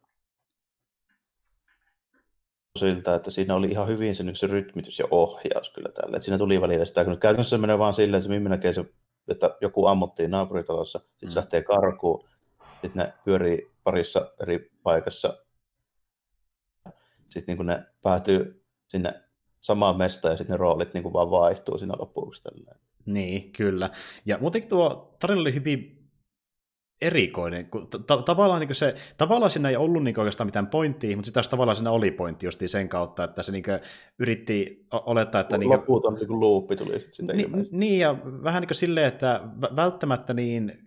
siltä, 2.78 3.14
että 3.14 3.30
siinä 3.30 3.54
oli 3.54 3.68
ihan 3.68 3.88
hyvin 3.88 4.14
se, 4.14 4.24
se 4.34 4.46
rytmitys 4.46 4.98
ja 4.98 5.04
ohjaus 5.10 5.70
kyllä 5.70 5.88
tällä. 5.88 6.16
Että 6.16 6.24
siinä 6.24 6.38
tuli 6.38 6.60
välillä 6.60 6.84
sitä, 6.84 7.04
kun 7.04 7.18
käytännössä 7.18 7.56
se 7.56 7.60
menee 7.60 7.78
vaan 7.78 7.94
silleen, 7.94 8.22
että 8.24 8.34
se 8.34 8.40
näkee 8.40 8.72
se, 8.72 8.84
että 9.28 9.56
joku 9.60 9.86
ammuttiin 9.86 10.30
naapuritalossa, 10.30 10.98
sitten 10.98 11.28
mm. 11.28 11.30
se 11.30 11.38
lähtee 11.38 11.62
karkuun, 11.62 12.28
sitten 12.82 12.90
ne 12.94 13.12
pyörii 13.24 13.72
parissa 13.84 14.32
eri 14.42 14.70
paikassa, 14.82 15.38
sitten 17.28 17.56
niin 17.56 17.66
ne 17.66 17.82
päätyy 18.02 18.64
sinne 18.88 19.22
samaan 19.60 19.96
mestaan 19.96 20.32
ja 20.32 20.38
sitten 20.38 20.54
ne 20.54 20.58
roolit 20.58 20.94
niin 20.94 21.02
kuin 21.02 21.12
vaan 21.12 21.30
vaihtuu 21.30 21.78
siinä 21.78 21.94
lopuksi. 21.98 22.42
Tälleen. 22.42 22.76
Niin, 23.06 23.52
kyllä. 23.52 23.90
Ja 24.26 24.38
muutenkin 24.40 24.70
tuo 24.70 25.16
tarina 25.18 25.40
oli 25.40 25.54
hyvin 25.54 26.01
erikoinen. 27.03 27.66
Kun 27.66 27.88
ta- 28.07 28.22
tavallaan, 28.22 28.61
niin 28.61 28.74
se, 28.74 28.94
tavallaan 29.18 29.50
siinä 29.50 29.68
ei 29.68 29.76
ollut 29.76 30.03
niin 30.05 30.20
oikeastaan 30.20 30.48
mitään 30.48 30.66
pointtia, 30.66 31.16
mutta 31.16 31.26
sitten 31.26 31.42
tavallaan 31.50 31.76
siinä 31.76 31.90
oli 31.90 32.11
pointti 32.11 32.46
just 32.46 32.62
sen 32.66 32.88
kautta, 32.88 33.24
että 33.24 33.42
se 33.42 33.53
niin 33.53 33.64
yritti 34.18 34.86
olettaa, 34.92 35.40
että... 35.40 35.59
Niin 35.59 35.70
Loputon 35.70 36.14
niin 36.14 36.40
luuppi 36.40 36.76
tuli 36.76 37.00
sitten 37.00 37.36
niin, 37.36 37.68
niin, 37.70 37.98
ja 37.98 38.16
vähän 38.42 38.62
niin 38.62 38.74
silleen, 38.74 39.07
että 39.07 39.40
välttämättä 39.76 40.34
niin 40.34 40.78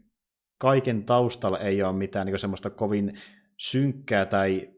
kaiken 0.57 1.03
taustalla 1.03 1.59
ei 1.59 1.83
ole 1.83 1.93
mitään 1.93 2.25
niin 2.25 2.39
semmoista 2.39 2.69
kovin 2.69 3.13
synkkää 3.57 4.25
tai 4.25 4.74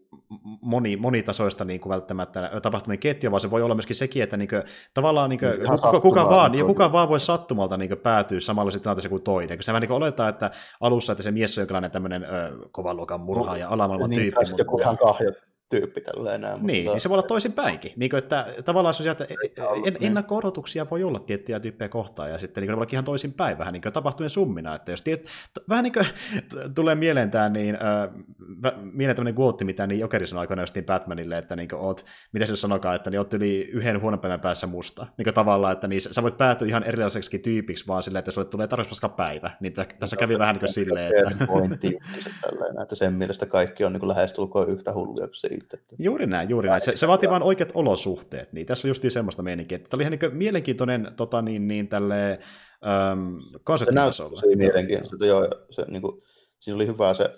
moni, 0.61 0.97
monitasoista 0.97 1.65
niin 1.65 1.82
kuin 1.82 1.89
välttämättä 1.89 2.51
tapahtumien 2.61 2.99
ketjua, 2.99 3.32
vaan 3.32 3.39
se 3.39 3.51
voi 3.51 3.61
olla 3.61 3.75
myöskin 3.75 3.95
sekin, 3.95 4.23
että 4.23 4.38
niin 4.38 4.49
kuin, 4.49 4.63
tavallaan 4.93 5.30
niin 5.30 5.39
kuin, 5.39 5.51
kuka, 5.82 5.99
kuka, 5.99 6.30
vaan, 6.30 6.55
ja 6.55 6.65
kuka 6.65 6.91
vaan 6.91 7.09
voi 7.09 7.19
sattumalta 7.19 7.78
niin 7.78 7.89
kuin, 7.89 7.99
päätyä 7.99 8.39
samanlaiseen 8.39 8.82
tilanteeseen 8.82 9.09
kuin 9.09 9.23
toinen. 9.23 9.57
Se 9.63 9.73
vähän 9.73 9.82
niin 9.82 9.91
oletaan, 9.91 10.30
että 10.30 10.51
alussa, 10.82 11.11
että 11.11 11.23
se 11.23 11.32
mies 11.32 11.57
on 11.57 11.61
jonkinlainen 11.61 11.91
tämmöinen 11.91 12.23
ö, 12.23 12.28
kovan 12.71 12.97
luokan 12.97 13.19
murha 13.19 13.57
ja 13.57 13.69
alamaailman 13.69 14.09
niin, 14.09 14.21
tyyppi. 14.21 14.43
Niin, 14.43 14.57
joku 14.57 14.80
ihan 14.80 14.97
kahjat 14.97 15.36
tyyppi 15.70 16.01
tällä 16.01 16.36
enää. 16.36 16.51
Mutta... 16.51 16.68
Niin, 16.68 16.86
niin 16.86 16.99
se 16.99 17.09
voi 17.09 17.15
olla 17.15 17.28
toisin 17.28 17.53
päinkin. 17.53 17.93
Niin 17.95 18.09
kuin, 18.09 18.18
että 18.18 18.47
tavallaan 18.65 18.93
se 18.93 19.01
on 19.01 19.03
sieltä, 19.03 19.26
en, 19.86 19.93
niin. 19.93 19.97
ennakko-odotuksia 20.01 20.89
voi 20.91 21.03
olla 21.03 21.20
tiettyjä 21.20 21.59
tyyppejä 21.59 21.89
kohtaan, 21.89 22.32
ja 22.32 22.38
sitten 22.38 22.61
niin 22.61 22.78
kuin, 22.78 22.88
ihan 22.91 23.05
toisin 23.05 23.34
päin, 23.34 23.57
vähän 23.57 23.74
niin 23.74 23.82
kuin 23.82 23.93
tapahtumien 23.93 24.30
summina. 24.30 24.76
Että 24.76 24.91
jos 24.91 25.01
tiet, 25.01 25.28
vähän 25.70 25.84
niin 25.84 25.93
kuin 25.93 26.05
tulee 26.76 26.95
mieleen 26.95 27.32
tämä, 27.32 27.49
niin, 27.49 27.76
äh, 27.76 28.74
mieleen 28.91 29.15
tämmöinen 29.15 29.39
quote, 29.39 29.65
mitä 29.65 29.88
niin 29.88 29.99
Jokeri 29.99 30.28
sanoi 30.28 30.41
aikoina 30.41 30.63
justiin 30.63 30.86
Batmanille, 30.86 31.38
että 31.38 31.55
niin 31.55 31.70
kuin, 31.70 31.80
oot, 31.80 32.05
mitä 32.32 32.45
se 32.45 32.55
sanokaa, 32.55 32.95
että 32.95 33.09
niin 33.09 33.20
oot 33.20 33.34
yli 33.34 33.61
yhden 33.61 34.01
huonopäivän 34.01 34.39
päässä 34.39 34.68
musta. 34.68 35.07
Niin 35.18 35.24
kuin, 35.24 35.34
tavallaan, 35.34 35.74
että 35.74 35.88
niin, 35.88 36.01
sä 36.01 36.24
voit 36.24 36.38
päätyä 36.38 36.68
ihan 36.68 36.84
erilaiseksi 36.84 37.39
tyypiksi, 37.39 37.88
vaan 37.88 38.03
silleen, 38.03 38.20
että 38.20 38.32
sulle 38.32 38.47
tulee 38.47 38.68
tarvitsisi 38.68 39.07
päivä. 39.18 39.51
Niin 39.59 39.74
t- 39.74 39.99
tässä 39.99 40.15
kävi 40.15 40.39
vähän 40.39 40.53
niin 40.53 40.59
kuin 40.59 40.74
silleen, 40.74 41.32
että... 41.32 41.47
Pointti, 41.47 41.97
että 42.82 42.95
sen 42.95 43.13
mielestä 43.13 43.45
kaikki 43.45 43.84
on 43.84 43.93
niin 43.93 43.99
kuin 43.99 44.09
lähestulkoon 44.09 44.70
yhtä 44.70 44.93
hulluja 44.93 45.28
kuin 45.28 45.36
se 45.36 45.47
siitä. 45.61 45.77
Juuri 45.99 46.27
näin, 46.27 46.49
juuri 46.49 46.69
näin. 46.69 46.81
Se, 46.81 46.95
se 46.95 47.07
vaatii 47.07 47.29
vain 47.29 47.43
oikeat 47.43 47.71
olosuhteet. 47.73 48.53
Niin 48.53 48.67
tässä 48.67 48.87
on 48.87 48.89
justiin 48.89 49.11
semmoista 49.11 49.43
meininkiä. 49.43 49.79
Tämä 49.79 49.89
oli 49.93 50.03
ihan 50.03 50.17
niin 50.19 50.37
mielenkiintoinen 50.37 51.13
tota, 51.15 51.41
niin, 51.41 51.67
niin, 51.67 51.87
tälle, 51.87 52.39
äm, 53.11 53.39
konseptitasolla. 53.63 54.41
Se 54.41 54.55
mielenkiintoista, 54.55 55.25
joo. 55.25 55.47
Se, 55.71 55.85
niin 55.87 56.01
kuin, 56.01 56.17
siinä 56.59 56.75
oli 56.75 56.87
hyvä 56.87 57.13
se, 57.13 57.35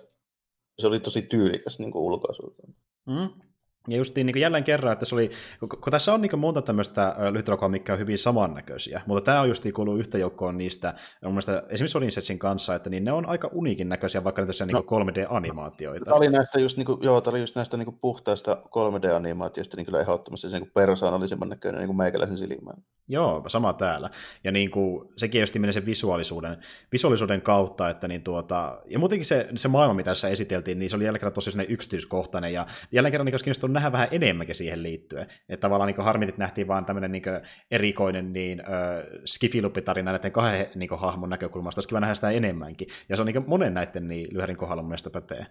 se 0.80 0.88
oli 0.88 0.99
tosi 0.99 1.22
tyylikäs 1.22 1.80
niin 1.80 1.91
ulkoasu. 1.95 2.55
Mm. 3.07 3.49
Ja 3.92 3.98
just 3.98 4.16
niin, 4.16 4.40
jälleen 4.40 4.64
kerran, 4.64 4.94
että 4.94 5.06
se 5.06 5.16
oli, 5.16 5.32
kun, 5.60 5.92
tässä 5.92 6.14
on 6.14 6.22
niin 6.22 6.40
monta 6.40 6.62
tämmöistä 6.62 7.16
lyhytelokuvaa, 7.32 7.70
mikä 7.70 7.94
on 7.94 8.00
hyvin 8.00 8.18
samannäköisiä, 8.18 9.02
mutta 9.06 9.26
tämä 9.26 9.42
on 9.42 9.48
just 9.48 9.64
niin 9.64 9.74
kuuluu 9.74 9.98
yhtä 9.98 10.18
joukkoon 10.18 10.58
niistä, 10.58 10.94
mun 11.24 11.34
mielestä 11.34 11.64
esimerkiksi 11.70 11.98
Odinsetsin 11.98 12.40
kanssa, 12.40 12.76
että 12.76 12.90
niin 12.90 13.04
ne 13.04 13.12
on 13.12 13.30
aika 13.30 13.50
uniikin 13.54 13.90
näköisiä, 13.90 14.24
vaikka 14.24 14.42
ne 14.42 14.46
tässä 14.46 14.66
no, 14.66 14.72
niin 14.80 15.08
3D-animaatioita. 15.08 16.06
Tämä 16.06 16.18
oli 16.18 16.30
näistä 16.30 16.60
just, 16.60 16.78
niin 16.78 16.86
kuin, 16.86 17.04
joo, 17.04 17.22
tämä 17.22 17.32
oli 17.32 17.40
just 17.40 17.56
näistä 17.56 17.78
niin 17.78 17.86
kuin 17.86 18.00
puhtaista 18.02 18.58
3D-animaatioista 18.66 19.78
niin 19.78 19.86
kyllä 19.86 20.00
ehdottomasti 20.00 20.50
se 20.50 20.60
niin 20.60 20.72
persoonallisemman 20.74 21.50
näköinen 21.50 21.82
niin 21.82 21.98
meikäläisen 21.98 22.38
silmään. 22.38 22.84
Joo, 23.12 23.43
sama 23.47 23.74
täällä. 23.74 24.10
Ja 24.43 24.51
niin 24.51 24.72
kuin, 24.72 25.10
sekin 25.18 25.41
just 25.41 25.55
menee 25.55 25.72
sen 25.72 25.86
visuaalisuuden, 25.86 26.57
visuaalisuuden 26.91 27.41
kautta, 27.41 27.89
että 27.89 28.07
niin 28.07 28.24
tuota, 28.24 28.82
ja 28.86 28.99
muutenkin 28.99 29.26
se, 29.26 29.49
se 29.55 29.68
maailma, 29.68 29.93
mitä 29.93 30.12
tässä 30.12 30.30
esiteltiin, 30.30 30.80
niin 30.80 30.89
se 30.89 30.95
oli 30.95 31.05
jälleen 31.05 31.20
kerran 31.20 31.34
tosi 31.34 31.51
yksityiskohtainen, 31.68 32.53
ja 32.53 32.68
jälleen 32.91 33.12
kerran 33.12 33.26
niin 33.26 33.34
olisi 33.34 33.43
kiinnostunut 33.43 33.74
nähdä 33.74 33.91
vähän 33.91 34.07
enemmänkin 34.12 34.55
siihen 34.55 34.84
liittyen. 34.84 35.28
Että 35.49 35.62
tavallaan 35.62 35.88
niin 35.88 36.05
harmitit 36.05 36.38
nähtiin 36.38 36.68
vaan 36.68 36.86
tämmöinen 36.86 37.12
niin 37.12 37.24
erikoinen 37.72 38.34
niin, 38.34 38.60
äh, 38.60 38.68
skifilupitarina 39.26 40.12
näiden 40.12 40.32
kahden 40.32 40.68
niin 40.76 40.89
hahmon 40.97 41.30
näkökulmasta, 41.30 41.80
olisi 41.80 41.89
kiva 41.89 41.99
nähdä 41.99 42.16
sitä 42.16 42.30
enemmänkin. 42.30 42.88
Ja 43.10 43.16
se 43.16 43.22
on 43.22 43.26
niin 43.26 43.43
monen 43.47 43.74
näiden 43.74 44.07
niin 44.07 44.28
lyhärin 44.32 44.57
kohdalla 44.57 44.82
mun 44.82 44.89
mielestä 44.89 45.10
pätee. 45.10 45.45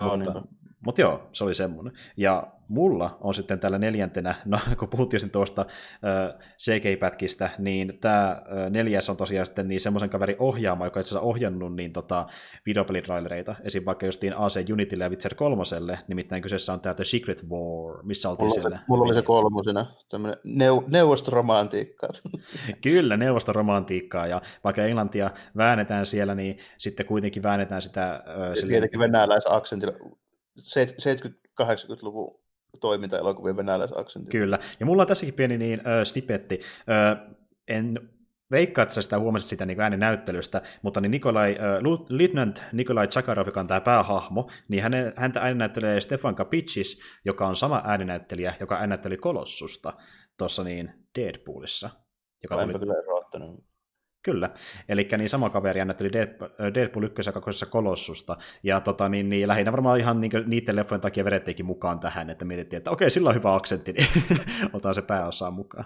Oh, 0.00 0.16
mutta, 0.18 0.42
mutta 0.84 1.00
joo, 1.00 1.28
se 1.32 1.44
oli 1.44 1.54
semmoinen. 1.54 1.92
Ja 2.16 2.52
mulla 2.68 3.18
on 3.20 3.34
sitten 3.34 3.60
tällä 3.60 3.78
neljäntenä, 3.78 4.34
no 4.44 4.58
kun 4.78 4.88
puhuttiin 4.88 5.30
tuosta 5.30 5.66
äh, 6.04 6.48
CGI-pätkistä, 6.58 7.50
niin 7.58 7.98
tämä 8.00 8.30
äh, 8.30 8.70
neljäs 8.70 9.10
on 9.10 9.16
tosiaan 9.16 9.46
sitten 9.46 9.68
niin 9.68 9.80
semmoisen 9.80 10.10
kaverin 10.10 10.36
ohjaama, 10.38 10.84
joka 10.84 11.00
itse 11.00 11.08
asiassa 11.08 11.28
ohjannut 11.28 11.76
niin 11.76 11.92
tota, 11.92 12.26
videopelitrailereita, 12.66 13.54
esim. 13.62 13.84
vaikka 13.86 14.06
justiin 14.06 14.38
AC 14.38 14.70
Unitylle 14.72 15.04
ja 15.04 15.10
Witcher 15.10 15.34
3, 15.34 15.62
nimittäin 16.08 16.42
kyseessä 16.42 16.72
on 16.72 16.80
tämä 16.80 16.94
The 16.94 17.04
Secret 17.04 17.44
War, 17.50 18.02
missä 18.02 18.30
oltiin 18.30 18.46
mulla, 18.46 18.62
sille. 18.62 18.78
Mulla 18.88 19.04
oli 19.04 19.14
se 19.14 19.22
kolmosena, 19.22 19.86
tämmöinen 20.08 20.38
neu- 20.44 20.84
neuvostoromantiikkaa. 20.88 22.10
Kyllä, 22.82 23.16
neuvostoromantiikkaa, 23.16 24.26
ja 24.26 24.42
vaikka 24.64 24.84
englantia 24.84 25.30
väännetään 25.56 26.06
siellä, 26.06 26.34
niin 26.34 26.58
sitten 26.78 27.06
kuitenkin 27.06 27.42
väännetään 27.42 27.82
sitä... 27.82 28.14
Äh, 28.14 28.22
sille... 28.54 28.70
Tietenkin 28.70 29.00
venäläisaksentilla 29.00 29.92
70-80-luvun 30.60 32.43
toiminta-elokuvien 32.80 33.56
venäläisaksentti. 33.56 34.30
Kyllä, 34.30 34.58
ja 34.80 34.86
mulla 34.86 35.02
on 35.02 35.08
tässäkin 35.08 35.34
pieni 35.34 35.58
niin, 35.58 35.80
äh, 35.80 36.04
snippetti. 36.04 36.60
Äh, 36.90 37.34
en 37.68 38.10
veikkaa, 38.50 38.82
että 38.82 38.94
sä 38.94 39.02
sitä 39.02 39.18
huomasit 39.18 39.48
sitä 39.48 39.66
niin 39.66 39.80
äänen 39.80 40.00
näyttelystä, 40.00 40.62
mutta 40.82 41.00
niin 41.00 41.10
Nikolai, 41.10 41.56
äh, 41.60 42.04
Lieutenant 42.08 42.62
Nikolai 42.72 43.08
Chakarov, 43.08 43.46
joka 43.46 43.60
on 43.60 43.66
tämä 43.66 43.80
päähahmo, 43.80 44.50
niin 44.68 44.82
hänen, 44.82 45.12
häntä 45.16 45.40
ääninäyttelee 45.40 46.00
Stefan 46.00 46.34
Kapitsis, 46.34 47.00
joka 47.24 47.46
on 47.46 47.56
sama 47.56 47.82
ääninäyttelijä, 47.84 48.54
joka 48.60 48.74
ääninäytteli 48.74 49.16
Kolossusta 49.16 49.92
tuossa 50.38 50.64
niin 50.64 51.06
Deadpoolissa. 51.18 51.90
Joka 52.42 52.54
Olenpa 52.54 52.72
oli... 52.72 52.78
kyllä 52.78 52.94
erottanut. 52.98 53.73
Kyllä, 54.24 54.50
eli 54.88 55.08
niin 55.18 55.28
sama 55.28 55.50
kaveri 55.50 55.80
ännetteli 55.80 56.12
Deadpool 56.74 57.04
1 57.04 57.28
ja 57.28 57.32
2 57.32 57.66
Kolossusta, 57.66 58.36
ja 58.62 58.80
tota, 58.80 59.08
niin, 59.08 59.28
niin, 59.28 59.48
lähinnä 59.48 59.72
varmaan 59.72 60.00
ihan 60.00 60.20
niin, 60.20 60.32
niiden 60.46 60.76
leffojen 60.76 61.00
takia 61.00 61.24
vedettiinkin 61.24 61.66
mukaan 61.66 62.00
tähän, 62.00 62.30
että 62.30 62.44
mietittiin, 62.44 62.78
että 62.78 62.90
okei, 62.90 63.10
sillä 63.10 63.28
on 63.28 63.34
hyvä 63.34 63.54
aksentti, 63.54 63.92
niin 63.92 64.08
otetaan 64.72 64.94
se 64.94 65.02
pääosaa 65.02 65.50
mukaan. 65.50 65.84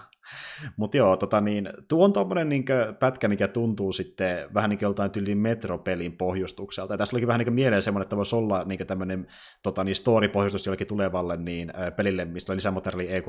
Mutta 0.77 0.97
joo, 0.97 1.17
tota, 1.17 1.41
niin, 1.41 1.69
tuo 1.87 2.05
on 2.05 2.13
tuommoinen 2.13 2.49
niin 2.49 2.65
pätkä, 2.99 3.27
mikä 3.27 3.47
tuntuu 3.47 3.91
sitten 3.91 4.53
vähän 4.53 4.69
niin 4.69 4.79
joltain 4.81 5.11
tyyliin 5.11 5.37
metropelin 5.37 6.17
pohjustukselta, 6.17 6.93
ja 6.93 6.97
tässä 6.97 7.15
olikin 7.15 7.27
vähän 7.27 7.39
niin 7.39 7.53
mieleen 7.53 7.81
semmoinen, 7.81 8.05
että 8.05 8.17
voisi 8.17 8.35
olla 8.35 8.63
niin 8.63 8.87
tämmöinen 8.87 9.27
tota, 9.63 9.83
niin 9.83 9.95
story-pohjustus 9.95 10.65
jollekin 10.65 10.87
tulevalle 10.87 11.37
niin, 11.37 11.73
pelille, 11.95 12.25
mistä 12.25 12.51
on 12.51 12.55
lisämateriaali 12.55 13.21
E3. 13.21 13.25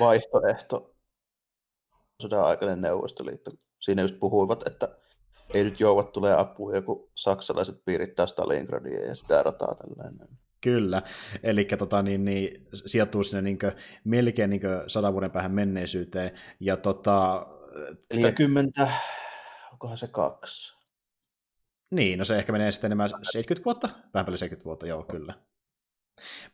vaihtoehto 0.00 0.94
sodan 2.24 2.44
aikainen 2.44 2.80
Neuvostoliitto. 2.80 3.50
Siinä 3.80 4.02
just 4.02 4.18
puhuivat, 4.20 4.66
että 4.66 4.88
ei 5.54 5.64
nyt 5.64 5.80
jouvat 5.80 6.12
tulee 6.12 6.34
apua, 6.34 6.82
kun 6.82 7.10
saksalaiset 7.14 7.84
piirittää 7.84 8.26
Stalingradia 8.26 9.06
ja 9.06 9.14
sitä 9.14 9.42
rataa 9.42 9.74
tällainen. 9.74 10.28
Kyllä, 10.60 11.02
eli 11.42 11.64
tota, 11.64 12.02
niin, 12.02 12.24
niin, 12.24 12.68
sijoittuu 12.86 13.24
sinne 13.24 13.42
niin 13.42 13.58
kuin, 13.58 13.72
melkein 14.04 14.50
niin 14.50 14.60
kuin, 14.60 14.72
sadan 14.86 15.12
vuoden 15.12 15.30
päähän 15.30 15.52
menneisyyteen. 15.52 16.38
Ja, 16.60 16.76
tota, 16.76 17.46
40, 18.12 18.88
onkohan 19.72 19.98
se 19.98 20.06
kaksi? 20.06 20.74
Niin, 21.90 22.18
no 22.18 22.24
se 22.24 22.38
ehkä 22.38 22.52
menee 22.52 22.72
sitten 22.72 22.88
enemmän 22.88 23.10
70 23.22 23.64
vuotta, 23.64 23.88
vähän 24.14 24.24
paljon 24.26 24.38
70 24.38 24.64
vuotta, 24.64 24.86
joo, 24.86 25.02
kyllä. 25.02 25.34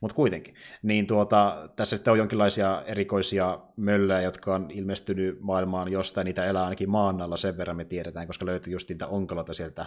Mutta 0.01 0.15
kuitenkin. 0.15 0.55
Niin 0.83 1.07
tuota, 1.07 1.69
tässä 1.77 1.97
sitten 1.97 2.13
on 2.13 2.19
jonkinlaisia 2.19 2.83
erikoisia 2.87 3.61
möllejä, 3.77 4.23
jotka 4.23 4.55
on 4.55 4.71
ilmestynyt 4.71 5.41
maailmaan 5.41 5.93
jostain, 5.93 6.25
niitä 6.25 6.45
elää 6.45 6.65
ainakin 6.65 6.91
maan 6.91 7.23
alla, 7.23 7.37
sen 7.37 7.57
verran 7.57 7.77
me 7.77 7.85
tiedetään, 7.85 8.27
koska 8.27 8.47
löytyy 8.47 8.73
just 8.73 8.89
niitä 8.89 9.07
onkaloita 9.07 9.55
sieltä 9.55 9.87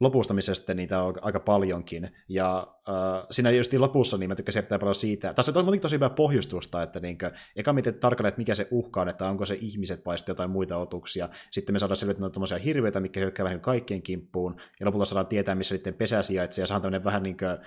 lopusta, 0.00 0.34
missä 0.34 0.54
sitten 0.54 0.76
niitä 0.76 1.02
on 1.02 1.14
aika 1.22 1.40
paljonkin. 1.40 2.10
Ja 2.28 2.66
äh, 2.88 3.26
siinä 3.30 3.50
just 3.50 3.72
lopussa 3.72 4.16
niin 4.16 4.30
mä 4.30 4.34
tykkäsin 4.34 4.60
erittäin 4.60 4.80
paljon 4.80 4.94
siitä. 4.94 5.34
Tässä 5.34 5.52
on 5.54 5.64
muutenkin 5.64 5.82
tosi 5.82 5.96
hyvä 5.96 6.10
pohjustusta, 6.10 6.82
että 6.82 7.00
niinkö, 7.00 7.32
eka 7.56 7.72
miten 7.72 7.94
tarkalleen, 7.94 8.28
että 8.28 8.40
mikä 8.40 8.54
se 8.54 8.68
uhka 8.70 9.00
on, 9.00 9.08
että 9.08 9.28
onko 9.28 9.44
se 9.44 9.58
ihmiset 9.60 10.06
vai 10.06 10.18
sitten 10.18 10.32
jotain 10.32 10.50
muita 10.50 10.76
otuksia. 10.76 11.28
Sitten 11.50 11.74
me 11.74 11.78
saadaan 11.78 11.96
selvitä 11.96 12.20
noita 12.20 12.58
hirveitä, 12.64 13.00
mikä 13.00 13.20
hyökkää 13.20 13.44
vähän 13.44 13.60
kaikkien 13.60 14.02
kimppuun. 14.02 14.56
Ja 14.80 14.86
lopulta 14.86 15.04
saadaan 15.04 15.26
tietää, 15.26 15.54
missä 15.54 15.74
niiden 15.74 15.94
pesä 15.94 16.22
sijaitsee. 16.22 16.62
Ja 16.62 16.66
saadaan 16.66 17.04
vähän 17.04 17.22
niin 17.22 17.36
kuin 17.36 17.58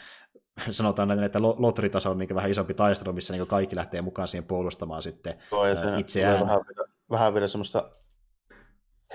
sanotaan 0.71 1.07
näin, 1.07 1.23
että 1.23 1.41
lotritaso 1.41 2.11
on 2.11 2.17
niin 2.17 2.35
vähän 2.35 2.51
isompi 2.51 2.73
taistelu, 2.73 3.13
missä 3.13 3.33
niin 3.33 3.47
kaikki 3.47 3.75
lähtee 3.75 4.01
mukaan 4.01 4.27
siihen 4.27 4.47
puolustamaan 4.47 5.01
sitten 5.01 5.33
Joo, 5.51 5.63
itseään. 5.97 6.39
Vähän, 6.39 6.59
vähän 7.09 7.33
vielä 7.33 7.47
semmoista 7.47 7.91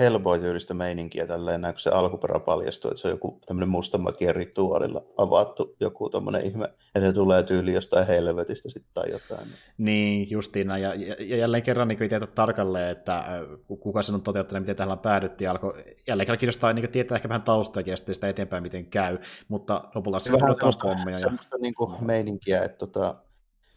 Hellboy-tyylistä 0.00 0.74
meininkiä 0.74 1.26
tälleen, 1.26 1.60
näin, 1.60 1.74
kun 1.74 1.80
se 1.80 1.90
alkuperä 1.90 2.40
paljastuu, 2.40 2.90
että 2.90 3.00
se 3.00 3.08
on 3.08 3.12
joku 3.12 3.40
tämmöinen 3.46 3.68
musta 3.68 3.98
makien 3.98 4.34
rituaalilla 4.34 5.02
avattu 5.16 5.76
joku 5.80 6.10
tommonen 6.10 6.46
ihme, 6.46 6.64
että 6.94 7.08
se 7.08 7.12
tulee 7.12 7.42
tyyli 7.42 7.72
jostain 7.72 8.06
helvetistä 8.06 8.70
sitten 8.70 8.94
tai 8.94 9.10
jotain. 9.10 9.48
Niin, 9.78 10.30
justiina, 10.30 10.78
ja, 10.78 10.94
ja 10.94 11.36
jälleen 11.36 11.62
kerran 11.62 11.88
niin 11.88 12.02
ei 12.02 12.08
tiedä 12.08 12.26
tarkalleen, 12.26 12.90
että 12.90 13.24
kuka 13.66 14.02
sen 14.02 14.14
on 14.14 14.22
toteuttanut, 14.22 14.62
miten 14.62 14.76
tähän 14.76 14.98
päädyttiin, 14.98 15.50
alkoi 15.50 15.84
jälleen 16.06 16.26
kerran 16.26 16.38
kiinnostaa 16.38 16.72
niin 16.72 16.90
tietää 16.90 17.16
ehkä 17.16 17.28
vähän 17.28 17.42
taustakin 17.42 17.90
ja 17.90 17.96
sitten 17.96 18.14
sitä 18.14 18.28
eteenpäin, 18.28 18.62
miten 18.62 18.86
käy, 18.86 19.18
mutta 19.48 19.84
lopulla 19.94 20.18
se 20.18 20.32
on 20.32 20.74
pommeja. 20.82 21.18
Semmoista 21.18 21.58
niin 21.58 21.74
kuin 21.74 22.04
meininkiä, 22.04 22.62
että 22.62 22.78
tota, 22.78 23.14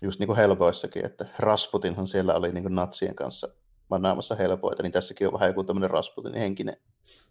just 0.01 0.19
niin 0.19 0.27
kuin 0.27 0.37
Hellboyssakin, 0.37 1.05
että 1.05 1.25
Rasputinhan 1.39 2.07
siellä 2.07 2.33
oli 2.33 2.51
niin 2.51 2.63
kuin 2.63 2.75
natsien 2.75 3.15
kanssa 3.15 3.49
vannaamassa 3.89 4.35
helpoita, 4.35 4.83
niin 4.83 4.91
tässäkin 4.91 5.27
on 5.27 5.33
vähän 5.33 5.49
joku 5.49 5.63
tämmöinen 5.63 5.89
Rasputin 5.89 6.33
henkinen. 6.33 6.75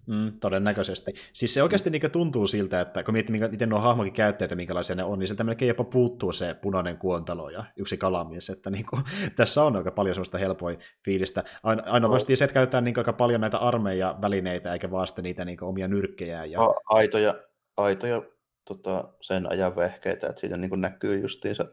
Mm, 0.07 0.33
todennäköisesti. 0.41 1.15
Siis 1.33 1.55
se 1.55 1.63
oikeasti 1.63 1.91
niin 1.91 2.11
tuntuu 2.11 2.47
siltä, 2.47 2.81
että 2.81 3.03
kun 3.03 3.15
miettii, 3.15 3.49
miten 3.51 3.69
nuo 3.69 3.81
hahmokin 3.81 4.13
käyttäjät 4.13 4.51
ja 4.51 4.57
minkälaisia 4.57 4.97
ne 4.97 5.05
on, 5.05 5.19
niin 5.19 5.29
sieltä 5.29 5.45
melkein 5.45 5.69
jopa 5.69 5.85
puuttuu 5.85 6.33
se 6.33 6.55
punainen 6.55 6.99
kuontalo 6.99 7.51
ja 7.51 7.65
yksi 7.77 7.97
kalamies, 7.97 8.51
että 8.51 8.71
niin 8.71 8.87
kuin, 8.87 9.03
tässä 9.37 9.63
on 9.63 9.77
aika 9.77 9.91
paljon 9.91 10.15
sellaista 10.15 10.39
helpoa 10.39 10.71
fiilistä. 11.05 11.45
Ainoa 11.63 12.13
no. 12.13 12.19
se, 12.19 12.45
että 12.45 12.55
käytetään 12.55 12.85
niin 12.85 12.99
aika 12.99 13.13
paljon 13.13 13.41
näitä 13.41 13.59
armeijan 13.59 14.23
välineitä, 14.23 14.73
eikä 14.73 14.89
sitten 15.07 15.23
niitä 15.23 15.45
niin 15.45 15.65
omia 15.65 15.89
nyrkkejä. 15.89 16.45
Ja... 16.45 16.59
Aitoja, 16.85 17.35
aitoja 17.77 18.23
tota, 18.65 19.09
sen 19.21 19.53
ajan 19.53 19.77
vehkeitä, 19.77 20.27
että 20.27 20.41
siinä 20.41 20.57
niin 20.57 20.81
näkyy 20.81 21.21
justiinsa 21.21 21.65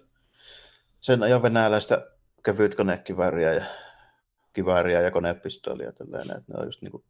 sen 1.02 1.24
ajan 1.24 1.42
venäläistä 1.42 2.08
kevytkonekivääriä 2.46 3.54
ja 3.54 3.66
kivääriä 4.54 5.02
ja 5.02 5.12
konepistoolia. 5.12 5.92
Tällainen, 5.92 6.38
että 6.38 6.54
ne 6.54 6.60
on 6.60 6.66
just 6.66 6.82
niin 6.82 6.92
kuin 6.92 7.04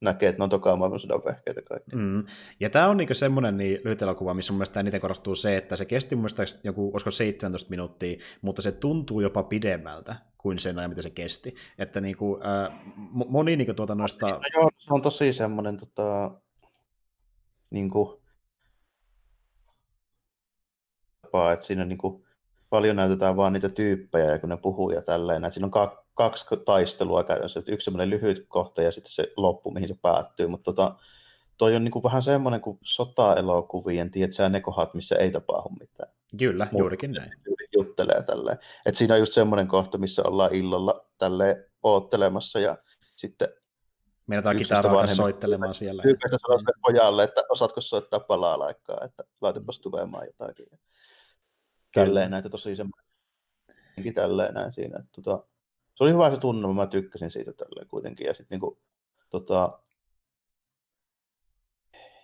näkee, 0.00 0.28
että 0.28 0.40
ne 0.40 0.44
on 0.44 0.50
toka 0.50 0.76
maailmansodan 0.76 1.24
vehkeitä 1.24 1.62
kaikki. 1.62 1.96
Mm. 1.96 2.24
Ja 2.60 2.70
tämä 2.70 2.88
on 2.88 2.96
niinku 2.96 3.14
semmoinen 3.14 3.56
niin 3.56 3.80
lyhyt 3.84 4.02
elokuva, 4.02 4.34
missä 4.34 4.52
mun 4.52 4.58
mielestä 4.58 4.80
eniten 4.80 5.00
korostuu 5.00 5.34
se, 5.34 5.56
että 5.56 5.76
se 5.76 5.84
kesti 5.84 6.14
mun 6.14 6.22
mielestä 6.22 6.58
joku, 6.64 6.90
olisiko 6.92 7.10
17 7.10 7.70
minuuttia, 7.70 8.18
mutta 8.42 8.62
se 8.62 8.72
tuntuu 8.72 9.20
jopa 9.20 9.42
pidemmältä 9.42 10.16
kuin 10.38 10.58
sen 10.58 10.78
ajan, 10.78 10.90
mitä 10.90 11.02
se 11.02 11.10
kesti. 11.10 11.54
Että 11.78 12.00
niinku, 12.00 12.40
äh, 12.44 12.80
moni 13.12 13.56
niinku 13.56 13.74
tuota 13.74 13.94
noista... 13.94 14.28
No 14.28 14.40
joo, 14.54 14.70
se 14.78 14.94
on 14.94 15.02
tosi 15.02 15.32
semmoinen 15.32 15.76
tota, 15.76 16.30
niinku, 17.70 18.22
että 21.52 21.66
siinä 21.66 21.84
niinku, 21.84 22.24
paljon 22.70 22.96
näytetään 22.96 23.36
vaan 23.36 23.52
niitä 23.52 23.68
tyyppejä, 23.68 24.30
ja 24.30 24.38
kun 24.38 24.48
ne 24.48 24.56
puhuu 24.56 24.90
ja 24.90 25.02
tälleen, 25.02 25.44
että 25.44 25.54
siinä 25.54 25.66
on 25.66 25.70
kaksi 25.70 26.09
taistelua 26.64 27.24
käytännössä, 27.24 27.58
että 27.58 27.72
yksi 27.72 27.84
semmoinen 27.84 28.10
lyhyt 28.10 28.44
kohta 28.48 28.82
ja 28.82 28.92
sitten 28.92 29.12
se 29.12 29.32
loppu, 29.36 29.70
mihin 29.70 29.88
se 29.88 29.94
päättyy, 30.02 30.46
mutta 30.46 30.72
tota, 30.72 30.94
toi 31.56 31.76
on 31.76 31.84
niin 31.84 31.92
kuin 31.92 32.02
vähän 32.02 32.22
semmoinen 32.22 32.60
kuin 32.60 32.78
sota-elokuvien, 32.84 34.10
tiedätkö 34.10 34.48
ne 34.48 34.60
kohdat, 34.60 34.94
missä 34.94 35.16
ei 35.16 35.30
tapahdu 35.30 35.68
mitään. 35.80 36.12
Kyllä, 36.38 36.66
juurikin 36.78 37.12
näin. 37.12 37.32
Juttelee 37.76 38.22
tälleen. 38.22 38.58
Et 38.86 38.96
siinä 38.96 39.14
on 39.14 39.20
just 39.20 39.32
semmoinen 39.32 39.68
kohta, 39.68 39.98
missä 39.98 40.22
ollaan 40.22 40.54
illalla 40.54 41.06
tälleen 41.18 41.64
oottelemassa 41.82 42.60
ja 42.60 42.76
sitten 43.16 43.48
Meinataan 44.26 44.56
kitaraa 44.56 45.06
soittelemaan 45.06 45.74
siellä. 45.74 46.02
Tyypistä 46.02 46.38
sanoo 46.40 46.58
sille 46.58 46.72
pojalle, 46.82 47.24
että 47.24 47.42
osaatko 47.48 47.80
soittaa 47.80 48.20
palaa 48.20 48.58
laikkaa, 48.58 48.98
että 49.04 49.24
laitapas 49.40 49.80
tulemaan 49.80 50.26
jotakin. 50.26 50.66
Tälleen 51.94 52.30
näitä 52.30 52.48
tosi 52.48 52.76
semmoinen 52.76 54.14
tälleen 54.14 54.54
näin 54.54 54.72
siinä. 54.72 54.98
Että, 54.98 55.22
tota, 55.22 55.44
se 56.00 56.04
oli 56.04 56.12
hyvä 56.12 56.30
se 56.30 56.40
tunnelma, 56.40 56.74
mä 56.74 56.86
tykkäsin 56.86 57.30
siitä 57.30 57.52
tälleen 57.52 57.88
kuitenkin. 57.88 58.26
Ja 58.26 58.34
sitten 58.34 58.56
niinku, 58.56 58.78
tota, 59.30 59.78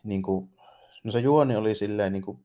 niinku, 0.05 0.49
no 1.05 1.12
se 1.12 1.20
juoni 1.20 1.57
oli 1.57 1.74
silleen, 1.74 2.12
niinku, 2.12 2.41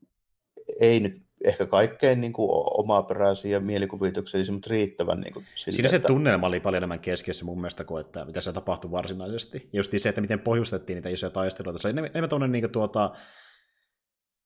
ei 0.80 1.00
nyt 1.00 1.22
ehkä 1.44 1.66
kaikkein 1.66 2.20
niin 2.20 2.32
kuin, 2.32 2.48
omaperäisiä 2.52 3.60
mielikuvituksellisia, 3.60 4.52
mutta 4.52 4.70
riittävän 4.70 5.20
niin 5.20 5.32
kuin, 5.32 5.46
sille, 5.54 5.76
Siinä 5.76 5.88
se 5.88 5.96
että... 5.96 6.06
tunnelma 6.06 6.46
oli 6.46 6.60
paljon 6.60 6.78
enemmän 6.78 7.00
keskiössä 7.00 7.44
mun 7.44 7.60
mielestä 7.60 7.84
kuin, 7.84 8.00
että 8.00 8.24
mitä 8.24 8.40
se 8.40 8.52
tapahtui 8.52 8.90
varsinaisesti. 8.90 9.68
Ja 9.72 9.78
just 9.78 9.92
se, 9.96 10.08
että 10.08 10.20
miten 10.20 10.40
pohjustettiin 10.40 10.94
niitä 10.96 11.08
isoja 11.08 11.30
taisteluita. 11.30 11.78
Se 11.78 11.88
oli 11.88 11.98
enemmän 11.98 12.28
tuollainen 12.28 12.52
niin 12.52 12.62
kuin, 12.62 12.72
tuota, 12.72 13.10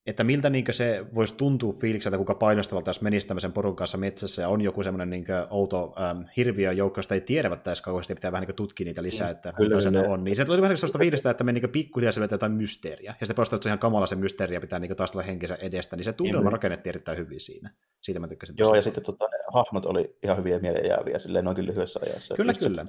että 0.07 0.25
miltä 0.25 0.51
niin 0.51 0.65
se 0.71 1.07
voisi 1.15 1.37
tuntua 1.37 1.73
fiilikseltä, 1.73 2.17
kuinka 2.17 2.35
painostavalta 2.35 2.89
jos 2.89 3.01
menisi 3.01 3.29
tämmöisen 3.29 3.53
porun 3.53 3.77
kanssa 3.77 3.99
metsässä 3.99 4.43
ja 4.43 4.49
on 4.49 4.61
joku 4.61 4.83
semmoinen 4.83 5.11
niin 5.11 5.25
outo 5.51 5.95
ähm, 6.01 6.23
hirviö 6.37 6.73
joukko, 6.73 6.99
josta 6.99 7.15
ei 7.15 7.21
tiedä 7.21 7.59
edes 7.67 7.81
kauheasti, 7.81 8.15
pitää 8.15 8.33
vähän 8.33 8.47
niin 8.47 8.57
tutkia 8.57 8.85
niitä 8.85 9.03
lisää, 9.03 9.31
että 9.31 9.53
kyllä, 9.53 9.77
mitä 9.77 10.01
se 10.01 10.09
on. 10.09 10.25
Niin 10.25 10.37
se 10.37 10.45
tuli 10.45 10.63
vähän 10.63 10.77
sellaista 10.77 10.99
fiilistä, 10.99 11.31
että 11.31 11.45
me 11.45 11.53
niin 11.53 11.71
pikkuhiljaa 11.71 12.13
selvitä 12.13 12.35
jotain 12.35 12.53
mysteeriä. 12.53 13.15
Ja 13.21 13.27
sitten 13.27 13.43
että 13.43 13.63
se 13.63 13.69
ihan 13.69 13.79
kamala 13.79 14.07
se 14.07 14.17
mysteeri 14.17 14.55
ja 14.55 14.61
pitää 14.61 14.79
niin 14.79 14.97
taistella 14.97 15.23
henkensä 15.23 15.55
edestä, 15.55 15.97
niin 15.97 16.05
se 16.05 16.13
tunnelma 16.13 16.51
rakennettiin 16.51 16.91
erittäin 16.91 17.19
hyvin 17.19 17.41
siinä. 17.41 17.71
Siitä 18.01 18.21
mä 18.21 18.29
tykkäsin. 18.29 18.57
Joo, 18.59 18.75
ja 18.75 18.83
sitten 18.83 19.05
tota, 19.05 19.25
ne 19.25 19.39
hahmot 19.53 19.87
oli 19.87 20.17
ihan 20.23 20.37
hyviä 20.37 20.59
mieleenjääviä 20.59 21.19
silleen 21.19 21.45
noinkin 21.45 21.67
lyhyessä 21.67 22.01
ajassa. 22.03 22.35
Kyllä, 22.35 22.55
kyllä. 22.55 22.85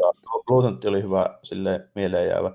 Luutantti 0.49 0.87
oli 0.87 1.01
hyvä 1.03 1.39
sille 1.43 1.87
mieleenjäävä 1.95 2.51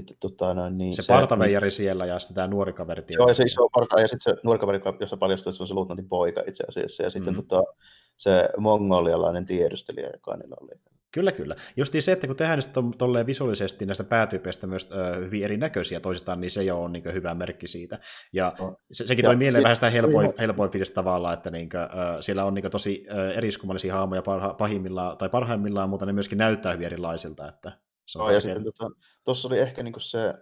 sitten, 0.00 0.16
tota, 0.20 0.54
no, 0.54 0.70
niin 0.70 0.94
se, 0.94 1.02
se 1.02 1.12
partaveijari 1.12 1.70
siellä 1.70 2.06
ja 2.06 2.18
sitten 2.18 2.34
tämä 2.34 2.46
nuori 2.46 2.72
kaveri. 2.72 3.04
Joo, 3.08 3.28
ja 3.28 3.34
se 3.34 3.42
iso 3.42 3.68
parta, 3.68 4.00
ja 4.00 4.08
sitten 4.08 4.34
se 4.34 4.40
nuori 4.44 4.60
kaveri, 4.60 4.80
jossa 5.00 5.16
paljastui, 5.16 5.50
että 5.50 5.56
se 5.56 5.62
on 5.62 5.66
se 5.66 5.74
luutnantin 5.74 6.08
poika 6.08 6.42
itse 6.46 6.64
asiassa, 6.68 7.02
ja 7.02 7.10
sitten 7.10 7.34
mm-hmm. 7.34 7.46
tota, 7.48 7.72
se 8.16 8.48
mongolialainen 8.58 9.46
tiedustelija, 9.46 10.10
joka 10.12 10.36
niillä 10.36 10.56
oli. 10.60 10.80
Kyllä, 11.16 11.32
kyllä. 11.32 11.56
Justiin 11.76 12.02
se, 12.02 12.12
että 12.12 12.26
kun 12.26 12.36
tehdään 12.36 12.62
sitten 12.62 12.94
tolleen 12.98 13.26
visuaalisesti 13.26 13.86
näistä 13.86 14.04
päätyypeistä 14.04 14.66
myös 14.66 14.90
ö, 14.92 15.16
hyvin 15.16 15.44
erinäköisiä 15.44 16.00
toisistaan, 16.00 16.40
niin 16.40 16.50
se 16.50 16.62
jo 16.62 16.82
on 16.82 16.92
niin 16.92 17.14
hyvä 17.14 17.34
merkki 17.34 17.66
siitä. 17.66 17.98
Ja 18.32 18.52
no. 18.58 18.76
se, 18.92 19.06
sekin 19.06 19.24
toi 19.24 19.36
mieleen 19.36 19.62
vähän 19.62 19.76
sitä 19.76 19.90
helpoin, 19.90 20.34
helpoin 20.38 20.70
fiilis 20.70 20.90
tavalla, 20.90 21.32
että 21.32 21.50
niin 21.50 21.68
kuin, 21.68 21.80
ö, 21.80 22.22
siellä 22.22 22.44
on 22.44 22.54
niin 22.54 22.70
tosi 22.70 23.06
ö, 23.10 23.32
eriskummallisia 23.32 23.94
haamoja 23.94 24.22
parha, 24.22 24.54
pahimmillaan 24.54 25.16
tai 25.16 25.28
parhaimmillaan, 25.28 25.90
mutta 25.90 26.06
ne 26.06 26.12
myöskin 26.12 26.38
näyttää 26.38 26.72
hyvin 26.72 26.86
erilaisilta. 26.86 27.48
Että 27.48 27.72
on 28.16 28.34
ja 28.34 28.40
sitten 28.40 28.62
tuossa 28.62 28.88
tota, 29.24 29.54
oli 29.54 29.58
ehkä 29.58 29.82
niinku 29.82 30.00
se, 30.00 30.34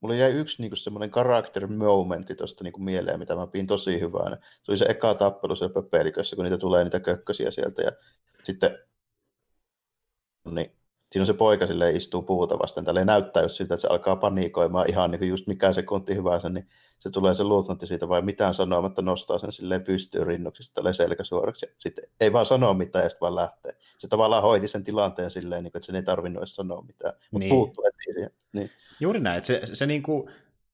mulla 0.00 0.14
jäi 0.14 0.32
yksi 0.32 0.62
niinku 0.62 0.76
semmoinen 0.76 1.10
character 1.10 1.66
momentti 1.66 2.34
tuosta 2.34 2.64
niinku 2.64 2.80
mieleen, 2.80 3.18
mitä 3.18 3.36
mä 3.36 3.46
pidin 3.46 3.66
tosi 3.66 4.00
hyvänä. 4.00 4.36
Se 4.62 4.72
oli 4.72 4.78
se 4.78 4.86
eka 4.88 5.14
tappelu 5.14 5.56
siellä 5.56 5.74
pöpelikössä, 5.74 6.36
kun 6.36 6.44
niitä 6.44 6.58
tulee 6.58 6.84
niitä 6.84 7.00
kökkösiä 7.00 7.50
sieltä 7.50 7.82
ja 7.82 7.90
sitten 8.44 8.78
niin 10.50 10.76
siinä 11.12 11.22
on 11.22 11.26
se 11.26 11.34
poika 11.34 11.66
sille 11.66 11.90
istuu 11.90 12.22
puuta 12.22 12.58
vasten, 12.58 12.84
tälle 12.84 13.04
näyttää 13.04 13.42
just 13.42 13.54
siltä, 13.54 13.74
että 13.74 13.80
se 13.82 13.88
alkaa 13.88 14.16
panikoimaan 14.16 14.90
ihan 14.90 15.10
niin 15.10 15.18
kuin 15.18 15.28
just 15.28 15.46
mikä 15.46 15.72
sekunti 15.72 16.14
hyvänsä, 16.14 16.48
niin 16.48 16.68
se 17.06 17.10
tulee 17.10 17.34
se 17.34 17.44
luutnantti 17.44 17.86
siitä 17.86 18.08
vai 18.08 18.22
mitään 18.22 18.54
sanomatta 18.54 19.02
nostaa 19.02 19.38
sen 19.38 19.52
silleen 19.52 19.84
pystyyn 19.84 20.26
rinnuksista 20.26 20.74
tälle 20.74 20.92
selkäsuoraksi. 20.92 21.66
Sitten 21.78 22.04
ei 22.20 22.32
vaan 22.32 22.46
sanoa 22.46 22.74
mitään 22.74 23.04
ja 23.04 23.08
sitten 23.08 23.20
vaan 23.20 23.34
lähtee. 23.34 23.76
Se 23.98 24.08
tavallaan 24.08 24.42
hoiti 24.42 24.68
sen 24.68 24.84
tilanteen 24.84 25.30
silleen, 25.30 25.64
niin 25.64 25.72
kuin, 25.72 25.80
että 25.80 25.86
sen 25.86 25.96
ei 25.96 26.02
tarvinnut 26.02 26.40
edes 26.40 26.54
sanoa 26.54 26.82
mitään, 26.82 27.14
mutta 27.30 27.38
niin. 27.38 27.50
puuttuu 27.50 27.84
heti 27.84 28.12
siihen. 28.14 28.30
Niin. 28.52 28.70
Juuri 29.00 29.20
näin, 29.20 29.38
että 29.38 29.46
se, 29.46 29.60
se 29.64 29.86
niin 29.86 30.02
kuin, 30.02 30.30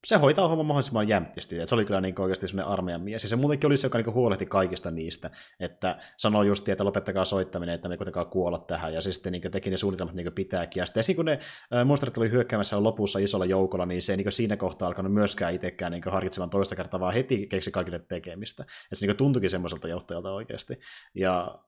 se 0.07 0.17
hoitaa 0.17 0.49
homman 0.49 0.67
mahdollisimman 0.67 1.09
jämptisti. 1.09 1.55
että 1.55 1.67
se 1.67 1.75
oli 1.75 1.85
kyllä 1.85 2.01
niin 2.01 2.21
oikeasti 2.21 2.49
sellainen 2.49 2.73
armeijan 2.73 3.01
mies. 3.01 3.23
Ja 3.23 3.29
se 3.29 3.37
muutenkin 3.37 3.67
oli 3.67 3.77
se, 3.77 3.87
joka 3.87 3.99
niin 3.99 4.15
huolehti 4.15 4.47
kaikista 4.47 4.91
niistä. 4.91 5.31
Että 5.61 5.99
sanoi 6.17 6.47
just, 6.47 6.69
että 6.69 6.85
lopettakaa 6.85 7.25
soittaminen, 7.25 7.75
että 7.75 7.89
me 7.89 7.97
kuitenkaan 7.97 8.27
kuolla 8.27 8.59
tähän. 8.59 8.95
Ja 8.95 9.01
se 9.01 9.13
sitten 9.13 9.33
niin 9.33 9.43
teki 9.51 9.71
ne 9.71 9.77
suunnitelmat 9.77 10.15
niin 10.15 10.33
pitääkin. 10.33 10.81
Ja 10.81 10.87
sitten 10.87 11.17
kun 11.17 11.25
ne 11.25 11.39
monsterit 11.85 12.19
oli 12.19 12.31
hyökkäämässä 12.31 12.83
lopussa 12.83 13.19
isolla 13.19 13.45
joukolla, 13.45 13.87
niin 13.87 14.03
se 14.03 14.13
ei 14.13 14.17
niin 14.17 14.33
siinä 14.33 14.57
kohtaa 14.57 14.89
alkanut 14.89 15.15
myöskään 15.15 15.55
itsekään 15.55 15.93
niin 15.93 16.03
harkitsemaan 16.07 16.51
toista 16.51 16.77
kertaa, 16.77 17.01
vaan 17.01 17.15
heti 17.15 17.47
keksi 17.47 17.71
kaikille 17.71 17.99
tekemistä. 17.99 18.63
Että 18.63 18.95
se 18.95 19.07
niin 19.07 19.17
tuntuikin 19.17 19.51
semmoiselta 19.51 19.89
johtajalta 19.89 20.33
oikeasti. 20.33 20.81
Ja 21.15 21.59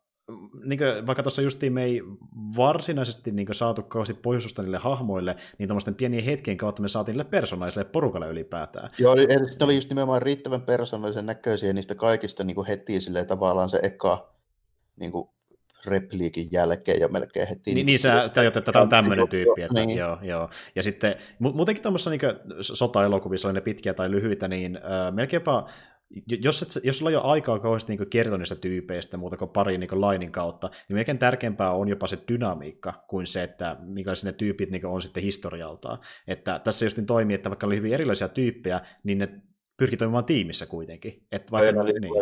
niin 0.65 0.79
kuin, 0.79 1.07
vaikka 1.07 1.23
tuossa 1.23 1.43
justiin 1.43 1.73
me 1.73 1.85
ei 1.85 2.03
varsinaisesti 2.57 3.31
niin 3.31 3.47
kuin, 3.47 3.57
saatu 3.57 3.83
kauheasti 3.83 4.15
pohjustusta 4.23 4.63
niille 4.63 4.79
hahmoille, 4.79 5.37
niin 5.59 5.69
tuommoisten 5.69 5.95
pienien 5.95 6.25
hetkien 6.25 6.57
kautta 6.57 6.83
me 6.83 6.89
saatiin 6.89 7.13
niille 7.13 7.25
persoonallisille 7.25 7.85
porukalle 7.85 8.29
ylipäätään. 8.29 8.91
Joo, 8.99 9.15
eli 9.15 9.27
ne 9.27 9.65
oli 9.65 9.75
just 9.75 9.89
nimenomaan 9.89 10.23
riittävän 10.23 10.63
persoonallisen 10.63 11.27
näköisiä 11.27 11.73
niistä 11.73 11.95
kaikista 11.95 12.45
niin 12.45 12.55
kuin 12.55 12.67
heti 12.67 13.01
silleen, 13.01 13.27
tavallaan 13.27 13.69
se 13.69 13.81
eka 13.83 14.35
niin 14.97 15.13
kuin, 15.13 15.29
repliikin 15.87 16.49
jälkeen 16.53 17.01
jo 17.01 17.09
melkein 17.09 17.49
heti. 17.49 17.75
Niin, 17.75 17.87
niin 17.87 17.99
sä 17.99 18.31
tajut, 18.35 18.57
että 18.57 18.73
tämä 18.73 18.83
on 18.83 18.89
tämmöinen 18.89 19.29
tyyppi. 19.29 19.63
Että, 19.63 19.87
niin. 19.87 19.99
joo, 19.99 20.19
joo. 20.23 20.51
Ja 20.75 20.83
sitten 20.83 21.15
muutenkin 21.39 21.83
tuommoisessa 21.83 22.11
niin 22.11 22.21
sota-elokuvissa, 22.61 23.49
oli 23.49 23.55
ne 23.55 23.61
pitkiä 23.61 23.95
tai 23.95 24.11
lyhyitä, 24.11 24.49
niin 24.49 24.77
äh, 24.77 25.15
melkeinpä 25.15 25.63
jos, 26.27 26.63
et, 26.63 26.85
jos 26.85 26.99
sulla 26.99 27.11
ei 27.11 27.17
ole 27.17 27.25
aikaa 27.25 27.59
kauheasti 27.59 27.97
niin 27.97 28.11
kertoa 28.11 28.39
niistä 28.39 28.55
tyypeistä 28.55 29.17
muuta 29.17 29.37
kuin 29.37 29.51
pari 29.51 29.79
niin 29.79 30.01
lainin 30.01 30.33
kautta, 30.33 30.71
niin 30.89 30.97
melkein 30.97 31.19
tärkeämpää 31.19 31.71
on 31.71 31.89
jopa 31.89 32.07
se 32.07 32.19
dynamiikka 32.29 33.05
kuin 33.09 33.27
se, 33.27 33.43
että 33.43 33.77
minkälaisia 33.81 34.31
ne 34.31 34.33
tyypit 34.33 34.71
niin 34.71 34.87
on 34.87 35.03
sitten 35.03 35.23
historialtaan. 35.23 35.99
Että 36.29 36.61
tässä 36.65 36.87
just 36.87 36.97
niin 36.97 37.07
toimii, 37.07 37.35
että 37.35 37.51
vaikka 37.51 37.67
oli 37.67 37.77
hyvin 37.77 37.95
erilaisia 37.95 38.29
tyyppejä, 38.29 38.81
niin 39.05 39.19
ne 39.19 39.29
pyrki 39.77 39.97
toimimaan 39.97 40.25
tiimissä 40.25 40.67
kuitenkin. 40.67 41.23
Että 41.33 41.51
vaikka, 41.51 41.81
oli, 41.81 41.93
niin, 41.93 42.13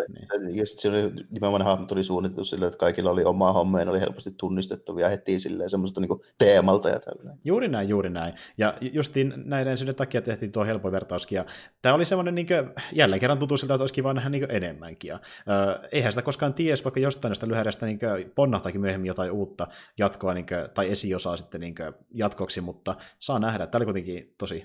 niin. 0.40 0.56
Ja 0.56 0.66
sitten 0.66 0.82
se 0.82 0.88
oli, 0.88 1.12
nimenomaan 1.30 1.62
hahmot 1.62 1.88
tuli 1.88 2.04
suunniteltu 2.04 2.44
sillä, 2.44 2.66
että 2.66 2.78
kaikilla 2.78 3.10
oli 3.10 3.24
oma 3.24 3.52
homma 3.52 3.78
ja 3.78 3.84
ne 3.84 3.90
oli 3.90 4.00
helposti 4.00 4.34
tunnistettavia 4.36 5.08
heti 5.08 5.40
silleen 5.40 5.70
semmoista 5.70 6.00
niin 6.00 6.20
teemalta 6.38 6.88
ja 6.88 7.00
tällainen. 7.00 7.38
Juuri 7.44 7.68
näin, 7.68 7.88
juuri 7.88 8.10
näin. 8.10 8.34
Ja 8.58 8.78
justiin 8.80 9.34
näiden 9.36 9.78
syiden 9.78 9.94
takia 9.94 10.22
tehtiin 10.22 10.52
tuo 10.52 10.64
helpoin 10.64 10.92
vertauskin. 10.92 11.36
Ja 11.36 11.44
tämä 11.82 11.94
oli 11.94 12.04
semmoinen, 12.04 12.34
niin 12.34 12.46
kuin, 12.46 12.70
jälleen 12.92 13.20
kerran 13.20 13.38
tuntuu 13.38 13.56
siltä, 13.56 13.74
että 13.74 13.82
olisi 13.82 13.94
kiva 13.94 14.14
nähdä 14.14 14.28
niin 14.28 14.50
enemmänkin. 14.50 15.08
Ja, 15.08 15.14
äh, 15.14 15.88
eihän 15.92 16.12
sitä 16.12 16.22
koskaan 16.22 16.54
tiedä, 16.54 16.76
vaikka 16.84 17.00
jostain 17.00 17.30
näistä 17.30 17.48
lyhäidestä 17.48 17.86
niin 17.86 17.98
ponnahtaakin 18.34 18.80
myöhemmin 18.80 19.08
jotain 19.08 19.30
uutta 19.30 19.66
jatkoa 19.98 20.34
niin 20.34 20.46
kuin, 20.46 20.70
tai 20.74 20.90
esiosaa 20.90 21.36
sitten 21.36 21.60
niin 21.60 21.74
jatkoksi, 22.14 22.60
mutta 22.60 22.94
saa 23.18 23.38
nähdä. 23.38 23.66
Tämä 23.66 23.78
oli 23.78 23.84
kuitenkin 23.84 24.34
tosi 24.38 24.64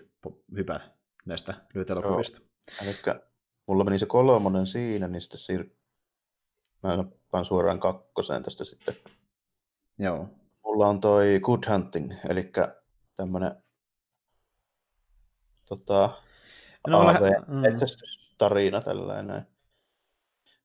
hyvä 0.58 0.80
näistä 1.26 1.54
lyhytelokuvista. 1.74 2.47
Eli 2.82 2.96
mulla 3.68 3.84
meni 3.84 4.00
se 4.00 4.06
kolmonen 4.06 4.68
siinä, 4.68 5.08
niin 5.08 5.22
sitten 5.22 5.40
siir... 5.40 5.70
mä 6.84 6.98
nappaan 6.98 7.46
suoraan 7.46 7.80
kakkoseen 7.80 8.44
tästä 8.44 8.66
sitten. 8.66 8.96
Joo. 10.00 10.30
Mulla 10.64 10.88
on 10.88 11.02
toi 11.02 11.40
Good 11.44 11.64
Hunting, 11.70 12.14
eli 12.30 12.52
tämmönen 13.16 13.64
tota, 15.66 16.24
no, 16.88 17.00
AV 17.00 17.30
mm. 17.48 17.62
tarina 18.38 18.82
tällainen. 18.82 19.48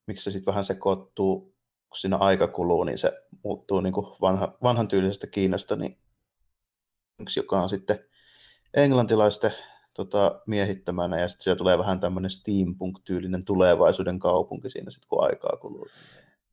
Miksi 0.06 0.24
se 0.24 0.30
sitten 0.30 0.52
vähän 0.52 0.64
sekoittuu, 0.64 1.40
kun 1.88 1.98
siinä 1.98 2.16
aika 2.16 2.46
kuluu, 2.48 2.84
niin 2.84 2.98
se 2.98 3.26
muuttuu 3.44 3.80
niin 3.80 3.92
kuin 3.92 4.06
vanha, 4.20 4.56
vanhan 4.62 4.88
tyylisestä 4.88 5.26
Kiinasta, 5.26 5.76
niin 5.76 5.98
joka 7.36 7.62
on 7.62 7.70
sitten 7.70 8.04
englantilaisten 8.74 9.52
tota, 9.94 10.40
miehittämänä, 10.46 11.20
ja 11.20 11.28
sitten 11.28 11.44
siellä 11.44 11.58
tulee 11.58 11.78
vähän 11.78 12.00
tämmöinen 12.00 12.30
steampunk-tyylinen 12.30 13.44
tulevaisuuden 13.44 14.18
kaupunki 14.18 14.70
siinä 14.70 14.90
sitten, 14.90 15.08
kun 15.08 15.24
aikaa 15.24 15.56
kuluu. 15.60 15.86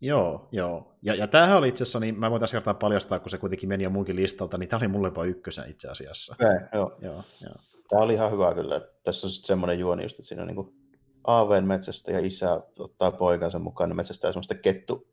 Joo, 0.01 0.47
joo. 0.51 0.95
Ja, 1.01 1.15
ja 1.15 1.27
tämähän 1.27 1.57
oli 1.57 1.67
itse 1.67 1.83
asiassa, 1.83 1.99
niin 1.99 2.19
mä 2.19 2.31
voin 2.31 2.39
tässä 2.39 2.55
kertaa 2.55 2.73
paljastaa, 2.73 3.19
kun 3.19 3.29
se 3.29 3.37
kuitenkin 3.37 3.69
meni 3.69 3.83
jo 3.83 3.89
munkin 3.89 4.15
listalta, 4.15 4.57
niin 4.57 4.69
tämä 4.69 4.77
oli 4.77 4.87
mulle 4.87 5.15
vain 5.15 5.29
ykkösen 5.29 5.69
itse 5.69 5.87
asiassa. 5.87 6.35
Okay, 6.39 6.59
joo. 6.73 6.97
joo, 7.01 7.23
joo. 7.41 7.55
Tämä 7.89 8.01
oli 8.01 8.13
ihan 8.13 8.31
hyvä 8.31 8.53
kyllä. 8.53 8.75
Että 8.75 8.89
tässä 9.03 9.27
on 9.27 9.31
sitten 9.31 9.47
semmoinen 9.47 9.79
juoni 9.79 10.03
just, 10.03 10.19
että 10.19 10.27
siinä 10.27 10.43
on 10.43 10.47
niin 10.47 10.79
Aaveen 11.23 11.67
metsästä 11.67 12.11
ja 12.11 12.19
isä 12.19 12.61
ottaa 12.79 13.11
poikansa 13.11 13.59
mukaan, 13.59 13.89
niin 13.89 13.97
ja 13.97 14.03
semmoista 14.03 14.55
kettu 14.55 15.07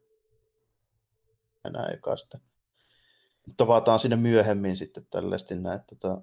enää 1.65 1.87
eka 1.93 2.17
sitten. 2.17 2.41
Tavataan 3.57 3.99
sinne 3.99 4.17
myöhemmin 4.17 4.77
sitten 4.77 5.07
tällaisesti 5.11 5.55
näin, 5.55 5.81
että 5.81 5.97
tota, 5.97 6.21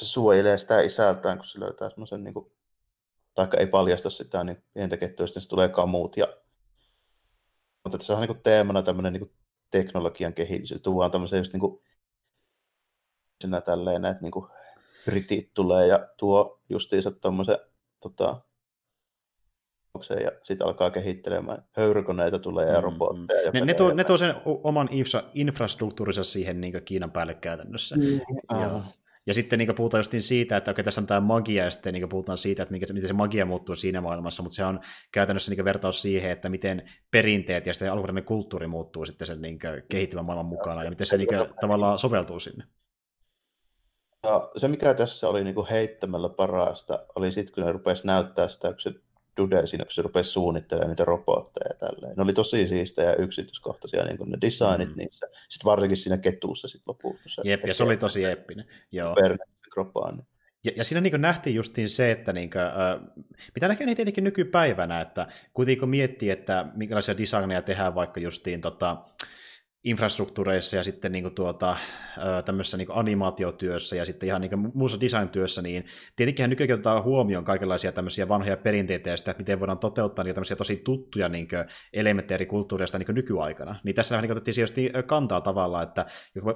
se 0.00 0.04
suojelee 0.04 0.58
sitä 0.58 0.80
isältään, 0.80 1.38
kun 1.38 1.46
se 1.46 1.60
löytää 1.60 1.90
semmoisen, 1.90 2.24
niin 2.24 2.34
kuin, 2.34 2.52
taikka 3.34 3.56
ei 3.56 3.66
paljasta 3.66 4.10
sitä, 4.10 4.44
niin 4.44 4.64
pientä 4.74 4.96
kettua, 4.96 5.26
sitten 5.26 5.42
se 5.42 5.48
tulee 5.48 5.68
kamut. 5.68 6.16
Ja... 6.16 6.26
Mutta 7.84 7.98
tässä 7.98 8.14
on 8.14 8.20
niin 8.20 8.28
kuin 8.28 8.42
teemana 8.42 8.82
tämmöinen 8.82 9.12
niin 9.12 9.20
kuin 9.20 9.32
teknologian 9.70 10.34
kehitys, 10.34 10.70
ja 10.70 10.78
tuodaan 10.78 11.10
tämmöisen 11.10 11.38
just 11.38 11.52
niin 11.52 11.60
kuin, 11.60 11.82
sinä 13.40 13.60
tälleen, 13.60 14.04
että 14.04 14.22
niin 14.22 14.32
kuin 14.32 14.46
britit 15.04 15.54
tulee 15.54 15.86
ja 15.86 16.08
tuo 16.16 16.60
justiinsa 16.68 17.10
tämmöisen 17.10 17.58
tota, 18.00 18.40
ja 20.24 20.32
sitten 20.42 20.66
alkaa 20.66 20.90
kehittelemään. 20.90 21.64
Höyrykoneita 21.72 22.38
tulee 22.38 22.66
ja 22.66 22.78
mm, 22.78 22.84
robotteja. 22.84 23.42
Ja 23.42 23.50
ne, 23.52 23.64
ne, 23.64 23.74
tuo, 23.74 23.92
ne 23.92 24.04
tuo 24.04 24.16
sen 24.16 24.34
oman 24.44 24.88
infra, 24.90 25.22
infrastruktuurinsa 25.34 26.24
siihen 26.24 26.60
niin 26.60 26.82
Kiinan 26.84 27.10
päälle 27.10 27.34
käytännössä. 27.34 27.96
Mm, 27.96 28.20
ja, 28.60 28.80
ja 29.30 29.34
sitten 29.34 29.58
niin 29.58 29.74
puhutaan 29.74 29.98
just 29.98 30.12
siitä, 30.18 30.56
että 30.56 30.70
okei, 30.70 30.84
tässä 30.84 31.00
on 31.00 31.06
tämä 31.06 31.20
magia, 31.20 31.64
ja 31.64 31.70
sitten 31.70 31.94
niin 31.94 32.08
puhutaan 32.08 32.38
siitä, 32.38 32.62
että 32.62 32.72
miten 32.72 33.08
se 33.08 33.12
magia 33.12 33.46
muuttuu 33.46 33.74
siinä 33.74 34.00
maailmassa, 34.00 34.42
mutta 34.42 34.56
se 34.56 34.64
on 34.64 34.80
käytännössä 35.12 35.50
niin 35.50 35.64
vertaus 35.64 36.02
siihen, 36.02 36.30
että 36.30 36.48
miten 36.48 36.90
perinteet 37.10 37.66
ja 37.66 37.74
sitten 37.74 37.92
alkuperäinen 37.92 38.24
kulttuuri 38.24 38.66
muuttuu 38.66 39.06
sitten 39.06 39.26
sen 39.26 39.40
niin 39.40 39.58
kehittyvän 39.88 40.24
maailman 40.24 40.46
mukana, 40.46 40.84
ja 40.84 40.90
miten 40.90 41.06
se 41.06 41.16
niin 41.16 41.28
tavallaan 41.60 41.98
soveltuu 41.98 42.40
sinne. 42.40 42.64
Ja 44.24 44.50
se, 44.56 44.68
mikä 44.68 44.94
tässä 44.94 45.28
oli 45.28 45.44
niin 45.44 45.66
heittämällä 45.70 46.28
parasta, 46.28 47.06
oli 47.16 47.32
sitten, 47.32 47.54
kun 47.54 47.64
ne 47.64 47.72
rupesi 47.72 48.06
näyttää 48.06 48.48
sitä, 48.48 48.68
kun 48.68 48.80
se 48.80 48.90
Dude 49.36 49.66
siinä, 49.66 49.84
kun 49.84 49.92
se 49.92 50.02
rupesi 50.02 50.30
suunnittelemaan 50.30 50.90
niitä 50.90 51.04
robotteja 51.04 51.70
ja 51.70 51.74
tälleen. 51.74 52.16
Ne 52.16 52.22
oli 52.22 52.32
tosi 52.32 52.68
siistejä 52.68 53.10
ja 53.10 53.16
yksityiskohtaisia 53.16 54.04
niin 54.04 54.30
ne 54.30 54.38
designit 54.40 54.88
mm. 54.88 54.94
niissä. 54.96 55.26
Sitten 55.48 55.64
varsinkin 55.64 55.96
siinä 55.96 56.18
ketuussa 56.18 56.68
sitten 56.68 56.84
lopussa. 56.86 57.42
Jep, 57.44 57.66
ja 57.66 57.74
se 57.74 57.84
oli 57.84 57.96
tosi 57.96 58.24
eeppinen. 58.24 58.66
Joo. 58.92 59.16
Kropaan. 59.72 60.22
Ja, 60.64 60.72
ja 60.76 60.84
siinä 60.84 61.00
niin 61.00 61.20
nähtiin 61.20 61.56
justiin 61.56 61.88
se, 61.88 62.10
että 62.10 62.32
niin 62.32 62.50
kuin, 62.50 62.62
äh, 62.62 63.00
mitä 63.54 63.68
näkee 63.68 63.86
niin 63.86 63.96
tietenkin 63.96 64.24
nykypäivänä, 64.24 65.00
että 65.00 65.26
kuitenkin 65.54 65.80
kun 65.80 65.88
miettii, 65.88 66.30
että 66.30 66.66
minkälaisia 66.74 67.18
designeja 67.18 67.62
tehdään 67.62 67.94
vaikka 67.94 68.20
justiin 68.20 68.60
tota, 68.60 68.96
infrastruktuureissa 69.84 70.76
ja 70.76 70.82
sitten 70.82 71.12
niin 71.12 71.24
kuin 71.24 71.34
tuota, 71.34 71.76
tämmöisessä 72.44 72.76
niin 72.76 72.86
kuin 72.86 72.98
animaatiotyössä 72.98 73.96
ja 73.96 74.04
sitten 74.04 74.26
ihan 74.26 74.40
niin 74.40 74.50
kuin 74.50 74.72
muussa 74.74 75.00
design-työssä, 75.00 75.62
niin 75.62 75.84
tietenkin 76.16 76.50
nykyään 76.50 76.72
otetaan 76.72 77.04
huomioon 77.04 77.44
kaikenlaisia 77.44 77.92
tämmöisiä 77.92 78.28
vanhoja 78.28 78.56
perinteitä 78.56 79.10
ja 79.10 79.16
sitä, 79.16 79.30
että 79.30 79.40
miten 79.40 79.60
voidaan 79.60 79.78
toteuttaa 79.78 80.24
niitä 80.24 80.34
tämmöisiä 80.34 80.56
tosi 80.56 80.76
tuttuja 80.76 81.28
niin 81.28 81.48
elementtejä 81.92 82.36
eri 82.36 82.46
kulttuureista 82.46 82.98
niin 82.98 83.14
nykyaikana. 83.14 83.80
Niin 83.84 83.94
tässä 83.94 84.20
niin 84.20 84.32
otettiin 84.32 84.60
just 84.60 84.76
kantaa 85.06 85.40
tavallaan, 85.40 85.88
että 85.88 86.06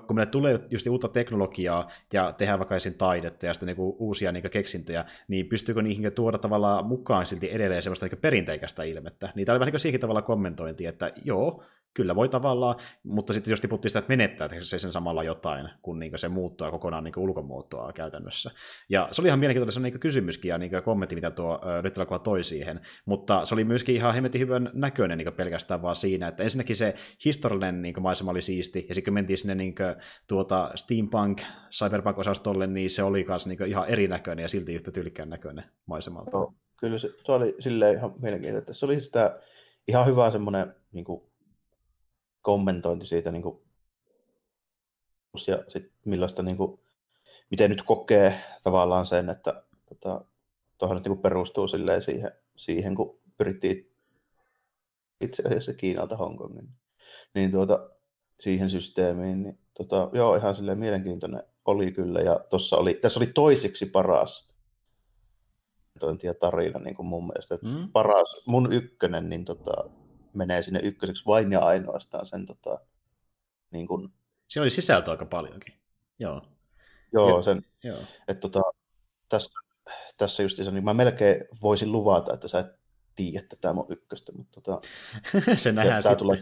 kun 0.07 0.17
meille 0.17 0.31
tulee 0.31 0.61
just 0.71 0.87
uutta 0.87 1.09
teknologiaa 1.09 1.91
ja 2.13 2.33
tehdään 2.33 2.59
vaikka 2.59 2.77
esim. 2.77 2.95
taidetta 2.95 3.47
ja 3.47 3.55
sitten 3.55 3.67
niin 3.67 3.77
uusia 3.79 4.33
niin 4.33 4.51
keksintöjä, 4.51 5.05
niin 5.29 5.47
pystyykö 5.47 5.83
niihin 5.83 6.13
tuoda 6.13 6.39
tavallaan 6.39 6.87
mukaan 6.87 7.27
silti 7.27 7.53
edelleen 7.53 7.83
semmoista 7.83 8.07
niin 8.07 8.19
perinteikästä 8.19 8.83
ilmettä. 8.83 9.33
Niin 9.35 9.47
tämä 9.47 9.55
oli 9.55 9.61
vähän 9.61 9.73
niin 9.73 9.81
siihen 9.81 10.01
tavalla 10.01 10.23
kommentointi, 10.23 10.87
että 10.87 11.13
joo, 11.25 11.65
kyllä 11.95 12.15
voi 12.15 12.29
tavallaan, 12.29 12.77
mutta 13.03 13.33
sitten 13.33 13.53
jos 13.53 13.61
tiputtiin 13.61 13.91
sitä, 13.91 13.99
että 13.99 14.09
menettää 14.09 14.49
se 14.61 14.79
sen 14.79 14.93
samalla 14.93 15.23
jotain, 15.23 15.69
kun 15.83 15.99
niin 15.99 16.19
se 16.19 16.29
muuttuu 16.29 16.71
kokonaan 16.71 17.05
niin 17.05 17.19
ulkomuotoa 17.19 17.93
käytännössä. 17.93 18.51
Ja 18.89 19.09
se 19.11 19.23
oli 19.23 19.29
ihan 19.29 19.39
mielenkiintoinen 19.39 19.83
niin 19.83 20.01
kysymyskin 20.01 20.49
ja 20.49 20.59
niin 20.59 20.71
kommentti, 20.85 21.15
mitä 21.15 21.31
tuo 21.31 21.61
nyt 21.83 21.95
toi 22.23 22.45
siihen, 22.45 22.81
mutta 23.07 23.45
se 23.45 23.55
oli 23.55 23.65
myöskin 23.65 23.95
ihan 23.95 24.15
hemmetin 24.15 24.41
hyvän 24.41 24.71
näköinen 24.73 25.19
niin 25.19 25.33
pelkästään 25.33 25.83
vaan 25.83 25.95
siinä, 25.95 26.29
että 26.29 26.43
ensinnäkin 26.43 26.77
se 26.77 26.95
historiallinen 27.25 27.83
niin 27.83 28.03
maisema 28.03 28.31
oli 28.31 28.43
siisti, 28.43 28.87
ja 28.89 28.95
sitten 28.95 29.11
kun 29.11 29.15
mentiin 29.15 29.39
sinne 29.39 29.55
niin 29.55 29.75
tuota 30.29 30.71
steampunk, 30.75 31.41
cyberpunk-osastolle, 31.71 32.67
niin 32.67 32.91
se 32.91 33.03
oli 33.03 33.25
myös 33.29 33.47
niin 33.47 33.67
ihan 33.67 33.89
erinäköinen 33.89 34.43
ja 34.43 34.49
silti 34.49 34.75
yhtä 34.75 34.91
tylkkään 34.91 35.31
näköinen 35.31 35.65
maisemalta. 35.87 36.31
No, 36.39 36.55
kyllä 36.81 36.99
se, 36.99 37.09
se 37.27 37.33
oli 37.33 37.55
silleen 37.59 37.97
ihan 37.97 38.15
mielenkiintoinen, 38.23 38.59
että 38.59 38.73
se 38.73 38.87
oli 38.87 39.01
sitä 39.01 39.41
ihan 39.89 40.07
hyvä 40.07 40.31
semmoinen 40.31 40.75
niin 40.93 41.05
kuin 41.05 41.23
kommentointi 42.45 43.07
siitä, 43.07 43.31
niin 43.31 43.43
kuin, 43.43 43.59
ja 45.47 45.65
sit 45.69 45.93
millaista, 46.05 46.43
niin 46.43 46.57
kuin, 46.57 46.81
miten 47.51 47.71
nyt 47.71 47.83
kokee 47.83 48.41
tavallaan 48.63 49.07
sen, 49.07 49.31
että 49.31 49.63
tota, 49.89 50.25
tuohon 50.79 50.97
nyt 50.97 51.07
niin 51.07 51.19
perustuu 51.19 51.69
siihen, 51.69 52.33
siihen, 52.57 52.95
kun 52.95 53.19
pyrittiin 53.37 53.93
itse 55.21 55.43
asiassa 55.47 55.75
Kiinalta 55.75 56.17
Hongkongin, 56.17 56.69
niin 57.35 57.51
tuota, 57.51 57.91
siihen 58.41 58.71
systeemiin, 58.71 59.43
niin 59.43 59.59
tota, 59.75 60.11
joo, 60.13 60.37
ihan 60.37 60.57
silleen 60.57 60.79
mielenkiintoinen 60.79 61.43
oli 61.65 61.93
kyllä, 61.93 62.21
ja 62.21 62.41
tossa 62.51 62.77
oli, 62.77 62.95
tässä 62.95 63.21
oli 63.21 63.27
toiseksi 63.27 63.87
paras 63.87 64.55
ja 66.23 66.35
tarina 66.35 66.79
niin 66.79 66.97
kuin 66.97 67.07
mun 67.07 67.27
mielestä. 67.27 67.59
Mm. 67.63 67.89
Paras, 67.93 68.37
mun 68.47 68.73
ykkönen, 68.73 69.29
niin 69.29 69.45
tota, 69.45 69.91
menee 70.35 70.63
sinne 70.63 70.81
ykköseksi 70.83 71.27
vain 71.27 71.53
ja 71.53 71.61
ainoastaan 71.61 72.27
sen 72.27 72.47
tota, 72.47 72.81
niin 73.71 73.87
kun... 73.87 74.13
Siinä 74.49 74.63
oli 74.63 74.71
sisältö 74.71 75.11
aika 75.11 75.27
paljonkin. 75.27 75.75
Joo. 76.19 76.43
Joo, 77.13 77.43
sen, 77.43 77.65
joo. 77.83 77.99
että 78.29 78.41
tota, 78.41 78.63
tässä, 79.29 79.61
tässä 80.17 80.43
just 80.43 80.59
niin 80.59 80.85
mä 80.85 80.95
melkein 80.95 81.45
voisin 81.63 81.93
luvata, 81.93 82.35
että 82.35 82.49
sä 82.49 82.59
et 82.59 82.67
tiedä 83.15 83.47
tätä 83.49 83.73
mun 83.73 83.87
ykköstä, 83.89 84.33
mutta 84.33 84.61
tota, 84.61 84.89
se 85.57 85.73
nähdään 85.73 86.03
sitten. 86.03 86.19
Tulee, 86.19 86.41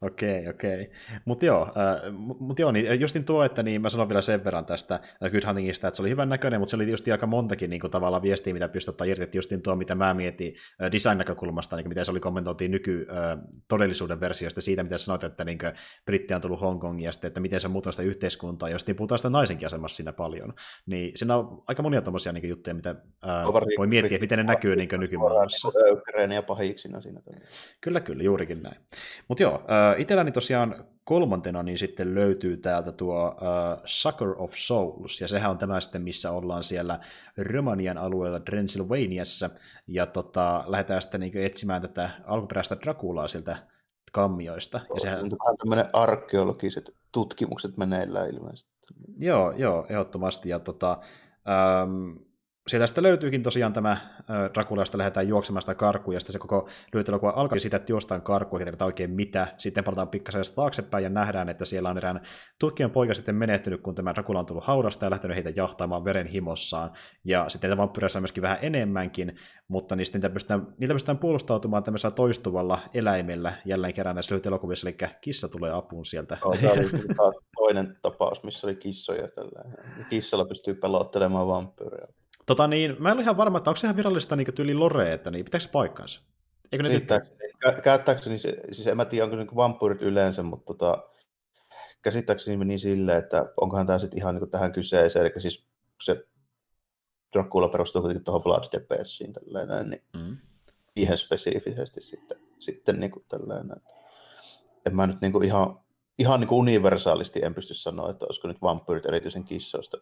Okei, 0.00 0.48
okei. 0.48 0.90
Mutta 1.24 1.46
joo, 1.46 1.62
äh, 1.62 2.12
mut 2.38 2.58
joo 2.58 2.72
niin 2.72 3.00
justin 3.00 3.24
tuo, 3.24 3.44
että 3.44 3.62
niin 3.62 3.82
mä 3.82 3.88
sanon 3.88 4.08
vielä 4.08 4.22
sen 4.22 4.44
verran 4.44 4.66
tästä 4.66 5.00
Good 5.30 5.46
Huntingista, 5.46 5.88
että 5.88 5.96
se 5.96 6.02
oli 6.02 6.10
hyvän 6.10 6.28
näköinen, 6.28 6.60
mutta 6.60 6.70
se 6.70 6.76
oli 6.76 6.90
just 6.90 7.08
aika 7.08 7.26
montakin 7.26 7.70
niin 7.70 7.80
kuin, 7.80 7.90
tavallaan 7.90 8.22
viestiä, 8.22 8.52
mitä 8.52 8.68
pystyt 8.68 8.88
ottaa 8.88 9.06
irti, 9.06 9.38
justin 9.38 9.62
tuo, 9.62 9.76
mitä 9.76 9.94
mä 9.94 10.14
mietin 10.14 10.54
äh, 10.82 10.92
design-näkökulmasta, 10.92 11.76
niin 11.76 11.88
miten 11.88 12.04
se 12.04 12.10
oli 12.10 12.20
kommentoitiin 12.20 12.70
nyky 12.70 13.06
äh, 13.10 13.38
todellisuuden 13.68 14.20
versiosta 14.20 14.60
siitä, 14.60 14.82
mitä 14.82 14.98
sanoit, 14.98 15.24
että 15.24 15.44
niin 15.44 15.58
kuin, 15.58 15.72
Britti 16.06 16.34
on 16.34 16.40
tullut 16.40 16.60
Hongkongiin 16.60 17.04
ja 17.04 17.12
sitten, 17.12 17.28
että 17.28 17.40
miten 17.40 17.60
se 17.60 17.68
muuttaa 17.68 17.92
sitä 17.92 18.02
yhteiskuntaa, 18.02 18.68
jos 18.68 18.86
niin 18.86 18.96
puhutaan 18.96 19.18
sitä 19.18 19.30
naisenkin 19.30 19.66
asemassa 19.66 19.96
siinä 19.96 20.12
paljon. 20.12 20.54
Niin 20.86 21.12
siinä 21.18 21.36
on 21.36 21.62
aika 21.66 21.82
monia 21.82 22.02
tuommoisia 22.02 22.32
niin 22.32 22.48
juttuja, 22.48 22.74
mitä 22.74 22.90
äh, 22.90 23.44
voi 23.78 23.86
miettiä, 23.86 24.16
että 24.16 24.24
miten 24.24 24.38
ne 24.38 24.44
näkyy 24.44 24.76
niin 24.76 24.88
nykymaailmassa. 24.98 25.68
Niin 26.16 26.32
ja 26.32 26.42
pahiksina 26.42 27.00
siinä. 27.00 27.20
Kyllä, 27.80 28.00
kyllä, 28.00 28.22
juurikin 28.22 28.62
näin. 28.62 28.76
Mutta 29.28 29.42
joo, 29.42 29.54
äh, 29.54 29.87
itselläni 29.96 30.32
tosiaan 30.32 30.84
kolmantena 31.04 31.62
niin 31.62 31.78
sitten 31.78 32.14
löytyy 32.14 32.56
täältä 32.56 32.92
tuo 32.92 33.28
uh, 33.28 33.82
Sucker 33.84 34.34
of 34.38 34.52
Souls, 34.54 35.20
ja 35.20 35.28
sehän 35.28 35.50
on 35.50 35.58
tämä 35.58 35.80
sitten, 35.80 36.02
missä 36.02 36.30
ollaan 36.30 36.62
siellä 36.62 37.00
Romanian 37.36 37.98
alueella 37.98 38.40
Transylvaniassa, 38.40 39.50
ja 39.86 40.06
tota, 40.06 40.64
lähdetään 40.66 41.02
sitten 41.02 41.20
niin 41.20 41.36
etsimään 41.36 41.82
tätä 41.82 42.10
alkuperäistä 42.24 42.76
Draculaa 42.82 43.28
sieltä 43.28 43.56
kammioista. 44.12 44.80
Ja 44.94 45.00
sehän... 45.00 45.18
On 45.18 45.30
vähän 45.44 45.56
tämmöinen 45.56 45.86
arkeologiset 45.92 46.94
tutkimukset 47.12 47.76
meneillään 47.76 48.30
ilmeisesti. 48.30 48.70
Joo, 49.18 49.52
joo, 49.52 49.86
ehdottomasti, 49.88 50.48
ja 50.48 50.58
tota, 50.58 50.98
sieltä 52.68 52.86
sitten 52.86 53.04
löytyykin 53.04 53.42
tosiaan 53.42 53.72
tämä 53.72 53.96
Dracula, 54.54 54.82
josta 54.82 54.98
lähdetään 54.98 55.28
juoksemaan 55.28 55.62
sitä 55.62 55.74
karkuun, 55.74 56.14
ja 56.14 56.20
sitten 56.20 56.32
se 56.32 56.38
koko 56.38 56.68
lyhytelokuva 56.92 57.32
alkaa 57.36 57.58
siitä, 57.58 57.76
että 57.76 57.92
juostaan 57.92 58.22
karkuun, 58.22 58.62
eikä 58.62 58.84
oikein 58.84 59.10
mitä. 59.10 59.46
Sitten 59.56 59.84
palataan 59.84 60.08
pikkasen 60.08 60.42
taaksepäin 60.54 61.04
ja 61.04 61.10
nähdään, 61.10 61.48
että 61.48 61.64
siellä 61.64 61.90
on 61.90 61.96
erään 61.96 62.20
tutkijan 62.58 62.90
poika 62.90 63.14
sitten 63.14 63.34
menehtynyt, 63.34 63.80
kun 63.80 63.94
tämä 63.94 64.14
Dracula 64.14 64.38
on 64.38 64.46
tullut 64.46 64.64
haudasta 64.64 65.06
ja 65.06 65.10
lähtenyt 65.10 65.34
heitä 65.34 65.52
jahtaamaan 65.56 66.04
veren 66.04 66.26
himossaan. 66.26 66.90
Ja 67.24 67.48
sitten 67.48 67.76
vampyrässä 67.76 68.18
on 68.18 68.22
myöskin 68.22 68.42
vähän 68.42 68.58
enemmänkin, 68.62 69.36
mutta 69.68 69.96
niistä 69.96 70.18
niitä 70.18 70.30
pystytään, 70.30 70.66
niitä 70.78 70.94
pystytään 70.94 71.18
puolustautumaan 71.18 71.82
tämmöisellä 71.82 72.14
toistuvalla 72.14 72.78
eläimellä 72.94 73.52
jälleen 73.64 73.94
kerran 73.94 74.16
näissä 74.16 74.34
lyhytelokuvissa, 74.34 74.88
eli 74.88 74.96
kissa 75.20 75.48
tulee 75.48 75.72
apuun 75.72 76.06
sieltä. 76.06 76.38
Oh, 76.44 76.58
tämä 76.58 76.72
oli 76.72 77.34
toinen 77.56 77.96
tapaus, 78.02 78.44
missä 78.44 78.66
oli 78.66 78.76
kissoja. 78.76 79.28
Tällä. 79.28 79.64
Kissalla 80.10 80.44
pystyy 80.44 80.74
pelottelemaan 80.74 81.48
vampyyriä. 81.48 82.08
Tota 82.48 82.66
niin, 82.66 82.96
mä 82.98 83.08
en 83.08 83.14
ole 83.14 83.22
ihan 83.22 83.36
varma, 83.36 83.58
että 83.58 83.70
onko 83.70 83.76
se 83.76 83.86
ihan 83.86 83.96
virallista 83.96 84.36
niin 84.36 84.54
tyyli 84.54 84.74
lore, 84.74 85.12
että 85.12 85.30
niin, 85.30 85.44
pitääkö 85.44 85.66
se 85.66 85.70
paikkaansa? 85.70 86.20
Eikö 86.72 86.88
ne 86.88 87.00
Käyttääkseni, 87.82 88.38
se, 88.38 88.60
siis 88.72 88.86
en 88.86 88.96
mä 88.96 89.04
tiedä, 89.04 89.24
onko 89.24 89.36
se 89.36 89.42
niin 89.42 89.56
vampyyrit 89.56 90.02
yleensä, 90.02 90.42
mutta 90.42 90.66
tota, 90.66 91.04
käsittääkseni 92.02 92.56
meni 92.56 92.78
silleen, 92.78 93.18
että 93.18 93.52
onkohan 93.60 93.86
tämä 93.86 93.98
sitten 93.98 94.18
ihan 94.18 94.34
niin 94.34 94.50
tähän 94.50 94.72
kyseeseen, 94.72 95.26
eli 95.26 95.40
siis 95.40 95.66
se 96.02 96.26
Dracula 97.32 97.68
perustuu 97.68 98.02
kuitenkin 98.02 98.24
tuohon 98.24 98.44
Vlad 98.44 98.68
Tepesiin, 98.70 99.32
tällainen, 99.32 99.90
niin 99.90 100.02
mm. 100.16 100.36
ihan 100.96 101.18
spesifisesti 101.18 102.00
sitten, 102.00 102.38
sitten 102.58 103.00
niin 103.00 103.10
kuin 103.10 103.24
tällainen. 103.28 103.76
En 104.86 104.96
mä 104.96 105.06
nyt 105.06 105.20
niin 105.20 105.32
kuin 105.32 105.44
ihan, 105.44 105.80
ihan 106.18 106.40
niin 106.40 106.48
kuin 106.48 106.58
universaalisti 106.58 107.40
en 107.42 107.54
pysty 107.54 107.74
sanoa, 107.74 108.10
että 108.10 108.26
olisiko 108.26 108.48
nyt 108.48 108.62
vampyyrit 108.62 109.06
erityisen 109.06 109.44
kissoista 109.44 109.98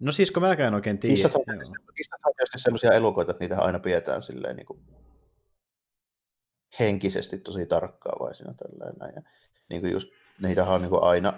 No 0.00 0.12
siis 0.12 0.30
kun 0.30 0.42
mäkään 0.42 0.74
oikein 0.74 0.98
tiedä. 0.98 1.14
Kissat 1.14 1.34
on, 1.34 1.44
kissat 1.94 2.20
on 2.26 2.32
tietysti 2.36 2.58
sellaisia 2.58 2.92
elukoita, 2.92 3.30
että 3.30 3.44
niitä 3.44 3.58
aina 3.58 3.78
pidetään 3.78 4.22
silleen 4.22 4.56
niin 4.56 4.66
kuin 4.66 4.80
henkisesti 6.80 7.38
tosi 7.38 7.66
tarkkaavaisina. 7.66 8.54
Tällainen. 8.54 9.12
Ja 9.16 9.22
niin 9.68 9.80
kuin 9.80 9.92
just, 9.92 10.08
niitä 10.42 10.64
on 10.64 10.80
niin 10.80 10.90
kuin 10.90 11.02
aina, 11.02 11.32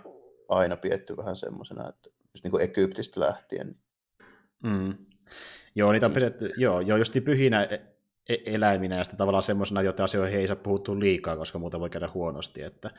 aina 0.49 0.77
pietty 0.77 1.17
vähän 1.17 1.37
semmoisena, 1.37 1.89
että 1.89 2.11
just 2.35 2.45
niin 2.45 2.51
kuin 2.51 2.63
Egyptistä 2.65 3.21
lähtien. 3.21 3.77
Mm. 4.63 4.95
Joo, 5.75 5.93
niitä 5.93 6.07
on 6.07 6.13
pidetty, 6.13 6.53
joo, 6.57 6.81
joo 6.81 6.99
just 6.99 7.15
niin 7.15 7.25
pyhinä 7.25 7.63
e-, 7.65 7.81
e- 8.29 8.43
eläiminä 8.55 8.97
ja 8.97 9.05
sitten 9.05 9.19
tavallaan 9.19 9.43
semmoisena, 9.43 9.83
joita 9.83 10.05
asioihin 10.05 10.41
ei 10.41 10.47
saa 10.47 10.57
puhuttua 10.57 10.99
liikaa, 10.99 11.37
koska 11.37 11.59
muuten 11.59 11.81
voi 11.81 11.91
käydä 11.91 12.09
huonosti. 12.15 12.63
Että 12.63 12.91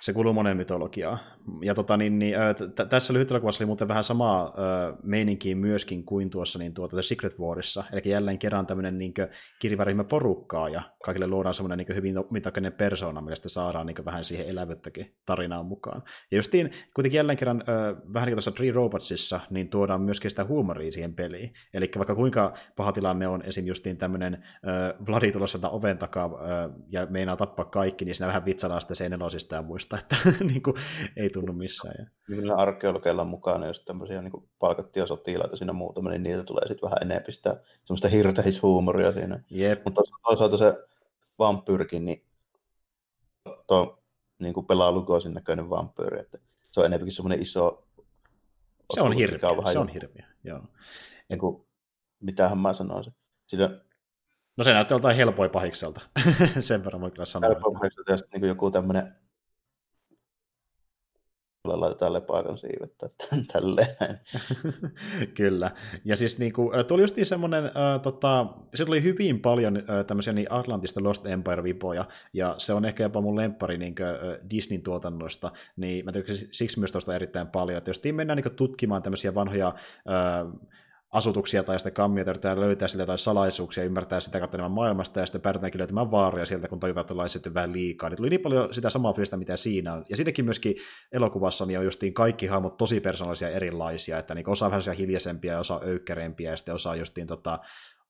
Se 0.00 0.12
kuuluu 0.12 0.32
monen 0.32 0.56
mytologiaan. 0.56 1.18
Ja 1.62 1.74
tota, 1.74 1.96
niin, 1.96 2.18
niin, 2.18 2.34
t- 2.74 2.88
tässä 2.88 3.12
lyhytelokuvassa 3.12 3.64
oli 3.64 3.66
muuten 3.66 3.88
vähän 3.88 4.04
samaa 4.04 4.54
meininkiä 5.02 5.56
myöskin 5.56 6.04
kuin 6.04 6.30
tuossa 6.30 6.58
niin 6.58 6.74
tuota, 6.74 6.96
The 6.96 7.02
Secret 7.02 7.38
Warissa. 7.38 7.84
Eli 7.92 8.02
jälleen 8.04 8.38
kerran 8.38 8.66
tämmöinen 8.66 8.98
niin 8.98 9.14
kirjavärimä 9.60 10.04
porukkaa 10.04 10.68
ja 10.68 10.82
kaikille 11.04 11.26
luodaan 11.26 11.54
semmoinen 11.54 11.78
niin 11.78 11.96
hyvin 11.96 12.14
mitakainen 12.30 12.72
persona, 12.72 13.20
millä 13.20 13.34
sitten 13.34 13.50
saadaan 13.50 13.86
niin 13.86 14.04
vähän 14.04 14.24
siihen 14.24 14.48
elävyttäkin 14.48 15.14
tarinaan 15.26 15.66
mukaan. 15.66 16.02
Ja 16.30 16.38
justiin 16.38 16.70
kuitenkin 16.94 17.18
jälleen 17.18 17.38
kerran 17.38 17.62
äh, 17.68 17.76
vähän 18.14 18.26
niin 18.26 18.32
kuin 18.32 18.34
tuossa 18.34 18.50
Three 18.50 18.72
Robotsissa, 18.72 19.40
niin 19.50 19.68
tuodaan 19.68 20.02
myöskin 20.02 20.30
sitä 20.30 20.44
huumoria 20.44 20.92
siihen 20.92 21.14
peliin. 21.14 21.52
Eli 21.74 21.90
vaikka 21.96 22.14
kuinka 22.14 22.54
paha 22.76 22.92
tilanne 22.92 23.28
on 23.28 23.42
esim. 23.42 23.66
justiin 23.66 23.96
tämmöinen 23.96 24.44
Vladi 25.06 25.32
tulossa 25.32 25.68
oven 25.68 25.98
takaa 25.98 26.24
äh, 26.24 26.70
ja 26.88 27.06
meinaa 27.10 27.36
tappaa 27.36 27.64
kaikki, 27.64 28.04
niin 28.04 28.14
siinä 28.14 28.26
vähän 28.26 28.44
vitsalaa 28.44 28.80
sitten 28.80 28.96
sen 28.96 29.10
nelosista 29.10 29.54
ja 29.54 29.62
muista 29.62 29.81
sellaista, 29.82 30.16
että 30.16 30.44
niin 30.52 30.62
kuin, 30.62 30.76
ei 31.16 31.30
tunnu 31.30 31.52
missään. 31.52 31.94
Ja... 31.98 32.06
Kyllä 32.22 32.54
arkeologeilla 32.54 33.22
on 33.22 33.28
mukana, 33.28 33.66
jos 33.66 33.80
tämmöisiä 33.80 34.22
niin 34.22 34.48
palkattuja 34.58 35.06
sotilaita 35.06 35.56
siinä 35.56 35.72
muuta, 35.72 36.00
niin 36.00 36.22
niitä 36.22 36.44
tulee 36.44 36.68
sitten 36.68 36.90
vähän 36.90 37.02
enemmän 37.02 37.32
sitä 37.32 37.60
semmoista 37.84 38.08
hirtehishuumoria 38.08 39.12
siinä. 39.12 39.40
Yep. 39.56 39.84
Mutta 39.84 40.02
toisaalta 40.22 40.56
se 40.56 40.74
vampyyrikin, 41.38 42.04
niin 42.04 42.24
to, 43.66 44.02
niin 44.38 44.54
kuin 44.54 44.66
pelaa 44.66 44.92
lukoisin 44.92 45.34
näköinen 45.34 45.70
vampyyri, 45.70 46.20
että 46.20 46.38
se 46.70 46.80
on 46.80 46.86
enemmänkin 46.86 47.16
semmoinen 47.16 47.42
iso... 47.42 47.88
Se 48.94 49.00
on 49.00 49.10
vähän 49.56 49.72
se 49.72 49.78
on 49.78 49.88
hirveä, 49.88 50.26
joo. 50.44 50.60
Niin 51.28 51.38
kuin, 51.38 51.66
mitähän 52.20 52.58
mä 52.58 52.74
sanoisin. 52.74 53.14
Sillä 53.46 53.80
No 54.56 54.64
se 54.64 54.72
näyttää 54.72 54.96
jotain 54.96 55.16
helpoja 55.16 55.48
pahikselta. 55.48 56.00
Sen 56.60 56.84
verran 56.84 57.00
voi 57.00 57.10
kyllä 57.10 57.24
sanoa. 57.24 57.50
Helpoja 57.50 57.78
pahikselta 57.78 58.16
sitten 58.16 58.40
niin 58.40 58.48
joku 58.48 58.70
tämmöinen 58.70 59.14
laitetaan 61.64 62.12
lepaakan 62.12 62.58
siivettä, 62.58 63.08
tälleen. 63.52 64.20
Kyllä. 65.36 65.70
Ja 66.04 66.16
siis 66.16 66.38
niin 66.38 66.52
kuin, 66.52 66.86
tuli 66.86 67.02
just 67.02 67.16
semmoinen, 67.22 67.64
äh, 67.64 68.00
tota, 68.02 68.46
se 68.74 68.84
tuli 68.84 69.02
hyvin 69.02 69.40
paljon 69.40 69.76
äh, 69.76 70.06
tämmöisiä 70.06 70.32
niin 70.32 70.52
Atlantista 70.52 71.02
Lost 71.02 71.26
Empire-vipoja, 71.26 72.04
ja 72.32 72.54
se 72.58 72.72
on 72.72 72.84
ehkä 72.84 73.02
jopa 73.02 73.20
mun 73.20 73.36
lemppari 73.36 73.78
niin 73.78 73.94
äh, 74.00 74.38
Disneyn 74.50 74.82
tuotannosta, 74.82 75.52
niin 75.76 76.04
mä 76.04 76.12
tykkäsin 76.12 76.48
siksi 76.52 76.78
myös 76.78 76.92
tuosta 76.92 77.14
erittäin 77.14 77.46
paljon, 77.46 77.78
että 77.78 77.90
jos 77.90 78.02
mennään 78.12 78.36
niin 78.36 78.44
kuin, 78.44 78.56
tutkimaan 78.56 79.02
tämmöisiä 79.02 79.34
vanhoja 79.34 79.68
äh, 79.68 80.52
asutuksia 81.12 81.62
tai 81.62 81.78
sitten 81.78 81.92
kammioita 81.92 82.30
yritetään 82.30 82.60
löytää 82.60 82.88
sieltä 82.88 83.02
jotain 83.02 83.18
salaisuuksia, 83.18 83.84
ymmärtää 83.84 84.20
sitä 84.20 84.38
kautta 84.38 84.56
enemmän 84.56 84.72
maailmasta 84.72 85.20
ja 85.20 85.26
sitten 85.26 85.40
päädytäänkin 85.40 85.78
löytämään 85.78 86.10
vaaria 86.10 86.46
sieltä, 86.46 86.68
kun 86.68 86.80
tajutaan, 86.80 87.00
että 87.00 87.14
ollaan 87.14 87.28
vähän 87.54 87.72
liikaa. 87.72 88.10
Niin 88.10 88.16
tuli 88.16 88.30
niin 88.30 88.40
paljon 88.40 88.74
sitä 88.74 88.90
samaa 88.90 89.12
fiilistä, 89.12 89.36
mitä 89.36 89.56
siinä 89.56 89.92
on. 89.92 90.04
Ja 90.08 90.16
siinäkin 90.16 90.44
myöskin 90.44 90.76
elokuvassa 91.12 91.66
niin 91.66 91.78
on 91.78 91.84
justiin 91.84 92.14
kaikki 92.14 92.46
hahmot 92.46 92.76
tosi 92.76 93.00
persoonallisia 93.00 93.48
erilaisia, 93.48 94.18
että 94.18 94.34
niin 94.34 94.48
osa 94.48 94.70
vähän 94.70 94.96
hiljaisempia 94.98 95.52
ja 95.52 95.58
osa 95.58 95.80
öykkärempiä 95.84 96.50
ja 96.50 96.56
sitten 96.56 96.74
osa 96.74 96.96
justiin 96.96 97.26
tota, 97.26 97.58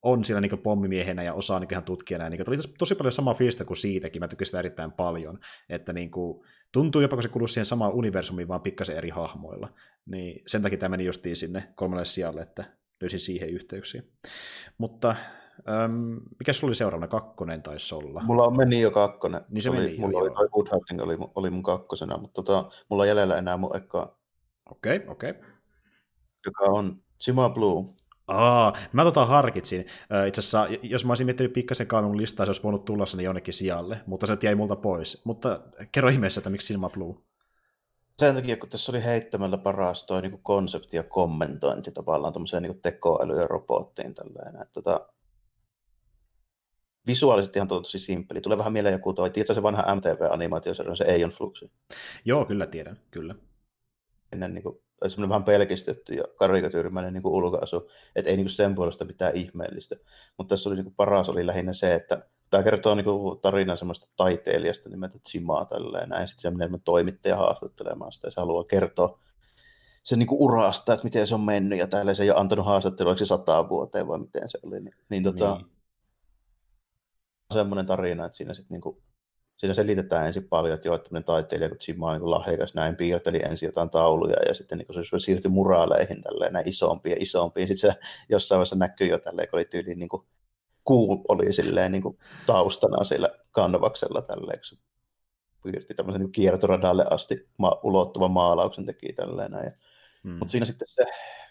on 0.03 0.25
siellä 0.25 0.41
niin 0.41 0.59
pommimiehenä 0.59 1.23
ja 1.23 1.35
osaa 1.35 1.61
niin 1.61 1.73
ihan 1.73 1.85
tutkijana. 1.85 2.29
Niin 2.29 2.45
tuli 2.45 2.59
tosi 2.79 2.95
paljon 2.95 3.13
samaa 3.13 3.35
fiilistä 3.35 3.65
kuin 3.65 3.77
siitäkin, 3.77 4.23
mä 4.23 4.29
tykkäsin 4.29 4.51
sitä 4.51 4.59
erittäin 4.59 4.93
paljon. 4.93 5.39
Että 5.69 5.93
niin 5.93 6.11
kuin, 6.11 6.45
tuntuu 6.73 7.01
jopa, 7.01 7.17
kun 7.17 7.23
se 7.23 7.29
kuuluu 7.29 7.49
siihen 7.49 7.67
samaan 7.67 7.93
universumiin, 7.93 8.49
vaan 8.49 8.61
pikkasen 8.61 8.97
eri 8.97 9.11
hahmoilla. 9.11 9.69
Niin 10.07 10.43
sen 10.47 10.63
takia 10.63 10.79
tämä 10.79 10.89
meni 10.89 11.05
justiin 11.05 11.37
sinne 11.37 11.69
kolmelle 11.75 12.05
sijalle, 12.05 12.43
että 12.43 12.65
löysin 13.03 13.21
siihen 13.21 13.49
yhteyksiä. 13.49 14.03
Mutta 14.79 15.17
äm, 15.69 16.21
mikä 16.39 16.53
sulla 16.53 16.71
oli 16.71 16.75
seuraavana? 16.75 17.09
Kakkonen 17.09 17.63
taisi 17.63 17.95
olla. 17.95 18.23
Mulla 18.25 18.45
on 18.45 18.57
meni 18.57 18.81
jo 18.81 18.91
kakkonen. 18.91 19.41
Niin 19.49 19.63
se 19.63 19.71
oli, 19.71 19.79
meni 19.79 19.99
mulla 19.99 20.19
jo, 20.19 20.25
oli, 20.25 20.31
toi 20.31 20.49
Woodhunting 20.57 21.03
oli, 21.03 21.19
oli 21.35 21.51
mun 21.51 21.63
kakkosena, 21.63 22.19
mutta 22.19 22.43
tota, 22.43 22.71
mulla 22.89 23.03
on 23.03 23.09
jäljellä 23.09 23.37
enää 23.37 23.57
mun 23.57 23.77
eka. 23.77 24.17
Okei, 24.71 24.97
okay, 24.97 25.09
okei. 25.09 25.31
Okay. 25.31 25.43
Joka 26.47 26.65
on 26.65 27.03
Sima 27.19 27.51
Blue. 27.51 27.85
Aa, 28.29 28.73
mä 28.93 29.05
tota 29.05 29.27
harkitsin. 29.27 29.87
Itse 30.29 30.39
asiassa, 30.39 30.67
jos 30.83 31.05
mä 31.05 31.11
olisin 31.11 31.27
miettinyt 31.27 31.53
pikkasen 31.53 31.87
mun 32.03 32.17
listaa, 32.17 32.47
se 32.47 32.51
olisi 32.51 32.63
voinut 32.63 32.85
tulla 32.85 33.07
sinne 33.07 33.23
jonnekin 33.23 33.55
sijalle, 33.55 34.01
mutta 34.07 34.27
se 34.27 34.37
jäi 34.43 34.55
multa 34.55 34.77
pois. 34.77 35.23
Mutta 35.25 35.61
kerro 35.93 36.09
ihmeessä, 36.09 36.41
että 36.41 36.51
miksi 36.51 36.67
Silma 36.67 36.91
Blue? 36.91 37.15
Sen 38.19 38.35
takia, 38.35 38.57
kun 38.57 38.69
tässä 38.69 38.93
oli 38.93 39.05
heittämällä 39.05 39.59
paras 39.59 40.07
toi 40.07 40.23
niin 40.23 40.43
konsepti 40.43 40.97
ja 40.97 41.03
kommentointi 41.03 41.93
tavallaan 41.93 42.33
tuommoiseen 42.33 42.63
niin 42.63 42.81
tekoäly 42.83 43.41
ja 43.41 43.47
robottiin. 43.47 44.15
Tälleen, 44.15 44.63
että, 44.63 44.73
tota, 44.73 45.09
visuaalisesti 47.07 47.59
ihan 47.59 47.69
tosi 47.69 47.99
simppeli. 47.99 48.41
Tulee 48.41 48.59
vähän 48.59 48.73
mieleen 48.73 48.93
joku 48.93 49.13
toi, 49.13 49.31
tiedätkö 49.31 49.55
se 49.55 49.63
vanha 49.63 49.95
MTV-animaatiosarja, 49.95 50.97
se 50.97 51.05
Eion 51.05 51.31
Fluxi? 51.31 51.71
Joo, 52.25 52.45
kyllä 52.45 52.67
tiedän, 52.67 53.01
kyllä. 53.11 53.35
Ennen 54.33 54.55
niin 54.55 54.63
kuin, 54.63 54.79
semmoinen 55.07 55.29
vähän 55.29 55.45
pelkistetty 55.45 56.15
ja 56.15 56.25
karikatyyrimäinen 56.37 57.13
niin 57.13 57.27
ulkoasu, 57.27 57.91
että 58.17 58.31
ei 58.31 58.37
niin 58.37 58.47
kuin 58.47 58.53
sen 58.53 58.75
puolesta 58.75 59.05
mitään 59.05 59.37
ihmeellistä. 59.37 59.97
Mutta 60.39 60.53
tässä 60.53 60.69
oli 60.69 60.77
niin 60.77 60.85
kuin 60.85 60.95
paras 60.95 61.29
oli 61.29 61.47
lähinnä 61.47 61.73
se, 61.73 61.95
että 61.95 62.27
tämä 62.53 62.65
kertoo 62.65 62.95
niin 62.95 63.05
kuin 63.05 63.41
tarinan 63.41 63.79
semmoista 63.79 64.09
taiteilijasta 64.17 64.89
nimeltä 64.89 65.19
Tsimaa 65.19 65.65
tälleen 65.65 66.09
näin. 66.09 66.29
Sitten 66.29 66.53
se 66.53 66.59
menee 66.59 66.81
toimittaja 66.85 67.37
haastattelemaan 67.37 68.13
sitä 68.13 68.27
ja 68.27 68.31
se 68.31 68.41
haluaa 68.41 68.65
kertoa 68.65 69.19
sen 70.03 70.19
niin 70.19 70.29
urasta, 70.31 70.93
että 70.93 71.05
miten 71.05 71.27
se 71.27 71.35
on 71.35 71.41
mennyt 71.41 71.79
ja 71.79 71.87
täällä 71.87 72.15
se 72.15 72.23
ei 72.23 72.31
ole 72.31 72.39
antanut 72.39 72.67
haastattelua, 72.67 73.17
se 73.17 73.25
sataa 73.25 73.69
vuoteen 73.69 74.09
vai 74.09 74.19
miten 74.19 74.49
se 74.51 74.59
oli. 74.63 74.81
Niin, 74.81 74.95
niin, 75.09 75.23
tota, 75.23 75.55
niin. 75.55 75.67
semmoinen 77.53 77.87
tarina, 77.87 78.25
että 78.25 78.37
siinä 78.37 78.55
sitten 78.55 78.75
niin 78.75 78.81
kuin, 78.81 79.03
siinä 79.57 79.75
selitetään 79.75 80.27
ensin 80.27 80.49
paljon, 80.49 80.75
että 80.75 80.89
joo, 80.89 80.97
että 80.97 81.23
taiteilija, 81.23 81.69
kun 81.69 81.79
Jim 81.89 82.03
on 82.03 82.13
niin 82.13 82.31
lahjakas, 82.31 82.75
näin 82.75 82.97
piirteli 82.97 83.43
ensin 83.43 83.67
jotain 83.67 83.91
tauluja 83.91 84.37
ja 84.49 84.55
sitten 84.55 84.79
niin 84.79 85.05
se 85.11 85.19
siirtyi 85.19 85.51
muraaleihin 85.51 86.23
tälleen, 86.23 86.53
näin 86.53 86.69
isompiin 86.69 87.11
ja 87.11 87.23
isompiin. 87.23 87.69
Sitten 87.69 87.91
se 87.91 87.99
jossain 88.29 88.57
vaiheessa 88.57 88.77
näkyy 88.77 89.07
jo 89.07 89.19
tälleen, 89.19 89.49
kun 89.49 89.59
oli 89.59 89.65
tyyliin 89.65 89.99
niin 89.99 90.09
kuin 90.09 90.23
kuu 90.85 91.25
oli 91.29 91.53
silleen 91.53 91.93
niin 91.93 92.03
kuin 92.03 92.19
taustana 92.47 93.05
siellä 93.05 93.29
kanvaksella 93.51 94.23
tälleen, 94.23 94.59
kun 94.59 94.65
se 94.65 94.77
piirti 95.63 95.95
tämmöisen 95.95 96.21
niin 96.21 96.33
kiertoradalle 96.33 97.05
asti 97.11 97.49
ma- 97.59 97.81
ulottuvan 97.83 98.31
maalauksen 98.31 98.87
teki 98.87 99.13
tälleen 99.13 99.51
näin. 99.51 99.73
Hmm. 100.25 100.33
Mutta 100.33 100.53
siinä 100.53 100.67
sitten 100.67 100.89
se 100.89 101.05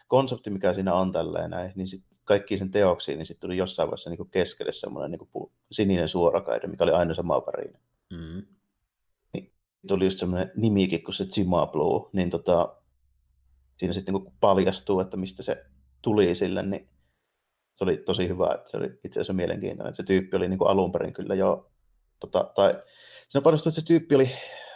konsepti, 0.07 0.49
mikä 0.49 0.73
siinä 0.73 0.93
on 0.93 1.11
tälleen 1.11 1.49
näin, 1.49 1.71
niin 1.75 1.87
sit 1.87 2.03
kaikkiin 2.23 2.57
sen 2.59 2.71
teoksiin, 2.71 3.17
niin 3.17 3.25
sitten 3.25 3.41
tuli 3.41 3.57
jossain 3.57 3.87
vaiheessa 3.87 4.09
niin 4.09 4.29
keskelle 4.31 4.71
semmoinen 4.71 5.11
niin 5.11 5.51
sininen 5.71 6.09
suorakaide, 6.09 6.67
mikä 6.67 6.83
oli 6.83 6.91
aina 6.91 7.13
sama 7.13 7.41
värinen. 7.45 7.81
Hmm. 8.13 8.45
Niin 9.33 9.53
tuli 9.87 10.05
just 10.05 10.17
semmoinen 10.17 10.51
nimikin 10.55 11.03
kuin 11.03 11.15
se 11.15 11.25
Zima 11.25 11.67
Blue, 11.67 12.09
niin 12.13 12.29
tota, 12.29 12.75
siinä 13.77 13.93
sitten 13.93 14.13
niin 14.13 14.33
paljastuu, 14.39 14.99
että 14.99 15.17
mistä 15.17 15.43
se 15.43 15.65
tuli 16.01 16.35
sille, 16.35 16.63
niin 16.63 16.89
se 17.81 17.85
oli 17.85 17.97
tosi 17.97 18.27
hyvä, 18.27 18.51
että 18.55 18.71
se 18.71 18.77
oli 18.77 18.85
itse 18.85 19.19
asiassa 19.19 19.33
mielenkiintoinen. 19.33 19.95
Se 19.95 20.03
tyyppi 20.03 20.37
oli 20.37 20.47
niin 20.47 20.57
kuin 20.57 20.69
alun 20.69 20.91
perin 20.91 21.13
kyllä 21.13 21.35
jo, 21.35 21.71
tota, 22.19 22.51
tai 22.55 22.73
siinä 23.29 23.43
paljastui, 23.43 23.69
että 23.69 23.81
se 23.81 23.87
tyyppi 23.87 24.15
oli 24.15 24.31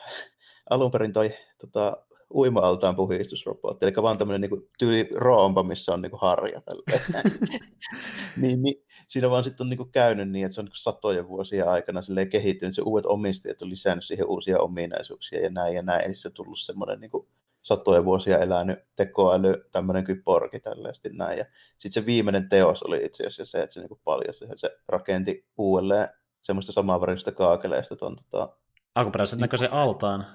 alun 0.70 0.92
perin 0.92 1.14
toi 1.14 1.34
tota, 1.58 1.98
uima-altaan 2.34 2.96
puhistusrobotti, 2.96 3.86
eli 3.86 3.94
vaan 4.02 4.18
tämmöinen 4.18 4.42
niin 4.42 4.70
tyyli 4.80 5.10
roompa, 5.16 5.64
missä 5.64 5.94
on 5.94 6.02
niin 6.02 6.10
kuin 6.10 6.22
harja. 6.22 6.62
niin, 8.42 8.64
niin, 8.64 8.86
siinä 9.08 9.30
vaan 9.30 9.44
sitten 9.44 9.66
on 9.66 9.70
niin 9.70 9.78
kuin 9.78 9.92
käynyt 9.92 10.30
niin, 10.30 10.46
että 10.46 10.56
se 10.56 10.62
on 10.62 10.66
niin 10.66 10.76
satojen 10.76 11.28
vuosien 11.28 11.70
aikana 11.70 12.02
kehittynyt, 12.32 12.76
se 12.76 12.82
uudet 12.82 13.06
omistajat 13.06 13.62
on 13.62 13.70
lisännyt 13.70 14.06
siihen 14.06 14.28
uusia 14.28 14.60
ominaisuuksia 14.60 15.42
ja 15.42 15.50
näin 15.50 15.76
ja 15.76 15.82
näin, 15.82 16.06
eli 16.06 16.16
se 16.16 16.28
on 16.28 16.34
tullut 16.34 16.60
semmoinen 16.60 17.00
niin 17.00 17.12
kuin 17.12 17.28
satoja 17.66 18.06
vuosia 18.06 18.38
elänyt 18.38 18.80
tekoäly, 18.96 19.70
tämmöinen 19.72 20.04
kyborgi 20.04 20.60
tällaisesti 20.60 21.10
näin. 21.10 21.38
Ja 21.38 21.46
sitten 21.80 21.92
se 22.02 22.06
viimeinen 22.06 22.50
teos 22.50 22.84
oli 22.84 23.02
itse 23.04 23.28
asiassa 23.28 23.46
se, 23.46 23.64
että 23.64 23.74
se 23.74 23.80
niinku 23.80 24.00
paljasi, 24.04 24.44
että 24.44 24.58
se 24.58 24.78
rakenti 24.88 25.48
uudelleen 25.58 26.10
semmoista 26.42 26.72
samanväristä 26.72 27.32
kaakeleista 27.32 27.96
tuon 27.96 28.16
tota... 28.16 28.58
Alkuperäisen 28.96 29.40
näköisen 29.40 29.74
altaan. 29.74 30.26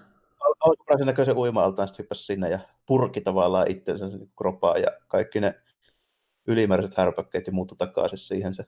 Alkuperäisen 0.60 1.06
näköisen 1.06 1.36
uima-altaan 1.36 1.88
sitten 1.88 2.04
hyppäsi 2.04 2.24
sinne 2.24 2.50
ja 2.50 2.58
purki 2.86 3.20
tavallaan 3.20 3.70
itsensä 3.70 4.08
niin 4.08 4.32
kropaa 4.38 4.76
ja 4.76 4.88
kaikki 5.08 5.40
ne 5.40 5.54
ylimääräiset 6.46 6.96
härpäkkeet 6.96 7.46
ja 7.46 7.52
muuta 7.52 7.74
takaisin 7.78 8.18
siihen 8.18 8.54
se 8.54 8.64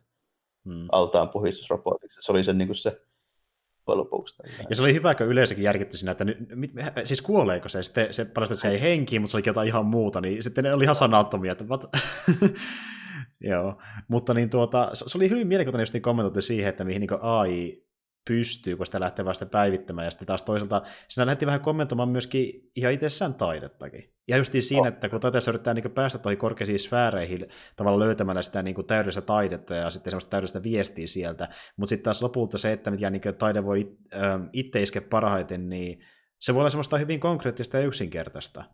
hmm. 0.64 0.88
altaan 0.92 1.28
puhistusrobotiksi. 1.28 2.22
Se 2.22 2.32
oli 2.32 2.44
se, 2.44 2.52
niin 2.52 2.68
kuin 2.68 2.76
se 2.76 3.00
lopuksi. 3.86 4.42
Ja 4.70 4.76
se 4.76 4.82
oli 4.82 4.94
hyvä, 4.94 5.14
kun 5.14 5.26
yleisökin 5.26 5.64
järkitty 5.64 5.96
siinä, 5.96 6.12
että 6.12 6.24
nyt, 6.24 6.38
siis 7.04 7.22
kuoleeko 7.22 7.68
se, 7.68 7.82
sitten 7.82 8.14
se 8.14 8.24
paljastui, 8.24 8.54
että 8.54 8.62
se 8.62 8.68
ei 8.68 8.80
henki, 8.80 9.18
mutta 9.18 9.30
se 9.30 9.36
oli 9.36 9.42
jotain 9.46 9.68
ihan 9.68 9.86
muuta, 9.86 10.20
niin 10.20 10.42
sitten 10.42 10.64
ne 10.64 10.74
oli 10.74 10.84
ihan 10.84 10.94
sanattomia, 10.94 11.52
että 11.52 11.64
what? 11.64 11.84
Joo, 13.50 13.82
mutta 14.08 14.34
niin 14.34 14.50
tuota, 14.50 14.90
se 14.92 15.18
oli 15.18 15.30
hyvin 15.30 15.46
mielenkiintoinen, 15.46 15.82
jos 15.82 15.92
niin 15.92 16.02
kommentoitu 16.02 16.40
siihen, 16.40 16.68
että 16.68 16.84
mihin 16.84 17.00
niin 17.00 17.22
AI 17.22 17.82
pystyy, 18.28 18.76
kun 18.76 18.86
sitä 18.86 19.00
lähtee 19.00 19.24
vasta 19.24 19.46
päivittämään, 19.46 20.04
ja 20.04 20.10
sitten 20.10 20.26
taas 20.26 20.42
toisaalta 20.42 20.82
siinä 21.08 21.26
lähti 21.26 21.46
vähän 21.46 21.60
kommentoimaan 21.60 22.08
myöskin 22.08 22.70
ihan 22.76 22.92
itsessään 22.92 23.34
taidettakin. 23.34 24.12
Ja 24.28 24.36
just 24.36 24.52
siinä, 24.58 24.88
että 24.88 25.08
kun 25.08 25.20
taiteessa 25.20 25.50
yrittää 25.50 25.74
niin 25.74 25.90
päästä 25.90 26.18
tuohon 26.18 26.36
korkeisiin 26.36 26.78
sfääreihin 26.78 27.48
tavallaan 27.76 28.08
löytämällä 28.08 28.42
sitä 28.42 28.62
niin 28.62 28.86
täydellistä 28.86 29.20
taidetta 29.20 29.74
ja 29.74 29.90
sitten 29.90 30.10
semmoista 30.10 30.30
täydellistä 30.30 30.62
viestiä 30.62 31.06
sieltä, 31.06 31.48
mutta 31.76 31.88
sitten 31.88 32.04
taas 32.04 32.22
lopulta 32.22 32.58
se, 32.58 32.72
että 32.72 32.90
mitä 32.90 33.10
niin 33.10 33.22
taide 33.38 33.64
voi 33.64 33.96
itse 34.52 34.82
iskeä 34.82 35.02
parhaiten, 35.02 35.68
niin 35.68 36.04
se 36.38 36.54
voi 36.54 36.60
olla 36.60 36.70
semmoista 36.70 36.98
hyvin 36.98 37.20
konkreettista 37.20 37.76
ja 37.76 37.86
yksinkertaista. 37.86 38.64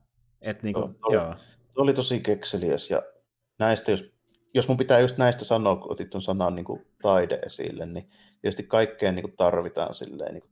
Et 0.40 0.62
niin 0.62 0.74
kuin, 0.74 0.94
joo, 1.02 1.12
joo. 1.12 1.34
Se 1.34 1.82
oli 1.82 1.94
tosi 1.94 2.20
kekseliäs 2.20 2.90
ja 2.90 3.02
näistä, 3.58 3.90
jos, 3.90 4.04
jos 4.54 4.68
mun 4.68 4.76
pitää 4.76 4.98
just 4.98 5.18
näistä 5.18 5.44
sanoa, 5.44 5.76
kun 5.76 5.92
otit 5.92 6.10
tuon 6.10 6.22
sanan 6.22 6.54
niin 6.54 6.66
taide 7.02 7.38
esille, 7.46 7.86
niin 7.86 8.10
tietysti 8.40 8.62
kaikkeen 8.62 9.14
niin 9.14 9.22
kuin 9.22 9.36
tarvitaan 9.36 9.94
silleen, 9.94 10.34
niin 10.34 10.42
kuin, 10.42 10.50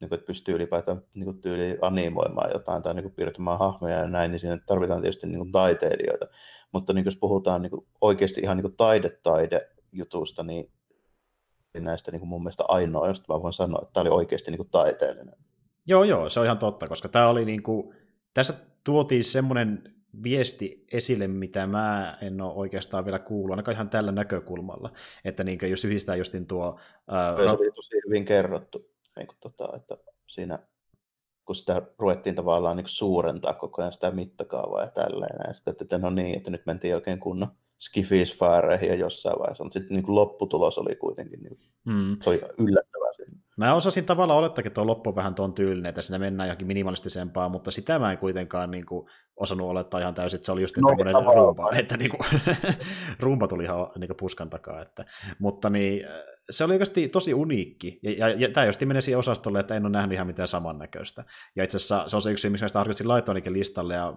niin 0.00 0.08
kuin, 0.08 0.18
että 0.18 0.26
pystyy 0.26 0.54
ylipäätään 0.54 1.02
niin 1.14 1.24
kuin 1.24 1.40
tyyli 1.40 1.78
animoimaan 1.80 2.50
jotain 2.52 2.82
tai 2.82 2.94
niin 2.94 3.02
kuin 3.02 3.14
piirtämään 3.14 3.58
hahmoja 3.58 3.98
ja 3.98 4.06
näin, 4.06 4.30
niin 4.30 4.40
siinä 4.40 4.58
tarvitaan 4.66 5.02
tietysti 5.02 5.26
niin 5.26 5.38
kuin 5.38 5.52
taiteilijoita. 5.52 6.26
Mutta 6.72 6.92
niin 6.92 7.04
jos 7.04 7.16
puhutaan 7.16 7.62
niin 7.62 7.70
kuin 7.70 7.86
oikeasti 8.00 8.40
ihan 8.40 8.56
niin 8.56 8.76
taide-taide 8.76 9.68
jutusta, 9.92 10.42
niin 10.42 10.72
näistä 11.80 12.10
niin 12.10 12.20
kuin 12.20 12.28
mun 12.28 12.42
mielestä 12.42 12.64
ainoa, 12.68 13.08
josta 13.08 13.34
mä 13.34 13.42
voin 13.42 13.52
sanoa, 13.52 13.80
että 13.82 13.92
tämä 13.92 14.02
oli 14.02 14.10
oikeasti 14.10 14.50
niin 14.50 14.58
kuin 14.58 14.70
taiteellinen. 14.70 15.34
Joo, 15.86 16.04
joo, 16.04 16.28
se 16.28 16.40
on 16.40 16.46
ihan 16.46 16.58
totta, 16.58 16.88
koska 16.88 17.08
tämä 17.08 17.28
oli 17.28 17.44
niin 17.44 17.62
kuin, 17.62 17.94
tässä 18.34 18.54
tuotiin 18.84 19.24
semmoinen 19.24 19.95
viesti 20.22 20.84
esille, 20.92 21.28
mitä 21.28 21.66
mä 21.66 22.18
en 22.20 22.40
ole 22.40 22.54
oikeastaan 22.54 23.04
vielä 23.04 23.18
kuullut, 23.18 23.50
ainakaan 23.50 23.74
ihan 23.74 23.90
tällä 23.90 24.12
näkökulmalla, 24.12 24.92
että 25.24 25.44
niin 25.44 25.58
jos 25.70 25.84
yhdistää 25.84 26.16
justin 26.16 26.46
tuo... 26.46 26.78
Ää, 27.08 27.36
se 27.36 27.50
oli 27.50 27.72
tosi 27.72 27.96
hyvin 28.06 28.24
kerrottu, 28.24 28.90
niin 29.16 29.26
kuin, 29.26 29.36
tota, 29.40 29.68
että 29.76 29.96
siinä 30.26 30.58
kun 31.44 31.56
sitä 31.56 31.82
ruvettiin 31.98 32.34
tavallaan 32.34 32.76
niin 32.76 32.88
suurentaa 32.88 33.54
koko 33.54 33.82
ajan 33.82 33.92
sitä 33.92 34.10
mittakaavaa 34.10 34.82
ja 34.82 34.90
tälleen, 34.90 35.36
ja 35.48 35.54
sitten, 35.54 35.74
että 35.80 35.98
no 35.98 36.10
niin, 36.10 36.36
että 36.36 36.50
nyt 36.50 36.66
mentiin 36.66 36.94
oikein 36.94 37.20
kunnon 37.20 37.48
skifisfääreihin 37.78 38.88
ja 38.88 38.94
jossain 38.94 39.38
vaiheessa, 39.38 39.64
mutta 39.64 39.78
sitten 39.78 39.96
niin 39.96 40.14
lopputulos 40.14 40.78
oli 40.78 40.96
kuitenkin, 40.96 41.42
niin, 41.42 41.58
mm. 41.84 42.16
se 42.22 42.30
oli 42.30 42.40
yllättävää 42.58 43.06
Mä 43.56 43.74
osasin 43.74 44.04
tavallaan 44.04 44.38
olettakin, 44.38 44.70
että 44.70 44.74
tuo 44.74 44.86
loppu 44.86 45.16
vähän 45.16 45.34
tuon 45.34 45.52
tyylinen, 45.52 45.88
että 45.88 46.02
sinne 46.02 46.18
mennään 46.18 46.48
johonkin 46.48 46.66
minimalistisempaan, 46.66 47.50
mutta 47.50 47.70
sitä 47.70 47.98
mä 47.98 48.12
en 48.12 48.18
kuitenkaan 48.18 48.70
niin 48.70 48.86
kuin, 48.86 49.08
osannut 49.36 49.68
olettaa 49.68 50.00
ihan 50.00 50.14
täysin, 50.14 50.36
että 50.36 50.46
se 50.46 50.52
oli 50.52 50.60
just 50.60 50.76
no, 50.76 50.88
tämmöinen 50.88 51.14
rumba, 51.14 51.70
että 51.72 51.96
niin 51.96 52.10
kuin, 52.10 52.20
rumba 53.20 53.48
tuli 53.48 53.64
ihan 53.64 53.90
niin 53.98 54.08
kuin 54.08 54.16
puskan 54.16 54.50
takaa. 54.50 54.82
Että, 54.82 55.04
mutta 55.38 55.70
niin, 55.70 56.06
se 56.50 56.64
oli 56.64 56.72
oikeasti 56.72 57.08
tosi 57.08 57.34
uniikki, 57.34 57.98
ja, 58.02 58.10
ja, 58.10 58.28
ja 58.28 58.48
tämä 58.48 58.66
just 58.66 58.80
menee 58.80 59.02
siihen 59.02 59.18
osastolle, 59.18 59.60
että 59.60 59.74
en 59.74 59.86
ole 59.86 59.92
nähnyt 59.92 60.12
ihan 60.12 60.26
mitään 60.26 60.48
samannäköistä. 60.48 61.24
Ja 61.56 61.64
itse 61.64 61.76
asiassa 61.76 62.04
se 62.08 62.16
on 62.16 62.22
se 62.22 62.30
yksi, 62.30 62.50
miksi 62.50 62.64
mä 62.64 62.68
sitä 62.68 62.78
harkitsin 62.78 63.08
laittoonikin 63.08 63.52
listalle, 63.52 63.94
ja 63.94 64.14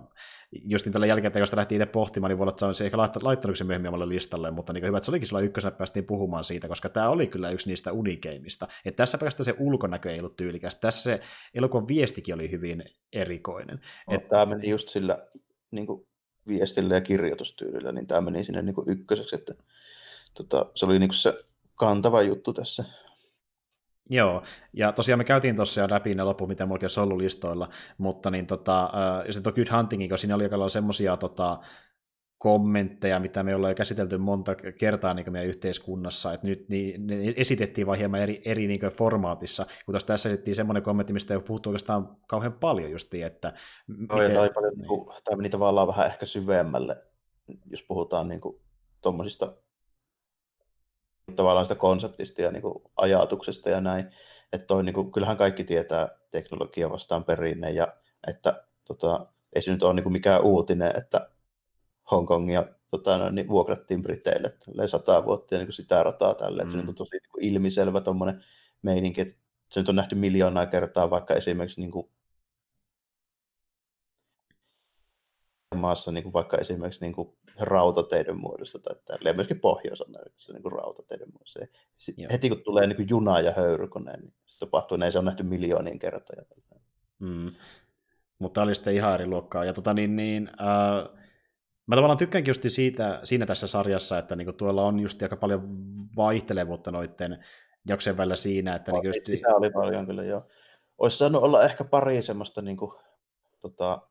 just 0.52 0.86
niin 0.86 0.94
tällä 0.94 1.08
jälkeen, 1.08 1.34
jos 1.36 1.54
lähti 1.54 1.76
itse 1.76 1.86
pohtimaan, 1.86 2.30
niin 2.30 2.38
voi 2.38 2.44
olla, 2.44 2.52
että 2.52 2.74
se 2.74 2.86
ehkä 2.86 2.98
laittanut 2.98 3.58
sen 3.58 3.68
myöhemmin 3.68 3.90
omalle 3.90 4.10
listalle, 4.10 4.52
mutta 4.52 4.74
niin 4.74 4.86
hyvä, 4.86 4.98
että 4.98 5.06
se 5.06 5.12
olikin 5.12 5.28
sillä 5.28 5.40
ykkösenä 5.40 5.72
päästiin 5.72 6.06
puhumaan 6.06 6.44
siitä, 6.44 6.68
koska 6.68 6.90
tämä 6.90 7.10
oli 7.10 7.28
kyllä 7.28 7.50
yksi 7.50 7.68
niistä 7.70 7.92
unikeimmista. 7.92 8.68
Että 8.86 8.98
tässä 8.98 9.18
pelkästään 9.18 9.46
se 9.46 9.56
ulkonäkö 9.60 10.12
ei 10.12 10.20
ollut 10.20 10.36
tyylikäs, 10.36 10.76
tässä 10.76 11.02
se 11.02 11.20
elokuvan 11.54 11.88
viestikin 11.88 12.36
oli 12.36 12.52
hyvin 12.52 12.84
erikoinen. 13.14 13.80
No, 14.08 14.16
että... 14.16 14.30
Tämä 14.30 14.46
meni 14.46 14.70
just 14.70 14.88
sillä 14.88 15.28
niin 15.72 15.88
kuin 15.88 16.08
viestillä 16.48 16.96
ja 16.96 17.02
kirjoitustyylillä, 17.02 17.92
niin 17.92 18.08
tämä 18.08 18.22
meni 18.22 18.44
sinne 18.44 18.62
niin 18.62 18.76
kuin 18.76 18.90
ykköseksi, 18.90 19.36
että 19.36 19.54
tota, 20.34 20.66
se 20.76 20.86
oli 20.86 21.00
niin 21.00 21.10
kuin 21.10 21.18
se 21.18 21.34
kantava 21.80 22.22
juttu 22.22 22.54
tässä. 22.54 22.86
Joo, 24.10 24.44
ja 24.74 24.92
tosiaan 24.92 25.20
me 25.20 25.24
käytiin 25.24 25.56
tuossa 25.56 25.82
jo 25.82 25.88
läpi 25.90 26.16
ne 26.16 26.24
loppu, 26.24 26.48
mitä 26.48 26.66
mulla 26.66 26.80
on 26.98 27.04
ollut 27.04 27.18
listoilla, 27.18 27.70
mutta 27.98 28.32
niin 28.32 28.48
tota, 28.48 28.92
ja 29.28 29.34
sitten 29.34 29.54
Good 29.54 29.78
Hunting, 29.78 30.10
kun 30.10 30.18
siinä 30.18 30.36
oli 30.36 30.44
aika 30.44 30.70
semmoisia 30.70 31.18
tota, 31.18 31.60
kommentteja, 32.38 33.20
mitä 33.20 33.44
me 33.44 33.56
ollaan 33.56 33.72
jo 33.72 33.76
käsitelty 33.76 34.18
monta 34.18 34.56
kertaa 34.56 35.14
niin 35.14 35.32
meidän 35.32 35.50
yhteiskunnassa, 35.50 36.34
että 36.34 36.48
nyt 36.48 36.70
niin, 36.70 37.08
ne 37.08 37.34
esitettiin 37.38 37.88
vain 37.88 38.00
hieman 38.00 38.20
eri, 38.20 38.42
eri 38.46 38.68
niin 38.68 38.80
formaatissa, 38.80 39.66
kun 39.86 39.94
taas 39.94 40.06
tässä 40.06 40.30
esitettiin 40.30 40.56
semmoinen 40.56 40.84
kommentti, 40.84 41.14
mistä 41.14 41.34
ei 41.34 41.40
puhuttu 41.40 41.70
oikeastaan 41.70 42.18
kauhean 42.28 42.54
paljon 42.54 42.92
justiin, 42.92 43.26
että... 43.26 43.54
Joo, 43.88 44.20
miten, 44.20 44.36
ja 44.36 44.50
paljon, 44.54 44.74
niin. 44.76 44.88
Kuin, 44.88 45.16
tämä 45.24 45.38
meni 45.38 45.50
tavallaan 45.50 45.88
vähän 45.88 46.08
ehkä 46.08 46.26
syvemmälle, 46.26 46.98
jos 47.66 47.84
puhutaan 47.84 48.28
niin 48.28 48.42
tuommoisista 49.02 49.54
tavallaan 51.36 51.66
sitä 51.66 51.76
konseptista 51.76 52.42
ja 52.42 52.52
niin 52.52 52.62
kuin 52.62 52.84
ajatuksesta 52.98 53.70
ja 53.70 53.82
näin. 53.82 54.06
Että 54.54 54.68
toi, 54.68 54.84
niin 54.84 54.94
kuin, 54.94 55.12
kyllähän 55.12 55.38
kaikki 55.38 55.64
tietää 55.64 56.10
teknologia 56.32 56.90
vastaan 56.90 57.24
perinne 57.24 57.72
ja 57.72 57.88
että 58.28 58.64
tota, 58.86 59.26
ei 59.54 59.62
se 59.62 59.72
nyt 59.72 59.84
ole 59.84 59.94
niin 59.94 60.04
kuin 60.04 60.14
mikään 60.14 60.44
uutinen, 60.44 60.92
että 60.98 61.30
Hongkongia 62.12 62.66
tota, 62.92 63.18
no, 63.18 63.30
niin 63.30 63.48
vuokrattiin 63.48 64.02
Briteille 64.04 64.54
sata 64.88 65.26
vuotta 65.26 65.56
ja 65.56 65.60
niin 65.60 65.68
kuin 65.68 65.74
sitä 65.74 66.04
rataa 66.04 66.34
tälle. 66.34 66.64
Mm. 66.64 66.70
se 66.70 66.78
nyt 66.78 66.90
on 66.90 66.96
tosi 66.96 67.16
niin 67.16 67.32
kuin 67.32 67.44
ilmiselvä 67.44 68.02
tuommoinen 68.02 68.44
meininki, 68.82 69.22
että 69.22 69.36
se 69.72 69.80
nyt 69.80 69.90
on 69.90 69.96
nähty 69.96 70.16
miljoonaa 70.16 70.66
kertaa 70.66 71.10
vaikka 71.10 71.34
esimerkiksi 71.34 71.82
niin 71.82 71.92
kuin 71.92 72.10
maassa 75.80 76.12
niin 76.12 76.24
kuin 76.24 76.34
vaikka 76.34 76.58
esimerkiksi 76.58 77.02
niin 77.02 77.14
kuin 77.14 77.34
rautateiden 77.60 78.38
muodossa 78.38 78.80
tai 78.80 78.96
tälleen, 79.06 79.36
myöskin 79.36 79.60
Pohjois-Amerikassa 79.60 80.54
niin 80.54 80.64
kuin 80.64 80.72
rautateiden 80.72 81.28
muodossa. 81.34 81.60
heti 82.32 82.50
kun 82.50 82.62
tulee 82.64 82.88
niin 82.88 82.96
kuin 82.96 83.10
juna 83.10 83.40
ja 83.40 83.52
höyrykone, 83.52 84.18
niin 84.18 84.34
se 84.46 84.60
tapahtuu, 84.60 84.98
näin 84.98 85.12
se 85.12 85.20
on 85.20 85.26
nähty 85.26 85.44
miljoonien 85.44 86.00
kertoja. 86.00 86.42
Mm. 87.20 87.52
Mutta 88.40 88.62
oli 88.62 88.76
sitten 88.76 88.96
ihan 88.96 89.14
eri 89.14 89.28
luokkaa. 89.28 89.66
Ja 89.66 89.74
tota 89.74 89.94
niin, 89.94 90.16
niin 90.16 90.50
äh, 90.50 91.20
mä 91.88 91.96
tavallaan 91.96 92.18
tykkäänkin 92.18 92.50
just 92.50 92.64
siitä, 92.68 93.20
siinä 93.24 93.46
tässä 93.46 93.68
sarjassa, 93.68 94.18
että 94.18 94.36
niinku 94.36 94.54
tuolla 94.54 94.86
on 94.86 95.00
just 95.00 95.22
aika 95.22 95.36
paljon 95.36 95.62
vaihtelevuutta 96.16 96.92
noiden 96.92 97.46
jaksojen 97.88 98.18
välillä 98.18 98.36
siinä, 98.36 98.76
että... 98.76 98.92
Niinku 98.92 99.08
just... 99.08 99.26
Sitä 99.26 99.56
oli 99.56 99.70
paljon 99.70 100.06
kyllä, 100.06 100.24
joo. 100.24 100.48
Olisi 100.98 101.18
saanut 101.18 101.44
olla 101.44 101.64
ehkä 101.64 101.84
pari 101.84 102.22
semmoista 102.22 102.62
niinku, 102.62 103.00
tota, 103.60 104.09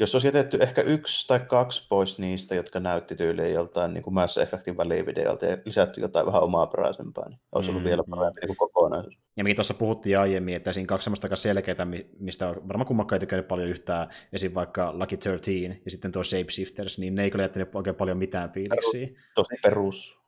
jos 0.00 0.14
olisi 0.14 0.28
jätetty 0.28 0.58
ehkä 0.60 0.82
yksi 0.82 1.26
tai 1.26 1.40
kaksi 1.40 1.86
pois 1.88 2.18
niistä, 2.18 2.54
jotka 2.54 2.80
näytti 2.80 3.16
tyyliin 3.16 3.54
joltain 3.54 3.94
niin 3.94 4.04
kuin 4.04 4.14
Mass 4.14 4.38
Effectin 4.38 4.76
välivideolta 4.76 5.46
ja 5.46 5.58
lisätty 5.64 6.00
jotain 6.00 6.26
vähän 6.26 6.42
omaa 6.42 6.66
peräisempää, 6.66 7.28
niin 7.28 7.40
olisi 7.52 7.70
ollut 7.70 7.82
mm, 7.82 7.88
vielä 7.88 8.02
parempi 8.10 8.40
niin 8.40 8.56
kuin 8.56 8.70
kokonaisuus. 8.72 9.18
Ja 9.36 9.44
mekin 9.44 9.56
tuossa 9.56 9.74
puhuttiin 9.74 10.18
aiemmin, 10.18 10.56
että 10.56 10.72
siinä 10.72 10.86
kaksi 10.86 11.04
semmoista 11.04 11.26
aika 11.26 11.36
selkeää, 11.36 11.86
mistä 12.18 12.48
varmaan 12.48 12.86
kummakkaan 12.86 13.16
ei 13.16 13.20
tykännyt 13.20 13.48
paljon 13.48 13.68
yhtään, 13.68 14.08
esim. 14.32 14.54
vaikka 14.54 14.92
Lucky 14.92 15.16
13 15.16 15.80
ja 15.84 15.90
sitten 15.90 16.12
tuo 16.12 16.24
Shapeshifters, 16.24 16.98
niin 16.98 17.14
ne 17.14 17.24
ei 17.24 17.30
kyllä 17.30 17.44
jättänyt 17.44 17.74
oikein 17.74 17.96
paljon 17.96 18.18
mitään 18.18 18.52
fiiliksiä. 18.52 19.08
Tosi 19.34 19.54
perus. 19.62 20.18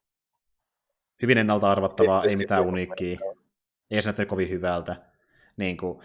Hyvin 1.23 1.39
ennalta 1.39 1.71
arvattavaa, 1.71 2.25
ei, 2.25 2.31
ei 2.31 2.37
mitään 2.37 2.67
uniikkiä. 2.67 3.19
Ei 3.91 4.03
se 4.03 4.09
näyttänyt 4.09 4.29
kovin 4.29 4.51
hyvältä 4.51 5.08
niin 5.59 5.77
kuin, 5.77 5.99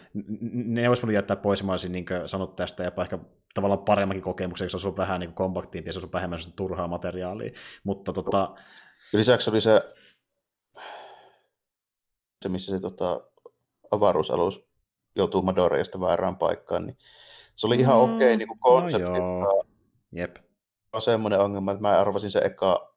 ne 0.51 0.88
olisi 0.88 1.01
voinut 1.01 1.15
jättää 1.15 1.35
pois, 1.35 1.63
mä 1.63 1.71
olisin 1.71 1.91
niin 1.91 2.05
sanonut 2.25 2.55
tästä, 2.55 2.84
ja 2.84 2.91
ehkä 3.01 3.19
tavallaan 3.53 3.85
paremmankin 3.85 4.23
kokemuksen, 4.23 4.69
se 4.69 4.77
olisi 4.77 4.97
vähän 4.97 5.19
niin 5.19 5.34
kompaktiimpi, 5.34 5.89
ja 5.89 5.93
se 5.93 5.99
olisi 5.99 6.13
vähemmän 6.13 6.39
turhaa 6.55 6.88
materiaalia. 6.88 7.51
Mutta 7.84 8.13
tota... 8.13 8.55
Lisäksi 9.13 9.49
oli 9.49 9.61
se, 9.61 9.81
se 12.41 12.49
missä 12.49 12.75
se 12.75 12.81
tota, 12.81 13.21
avaruusalus 13.91 14.65
joutuu 15.15 15.41
Madoriasta 15.41 15.99
väärään 15.99 16.35
paikkaan, 16.35 16.85
niin 16.85 16.97
se 17.55 17.67
oli 17.67 17.75
ihan 17.75 17.95
mm, 17.97 18.15
okei 18.15 18.35
okay, 18.35 18.38
niin 18.38 18.59
konsepti. 18.59 19.19
No 19.19 19.63
Jep. 20.11 20.35
On 20.93 21.01
semmoinen 21.01 21.39
ongelma, 21.39 21.71
että 21.71 21.81
mä 21.81 21.99
arvasin 21.99 22.31
se 22.31 22.39
eka 22.39 22.95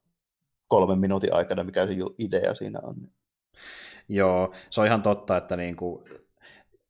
kolmen 0.67 0.99
minuutin 0.99 1.33
aikana, 1.33 1.63
mikä 1.63 1.87
se 1.87 1.93
idea 2.17 2.55
siinä 2.55 2.79
on. 2.83 2.95
Joo, 4.09 4.53
se 4.69 4.81
on 4.81 4.87
ihan 4.87 5.01
totta, 5.01 5.37
että 5.37 5.55
niin 5.55 5.75
kuin, 5.75 6.03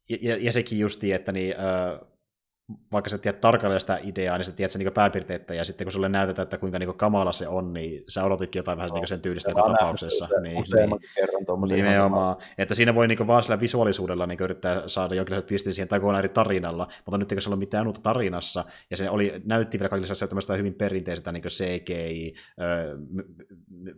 ja, 0.09 0.37
ja 0.39 0.51
sekin 0.51 0.79
justi, 0.79 1.13
että 1.13 1.31
niin, 1.31 1.55
äh, 1.59 2.07
vaikka 2.91 3.09
sä 3.09 3.17
tiedät 3.17 3.41
tarkalleen 3.41 3.81
sitä 3.81 3.99
ideaa, 4.03 4.37
niin 4.37 4.45
sä 4.45 4.51
tiedät 4.51 4.71
sen 4.71 4.79
niin 4.79 4.93
pääpiirteitä, 4.93 5.53
ja 5.53 5.65
sitten 5.65 5.85
kun 5.85 5.91
sulle 5.91 6.09
näytetään, 6.09 6.43
että 6.43 6.57
kuinka 6.57 6.79
niin 6.79 6.93
kamala 6.93 7.31
se 7.31 7.47
on, 7.47 7.73
niin 7.73 8.03
sä 8.07 8.23
odotitkin 8.23 8.59
jotain 8.59 8.77
vähän 8.77 8.89
no, 8.89 8.95
niin 8.95 9.07
sen 9.07 9.21
tyylistä 9.21 9.51
joka 9.51 9.61
tapauksessa. 9.61 10.27
Niin, 10.41 10.63
niin, 10.73 10.99
kerran 11.15 11.69
nimenomaan, 11.69 12.35
että 12.57 12.75
siinä 12.75 12.95
voi 12.95 13.07
niin 13.07 13.27
vaan 13.27 13.43
sillä 13.43 13.59
visuaalisuudella 13.59 14.25
niin 14.25 14.39
yrittää 14.41 14.83
saada 14.87 15.15
jonkinlaiset 15.15 15.47
pistin 15.47 15.73
siihen 15.73 15.87
takoon 15.87 16.19
eri 16.19 16.29
tarinalla, 16.29 16.87
mutta 17.05 17.17
nyt 17.17 17.31
ei 17.31 17.37
ole 17.47 17.55
mitään 17.55 17.87
uutta 17.87 18.01
tarinassa, 18.01 18.65
ja 18.89 18.97
se 18.97 19.09
oli, 19.09 19.41
näytti 19.45 19.79
vielä 19.79 19.89
kaikille 19.89 20.27
tämmöistä 20.27 20.53
hyvin 20.53 20.73
perinteiseltä 20.73 21.31
niin 21.31 21.43
CGI, 21.43 22.33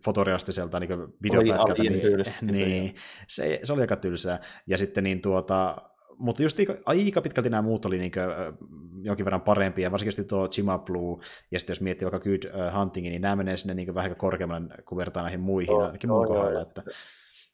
fotoreastiselta 0.05 0.79
niin 0.79 0.89
videopätkältä, 1.23 1.83
niin, 1.83 2.41
niin 2.41 2.95
se, 3.27 3.59
se, 3.63 3.73
oli 3.73 3.81
aika 3.81 3.95
tylsää, 3.95 4.39
ja 4.67 4.77
sitten 4.77 5.03
niin 5.03 5.21
tuota, 5.21 5.75
mutta 6.19 6.43
just 6.43 6.57
aika 6.85 7.21
pitkälti 7.21 7.49
nämä 7.49 7.61
muut 7.61 7.85
oli 7.85 7.97
niin 7.97 8.11
kuin, 8.11 8.23
jonkin 9.01 9.25
verran 9.25 9.41
parempia, 9.41 9.91
varsinkin 9.91 10.27
tuo 10.27 10.47
Chima 10.47 10.77
Blue, 10.77 11.19
ja 11.51 11.59
sitten 11.59 11.71
jos 11.71 11.81
miettii 11.81 12.11
vaikka 12.11 12.29
Good 12.29 12.73
Huntingin, 12.79 13.11
niin 13.11 13.21
nämä 13.21 13.35
menee 13.35 13.57
sinne 13.57 13.73
niin 13.73 13.93
vähän 13.93 14.15
korkeamman, 14.15 14.69
kun 14.85 14.97
vertaa 14.97 15.23
näihin 15.23 15.39
muihin, 15.39 15.71
joo, 15.71 15.85
ainakin 15.85 16.09
mun 16.09 16.27
kohdalla. 16.27 16.61
Että... 16.61 16.83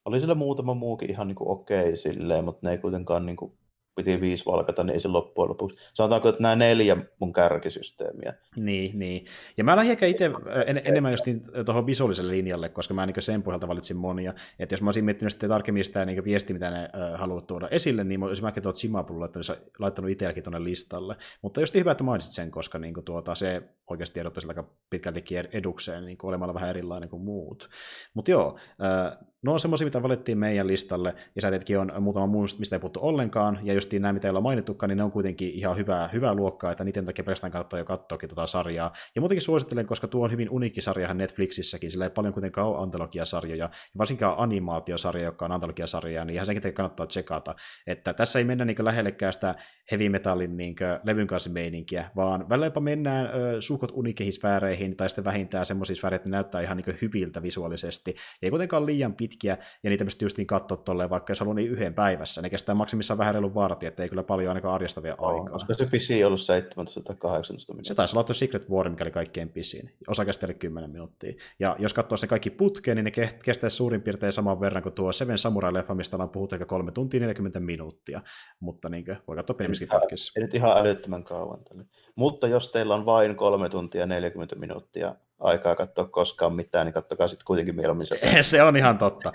Oli 0.05 0.19
sillä 0.19 0.35
muutama 0.35 0.73
muukin 0.73 1.09
ihan 1.09 1.27
niin 1.27 1.35
okei 1.39 1.79
okay 1.79 1.95
silleen, 1.95 2.45
mutta 2.45 2.67
ne 2.67 2.71
ei 2.71 2.77
kuitenkaan 2.77 3.25
niin 3.25 3.35
kuin 3.35 3.53
piti 3.95 4.21
viisi 4.21 4.45
valkata, 4.45 4.83
niin 4.83 4.93
ei 4.93 4.99
se 4.99 5.07
loppujen 5.07 5.49
lopuksi. 5.49 5.77
Sanotaanko, 5.93 6.29
että 6.29 6.41
nämä 6.41 6.55
neljä 6.55 6.97
mun 7.19 7.33
kärkisysteemiä. 7.33 8.33
Niin, 8.55 8.99
niin. 8.99 9.25
Ja 9.57 9.63
mä 9.63 9.75
lähdin 9.75 9.91
ehkä 9.91 10.05
itse 10.05 10.31
en, 10.65 10.81
enemmän 10.85 11.11
just 11.11 11.25
niin 11.25 11.43
tuohon 11.65 11.85
visuaaliselle 11.85 12.31
linjalle, 12.31 12.69
koska 12.69 12.93
mä 12.93 13.05
niin 13.05 13.15
sen 13.19 13.43
pohjalta 13.43 13.67
valitsin 13.67 13.97
monia. 13.97 14.33
Että 14.59 14.73
jos 14.73 14.81
mä 14.81 14.87
olisin 14.87 15.05
miettinyt 15.05 15.31
sitten 15.31 15.49
tarkemmin 15.49 15.85
sitä 15.85 16.05
niin 16.05 16.23
viesti, 16.23 16.53
mitä 16.53 16.71
ne 16.71 16.83
äh, 16.83 17.19
haluavat 17.19 17.47
tuoda 17.47 17.67
esille, 17.67 18.03
niin 18.03 18.19
mä 18.19 18.25
olisin 18.25 18.45
mäkin 18.45 18.63
tuot 18.63 18.75
Simaplulle 18.75 19.19
laittanut, 19.19 19.71
laittanut 19.79 20.11
itselläkin 20.11 20.43
tuonne 20.43 20.63
listalle. 20.63 21.15
Mutta 21.41 21.59
just 21.59 21.75
hyvä, 21.75 21.91
että 21.91 22.03
mainitsit 22.03 22.33
sen, 22.33 22.51
koska 22.51 22.79
niin 22.79 22.93
kuin, 22.93 23.03
tuota, 23.03 23.35
se 23.35 23.61
oikeasti 23.87 24.13
tiedottaisi 24.13 24.47
aika 24.47 24.69
pitkältikin 24.89 25.47
edukseen 25.51 26.05
niin 26.05 26.17
kuin 26.17 26.29
olemalla 26.29 26.53
vähän 26.53 26.69
erilainen 26.69 27.09
kuin 27.09 27.23
muut. 27.23 27.69
Mutta 28.13 28.31
joo, 28.31 28.57
äh, 28.69 29.17
No 29.45 29.53
on 29.53 29.59
semmoisia, 29.59 29.85
mitä 29.85 30.03
valittiin 30.03 30.37
meidän 30.37 30.67
listalle, 30.67 31.15
ja 31.35 31.41
sä 31.41 31.49
tietenkin 31.49 31.79
on 31.79 32.03
muutama 32.03 32.27
muu, 32.27 32.45
mistä 32.59 32.75
ei 32.75 32.79
puhuttu 32.79 32.99
ollenkaan, 33.03 33.59
ja 33.63 33.73
just 33.73 33.93
nämä, 33.93 34.13
mitä 34.13 34.27
ei 34.27 34.29
olla 34.29 34.41
mainittukaan, 34.41 34.89
niin 34.89 34.97
ne 34.97 35.03
on 35.03 35.11
kuitenkin 35.11 35.49
ihan 35.49 35.77
hyvää, 35.77 36.07
hyvää 36.07 36.33
luokkaa, 36.33 36.71
että 36.71 36.83
niiden 36.83 37.05
takia 37.05 37.23
pelkästään 37.23 37.51
kannattaa 37.51 37.79
jo 37.79 37.85
katsoakin 37.85 38.29
tuota 38.29 38.47
sarjaa. 38.47 38.93
Ja 39.15 39.21
muutenkin 39.21 39.41
suosittelen, 39.41 39.85
koska 39.85 40.07
tuo 40.07 40.23
on 40.23 40.31
hyvin 40.31 40.49
uniikki 40.49 40.81
sarjahan 40.81 41.17
Netflixissäkin, 41.17 41.91
sillä 41.91 42.05
ei 42.05 42.09
paljon 42.09 42.33
kuitenkaan 42.33 42.67
ole 42.67 42.77
antologiasarjoja, 42.77 43.55
ja 43.55 43.69
varsinkaan 43.97 44.35
animaatiosarja, 44.37 45.23
joka 45.23 45.45
on 45.45 45.51
antologiasarja, 45.51 46.25
niin 46.25 46.33
ihan 46.33 46.45
senkin 46.45 46.73
kannattaa 46.73 47.07
tsekata. 47.07 47.55
Että 47.87 48.13
tässä 48.13 48.39
ei 48.39 48.45
mennä 48.45 48.65
niin 48.65 48.85
lähellekään 48.85 49.33
sitä 49.33 49.55
heavy 49.91 50.09
metallin 50.09 50.57
niin 50.57 50.75
levyn 51.03 51.27
kanssa 51.27 51.49
meininkiä, 51.49 52.11
vaan 52.15 52.49
välillä 52.49 52.67
jopa 52.67 52.79
mennään 52.79 53.25
ö, 53.25 53.61
suhkot 53.61 53.91
unikehisfääreihin, 53.93 54.95
tai 54.95 55.09
sitten 55.09 55.23
vähintään 55.23 55.65
semmoisia 55.65 55.95
sfäärejä, 55.95 56.15
että 56.15 56.29
ne 56.29 56.35
näyttää 56.35 56.61
ihan 56.61 56.77
niin 56.77 56.97
hyviltä 57.01 57.41
visuaalisesti. 57.41 58.15
Ei 58.41 58.49
kuitenkaan 58.49 58.85
liian 58.85 59.13
pitkiä, 59.35 59.57
ja 59.83 59.89
niitä 59.89 60.03
pystyy 60.03 60.25
just 60.25 60.37
niin 60.37 60.47
katsoa 60.47 60.77
tolleen, 60.77 61.09
vaikka 61.09 61.31
jos 61.31 61.39
haluaa 61.39 61.55
niin 61.55 61.71
yhden 61.71 61.93
päivässä. 61.93 62.41
Ne 62.41 62.49
kestää 62.49 62.75
maksimissaan 62.75 63.17
vähän 63.17 63.33
reilun 63.33 63.55
vartin, 63.55 63.87
että 63.87 64.03
ei 64.03 64.09
kyllä 64.09 64.23
paljon 64.23 64.49
ainakaan 64.49 64.73
arjastavia 64.73 65.15
oh, 65.17 65.29
aikaa. 65.29 65.51
Olisiko 65.51 65.73
se 65.73 65.85
pisi 65.85 66.23
ollut 66.23 66.41
17 66.41 67.01
tai 67.01 67.15
18 67.19 67.73
minuuttia? 67.73 67.87
Se 67.87 67.95
taisi 67.95 68.17
olla 68.17 68.33
Secret 68.33 68.69
War, 68.69 68.89
mikä 68.89 69.03
oli 69.03 69.11
kaikkein 69.11 69.49
pisin. 69.49 69.91
Osa 70.07 70.25
kestää 70.25 70.53
10 70.53 70.89
minuuttia. 70.89 71.33
Ja 71.59 71.75
jos 71.79 71.93
katsoo 71.93 72.17
se 72.17 72.27
kaikki 72.27 72.49
putkeen, 72.49 72.97
niin 72.97 73.05
ne 73.05 73.11
kestää 73.43 73.69
suurin 73.69 74.01
piirtein 74.01 74.31
saman 74.31 74.59
verran 74.59 74.83
kuin 74.83 74.93
tuo 74.93 75.11
Seven 75.11 75.37
Samurai-leffa, 75.37 75.93
mistä 75.93 76.15
ollaan 76.15 76.29
puhuttu 76.29 76.55
3 76.67 76.91
tuntia 76.91 77.19
40 77.19 77.59
minuuttia. 77.59 78.21
Mutta 78.59 78.89
niin 78.89 79.05
kuin, 79.05 79.17
voi 79.27 79.35
katsoa 79.35 79.55
pienemmissäkin 79.55 79.99
putkissa. 79.99 80.31
Ei 80.35 80.43
nyt 80.43 80.53
ihan 80.53 80.77
älyttömän 80.77 81.23
kauan. 81.23 81.63
Tälle. 81.63 81.85
Mutta 82.15 82.47
jos 82.47 82.71
teillä 82.71 82.95
on 82.95 83.05
vain 83.05 83.35
3 83.35 83.69
tuntia 83.69 84.05
40 84.05 84.55
minuuttia 84.55 85.15
aikaa 85.39 85.75
katsoa 85.75 86.05
koskaan 86.05 86.53
mitään, 86.53 86.85
niin 86.85 86.93
katsokaa 86.93 87.27
sitten 87.27 87.45
kuitenkin 87.45 87.75
mieluummin 87.75 88.07
se. 88.07 88.19
se 88.41 88.63
on 88.63 88.77
ihan 88.77 88.97
totta. 88.97 89.33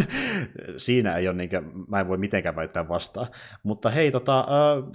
Siinä 0.76 1.16
ei 1.16 1.28
ole, 1.28 1.36
niin 1.36 1.50
kuin, 1.50 1.84
mä 1.88 2.00
en 2.00 2.08
voi 2.08 2.18
mitenkään 2.18 2.56
väittää 2.56 2.88
vastaan. 2.88 3.26
Mutta 3.62 3.90
hei, 3.90 4.12
tota, 4.12 4.40
uh, 4.40 4.92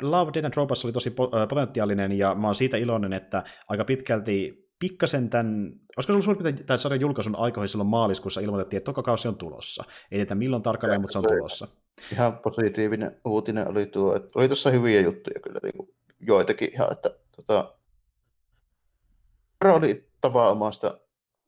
Love, 0.00 0.30
Dead 0.34 0.44
and 0.44 0.54
Robots 0.56 0.84
oli 0.84 0.92
tosi 0.92 1.10
potentiaalinen, 1.48 2.12
ja 2.12 2.34
mä 2.34 2.48
oon 2.48 2.54
siitä 2.54 2.76
iloinen, 2.76 3.12
että 3.12 3.42
aika 3.68 3.84
pitkälti 3.84 4.62
pikkasen 4.78 5.30
tämän, 5.30 5.72
olisiko 5.96 6.02
se 6.02 6.12
ollut 6.12 6.24
suurin 6.24 6.42
piirtein 6.42 6.66
tämän 6.66 6.78
sarjan 6.78 7.00
julkaisun 7.00 7.36
aikoihin 7.36 7.68
silloin 7.68 7.88
maaliskuussa 7.88 8.40
ilmoitettiin, 8.40 8.78
että 8.78 8.84
toka 8.84 9.02
kausi 9.02 9.28
on 9.28 9.36
tulossa. 9.36 9.84
Ei 10.10 10.18
tiedä 10.18 10.34
milloin 10.34 10.62
tarkalleen, 10.62 11.00
mutta 11.00 11.12
se 11.12 11.18
on 11.18 11.24
tulossa. 11.28 11.68
Ihan 12.12 12.38
positiivinen 12.38 13.16
uutinen 13.24 13.68
oli 13.68 13.86
tuo, 13.86 14.16
että 14.16 14.28
oli 14.34 14.48
tuossa 14.48 14.70
hyviä 14.70 15.00
juttuja 15.00 15.40
kyllä, 15.40 15.60
niin 15.62 15.76
kuin 15.76 15.94
joitakin 16.20 16.70
ihan, 16.72 16.92
että 16.92 17.10
tota, 17.36 17.74
oli 19.70 20.08
tavanomaista 20.20 20.98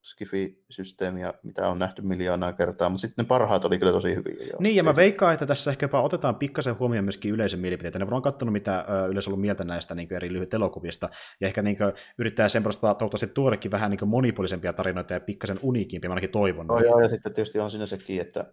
Skifi-systeemiä, 0.02 1.34
mitä 1.42 1.68
on 1.68 1.78
nähty 1.78 2.02
miljoonaa 2.02 2.52
kertaa, 2.52 2.88
mutta 2.88 3.00
sitten 3.00 3.24
ne 3.24 3.28
parhaat 3.28 3.64
oli 3.64 3.78
kyllä 3.78 3.92
tosi 3.92 4.14
hyviä. 4.14 4.46
Jo. 4.46 4.56
Niin, 4.58 4.76
ja 4.76 4.82
mä 4.82 4.96
veikkaan, 4.96 5.34
että 5.34 5.46
tässä 5.46 5.70
ehkä 5.70 5.88
otetaan 5.92 6.36
pikkasen 6.36 6.78
huomioon 6.78 7.04
myöskin 7.04 7.30
yleisön 7.30 7.60
mielipiteitä. 7.60 7.98
Ne 7.98 8.06
on 8.10 8.22
katsonut, 8.22 8.52
mitä 8.52 8.84
yleisö 9.08 9.30
on 9.30 9.32
ollut 9.32 9.40
mieltä 9.40 9.64
näistä 9.64 9.94
niin 9.94 10.14
eri 10.14 10.32
lyhyt 10.32 10.54
elokuvista, 10.54 11.08
ja 11.40 11.46
ehkä 11.46 11.62
niin 11.62 11.76
kuin, 11.76 11.92
yrittää 12.18 12.48
semmoista 12.48 12.94
toivottavasti 12.94 13.26
tuorekin 13.26 13.70
vähän 13.70 13.90
niin 13.90 14.08
monipuolisempia 14.08 14.72
tarinoita 14.72 15.14
ja 15.14 15.20
pikkasen 15.20 15.58
uniikimpia, 15.62 16.10
mä 16.10 16.12
ainakin 16.12 16.30
toivon. 16.30 16.66
No, 16.66 16.80
joo, 16.80 17.00
ja 17.00 17.08
sitten 17.08 17.34
tietysti 17.34 17.58
on 17.58 17.70
siinä 17.70 17.86
sekin, 17.86 18.20
että 18.20 18.44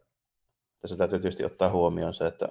tässä 0.81 0.97
täytyy 0.97 1.19
tietysti 1.19 1.45
ottaa 1.45 1.71
huomioon 1.71 2.13
se, 2.13 2.25
että 2.25 2.47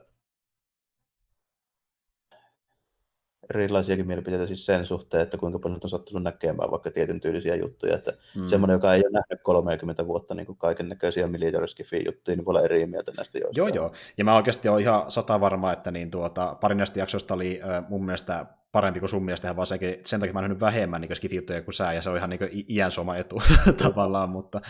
erilaisiakin 3.54 4.06
mielipiteitä 4.06 4.46
siis 4.46 4.66
sen 4.66 4.86
suhteen, 4.86 5.22
että 5.22 5.36
kuinka 5.36 5.58
paljon 5.58 5.80
on 5.84 5.90
sattunut 5.90 6.22
näkemään 6.22 6.70
vaikka 6.70 6.90
tietyn 6.90 7.20
tyylisiä 7.20 7.54
juttuja. 7.54 7.94
Että 7.94 8.12
mm. 8.36 8.46
semmoinen, 8.46 8.74
joka 8.74 8.94
ei 8.94 9.00
ole 9.00 9.12
nähnyt 9.12 9.42
30 9.42 10.06
vuotta 10.06 10.34
niin 10.34 10.56
kaiken 10.58 10.88
näköisiä 10.88 11.26
militariskifiin 11.26 12.06
juttuja, 12.06 12.36
niin 12.36 12.44
voi 12.44 12.52
olla 12.52 12.62
eri 12.62 12.86
mieltä 12.86 13.12
näistä 13.16 13.38
joista. 13.38 13.60
Joo, 13.60 13.68
joo. 13.68 13.92
Ja 14.18 14.24
mä 14.24 14.36
oikeasti 14.36 14.68
olen 14.68 14.82
ihan 14.82 15.10
sata 15.10 15.40
varma, 15.40 15.72
että 15.72 15.90
niin 15.90 16.10
tuota, 16.10 16.56
parin 16.60 16.78
näistä 16.78 16.98
jaksoista 16.98 17.34
oli 17.34 17.60
äh, 17.62 17.88
mun 17.88 18.04
mielestä 18.04 18.46
parempi 18.72 19.00
kuin 19.00 19.10
sun 19.10 19.24
mielestä, 19.24 19.56
vaan 19.56 19.66
sekin, 19.66 20.00
sen 20.04 20.20
takia 20.20 20.32
mä 20.32 20.40
oon 20.40 20.60
vähemmän 20.60 21.00
niin 21.00 21.16
skifijuttuja 21.16 21.62
kuin 21.62 21.74
sä, 21.74 21.92
ja 21.92 22.02
se 22.02 22.10
on 22.10 22.16
ihan 22.16 22.30
niin 22.30 22.64
iän 22.68 22.90
soma 22.90 23.16
etu 23.16 23.42
tavallaan, 23.82 24.28
mutta 24.28 24.60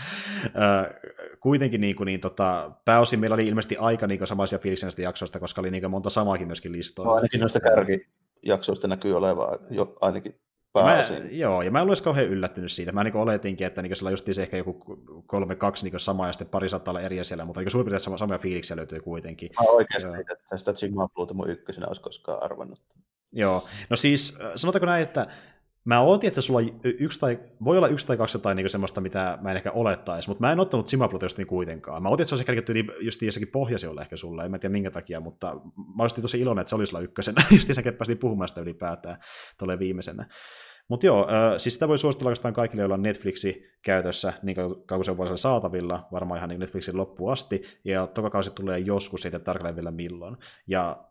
kuitenkin 1.41 1.81
niin 1.81 1.97
kuin, 1.97 2.07
niin, 2.07 2.21
tota, 2.21 2.71
pääosin 2.85 3.21
meillä 3.21 3.35
oli 3.35 3.47
ilmeisesti 3.47 3.77
aika 3.77 4.07
niin 4.07 4.27
samaisia 4.27 4.59
fiiliksiä 4.59 4.87
näistä 4.87 5.03
jaksoista, 5.03 5.41
koska 5.41 5.61
oli 5.61 5.71
niin 5.71 5.91
monta 5.91 6.11
samaakin 6.11 6.47
myöskin 6.47 6.73
listoilla. 6.73 7.13
No, 7.13 7.17
ainakin 7.17 7.41
noista 7.41 7.61
kärki, 7.61 8.07
jaksoista 8.43 8.89
näkyy 8.89 9.17
olevaa 9.17 9.59
jo 9.71 9.97
ainakin 10.01 10.41
pääosin. 10.73 11.23
Mä, 11.23 11.29
joo, 11.31 11.63
ja 11.63 11.71
mä 11.71 11.81
en 11.81 11.89
olisi 11.89 12.03
kauhean 12.03 12.27
yllättynyt 12.27 12.73
siitä. 12.73 12.93
Mä 12.93 13.05
niin 13.05 13.17
oletinkin, 13.17 13.67
että 13.67 13.83
niin 13.83 13.97
sillä 13.97 14.11
just 14.11 14.29
se 14.33 14.43
ehkä 14.43 14.57
joku 14.57 15.03
kolme, 15.27 15.57
kaksi 15.57 15.91
niin 15.91 16.01
samaa 16.01 16.27
ja 16.27 16.33
sitten 16.33 16.49
pari 16.49 16.69
saattaa 16.69 16.93
olla 16.93 17.01
eri 17.01 17.25
siellä, 17.25 17.45
mutta 17.45 17.61
niin 17.61 17.71
suurin 17.71 17.91
piirtein 17.91 18.19
samoja 18.19 18.39
fiiliksiä 18.39 18.77
löytyy 18.77 19.01
kuitenkin. 19.01 19.51
Mä 19.61 19.71
oikeasti 19.71 20.07
joo. 20.07 20.17
siitä, 20.17 20.33
että 20.33 20.59
sitä 20.59 20.75
Jim 20.83 20.95
mun 21.35 21.51
ykkösenä 21.51 21.87
olisi 21.87 22.03
koskaan 22.03 22.43
arvannut. 22.43 22.81
Joo, 23.33 23.67
no 23.91 23.97
siis 23.97 24.39
sanotaanko 24.57 24.87
näin, 24.87 25.03
että 25.03 25.27
Mä 25.91 26.01
ootin, 26.01 26.29
että 26.29 26.41
sulla 26.41 26.61
yksi 26.85 27.21
tai, 27.21 27.39
voi 27.65 27.77
olla 27.77 27.89
yksi 27.89 28.07
tai 28.07 28.17
kaksi 28.17 28.39
jotain 28.39 28.57
niin 28.57 28.71
semmoista, 28.71 29.01
mitä 29.01 29.39
mä 29.41 29.51
en 29.51 29.57
ehkä 29.57 29.73
olettaisi, 29.73 30.29
mutta 30.29 30.41
mä 30.41 30.53
en 30.53 30.61
ottanut 30.61 30.89
Simapluta 30.89 31.25
just 31.25 31.39
niin 31.39 31.47
kuitenkaan. 31.47 32.03
Mä 32.03 32.09
ootin, 32.09 32.23
että 32.23 32.29
se 32.29 32.35
olisi 32.35 32.53
ehkä 32.53 32.73
yli 32.73 32.87
just 33.01 33.23
jossakin 33.23 33.49
pohjasiolla 33.49 34.03
ehkä 34.03 34.17
sulle, 34.17 34.45
en 34.45 34.51
mä 34.51 34.59
tiedä 34.59 34.73
minkä 34.73 34.91
takia, 34.91 35.21
mutta 35.21 35.61
mä 35.97 36.03
olisin 36.03 36.23
tosi 36.23 36.41
iloinen, 36.41 36.61
että 36.61 36.69
se 36.69 36.77
oli 36.77 36.87
sulla 36.87 37.01
ykkösenä, 37.01 37.43
just 37.57 37.75
sen 37.75 37.85
päästiin 37.85 38.19
puhumaan 38.19 38.49
sitä 38.49 38.61
ylipäätään 38.61 39.19
tuolle 39.59 39.79
viimeisenä. 39.79 40.27
Mutta 40.89 41.07
joo, 41.07 41.27
siis 41.57 41.75
sitä 41.75 41.89
voi 41.89 41.99
suositella 41.99 42.29
oikeastaan 42.29 42.55
kaikille, 42.55 42.83
joilla 42.83 42.95
on 42.95 43.03
Netflixi 43.03 43.71
käytössä, 43.83 44.33
niin 44.43 44.57
kauan 44.87 45.05
se 45.05 45.11
on 45.11 45.39
saatavilla, 45.39 46.09
varmaan 46.13 46.39
ihan 46.39 46.49
niin 46.49 46.61
Netflixin 46.61 46.97
loppuun 46.97 47.33
asti, 47.33 47.63
ja 47.85 48.07
toka 48.07 48.31
kausi 48.31 48.55
tulee 48.55 48.79
joskus 48.79 49.23
siitä 49.23 49.39
tarkalleen 49.39 49.77
vielä 49.77 49.91
milloin. 49.91 50.37
Ja 50.67 51.05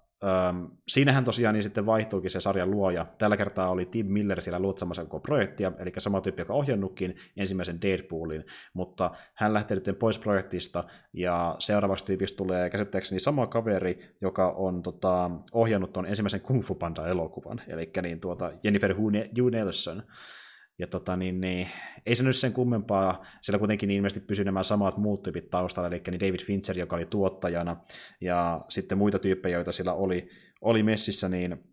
Siinähän 0.88 1.24
tosiaan 1.24 1.54
niin 1.54 1.64
sitten 1.64 1.86
vaihtuikin 1.86 2.32
se 2.32 2.42
sarjan 2.42 2.72
luoja. 2.72 3.06
Tällä 3.18 3.38
kertaa 3.38 3.70
oli 3.70 3.86
Tim 3.86 4.06
Miller 4.06 4.42
siellä 4.42 4.60
luotsamassa 4.60 5.04
koko 5.04 5.20
projektia, 5.20 5.72
eli 5.80 5.94
sama 5.98 6.22
tyyppi, 6.22 6.42
joka 6.42 6.54
ohjannutkin 6.54 7.16
ensimmäisen 7.38 7.82
Deadpoolin, 7.82 8.46
mutta 8.74 9.12
hän 9.34 9.54
lähtee 9.54 9.76
nyt 9.76 10.00
pois 10.00 10.20
projektista, 10.20 10.84
ja 11.14 11.56
seuraavaksi 11.60 12.06
tyypistä 12.06 12.38
tulee 12.38 12.70
käsittääkseni 12.70 13.20
sama 13.20 13.48
kaveri, 13.48 14.16
joka 14.22 14.52
on 14.52 14.82
tota, 14.84 15.32
ohjannut 15.52 15.94
tuon 15.94 16.06
ensimmäisen 16.06 16.42
Kung 16.42 16.64
Fu 16.64 16.76
Panda-elokuvan, 16.76 17.62
eli 17.68 17.92
niin 18.02 18.20
tuota 18.20 18.52
Jennifer 18.64 18.96
Hugh 18.96 19.52
Nelson. 19.52 20.04
Ja 20.80 20.88
tota, 20.88 21.16
niin, 21.16 21.42
niin, 21.42 21.68
ei 22.06 22.16
se 22.16 22.24
nyt 22.24 22.36
sen 22.36 22.54
kummempaa, 22.54 23.26
siellä 23.42 23.60
kuitenkin 23.60 23.88
niin 23.88 23.98
ilmeisesti 23.98 24.26
pysyy 24.26 24.46
nämä 24.46 24.64
samat 24.64 24.98
muut 24.98 25.24
tyypit 25.24 25.50
taustalla, 25.50 25.88
eli 25.88 26.02
niin 26.08 26.20
David 26.20 26.46
Fincher, 26.46 26.80
joka 26.80 26.96
oli 26.96 27.06
tuottajana, 27.06 27.78
ja 28.22 28.62
sitten 28.70 28.98
muita 28.98 29.20
tyyppejä, 29.20 29.58
joita 29.58 29.72
siellä 29.72 29.94
oli, 29.94 30.30
oli 30.62 30.84
messissä, 30.84 31.30
niin 31.30 31.64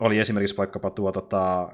oli 0.00 0.18
esimerkiksi 0.18 0.56
vaikkapa 0.56 0.90
tuo 0.90 1.12
tota, 1.12 1.68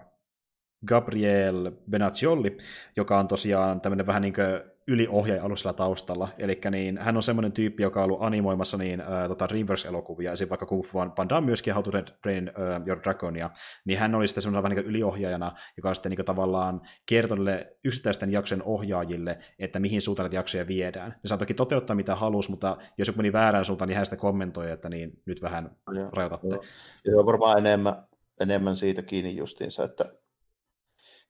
Gabriel 0.86 1.72
Benaccioli, 1.90 2.58
joka 2.96 3.18
on 3.18 3.28
tosiaan 3.28 3.80
tämmöinen 3.80 4.06
vähän 4.06 4.22
niin 4.22 4.34
kuin 4.34 4.75
yliohjaaja 4.88 5.44
alussa 5.44 5.72
taustalla. 5.72 6.28
Eli 6.38 6.60
niin, 6.70 6.98
hän 6.98 7.16
on 7.16 7.22
semmoinen 7.22 7.52
tyyppi, 7.52 7.82
joka 7.82 8.00
on 8.00 8.04
ollut 8.04 8.22
animoimassa 8.22 8.76
niin, 8.76 9.00
äh, 9.00 9.28
tota, 9.28 9.48
Dreamworks-elokuvia, 9.48 10.32
esim. 10.32 10.48
vaikka 10.48 10.66
Kung 10.66 10.84
Fu 10.84 10.98
Panda 11.16 11.40
myöskin 11.40 11.74
How 11.74 11.84
to 11.84 11.90
Train 12.22 12.50
uh, 12.50 12.86
Your 12.86 13.00
Dragonia, 13.02 13.50
niin 13.84 13.98
hän 13.98 14.14
oli 14.14 14.26
sitten 14.26 14.42
semmoinen 14.42 14.62
vähän 14.62 14.76
niin 14.76 14.86
yliohjaajana, 14.86 15.52
joka 15.76 15.88
on 15.88 15.94
sitten 15.94 16.10
niin 16.10 16.24
tavallaan 16.24 16.80
kertonut 17.06 17.48
yksittäisten 17.84 18.32
jaksojen 18.32 18.62
ohjaajille, 18.62 19.38
että 19.58 19.80
mihin 19.80 20.02
suuntaan 20.02 20.24
näitä 20.24 20.36
jaksoja 20.36 20.66
viedään. 20.66 21.10
Ne 21.10 21.28
saa 21.28 21.38
toki 21.38 21.54
toteuttaa 21.54 21.96
mitä 21.96 22.14
halus, 22.14 22.48
mutta 22.48 22.76
jos 22.98 23.08
joku 23.08 23.16
meni 23.16 23.32
väärään 23.32 23.64
suuntaan, 23.64 23.88
niin 23.88 23.96
hän 23.96 24.06
sitä 24.06 24.16
kommentoi, 24.16 24.70
että 24.70 24.88
niin, 24.88 25.22
nyt 25.26 25.42
vähän 25.42 25.70
rajoitatte. 26.12 26.56
Ja 27.04 27.12
se 27.12 27.16
on 27.16 27.26
varmaan 27.26 27.58
enemmän, 27.58 27.94
enemmän 28.40 28.76
siitä 28.76 29.02
kiinni 29.02 29.36
justiinsa, 29.36 29.84
että 29.84 30.04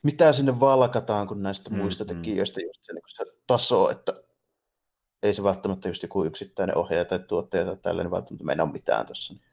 mitä 0.03 0.33
sinne 0.33 0.61
valkataan, 0.61 1.27
kun 1.27 1.43
näistä 1.43 1.71
mm, 1.71 1.77
muista 1.77 2.05
tekijöistä 2.05 2.61
just 2.61 2.83
se, 2.83 2.93
niin 2.93 3.03
se 3.09 3.25
taso, 3.47 3.91
että 3.91 4.15
ei 5.23 5.35
se 5.35 5.43
välttämättä 5.43 5.89
just 5.89 6.03
joku 6.03 6.25
yksittäinen 6.25 6.77
ohjaaja 6.77 7.05
tai 7.05 7.19
tuottaja 7.19 7.65
tai 7.65 7.77
tällainen 7.77 8.11
välttämättä 8.11 8.45
meinaa 8.45 8.73
mitään 8.73 9.07
tuossa. 9.07 9.35
Niin. 9.35 9.47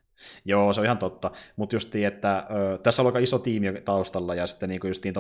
Joo, 0.46 0.74
se 0.74 0.82
on 0.82 0.86
ihan 0.86 0.98
totta. 0.98 1.32
Mutta 1.56 1.76
just 1.76 1.94
niin, 1.94 2.08
että 2.08 2.48
ö, 2.50 2.78
tässä 2.78 3.02
on 3.02 3.06
aika 3.06 3.20
iso 3.20 3.40
tiimi 3.40 3.82
taustalla 3.86 4.36
ja 4.36 4.48
sitten 4.48 4.70
niinku 4.70 4.88
just 4.88 5.04
niin, 5.04 5.16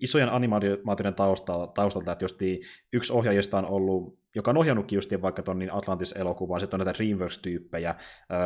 isojen 0.00 0.28
animaatioiden 0.28 1.14
taustalla, 1.14 1.66
taustalta, 1.66 2.12
että 2.12 2.24
just 2.24 2.40
niin, 2.40 2.62
yksi 2.92 3.12
ohjaajista 3.12 3.58
on 3.58 3.66
ollut 3.66 4.18
joka 4.36 4.50
on 4.50 4.56
ohjannutkin 4.56 4.96
justiin 4.96 5.22
vaikka 5.22 5.42
ton 5.42 5.58
niin 5.58 5.72
Atlantis-elokuvaan, 5.72 6.60
sitten 6.60 6.80
on 6.80 6.84
näitä 6.84 6.98
DreamWorks-tyyppejä, 6.98 7.94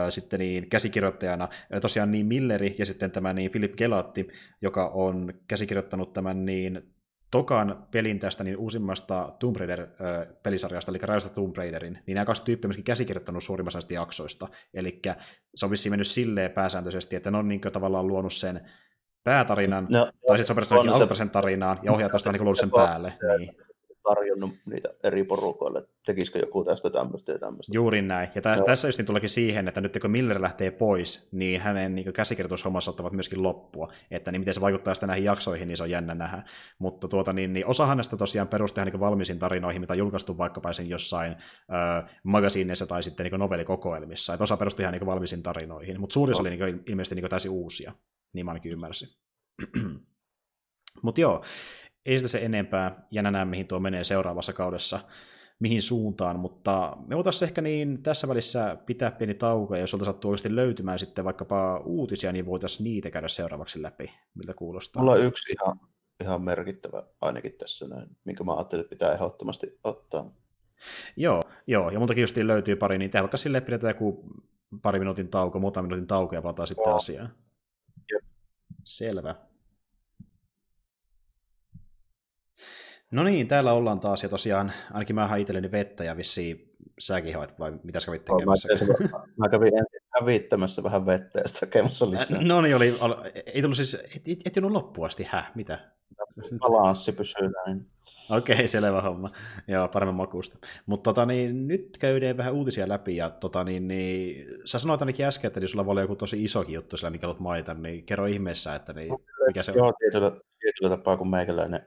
sitten 0.08 0.38
niin 0.38 0.68
käsikirjoittajana 0.68 1.48
tosiaan 1.80 2.10
niin 2.10 2.26
Milleri 2.26 2.74
ja 2.78 2.86
sitten 2.86 3.10
tämä 3.10 3.32
niin 3.32 3.50
Philip 3.50 3.76
Gelatti, 3.76 4.28
joka 4.62 4.88
on 4.88 5.34
käsikirjoittanut 5.48 6.12
tämän 6.12 6.44
niin 6.44 6.82
tokan 7.30 7.86
pelin 7.90 8.18
tästä 8.18 8.44
niin 8.44 8.56
uusimmasta 8.56 9.32
Tomb 9.38 9.56
Raider-pelisarjasta, 9.56 10.90
eli 10.90 10.98
Rise 10.98 11.26
of 11.26 11.34
Tomb 11.34 11.56
Raiderin, 11.56 11.98
niin 12.06 12.14
nämä 12.14 12.24
kaksi 12.24 12.44
tyyppiä 12.44 12.68
myöskin 12.68 12.84
käsikirjoittanut 12.84 13.44
suurimmassa 13.44 13.76
näistä 13.76 13.94
jaksoista. 13.94 14.48
Eli 14.74 15.00
se 15.54 15.66
on 15.66 15.70
vissiin 15.70 15.92
mennyt 15.92 16.06
silleen 16.06 16.50
pääsääntöisesti, 16.50 17.16
että 17.16 17.30
ne 17.30 17.38
on 17.38 17.48
niin 17.48 17.60
tavallaan 17.60 18.06
luonut 18.06 18.32
sen 18.32 18.60
päätarinan, 19.24 19.86
no, 19.90 20.12
tai 20.26 20.38
sitten 20.38 20.64
se 20.64 20.74
on 20.74 20.88
alkuperäisen 20.88 21.30
tarinaan, 21.30 21.78
ja 21.82 21.92
ohjaa 21.92 22.08
tästä 22.08 22.32
niin 22.32 22.44
luonut 22.44 22.58
sen 22.58 22.70
päälle. 22.70 23.12
Niin 23.38 23.69
tarjonnut 24.02 24.50
niitä 24.66 24.88
eri 25.04 25.24
porukoille, 25.24 25.78
että 25.78 25.90
tekisikö 26.06 26.38
joku 26.38 26.64
tästä 26.64 26.90
tämmöistä 26.90 27.32
ja 27.32 27.38
tämmöistä. 27.38 27.72
Juuri 27.74 28.02
näin. 28.02 28.28
Ja 28.34 28.42
tä- 28.42 28.62
tässä 28.66 28.88
just 28.88 28.98
niin 28.98 29.06
tuleekin 29.06 29.28
siihen, 29.28 29.68
että 29.68 29.80
nyt 29.80 29.98
kun 30.00 30.10
Miller 30.10 30.42
lähtee 30.42 30.70
pois, 30.70 31.28
niin 31.32 31.60
hänen 31.60 31.94
niin 31.94 32.12
käsikirjoitushommat 32.12 32.84
saattavat 32.84 33.12
myöskin 33.12 33.42
loppua. 33.42 33.92
Että 34.10 34.32
niin 34.32 34.40
miten 34.40 34.54
se 34.54 34.60
vaikuttaa 34.60 34.94
sitten 34.94 35.06
näihin 35.06 35.24
jaksoihin, 35.24 35.68
niin 35.68 35.76
se 35.76 35.82
on 35.82 35.90
jännä 35.90 36.14
nähdä. 36.14 36.42
Mutta 36.78 37.08
tuota, 37.08 37.32
niin, 37.32 37.52
niin 37.52 37.66
osahan 37.66 37.96
näistä 37.96 38.16
tosiaan 38.16 38.48
perustetaan 38.48 38.88
niin 38.88 39.00
valmiisiin 39.00 39.38
tarinoihin, 39.38 39.80
mitä 39.80 39.92
on 39.92 39.98
julkaistu 39.98 40.38
vaikkapa 40.38 40.72
sen 40.72 40.88
jossain 40.88 41.32
äh, 41.32 42.10
magasiineissa 42.22 42.86
tai 42.86 43.02
sitten 43.02 43.24
niin 43.24 43.38
novellikokoelmissa. 43.38 44.34
Että 44.34 44.44
osa 44.44 44.56
perustui 44.56 44.82
ihan 44.82 44.92
niin 44.92 45.06
valmiisiin 45.06 45.42
tarinoihin, 45.42 46.00
mutta 46.00 46.14
suurin 46.14 46.32
no. 46.32 46.40
oli 46.40 46.50
niin 46.50 46.82
ilmeisesti 46.86 47.14
niin 47.14 47.30
täysin 47.30 47.50
uusia, 47.50 47.92
niin 48.32 48.46
mä 48.46 48.50
ainakin 48.50 48.72
ymmärsin. 48.72 49.08
Mutta 51.02 51.20
joo, 51.20 51.44
ei 52.06 52.18
sitä 52.18 52.28
se 52.28 52.38
enempää, 52.38 53.06
ja 53.10 53.22
nähdään 53.22 53.48
mihin 53.48 53.66
tuo 53.66 53.80
menee 53.80 54.04
seuraavassa 54.04 54.52
kaudessa, 54.52 55.00
mihin 55.58 55.82
suuntaan, 55.82 56.38
mutta 56.38 56.96
me 57.06 57.16
voitaisiin 57.16 57.48
ehkä 57.48 57.60
niin 57.60 58.02
tässä 58.02 58.28
välissä 58.28 58.76
pitää 58.86 59.10
pieni 59.10 59.34
tauko, 59.34 59.74
ja 59.74 59.80
jos 59.80 59.90
sieltä 59.90 60.04
sattuu 60.04 60.30
oikeasti 60.30 60.56
löytymään 60.56 60.98
sitten 60.98 61.24
vaikkapa 61.24 61.78
uutisia, 61.78 62.32
niin 62.32 62.46
voitaisiin 62.46 62.84
niitä 62.84 63.10
käydä 63.10 63.28
seuraavaksi 63.28 63.82
läpi, 63.82 64.12
miltä 64.34 64.54
kuulostaa. 64.54 65.02
Mulla 65.02 65.14
on 65.14 65.24
yksi 65.24 65.52
ihan, 65.52 65.80
ihan 66.20 66.42
merkittävä 66.42 67.02
ainakin 67.20 67.52
tässä 67.52 67.88
näin, 67.88 68.08
minkä 68.24 68.44
mä 68.44 68.54
ajattelin, 68.54 68.80
että 68.80 68.90
pitää 68.90 69.12
ehdottomasti 69.12 69.78
ottaa. 69.84 70.30
Joo, 71.16 71.42
joo, 71.66 71.90
ja 71.90 71.98
multakin 71.98 72.22
justiin 72.22 72.46
löytyy 72.46 72.76
pari, 72.76 72.98
niin 72.98 73.10
tehdään 73.10 73.24
vaikka 73.24 73.36
silleen, 73.36 73.62
pidetään 73.62 73.90
joku 73.90 74.24
pari 74.82 74.98
minuutin 74.98 75.28
tauko, 75.28 75.58
muutama 75.58 75.86
minuutin 75.86 76.06
tauko, 76.06 76.34
ja 76.34 76.42
palataan 76.42 76.66
sitten 76.66 76.92
asiaan. 76.92 77.34
Jep. 78.12 78.24
Selvä. 78.84 79.34
No 83.10 83.22
niin, 83.22 83.48
täällä 83.48 83.72
ollaan 83.72 84.00
taas, 84.00 84.22
ja 84.22 84.28
tosiaan 84.28 84.72
ainakin 84.92 85.16
mä 85.16 85.36
itselleni 85.36 85.70
vettä, 85.70 86.04
ja 86.04 86.16
vissiin 86.16 86.74
säkin 86.98 87.36
hoit, 87.36 87.58
vai 87.58 87.72
mitä 87.82 88.00
sä 88.00 88.06
kävit 88.06 88.24
tekemässä? 88.24 88.68
Mä, 89.12 89.24
mä 89.36 89.48
kävin 89.48 89.72
hävittämässä 90.20 90.82
vähän 90.82 91.06
vettä 91.06 91.40
ja 91.40 91.48
sitten 91.48 91.68
hakemassa 91.68 92.10
lisää. 92.10 92.42
No 92.42 92.60
niin, 92.60 92.76
oli, 92.76 92.94
ei 93.46 93.62
tullut 93.62 93.76
siis, 93.76 93.94
et, 93.94 94.22
et, 94.46 94.56
et 94.56 94.64
loppuun 94.64 95.06
asti, 95.06 95.26
häh, 95.28 95.50
mitä? 95.54 95.78
Balanssi 96.58 97.12
pysyy 97.12 97.50
näin. 97.66 97.86
Okei, 98.30 98.54
okay, 98.54 98.68
selvä 98.78 99.00
homma. 99.00 99.28
Joo, 99.68 99.88
paremmin 99.88 100.14
makuusta. 100.14 100.58
Mutta 100.86 101.10
tota, 101.10 101.26
niin, 101.26 101.68
nyt 101.68 101.98
käydään 101.98 102.36
vähän 102.36 102.54
uutisia 102.54 102.88
läpi, 102.88 103.16
ja 103.16 103.30
tota, 103.30 103.64
niin, 103.64 103.88
niin, 103.88 104.46
sä 104.64 104.78
sanoit 104.78 105.02
ainakin 105.02 105.26
äsken, 105.26 105.48
että 105.48 105.66
sulla 105.66 105.84
voi 105.84 105.90
olla 105.90 106.00
joku 106.00 106.16
tosi 106.16 106.44
isokin 106.44 106.74
juttu 106.74 106.96
sillä, 106.96 107.10
mikä 107.10 107.26
olet 107.26 107.40
mainita, 107.40 107.74
niin 107.74 108.06
kerro 108.06 108.26
ihmeessä, 108.26 108.74
että 108.74 108.92
niin, 108.92 109.12
mikä 109.46 109.62
se 109.62 109.72
on. 109.72 109.78
Joo, 109.78 109.92
tietyllä, 109.98 110.32
tietyllä 110.60 110.96
tapaa, 110.96 111.16
kun 111.16 111.30
meikäläinen 111.30 111.86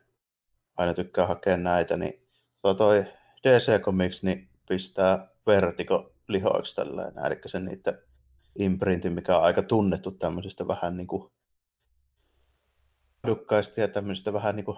aina 0.78 0.94
tykkää 0.94 1.28
hakea 1.28 1.58
näitä, 1.58 1.98
niin 1.98 2.28
toi, 2.62 2.76
toi 2.76 3.06
DC 3.44 3.82
Comics 3.82 4.24
niin 4.24 4.50
pistää 4.70 5.28
Vertigo 5.48 6.14
lihoiksi 6.28 6.76
tällainen, 6.76 7.26
eli 7.26 7.40
se 7.46 7.60
niiden 7.60 7.98
imprintin, 8.60 9.14
mikä 9.14 9.38
on 9.38 9.44
aika 9.44 9.64
tunnettu 9.64 10.12
tämmöisistä 10.12 10.68
vähän 10.68 10.98
niin 10.98 11.08
kuin 11.08 11.32
ja 13.78 13.88
tämmöisistä 13.88 14.34
vähän 14.34 14.56
niin 14.56 14.66
kuin 14.66 14.78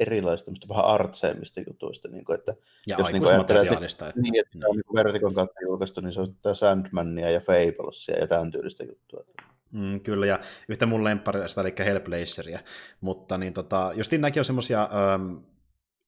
erilaisista, 0.00 0.68
vähän 0.68 0.84
artseimmista 0.84 1.60
jutuista. 1.66 2.08
Niin 2.08 2.24
kuin, 2.24 2.38
että 2.38 2.54
ja 2.86 2.96
jos 2.98 3.12
niin 3.12 3.28
ajatteletaan, 3.28 3.84
että, 3.84 4.12
niin, 4.16 4.40
että 4.40 4.68
on 4.68 4.76
niin 4.76 4.94
Vertikon 4.94 5.34
kautta 5.34 5.60
julkaistu, 5.62 6.00
niin 6.00 6.12
se 6.12 6.20
on 6.20 6.36
tämä 6.42 6.54
Sandmania 6.54 7.30
ja 7.30 7.40
Fablesia 7.40 8.18
ja 8.18 8.26
tämän 8.26 8.50
tyylistä 8.50 8.84
juttua. 8.84 9.24
Mm, 9.72 10.00
kyllä, 10.00 10.26
ja 10.26 10.40
yhtä 10.68 10.86
mun 10.86 11.04
lempparista, 11.04 11.60
eli 11.60 11.74
Hellblazeria. 11.78 12.60
Mutta 13.00 13.38
niin 13.38 13.52
tota, 13.52 13.92
justiin 13.94 14.20
näkin 14.20 14.40
on 14.40 14.44
semmoisia 14.44 14.82
ähm, 14.82 15.36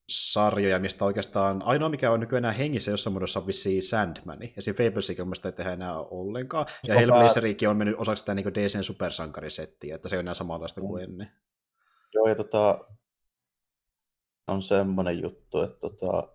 sarjoja, 0.09 0.79
mistä 0.79 1.05
oikeastaan 1.05 1.61
ainoa, 1.61 1.89
mikä 1.89 2.11
on 2.11 2.19
nykyään 2.19 2.55
hengissä 2.55 2.91
jossain 2.91 3.13
muodossa 3.13 3.39
on 3.39 3.47
vissiin 3.47 3.83
Sandmani. 3.83 4.53
Ja 4.55 4.61
siinä 4.61 4.77
Fablesikin 4.77 5.23
on 5.23 5.31
ei 5.45 5.51
tehdä 5.51 5.73
enää 5.73 5.99
ollenkaan. 5.99 6.65
Ja 6.87 6.95
Hellblazerikin 6.95 7.69
on 7.69 7.77
mennyt 7.77 7.99
osaksi 7.99 8.19
sitä 8.19 8.33
niin 8.33 8.53
DCn 8.53 8.83
supersankarisettiä, 8.83 9.95
että 9.95 10.09
se 10.09 10.15
on 10.15 10.19
enää 10.19 10.33
samanlaista 10.33 10.81
kuin 10.81 11.01
mm. 11.01 11.03
ennen. 11.03 11.31
Joo, 12.13 12.27
ja 12.27 12.35
tota, 12.35 12.85
on 14.47 14.63
semmoinen 14.63 15.21
juttu, 15.21 15.61
että 15.61 15.79
tota, 15.79 16.27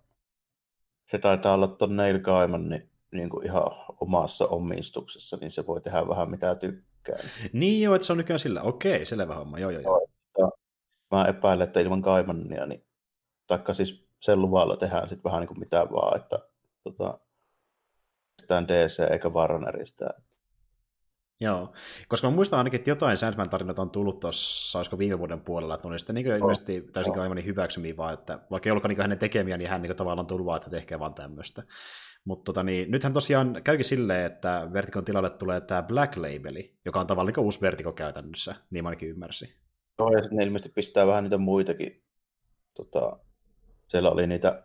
se 1.11 1.17
taitaa 1.17 1.53
olla 1.53 1.67
tuon 1.67 1.95
Neil 1.95 2.19
Gaiman 2.19 2.69
niin, 2.69 2.89
niin 3.11 3.29
kuin 3.29 3.45
ihan 3.45 3.63
omassa 4.01 4.47
omistuksessa, 4.47 5.37
niin 5.41 5.51
se 5.51 5.67
voi 5.67 5.81
tehdä 5.81 6.07
vähän 6.07 6.31
mitä 6.31 6.55
tykkää 6.55 6.94
tykkään. 7.05 7.29
Niin 7.53 7.81
joo, 7.81 7.95
että 7.95 8.05
se 8.05 8.13
on 8.13 8.17
nykyään 8.17 8.39
sillä. 8.39 8.61
Okei, 8.61 9.05
selvä 9.05 9.35
homma. 9.35 9.59
Joo, 9.59 9.71
joo, 9.71 9.81
joo. 9.81 10.07
Ja 10.37 10.51
mä 11.11 11.25
epäilen, 11.25 11.67
että 11.67 11.79
ilman 11.79 12.01
Kaimannia, 12.01 12.65
niin, 12.65 12.85
taikka 13.47 13.73
siis 13.73 14.05
sen 14.21 14.41
luvalla 14.41 14.77
tehdään 14.77 15.09
sitten 15.09 15.23
vähän 15.23 15.39
niin 15.39 15.47
kuin 15.47 15.59
mitä 15.59 15.87
vaan, 15.91 16.21
että 16.21 16.39
tota, 16.83 17.19
DC 18.67 19.11
eikä 19.11 19.29
Warnerista. 19.29 20.05
Joo, 21.39 21.73
koska 22.07 22.29
mä 22.29 22.35
muistan 22.35 22.57
ainakin, 22.57 22.77
että 22.79 22.89
jotain 22.89 23.17
Sandman-tarinoita 23.17 23.81
on 23.81 23.89
tullut 23.89 24.19
tuossa, 24.19 24.79
olisiko 24.79 24.97
viime 24.97 25.19
vuoden 25.19 25.41
puolella, 25.41 25.75
että 25.75 25.89
ne 25.89 25.97
sitten 25.97 26.15
niin 26.15 26.27
ilmeisesti 26.27 26.81
täysin 26.81 27.13
oh. 27.13 27.21
aivan 27.21 27.45
hyväksymiä 27.45 27.97
vaan, 27.97 28.13
että 28.13 28.39
vaikka 28.51 28.69
ei 28.69 28.71
ollutkaan 28.71 28.89
niin 28.89 29.01
hänen 29.01 29.19
tekemiä, 29.19 29.57
niin 29.57 29.69
hän 29.69 29.81
niin 29.81 29.95
tavallaan 29.95 30.27
tullut 30.27 30.45
vaan, 30.45 30.57
että 30.57 30.69
tehkää 30.69 30.99
vaan 30.99 31.13
tämmöistä. 31.13 31.63
Mutta 32.25 32.43
tota, 32.43 32.63
niin, 32.63 32.91
nythän 32.91 33.13
tosiaan 33.13 33.61
käykin 33.63 33.85
silleen, 33.85 34.25
että 34.25 34.69
Vertikon 34.73 35.05
tilalle 35.05 35.29
tulee 35.29 35.61
tämä 35.61 35.83
Black 35.83 36.17
Labeli, 36.17 36.75
joka 36.85 36.99
on 36.99 37.07
tavallaan 37.07 37.39
uusi 37.39 37.61
Vertigo 37.61 37.91
käytännössä, 37.91 38.55
niin 38.69 38.83
mä 38.83 38.89
ainakin 38.89 39.09
ymmärsin. 39.09 39.49
Joo, 39.99 40.11
ja 40.11 40.23
sitten 40.23 40.41
ilmeisesti 40.41 40.73
pistää 40.75 41.07
vähän 41.07 41.23
niitä 41.23 41.37
muitakin. 41.37 42.03
Tota, 42.73 43.19
siellä 43.87 44.09
oli 44.09 44.27
niitä 44.27 44.63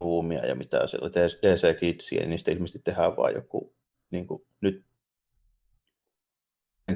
ruumia 0.00 0.46
ja 0.46 0.54
mitä 0.54 0.86
siellä 0.86 1.10
DC 1.42 1.78
Kidsia, 1.80 2.20
niin 2.20 2.30
niistä 2.30 2.50
ilmeisesti 2.50 2.78
tehdään 2.84 3.16
vaan 3.16 3.34
joku, 3.34 3.74
niin 4.10 4.26
kuin, 4.26 4.46
nyt 4.60 4.84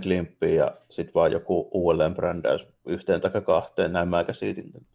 klimppi 0.03 0.55
ja 0.55 0.77
sitten 0.91 1.15
vaan 1.15 1.33
joku 1.33 1.69
uudelleen 1.73 2.15
brändäys 2.15 2.67
yhteen 2.87 3.21
tai 3.21 3.31
kahteen, 3.31 3.93
näin 3.93 4.09
mä 4.09 4.25
käsitin. 4.25 4.87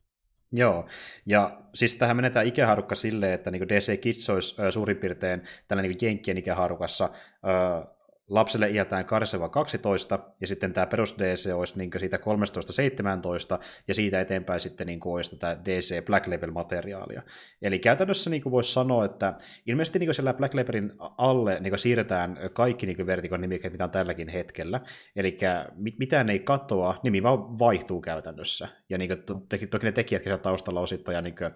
Joo, 0.51 0.87
ja 1.25 1.61
siis 1.73 1.95
tähän 1.95 2.15
menetään 2.15 2.47
ikähaarukka 2.47 2.95
silleen, 2.95 3.33
että 3.33 3.51
niin 3.51 3.69
DC 3.69 3.99
Kids 4.01 4.29
olisi 4.29 4.55
suurin 4.69 4.97
piirtein 4.97 5.43
tällä 5.67 5.83
niin 5.83 5.97
Jenkkien 6.01 6.37
ikähaarukassa 6.37 7.05
äh, 7.05 7.96
lapselle 8.29 8.69
iältään 8.69 9.05
8-12, 9.05 9.07
ja 10.41 10.47
sitten 10.47 10.73
tämä 10.73 10.85
perus 10.85 11.15
DC 11.17 11.55
olisi 11.55 11.77
niin 11.77 11.91
siitä 11.97 12.17
13-17, 12.17 12.19
ja 13.87 13.93
siitä 13.93 14.21
eteenpäin 14.21 14.59
sitten 14.59 14.87
niin 14.87 14.99
olisi 15.05 15.35
tätä 15.35 15.57
DC 15.65 16.05
Black 16.05 16.27
Label-materiaalia. 16.27 17.21
Eli 17.61 17.79
käytännössä 17.79 18.29
niin 18.29 18.43
voisi 18.51 18.73
sanoa, 18.73 19.05
että 19.05 19.33
ilmeisesti 19.65 19.99
niin 19.99 20.13
siellä 20.13 20.33
Black 20.33 20.53
Labelin 20.53 20.93
alle 21.17 21.59
niin 21.59 21.79
siirretään 21.79 22.37
kaikki 22.53 22.85
niin 22.85 23.07
vertikon 23.07 23.41
nimikkeet, 23.41 23.73
mitä 23.73 23.83
on 23.83 23.91
tälläkin 23.91 24.29
hetkellä, 24.29 24.81
eli 25.15 25.37
mitään 25.99 26.29
ei 26.29 26.39
katoa, 26.39 26.99
nimi 27.03 27.23
vaan 27.23 27.59
vaihtuu 27.59 28.01
käytännössä, 28.01 28.67
ja 28.89 28.97
niin 28.97 29.09
kuin, 29.09 29.23
to- 29.23 29.41
toki 29.69 29.85
ne 29.85 29.91
tekijät 29.91 30.23
siellä 30.23 30.37
taustalla 30.37 30.81
osittain, 30.81 31.15
ja 31.15 31.21
niin 31.21 31.35
kuin, 31.35 31.51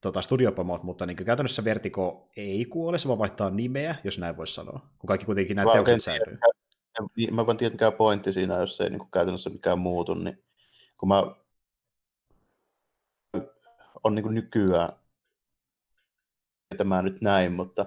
tota, 0.00 0.22
studiopomot, 0.22 0.82
mutta 0.82 1.06
niin 1.06 1.16
käytännössä 1.16 1.64
Vertigo 1.64 2.30
ei 2.36 2.64
kuole, 2.64 2.98
se 2.98 3.08
vaan 3.08 3.18
vaihtaa 3.18 3.50
nimeä, 3.50 3.94
jos 4.04 4.18
näin 4.18 4.36
voisi 4.36 4.54
sanoa, 4.54 4.80
kun 4.98 5.08
kaikki 5.08 5.26
kuitenkin 5.26 5.56
nämä 5.56 5.72
teokset 5.72 6.02
säilyy. 6.02 6.38
Mä 7.32 7.46
voin 7.46 7.56
tiedä, 7.56 7.72
mikä 7.72 7.90
pointti 7.90 8.32
siinä, 8.32 8.58
jos 8.58 8.80
ei 8.80 8.90
niin 8.90 8.98
kuin 8.98 9.10
käytännössä 9.10 9.50
mikään 9.50 9.78
muutu, 9.78 10.14
niin 10.14 10.44
kun 10.98 11.08
mä 11.08 11.22
on 14.04 14.14
niin 14.14 14.22
kuin 14.22 14.34
nykyään 14.34 14.88
tämä 16.76 17.02
nyt 17.02 17.20
näin, 17.20 17.52
mutta 17.52 17.86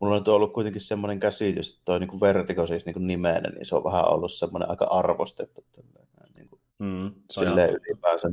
mulla 0.00 0.16
on 0.16 0.24
ollut 0.26 0.52
kuitenkin 0.52 0.80
semmoinen 0.80 1.20
käsitys, 1.20 1.70
että 1.70 1.82
toi 1.84 2.00
niin 2.00 2.20
Vertigo 2.20 2.66
siis 2.66 2.86
niin 2.86 3.06
nimenä, 3.06 3.50
niin 3.50 3.66
se 3.66 3.74
on 3.74 3.84
vähän 3.84 4.08
ollut 4.08 4.32
semmoinen 4.32 4.70
aika 4.70 4.84
arvostettu. 4.84 5.64
Niin 6.34 6.48
kuin, 6.48 6.60
mm, 6.78 7.12
silleen 7.30 7.70
ylipäänsä. 7.70 8.28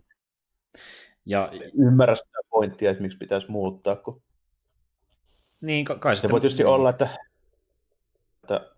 Ja... 1.26 1.52
Ymmärrä 1.74 2.16
sitä 2.16 2.40
pointtia, 2.50 2.92
että 2.92 3.04
miksi 3.04 3.18
pitäisi 3.18 3.52
muuttaa. 3.52 3.96
Kun... 3.96 4.22
Niin, 5.62 5.86
kai 5.86 6.16
se 6.16 6.30
voi 6.30 6.42
tietysti 6.42 6.64
olla, 6.64 6.90
että, 6.90 7.10
että 8.44 8.72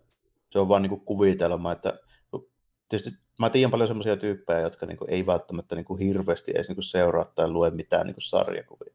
se 0.50 0.58
on 0.58 0.68
vain 0.68 0.82
niin 0.82 1.00
kuvitelma, 1.00 1.72
että 1.72 1.98
tietysti 2.88 3.24
mä 3.38 3.50
tiedän 3.50 3.70
paljon 3.70 3.88
sellaisia 3.88 4.16
tyyppejä, 4.16 4.60
jotka 4.60 4.86
niin 4.86 4.96
kuin, 4.96 5.10
ei 5.10 5.26
välttämättä 5.26 5.74
niin 5.74 5.84
kuin, 5.84 6.00
hirveästi 6.00 6.52
edes 6.54 6.68
niin 6.68 6.76
kuin, 6.76 6.84
seuraa 6.84 7.24
tai 7.24 7.50
lue 7.50 7.70
mitään 7.70 8.06
niin 8.06 8.14
kuin, 8.14 8.22
sarjakuvia. 8.22 8.94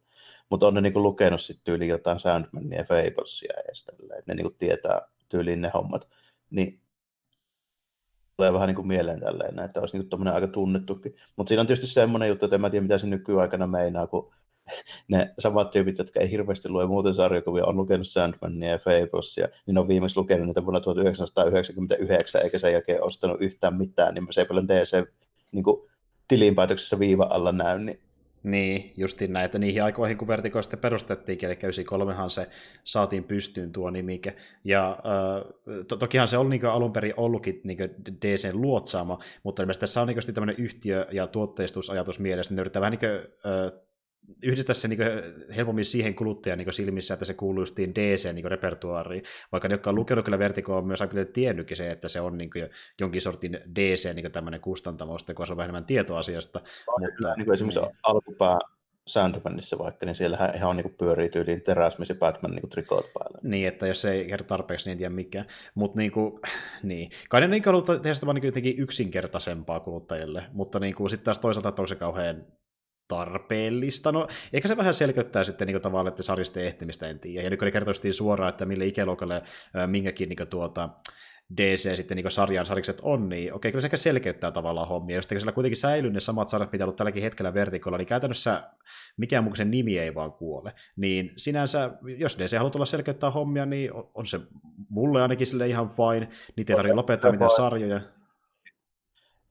mutta 0.49 0.67
on 0.67 0.73
ne 0.73 0.81
niinku 0.81 1.03
lukenut 1.03 1.41
sitten 1.41 1.63
tyyliin 1.63 1.89
jotain 1.89 2.19
Sandmania 2.19 2.77
ja 2.77 2.83
Fablesia 2.83 3.53
edes 3.65 3.83
tällä, 3.83 4.15
että 4.15 4.31
ne 4.31 4.35
niinku 4.35 4.55
tietää 4.59 5.01
tyyliin 5.29 5.61
ne 5.61 5.71
hommat. 5.73 6.07
Niin 6.49 6.81
tulee 8.39 8.53
vähän 8.53 8.67
niin 8.67 8.75
kuin 8.75 8.87
mieleen 8.87 9.19
tälleen, 9.19 9.59
että 9.59 9.79
olisi 9.79 9.97
niin 9.97 10.27
aika 10.27 10.47
tunnettukin. 10.47 11.15
Mutta 11.35 11.47
siinä 11.47 11.61
on 11.61 11.67
tietysti 11.67 11.87
semmoinen 11.87 12.29
juttu, 12.29 12.45
että 12.45 12.55
en 12.55 12.61
mä 12.61 12.69
tiedä, 12.69 12.83
mitä 12.83 12.97
se 12.97 13.07
nykyaikana 13.07 13.67
meinaa, 13.67 14.07
kun 14.07 14.31
ne 15.11 15.33
samat 15.39 15.71
tyypit, 15.71 15.97
jotka 15.97 16.19
ei 16.19 16.31
hirveästi 16.31 16.69
lue 16.69 16.87
muuten 16.87 17.15
sarjakuvia, 17.15 17.65
on 17.65 17.77
lukenut 17.77 18.07
Sandmania 18.07 18.69
ja 18.71 18.77
Fablesia, 18.77 19.47
niin 19.65 19.77
on 19.77 19.87
viimeksi 19.87 20.17
lukenut 20.17 20.47
niitä 20.47 20.65
vuonna 20.65 20.79
1999, 20.79 22.41
eikä 22.43 22.57
sen 22.57 22.73
jälkeen 22.73 23.03
ostanut 23.03 23.41
yhtään 23.41 23.77
mitään, 23.77 24.13
niin 24.13 24.27
se 24.29 24.41
ei 24.41 24.47
paljon 24.47 24.67
DC 24.67 25.07
niin 25.51 25.63
kuin, 25.63 25.89
tilinpäätöksessä 26.27 26.99
viiva 26.99 27.27
alla 27.29 27.51
näy, 27.51 27.79
niin 27.79 27.99
niin, 28.43 28.93
justiin 28.97 29.33
näin, 29.33 29.45
että 29.45 29.59
niihin 29.59 29.83
aikoihin, 29.83 30.17
kun 30.17 30.27
Vertigo 30.27 30.61
sitten 30.61 30.79
perustettiin, 30.79 31.45
eli 31.45 31.53
93han 31.53 32.29
se 32.29 32.49
saatiin 32.83 33.23
pystyyn 33.23 33.71
tuo 33.71 33.89
nimike. 33.89 34.35
Ja 34.63 34.97
to- 35.87 35.97
tokihan 35.97 36.27
se 36.27 36.37
oli 36.37 36.49
niin 36.49 36.65
alun 36.65 36.93
perin 36.93 37.13
ollutkin 37.17 37.61
niin 37.63 37.77
DCn 38.21 38.61
luotsaama, 38.61 39.19
mutta 39.43 39.63
tässä 39.79 40.01
on 40.01 40.07
niin 40.07 40.33
tämmöinen 40.33 40.55
yhtiö- 40.57 41.07
ja 41.11 41.27
tuotteistusajatus 41.27 42.19
mielessä, 42.19 42.55
ne 42.55 42.61
yrittää 42.61 42.81
vähän 42.81 42.91
niin 42.91 42.99
kuin, 42.99 43.79
yhdistää 44.43 44.73
se 44.73 44.87
niin 44.87 44.99
helpommin 45.55 45.85
siihen 45.85 46.15
kuluttajan 46.15 46.57
niin 46.57 46.73
silmissä, 46.73 47.13
että 47.13 47.25
se 47.25 47.33
kuuluu 47.33 47.61
justiin 47.61 47.95
DC 47.95 48.33
niin 48.33 48.51
repertuaariin, 48.51 49.23
vaikka 49.51 49.67
ne, 49.67 49.73
jotka 49.73 49.89
on 49.89 49.95
lukenut 49.95 50.25
kyllä 50.25 50.39
Vertigo, 50.39 50.77
on 50.77 50.87
myös 50.87 51.01
aika 51.01 51.25
tiennytkin 51.33 51.77
se, 51.77 51.87
että 51.87 52.07
se 52.07 52.21
on 52.21 52.37
niin 52.37 52.49
jonkin 52.99 53.21
sortin 53.21 53.59
DC 53.75 54.13
niin 54.15 54.31
tämmöinen 54.31 54.61
kustantamo, 54.61 55.17
kun 55.35 55.47
se 55.47 55.53
on 55.53 55.57
vähemmän 55.57 55.85
tietoa 55.85 56.19
asiasta. 56.19 56.61
On, 56.87 57.01
mutta, 57.01 57.33
niin 57.35 57.45
kuin 57.45 57.53
esimerkiksi 57.53 57.79
niin. 57.79 57.97
alkupää 58.03 58.59
Sandmanissa 59.09 59.77
vaikka, 59.77 60.05
niin 60.05 60.15
siellähän 60.15 60.55
ihan 60.55 60.77
niin 60.77 60.95
pyörii 60.97 61.29
tyyliin 61.29 61.61
teräsmis 61.61 62.09
ja 62.09 62.15
Batman 62.15 62.51
niin 62.51 62.69
trikot 62.69 63.13
päällä. 63.13 63.39
Niin, 63.43 63.67
että 63.67 63.87
jos 63.87 64.05
ei 64.05 64.25
kerro 64.25 64.45
tarpeeksi, 64.45 64.85
niin 64.85 64.91
en 64.91 64.97
tiedä 64.97 65.15
mikä. 65.15 65.45
Mutta 65.75 65.97
niin 65.97 66.11
kuin, 66.11 66.41
niin. 66.83 67.11
Kai 67.29 67.41
ne 67.41 67.47
niin 67.47 67.63
haluaa 67.65 67.85
tehdä 67.85 68.13
sitä 68.13 68.25
vaan 68.25 68.35
niin 68.35 68.45
jotenkin 68.45 68.79
yksinkertaisempaa 68.79 69.79
kuluttajille, 69.79 70.43
mutta 70.53 70.79
niin 70.79 71.09
sitten 71.09 71.25
taas 71.25 71.39
toisaalta, 71.39 71.69
että 71.69 71.81
onko 71.81 71.87
se 71.87 71.95
kauhean 71.95 72.45
tarpeellista. 73.09 74.11
No, 74.11 74.27
ehkä 74.53 74.67
se 74.67 74.77
vähän 74.77 74.93
selkeyttää 74.93 75.43
sitten 75.43 75.65
niin 75.65 75.73
kuin, 75.73 75.81
tavallaan, 75.81 76.11
että 76.11 76.23
sarjista 76.23 76.59
ehtimistä 76.59 77.07
en 77.07 77.19
tiedä. 77.19 77.43
Ja 77.43 77.49
nyt 77.49 77.59
kun 77.59 77.71
kertoistiin 77.71 78.13
suoraan, 78.13 78.49
että 78.49 78.65
mille 78.65 78.85
ikäluokalle 78.85 79.41
minkäkin 79.87 80.29
niin 80.29 80.47
tuota, 80.49 80.89
DC 81.57 81.95
sitten 81.95 82.17
niin 82.17 82.31
sarjan 82.31 82.65
sarikset 82.65 82.99
on, 83.01 83.29
niin 83.29 83.53
okei, 83.53 83.71
kyllä 83.71 83.81
se 83.81 83.87
ehkä 83.87 83.97
selkeyttää 83.97 84.51
tavallaan 84.51 84.87
hommia. 84.87 85.15
Jos 85.15 85.25
siellä 85.25 85.51
kuitenkin 85.51 85.77
säilyy 85.77 86.11
ne 86.11 86.19
samat 86.19 86.47
sarjat, 86.47 86.71
mitä 86.71 86.83
on 86.83 86.85
ollut 86.85 86.95
tälläkin 86.95 87.23
hetkellä 87.23 87.53
vertikolla, 87.53 87.97
niin 87.97 88.07
käytännössä 88.07 88.63
mikään 89.17 89.43
muu 89.43 89.55
sen 89.55 89.71
nimi 89.71 89.99
ei 89.99 90.15
vaan 90.15 90.31
kuole. 90.31 90.73
Niin 90.95 91.31
sinänsä, 91.35 91.91
jos 92.17 92.37
DC 92.37 92.57
haluaa 92.57 92.71
tulla 92.71 92.85
selkeyttää 92.85 93.31
hommia, 93.31 93.65
niin 93.65 93.91
on 94.13 94.25
se 94.25 94.39
mulle 94.89 95.21
ainakin 95.21 95.47
sille 95.47 95.67
ihan 95.67 95.89
fine. 95.89 96.29
Niitä 96.55 96.73
ei 96.73 96.77
tarvitse 96.77 96.95
lopettaa 96.95 97.31
mitään 97.31 97.49
sarjoja 97.49 98.01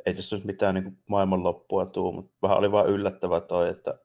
ei 0.06 0.14
tässä 0.14 0.36
olisi 0.36 0.46
mitään 0.46 0.74
niin 0.74 0.98
maailmanloppua 1.06 1.86
tuu, 1.86 2.12
mutta 2.12 2.32
vähän 2.42 2.58
oli 2.58 2.72
vaan 2.72 2.88
yllättävää 2.88 3.40
toi, 3.40 3.68
että 3.68 3.98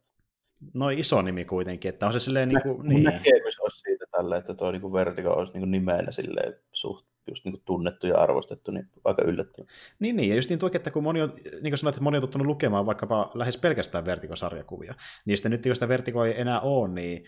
No 0.73 0.89
iso 0.89 1.21
nimi 1.21 1.45
kuitenkin, 1.45 1.89
että 1.89 2.05
on 2.05 2.13
se 2.13 2.19
silleen 2.19 2.49
niin 2.49 2.61
kuin, 2.61 2.87
niin. 2.89 3.03
Näkemys 3.03 3.59
olisi 3.59 3.79
siitä 3.79 4.05
tällä, 4.11 4.37
että 4.37 4.53
tuo 4.53 4.71
niin 4.71 4.93
Vertigo 4.93 5.29
olisi 5.33 5.59
niin 5.59 5.71
nimenä 5.71 6.11
silleen 6.11 6.53
suht 6.71 7.05
just 7.27 7.45
niin 7.45 7.61
tunnettu 7.65 8.07
ja 8.07 8.17
arvostettu, 8.17 8.71
niin 8.71 8.89
aika 9.03 9.23
yllättävää. 9.23 9.71
Niin, 9.99 10.15
niin, 10.15 10.29
ja 10.29 10.35
just 10.35 10.49
niin 10.49 10.59
tuokin, 10.59 10.79
että 10.79 10.91
kun 10.91 11.03
moni 11.03 11.21
on, 11.21 11.33
niin 11.43 11.61
kuin 11.61 11.77
sanoit, 11.77 11.95
että 11.95 12.03
moni 12.03 12.17
on 12.17 12.21
tottunut 12.21 12.47
lukemaan 12.47 12.85
vaikkapa 12.85 13.31
lähes 13.33 13.57
pelkästään 13.57 14.05
Vertigo-sarjakuvia, 14.05 14.95
niin 15.25 15.37
sitten 15.37 15.51
nyt 15.51 15.63
kun 15.63 15.75
sitä 15.75 15.87
ei 16.27 16.41
enää 16.41 16.61
ole, 16.61 16.87
niin 16.87 17.25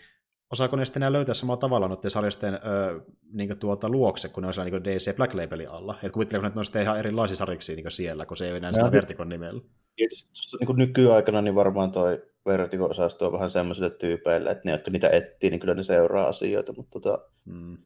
osaako 0.52 0.76
ne 0.76 0.84
sitten 0.84 1.02
enää 1.02 1.12
löytää 1.12 1.34
samalla 1.34 1.60
tavalla 1.60 1.88
noiden 1.88 2.10
sarjasten 2.10 2.54
öö, 2.54 3.00
niin 3.32 3.58
tuota, 3.58 3.88
luokse, 3.88 4.28
kun 4.28 4.42
ne 4.42 4.46
on 4.46 4.54
siellä 4.54 4.70
niin 4.70 4.84
DC 4.84 5.16
Black 5.16 5.34
Labelin 5.34 5.70
alla? 5.70 5.98
Et 6.02 6.12
kuvittelen, 6.12 6.46
että 6.46 6.56
ne 6.56 6.60
on 6.60 6.64
sitten 6.64 6.82
ihan 6.82 6.98
erilaisia 6.98 7.36
sarjiksi 7.36 7.76
niin 7.76 7.90
siellä, 7.90 8.26
kun 8.26 8.36
se 8.36 8.44
ei 8.44 8.50
ole 8.50 8.58
enää 8.58 8.72
sitä 8.72 8.92
Vertikon 8.92 9.28
nimellä. 9.28 9.60
Tietysti 9.96 10.56
niin 10.60 10.76
nykyaikana 10.76 11.42
niin 11.42 11.54
varmaan 11.54 11.92
toi 11.92 12.22
Vertigo-osasto 12.46 13.26
on 13.26 13.32
vähän 13.32 13.50
semmoisille 13.50 13.90
tyypeille, 13.90 14.50
että 14.50 14.62
ne, 14.64 14.72
jotka 14.72 14.90
niitä 14.90 15.08
etsii, 15.08 15.50
niin 15.50 15.60
kyllä 15.60 15.74
ne 15.74 15.82
seuraa 15.82 16.28
asioita, 16.28 16.72
mutta 16.76 17.00
tota, 17.00 17.18
hmm. 17.46 17.78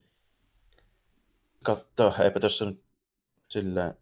katso, 1.65 2.15
eipä 2.25 2.41
tässä 2.41 2.65
nyt 2.65 2.83
silleen 3.49 3.95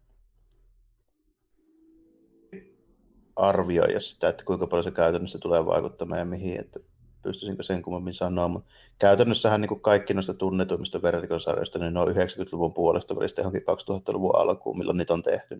arvioida 3.35 3.99
sitä, 3.99 4.29
että 4.29 4.43
kuinka 4.45 4.67
paljon 4.67 4.83
se 4.83 4.91
käytännössä 4.91 5.39
tulee 5.39 5.65
vaikuttamaan 5.65 6.19
ja 6.19 6.25
mihin, 6.25 6.59
että 6.59 6.79
pystyisinkö 7.21 7.63
sen 7.63 7.81
kummemmin 7.81 8.13
sanoa, 8.13 8.47
mutta 8.47 8.69
käytännössähän 8.99 9.61
niin 9.61 9.69
kuin 9.69 9.81
kaikki 9.81 10.13
noista 10.13 10.33
tunnetuimmista 10.33 11.01
vertikosarjoista, 11.01 11.79
niin 11.79 11.93
ne 11.93 11.99
on 11.99 12.07
90-luvun 12.07 12.73
puolesta 12.73 13.15
välistä 13.15 13.41
johonkin 13.41 13.61
2000-luvun 13.61 14.35
alkuun, 14.35 14.77
milloin 14.77 14.97
niitä 14.97 15.13
on 15.13 15.23
tehty. 15.23 15.59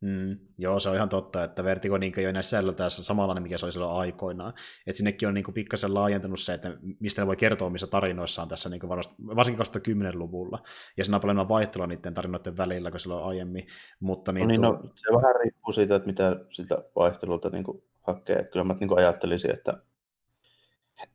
Mm, 0.00 0.38
joo, 0.58 0.78
se 0.78 0.88
on 0.88 0.96
ihan 0.96 1.08
totta, 1.08 1.44
että 1.44 1.64
Vertigo 1.64 1.98
niin 1.98 2.12
ei 2.16 2.24
ole 2.24 2.30
enää 2.30 2.42
sisällöltään 2.42 2.90
samanlainen, 2.90 3.42
mikä 3.42 3.58
se 3.58 3.66
oli 3.66 3.72
silloin 3.72 3.98
aikoinaan. 3.98 4.52
Et 4.86 4.96
sinnekin 4.96 5.28
on 5.28 5.34
niin 5.34 5.54
pikkasen 5.54 5.94
laajentunut 5.94 6.40
se, 6.40 6.54
että 6.54 6.76
mistä 7.00 7.22
ne 7.22 7.26
voi 7.26 7.36
kertoa, 7.36 7.70
missä 7.70 7.86
tarinoissa 7.86 8.42
on 8.42 8.48
tässä 8.48 8.68
niin 8.68 8.88
varsinkin 9.36 9.66
2010-luvulla. 9.66 10.62
Ja 10.96 11.04
siinä 11.04 11.16
on 11.16 11.20
paljon 11.20 11.48
vaihtelua 11.48 11.86
niiden 11.86 12.14
tarinoiden 12.14 12.56
välillä 12.56 12.90
kuin 12.90 13.00
silloin 13.00 13.24
aiemmin. 13.24 13.66
Mutta 14.00 14.32
niin, 14.32 14.42
no, 14.42 14.48
niin 14.48 14.60
tuo... 14.60 14.72
no, 14.72 14.92
se 14.94 15.16
vähän 15.16 15.34
riippuu 15.40 15.72
siitä, 15.72 15.94
että 15.94 16.06
mitä 16.06 16.36
siltä 16.52 16.84
vaihtelulta 16.96 17.50
niin 17.50 17.64
hakee. 18.00 18.36
Että 18.36 18.52
kyllä 18.52 18.64
mä 18.64 18.76
niin 18.80 18.98
ajattelisin, 18.98 19.50
että 19.50 19.82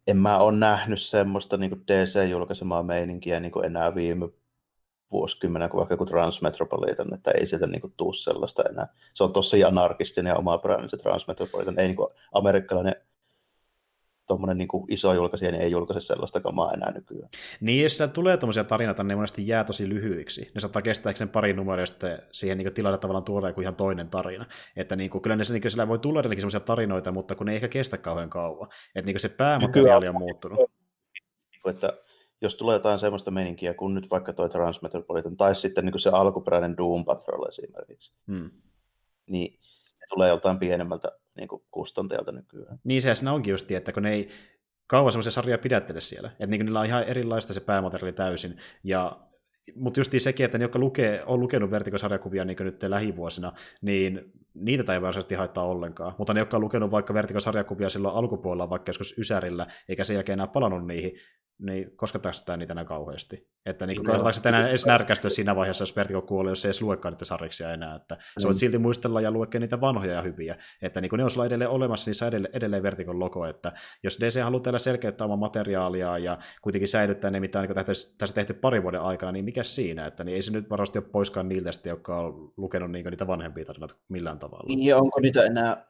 en 0.08 0.18
mä 0.18 0.38
ole 0.38 0.58
nähnyt 0.58 1.02
semmoista 1.02 1.58
niin 1.58 1.84
DC-julkaisemaa 1.88 2.84
meininkiä 2.84 3.40
niin 3.40 3.66
enää 3.66 3.96
viime 3.96 4.30
vuosikymmenen 5.12 5.70
kuin 5.70 5.80
vaikka 5.80 5.94
joku 5.94 6.06
Transmetropolitan, 6.06 7.14
että 7.14 7.32
ei 7.32 7.46
sieltä 7.48 7.68
niin 7.68 7.94
tuu 7.98 8.14
sellaista 8.14 8.64
enää. 8.70 8.88
Se 9.14 9.24
on 9.24 9.34
tosi 9.34 9.64
anarkistinen 9.64 10.32
ja 10.32 10.38
omaperäinen 10.38 10.90
se 10.90 10.98
Transmetropolitan, 10.98 11.80
ei 11.80 11.88
niin 11.88 11.98
amerikkalainen 12.34 12.96
tuommoinen 14.28 14.58
niin 14.58 14.68
iso 14.90 15.14
julkaisija 15.14 15.52
niin 15.52 15.62
ei 15.62 15.72
julkaise 15.72 16.02
sellaista 16.02 16.40
kamaa 16.40 16.72
enää 16.72 16.92
nykyään. 16.92 17.30
Niin, 17.62 17.84
jos 17.84 17.94
sillä 17.94 18.08
tulee 18.08 18.38
tuommoisia 18.38 18.64
tarinoita, 18.64 19.04
niin 19.04 19.08
ne 19.08 19.16
monesti 19.16 19.48
jää 19.48 19.64
tosi 19.64 19.90
lyhyiksi. 19.90 20.52
Ne 20.56 20.62
saattaa 20.62 20.82
kestää 20.82 21.14
sen 21.14 21.30
pari 21.30 21.54
numeroa 21.54 21.82
ja 21.82 21.86
sitten 21.86 22.22
siihen 22.32 22.58
niin 22.58 22.74
tilata 22.74 22.98
tavallaan 22.98 23.24
tuoda 23.24 23.48
joku 23.48 23.62
ihan 23.62 23.76
toinen 23.76 24.10
tarina. 24.10 24.46
Että 24.76 24.96
niin 24.96 25.10
kuin, 25.10 25.22
kyllä 25.22 25.36
ne, 25.36 25.44
niin 25.50 25.72
sillä 25.72 25.88
voi 25.88 26.00
tulla 26.00 26.20
edelleenkin 26.20 26.42
sellaisia 26.42 26.60
tarinoita, 26.60 27.12
mutta 27.12 27.36
kun 27.36 27.46
ne 27.46 27.52
ei 27.52 27.56
ehkä 27.56 27.68
kestä 27.68 27.98
kauhean 27.98 28.30
kauan. 28.30 28.70
Että 28.96 29.12
niin 29.12 29.20
se 29.20 29.30
päämateriaali 29.30 30.08
on 30.08 30.18
muuttunut. 30.18 30.60
Että 31.66 31.94
jos 32.42 32.56
tulee 32.56 32.76
jotain 32.76 33.00
semmoista 33.00 33.32
meininkiä 33.32 33.74
kuin 33.74 33.96
nyt 33.96 34.10
vaikka 34.10 34.34
toi 34.34 34.50
Transmetropolitan, 34.50 35.38
tai 35.38 35.56
sitten 35.56 35.86
niin 35.86 36.00
se 36.00 36.10
alkuperäinen 36.10 36.78
Doom 36.78 37.06
Patrol 37.06 37.48
esimerkiksi, 37.48 38.14
hmm. 38.28 38.50
niin 39.28 39.60
tulee 40.10 40.30
joltain 40.30 40.60
pienemmältä 40.60 41.12
niin 41.38 41.48
kuin 41.48 41.64
kustantajalta 41.72 42.32
nykyään. 42.32 42.80
Niin 42.84 43.02
se 43.02 43.16
siinä 43.16 43.34
onkin 43.34 43.52
just, 43.52 43.72
että 43.72 43.92
kun 43.92 44.04
ne 44.04 44.12
ei 44.14 44.30
kauan 44.88 45.12
semmoisia 45.12 45.32
sarjoja 45.32 45.58
pidättele 45.58 46.02
siellä. 46.02 46.30
Että 46.30 46.48
niin 46.48 46.66
niillä 46.66 46.80
on 46.80 46.86
ihan 46.86 47.04
erilaista 47.04 47.54
se 47.54 47.60
päämateriaali 47.60 48.14
täysin. 48.14 48.58
Ja 48.84 49.20
mutta 49.76 50.00
just 50.00 50.14
sekin, 50.18 50.46
että 50.46 50.58
ne, 50.58 50.64
jotka 50.64 50.80
lukee, 50.80 51.24
on 51.26 51.40
lukenut 51.40 51.72
Vertigo-sarjakuvia 51.72 52.46
niin 52.46 52.58
nyt 52.60 52.84
lähivuosina, 52.84 53.54
niin 53.82 54.32
niitä 54.54 54.94
ei 54.94 55.02
varsinaisesti 55.02 55.36
haittaa 55.36 55.66
ollenkaan. 55.66 56.16
Mutta 56.18 56.34
ne, 56.34 56.40
jotka 56.40 56.58
on 56.58 56.62
lukenut 56.62 56.92
vaikka 56.92 57.14
Vertigo-sarjakuvia 57.14 57.90
silloin 57.90 58.16
alkupuolella, 58.16 58.70
vaikka 58.70 58.90
joskus 58.90 59.18
Ysärillä, 59.18 59.68
eikä 59.90 60.04
sen 60.04 60.14
jälkeen 60.14 60.34
enää 60.34 60.48
palannut 60.48 60.88
niihin, 60.88 61.12
niin 61.60 61.92
koskettaako 61.96 62.34
sitä 62.34 62.58
niitä 62.58 62.74
enää 62.74 62.86
kauheasti? 62.86 63.48
Että 63.66 63.86
niin, 63.86 64.04
kannataanko 64.04 64.32
sitä 64.32 64.50
enää 64.50 64.70
edes 64.70 64.86
närkästyä 64.86 65.30
siinä 65.30 65.56
vaiheessa, 65.56 65.82
jos 65.82 65.96
Vertigo 65.96 66.22
kuolee, 66.22 66.52
jos 66.52 66.66
ei 66.66 66.70
edes 66.70 66.82
luekaan 66.82 67.14
niitä 67.14 67.26
sarjiksia 67.26 67.74
enää. 67.74 67.96
Että 67.96 68.16
mm. 68.16 68.42
sä 68.42 68.48
voit 68.48 68.58
silti 68.58 68.78
muistella 68.78 69.22
ja 69.22 69.32
luekea 69.32 69.60
niitä 69.60 69.82
vanhoja 69.82 70.14
ja 70.14 70.22
hyviä. 70.22 70.56
Että 70.82 71.02
niin 71.02 71.10
kun 71.10 71.20
ne 71.20 71.24
on 71.24 71.32
sulla 71.32 71.46
edelleen 71.46 71.70
olemassa, 71.70 72.10
niin 72.10 72.16
se 72.16 72.28
edelleen, 72.28 72.56
edelleen 72.56 72.84
Vertigon 72.84 73.20
logo. 73.20 73.46
Että 73.46 73.72
jos 74.04 74.20
DC 74.20 74.44
haluaa 74.44 74.64
teillä 74.64 74.80
selkeyttää 74.80 75.26
omaa 75.26 75.38
materiaalia 75.38 76.18
ja 76.18 76.38
kuitenkin 76.62 76.88
säilyttää 76.88 77.32
ne, 77.32 77.40
mitä 77.40 77.60
on 77.60 77.68
niin 77.68 77.86
tässä 78.18 78.36
tehty 78.36 78.54
parin 78.54 78.84
vuoden 78.84 79.02
aikana, 79.02 79.32
niin 79.32 79.46
mikä 79.46 79.64
siinä? 79.64 80.08
Että 80.08 80.24
niin 80.24 80.36
ei 80.36 80.42
se 80.42 80.52
nyt 80.52 80.70
varmasti 80.70 81.00
ole 81.00 81.08
poiskaan 81.12 81.50
niiltä, 81.50 81.70
jotka 81.86 82.20
on 82.20 82.54
lukenut 82.58 82.92
niin 82.92 83.06
niitä 83.06 83.28
vanhempia 83.28 83.66
tarinoita 83.66 83.96
millään 84.10 84.40
tavalla. 84.40 84.76
Niin, 84.76 84.96
onko 84.96 85.20
niitä 85.20 85.44
enää 85.44 85.86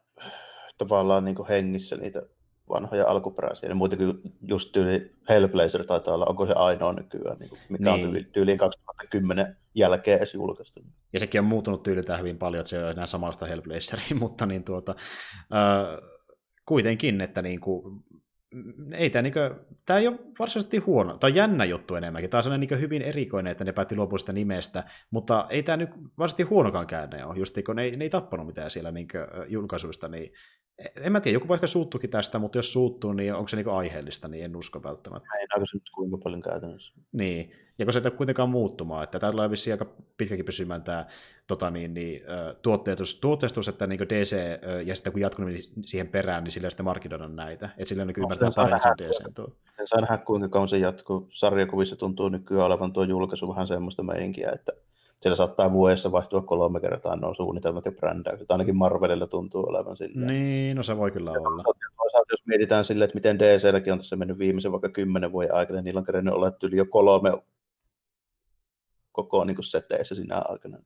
tavallaan 0.77 1.25
niin 1.25 1.35
hengissä 1.49 1.97
niitä 1.97 2.21
vanhoja 2.69 3.07
alkuperäisiä, 3.07 3.69
niin 3.69 3.77
muutenkin 3.77 4.21
just 4.41 4.71
tyyli 4.71 5.11
Hellblazer 5.29 5.83
taitaa 5.83 6.13
olla, 6.13 6.25
onko 6.29 6.45
se 6.45 6.53
ainoa 6.53 6.93
nykyään, 6.93 7.37
niin 7.39 7.49
kuin, 7.49 7.59
mikä 7.69 7.91
niin. 7.91 8.07
on 8.07 8.25
tyyliin 8.31 8.57
2010 8.57 9.57
jälkeen 9.75 10.17
edes 10.17 10.33
julkaistu. 10.33 10.79
Ja 11.13 11.19
sekin 11.19 11.41
on 11.41 11.45
muuttunut 11.45 11.83
tyyliltään 11.83 12.19
hyvin 12.19 12.37
paljon, 12.37 12.59
että 12.59 12.69
se 12.69 12.83
ole 12.83 12.91
enää 12.91 13.07
samasta 13.07 13.45
Hellblazeria, 13.45 14.15
mutta 14.19 14.45
niin 14.45 14.63
tuota, 14.63 14.95
äh, 15.39 16.09
kuitenkin, 16.65 17.21
että 17.21 17.41
niin 17.41 17.59
kuin, 17.59 18.03
ei 18.93 19.09
tämä, 19.09 19.21
niin 19.21 19.33
kuin, 19.33 19.51
tämä 19.85 19.99
ei 19.99 20.07
ole 20.07 20.19
varsinaisesti 20.39 20.77
huono, 20.77 21.17
tai 21.17 21.35
jännä 21.35 21.65
juttu 21.65 21.95
enemmänkin. 21.95 22.29
Tämä 22.29 22.39
on 22.39 22.43
sellainen 22.43 22.69
niin 22.69 22.81
hyvin 22.81 23.01
erikoinen, 23.01 23.51
että 23.51 23.63
ne 23.63 23.71
päätti 23.71 23.95
luopua 23.95 24.17
sitä 24.17 24.33
nimestä, 24.33 24.83
mutta 25.11 25.45
ei 25.49 25.63
tämä 25.63 25.77
nyt 25.77 25.89
varsinaisesti 26.17 26.43
huonokaan 26.43 26.87
käänne 26.87 27.25
ole, 27.25 27.37
just 27.37 27.57
kun 27.65 27.75
ne 27.75 27.83
ei, 27.83 27.91
ne 27.91 28.05
ei 28.05 28.09
tappanut 28.09 28.47
mitään 28.47 28.71
siellä 28.71 28.91
niin 28.91 29.07
julkaisuista, 29.47 30.07
niin 30.07 30.31
en 30.95 31.11
mä 31.11 31.19
tiedä, 31.19 31.35
joku 31.35 31.47
vaikka 31.47 31.68
suuttukin 31.68 32.10
tästä, 32.10 32.39
mutta 32.39 32.57
jos 32.57 32.73
suuttuu, 32.73 33.14
niin 33.14 33.34
onko 33.34 33.47
se 33.47 33.56
niinku 33.56 33.72
aiheellista, 33.72 34.27
niin 34.27 34.45
en 34.45 34.56
usko 34.56 34.84
välttämättä. 34.84 35.30
Ei 35.39 35.47
onko 35.56 35.65
se 35.65 35.77
nyt 35.77 35.89
kuinka 35.95 36.18
paljon 36.18 36.41
käytännössä. 36.41 36.93
Niin, 37.11 37.52
ja 37.80 37.85
kun 37.85 37.93
se 37.93 37.99
ei 37.99 38.03
ole 38.06 38.11
kuitenkaan 38.11 38.49
muuttumaan, 38.49 39.03
että 39.03 39.19
tämä 39.19 39.31
tulee 39.31 39.49
vissiin 39.49 39.73
aika 39.73 39.85
pitkäkin 40.18 40.45
pysymään 40.45 40.84
tämä 40.84 41.06
tota 41.47 41.72
niin, 41.72 41.93
niin, 41.93 42.22
tuotteistus, 42.61 43.19
tuotteistus, 43.19 43.68
että 43.68 43.88
niin 43.88 43.99
DC 43.99 44.38
ja 44.85 44.95
sitten 44.95 45.14
kun 45.14 45.22
jatkunut 45.22 45.53
siihen 45.85 46.07
perään, 46.07 46.43
niin 46.43 46.52
sillä 46.52 46.69
sitten 46.69 46.85
markkinoidaan 46.85 47.35
näitä, 47.35 47.65
että 47.65 47.85
sillä 47.85 48.06
niin 48.06 48.15
ymmärtää 48.19 48.49
paremmin 48.56 48.81
se 48.81 48.89
DC 49.07 49.34
tuo. 49.35 49.47
En 49.80 49.88
saa 49.88 50.02
nähdä 50.02 50.18
kuinka 50.18 50.49
kauan 50.49 50.69
se 50.69 50.77
jatkuu. 50.77 51.27
Sarjakuvissa 51.31 51.95
tuntuu 51.95 52.30
nykyään 52.30 52.65
olevan 52.65 52.93
tuo 52.93 53.03
julkaisu 53.03 53.49
vähän 53.49 53.68
semmoista 53.68 54.03
meininkiä, 54.03 54.52
että 54.52 54.72
siellä 55.21 55.35
saattaa 55.35 55.71
vuodessa 55.71 56.11
vaihtua 56.11 56.41
kolme 56.41 56.79
kertaa 56.79 57.15
nuo 57.15 57.33
suunnitelmat 57.33 57.85
ja 57.85 57.91
brändäykset. 57.91 58.51
Ainakin 58.51 58.77
Marvelilla 58.77 59.27
tuntuu 59.27 59.69
olevan 59.69 59.97
sillä. 59.97 60.25
Niin, 60.25 60.77
no 60.77 60.83
se 60.83 60.97
voi 60.97 61.11
kyllä 61.11 61.31
ja 61.31 61.39
olla. 61.39 61.63
Toisaalta 61.97 62.33
jos 62.33 62.45
mietitään 62.45 62.85
silleen, 62.85 63.05
että 63.05 63.17
miten 63.17 63.39
DClläkin 63.39 63.93
on 63.93 63.99
tässä 63.99 64.15
mennyt 64.15 64.37
viimeisen 64.37 64.71
vaikka 64.71 64.89
kymmenen 64.89 65.31
vuoden 65.31 65.53
aikana, 65.53 65.77
niin 65.77 65.85
niillä 65.85 65.99
on 65.99 66.05
kerennyt 66.05 66.33
olla 66.33 66.51
yli 66.63 66.77
jo 66.77 66.85
kolme 66.85 67.31
koko 69.11 69.43
niin 69.43 69.55
kuin 69.55 69.65
seteissä 69.65 70.15
siinä 70.15 70.41
aikana. 70.49 70.77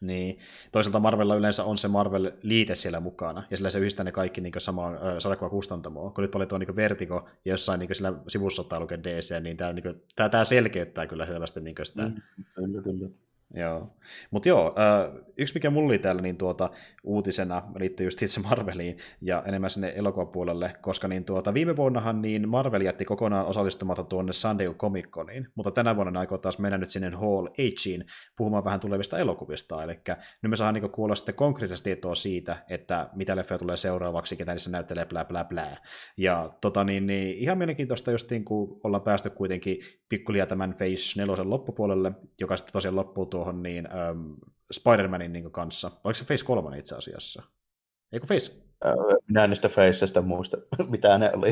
Niin. 0.00 0.38
Toisaalta 0.72 1.00
Marvelilla 1.00 1.36
yleensä 1.36 1.64
on 1.64 1.78
se 1.78 1.88
Marvel-liite 1.88 2.74
siellä 2.74 3.00
mukana, 3.00 3.42
ja 3.50 3.56
sillä 3.56 3.70
se 3.70 3.78
yhdistää 3.78 4.04
ne 4.04 4.12
kaikki 4.12 4.40
niin 4.40 4.52
samaan 4.58 4.94
äh, 4.94 5.00
sarjakuvakustantamoon. 5.18 6.14
Kun 6.14 6.22
nyt 6.22 6.34
valitaan 6.34 6.60
niin 6.60 6.76
Vertigo, 6.76 7.28
ja 7.44 7.52
jossain 7.52 7.80
niin 7.80 7.94
sillä 7.94 8.12
sivussa 8.28 8.62
ottaa 8.62 8.80
lukea 8.80 9.02
DC, 9.02 9.40
niin 9.40 9.56
tämä, 9.56 9.72
niin 9.72 10.02
tämä, 10.16 10.28
tämä 10.28 10.44
selkeyttää 10.44 11.06
kyllä 11.06 11.26
selvästi 11.26 11.60
niin 11.60 11.76
sitä. 11.82 12.02
Mm, 12.02 12.14
kyllä, 12.54 12.82
kyllä. 12.82 13.08
Joo. 13.54 13.90
Mutta 14.30 14.48
joo, 14.48 14.74
äh, 14.78 15.24
yksi 15.38 15.54
mikä 15.54 15.70
mulla 15.70 15.86
oli 15.86 15.98
täällä 15.98 16.22
niin 16.22 16.36
tuota, 16.36 16.70
uutisena 17.04 17.62
liittyy 17.78 18.06
just 18.06 18.22
itse 18.22 18.40
Marveliin 18.40 18.98
ja 19.20 19.42
enemmän 19.46 19.70
sinne 19.70 19.92
elokuvapuolelle, 19.96 20.74
koska 20.80 21.08
niin 21.08 21.24
tuota, 21.24 21.54
viime 21.54 21.76
vuonnahan 21.76 22.22
niin 22.22 22.48
Marvel 22.48 22.80
jätti 22.80 23.04
kokonaan 23.04 23.46
osallistumatta 23.46 24.04
tuonne 24.04 24.32
San 24.32 24.58
Diego 24.58 24.74
Comic 24.74 25.08
Coniin, 25.08 25.48
mutta 25.54 25.70
tänä 25.70 25.96
vuonna 25.96 26.10
ne 26.10 26.18
aikoo 26.18 26.38
taas 26.38 26.58
mennä 26.58 26.78
nyt 26.78 26.90
sinne 26.90 27.10
Hall 27.10 27.46
H'iin 27.46 28.04
puhumaan 28.36 28.64
vähän 28.64 28.80
tulevista 28.80 29.18
elokuvista, 29.18 29.82
eli 29.82 29.94
nyt 30.42 30.50
me 30.50 30.56
saadaan 30.56 30.74
niin 30.74 30.90
kuulla 30.90 31.14
sitten 31.14 31.34
konkreettista 31.34 31.84
tietoa 31.84 32.14
siitä, 32.14 32.64
että 32.68 33.10
mitä 33.14 33.36
leffoja 33.36 33.58
tulee 33.58 33.76
seuraavaksi, 33.76 34.36
ketä 34.36 34.52
niissä 34.52 34.70
näyttelee, 34.70 35.04
blä 35.04 35.24
blä 35.24 35.44
blä. 35.44 35.76
Ja 36.16 36.50
tota, 36.60 36.84
niin, 36.84 37.06
niin, 37.06 37.38
ihan 37.38 37.58
mielenkiintoista 37.58 38.10
just 38.10 38.30
niin 38.30 38.44
kuin 38.44 38.80
ollaan 38.84 39.02
päästy 39.02 39.30
kuitenkin 39.30 39.78
pikkulia 40.08 40.46
tämän 40.46 40.74
Phase 40.74 41.26
4 41.26 41.50
loppupuolelle, 41.50 42.12
joka 42.40 42.56
sitten 42.56 42.72
tosiaan 42.72 42.96
loppuu 42.96 43.26
tuohon 43.26 43.62
niin, 43.62 43.88
um, 44.10 44.36
Spider-Manin 44.74 45.32
niin 45.32 45.50
kanssa. 45.50 45.90
Oliko 46.04 46.14
se 46.14 46.24
Phase 46.24 46.44
3 46.44 46.78
itse 46.78 46.96
asiassa? 46.96 47.42
Eikö 48.12 48.26
Phase 48.26 48.68
minä 49.28 49.44
en 49.44 49.50
niistä 49.50 49.68
Faceista 49.68 50.22
muista, 50.22 50.56
mitä 50.88 51.18
ne 51.18 51.30
oli. 51.36 51.48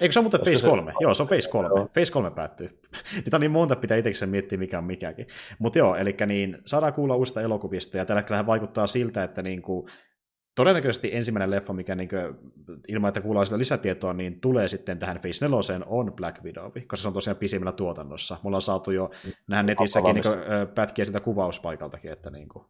Eikö 0.00 0.12
se 0.12 0.18
ole 0.18 0.24
muuten 0.24 0.40
Phase 0.40 0.66
3? 0.66 0.92
Se... 0.92 0.96
Joo, 1.00 1.14
se 1.14 1.22
on 1.22 1.28
Phase 1.28 1.50
3. 1.50 1.68
Joo. 1.68 1.88
Phase 1.92 2.12
3 2.12 2.30
päättyy. 2.30 2.80
Niitä 3.14 3.36
on 3.36 3.40
niin 3.40 3.50
monta, 3.50 3.76
pitää 3.76 3.96
itsekseen 3.96 4.28
miettiä, 4.28 4.58
mikä 4.58 4.78
on 4.78 4.84
mikäkin. 4.84 5.26
Mutta 5.58 5.78
joo, 5.78 5.96
eli 5.96 6.16
niin, 6.26 6.58
saadaan 6.66 6.92
kuulla 6.92 7.16
uusista 7.16 7.40
elokuvista, 7.40 7.96
ja 7.96 8.04
tällä 8.04 8.20
hetkellä 8.20 8.46
vaikuttaa 8.46 8.86
siltä, 8.86 9.22
että 9.22 9.42
niin 9.42 9.62
kuin, 9.62 9.90
todennäköisesti 10.56 11.10
ensimmäinen 11.12 11.50
leffa, 11.50 11.72
mikä 11.72 11.94
niin 11.94 12.08
kuin, 12.08 12.52
ilman, 12.88 13.08
että 13.08 13.20
kuullaan 13.20 13.46
sitä 13.46 13.58
lisätietoa, 13.58 14.12
niin 14.12 14.40
tulee 14.40 14.68
sitten 14.68 14.98
tähän 14.98 15.20
Phase 15.20 15.48
4 15.48 15.86
on 15.86 16.12
Black 16.12 16.44
Widow, 16.44 16.64
koska 16.64 16.96
se 16.96 17.08
on 17.08 17.14
tosiaan 17.14 17.36
pisimmällä 17.36 17.72
tuotannossa. 17.72 18.36
Mulla 18.42 18.56
on 18.56 18.62
saatu 18.62 18.90
jo 18.90 19.10
mm. 19.24 19.32
nähdä 19.46 19.62
netissäkin 19.62 20.14
niin 20.14 20.22
kuin, 20.22 20.38
pätkiä 20.74 21.04
sitä 21.04 21.20
kuvauspaikaltakin, 21.20 22.12
että 22.12 22.30
niin 22.30 22.48
kuin, 22.48 22.64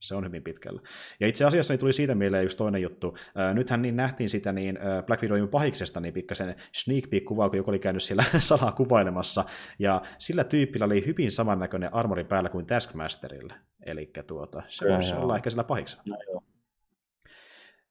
se 0.00 0.14
on 0.14 0.24
hyvin 0.24 0.42
pitkällä. 0.42 0.80
Ja 1.20 1.26
itse 1.26 1.44
asiassa 1.44 1.72
niin 1.72 1.80
tuli 1.80 1.92
siitä 1.92 2.14
mieleen 2.14 2.44
yksi 2.44 2.56
toinen 2.56 2.82
juttu. 2.82 3.16
nythän 3.54 3.82
niin 3.82 3.96
nähtiin 3.96 4.30
sitä 4.30 4.52
niin 4.52 4.78
Black 5.06 5.22
Widowin 5.22 5.48
pahiksesta 5.48 6.00
niin 6.00 6.14
pikkasen 6.14 6.56
sneak 6.72 7.10
peek-kuvaa, 7.10 7.48
kun 7.48 7.56
joku 7.56 7.70
oli 7.70 7.78
käynyt 7.78 8.02
siellä 8.02 8.24
salaa 8.38 8.72
kuvailemassa, 8.72 9.44
ja 9.78 10.02
sillä 10.18 10.44
tyypillä 10.44 10.86
oli 10.86 11.06
hyvin 11.06 11.32
samannäköinen 11.32 11.94
armori 11.94 12.24
päällä 12.24 12.48
kuin 12.48 12.66
Taskmasterilla. 12.66 13.54
Eli 13.86 14.10
tuota, 14.26 14.62
se 14.68 14.88
voisi 14.88 15.14
olla 15.14 15.36
ehkä 15.36 15.50
sillä 15.50 15.64
pahiksella. 15.64 16.02
No, 16.06 16.16
joo. 16.26 16.42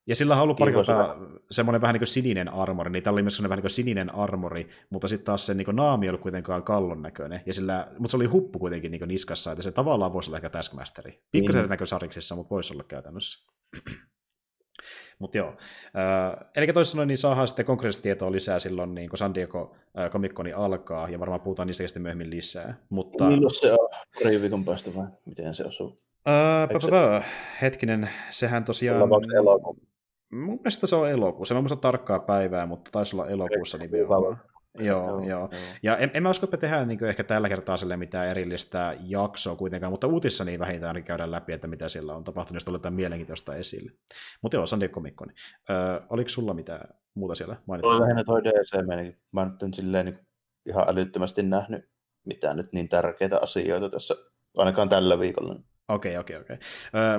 Ja 0.10 0.16
sillä 0.16 0.36
on 0.36 0.42
ollut 0.42 0.58
pari 0.58 0.74
semmoinen 1.52 1.82
vähän 1.82 1.94
niin 1.94 2.00
kuin 2.00 2.08
sininen 2.08 2.54
armori, 2.54 2.90
niin 2.90 3.04
tämä 3.04 3.14
oli 3.14 3.22
myös 3.22 3.36
semmoinen 3.36 3.50
vähän 3.50 3.58
niin 3.58 3.64
kuin 3.64 3.72
sininen 3.72 4.16
armori, 4.16 4.70
mutta 4.90 5.08
sitten 5.08 5.26
taas 5.26 5.46
se 5.46 5.54
niin 5.54 5.66
kuin 5.66 5.76
naami 5.76 6.06
ei 6.06 6.10
ollut 6.10 6.22
kuitenkaan 6.22 6.64
kallon 6.64 7.02
näköinen, 7.02 7.42
ja 7.46 7.54
sillä, 7.54 7.88
mutta 7.98 8.12
se 8.12 8.18
oli 8.18 8.26
huppu 8.26 8.60
kuitenkin 8.60 8.92
niin 8.92 9.00
kuin 9.00 9.08
niskassa, 9.08 9.52
että 9.52 9.64
se 9.64 9.72
tavallaan 9.72 10.14
voisi 10.14 10.30
olla 10.30 10.38
ehkä 10.38 10.50
Taskmasteri. 10.50 11.24
Pikkasen 11.32 11.64
mm. 11.64 11.70
näkösariksissa, 11.70 12.36
mutta 12.36 12.50
voisi 12.50 12.74
olla 12.74 12.84
käytännössä. 12.84 13.48
Mutta 15.20 15.38
joo. 15.38 15.50
Äh, 15.50 16.50
eli 16.56 16.74
toisin 16.74 16.92
sanoen, 16.92 17.08
niin 17.08 17.18
saadaan 17.18 17.48
sitten 17.48 17.66
konkreettista 17.66 18.04
tietoa 18.04 18.32
lisää 18.32 18.60
silloin, 18.60 18.96
niin 18.96 19.10
kun 19.10 19.18
San 19.18 19.34
Diego 19.34 19.76
äh, 20.00 20.10
Comic 20.10 20.34
Con 20.34 20.54
alkaa, 20.56 21.10
ja 21.10 21.20
varmaan 21.20 21.42
puhutaan 21.42 21.68
niistä 21.68 21.88
sitten 21.88 22.02
myöhemmin 22.02 22.30
lisää. 22.30 22.78
Mutta... 22.90 23.28
Milloin 23.28 23.56
se 23.56 23.74
on? 23.74 23.90
Pari 24.24 24.42
viikon 24.42 24.66
päästä 24.66 24.96
vai 24.96 25.08
miten 25.26 25.56
se 25.56 25.64
osuu? 25.64 25.98
Öö, 26.28 26.80
se... 26.80 27.28
Hetkinen, 27.62 28.10
sehän 28.30 28.64
tosiaan... 28.66 29.10
Mun 30.32 30.56
mielestä 30.56 30.88
se 30.88 30.96
on 30.96 31.10
elokuussa. 31.10 31.56
Mä 31.56 31.60
en 31.60 31.64
muista 31.64 31.76
tarkkaa 31.76 32.20
päivää, 32.20 32.66
mutta 32.66 32.92
taisi 32.92 33.16
olla 33.16 33.28
elokuussa 33.28 33.78
nimenomaan. 33.78 34.42
Joo, 34.80 35.08
joo, 35.08 35.22
joo. 35.22 35.50
Ja 35.84 35.98
en, 35.98 36.12
en 36.14 36.24
mä 36.24 36.30
usko, 36.30 36.44
että 36.46 36.58
me 36.58 36.62
tehdään 36.62 36.88
niin 36.88 37.06
ehkä 37.06 37.24
tällä 37.24 37.50
kertaa 37.50 37.78
sille 37.78 37.98
mitään 37.98 38.28
erillistä 38.28 38.98
jaksoa 39.00 39.56
kuitenkaan, 39.56 39.94
mutta 39.94 40.08
uutissa 40.08 40.44
niin 40.44 40.60
vähintään 40.60 41.04
käydään 41.04 41.32
läpi, 41.32 41.54
että 41.54 41.68
mitä 41.68 41.90
siellä 41.90 42.16
on 42.16 42.24
tapahtunut, 42.24 42.56
jos 42.56 42.66
tulee 42.66 42.78
jotain 42.78 42.94
mielenkiintoista 42.94 43.56
esille. 43.56 43.92
Mutta 44.42 44.58
joo, 44.58 44.66
San 44.66 44.80
Diego 44.80 44.94
Comic. 44.94 45.14
Öö, 45.70 46.02
oliko 46.10 46.30
sulla 46.30 46.54
mitään 46.54 46.90
muuta 47.16 47.36
siellä 47.36 47.56
mainittua? 47.68 47.92
Oli 47.92 48.02
lähinnä 48.02 48.24
toi 48.24 48.44
DC 48.44 48.76
Mä 49.32 49.46
nyt 49.46 49.64
en 49.64 49.74
silleen 49.74 50.06
niin 50.06 50.20
ihan 50.66 50.90
älyttömästi 50.90 51.44
nähnyt 51.44 51.90
mitään 52.26 52.58
nyt 52.58 52.74
niin 52.74 52.90
tärkeitä 52.90 53.40
asioita 53.42 53.90
tässä, 53.90 54.16
ainakaan 54.58 54.90
tällä 54.90 55.20
viikolla. 55.20 55.56
Okei, 55.90 56.18
okei, 56.18 56.38
okei. 56.38 56.58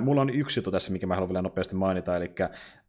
Mulla 0.00 0.20
on 0.20 0.30
yksi 0.30 0.58
juttu 0.58 0.70
tässä, 0.70 0.92
mikä 0.92 1.06
mä 1.06 1.14
haluan 1.14 1.28
vielä 1.28 1.42
nopeasti 1.42 1.74
mainita, 1.74 2.16
eli 2.16 2.30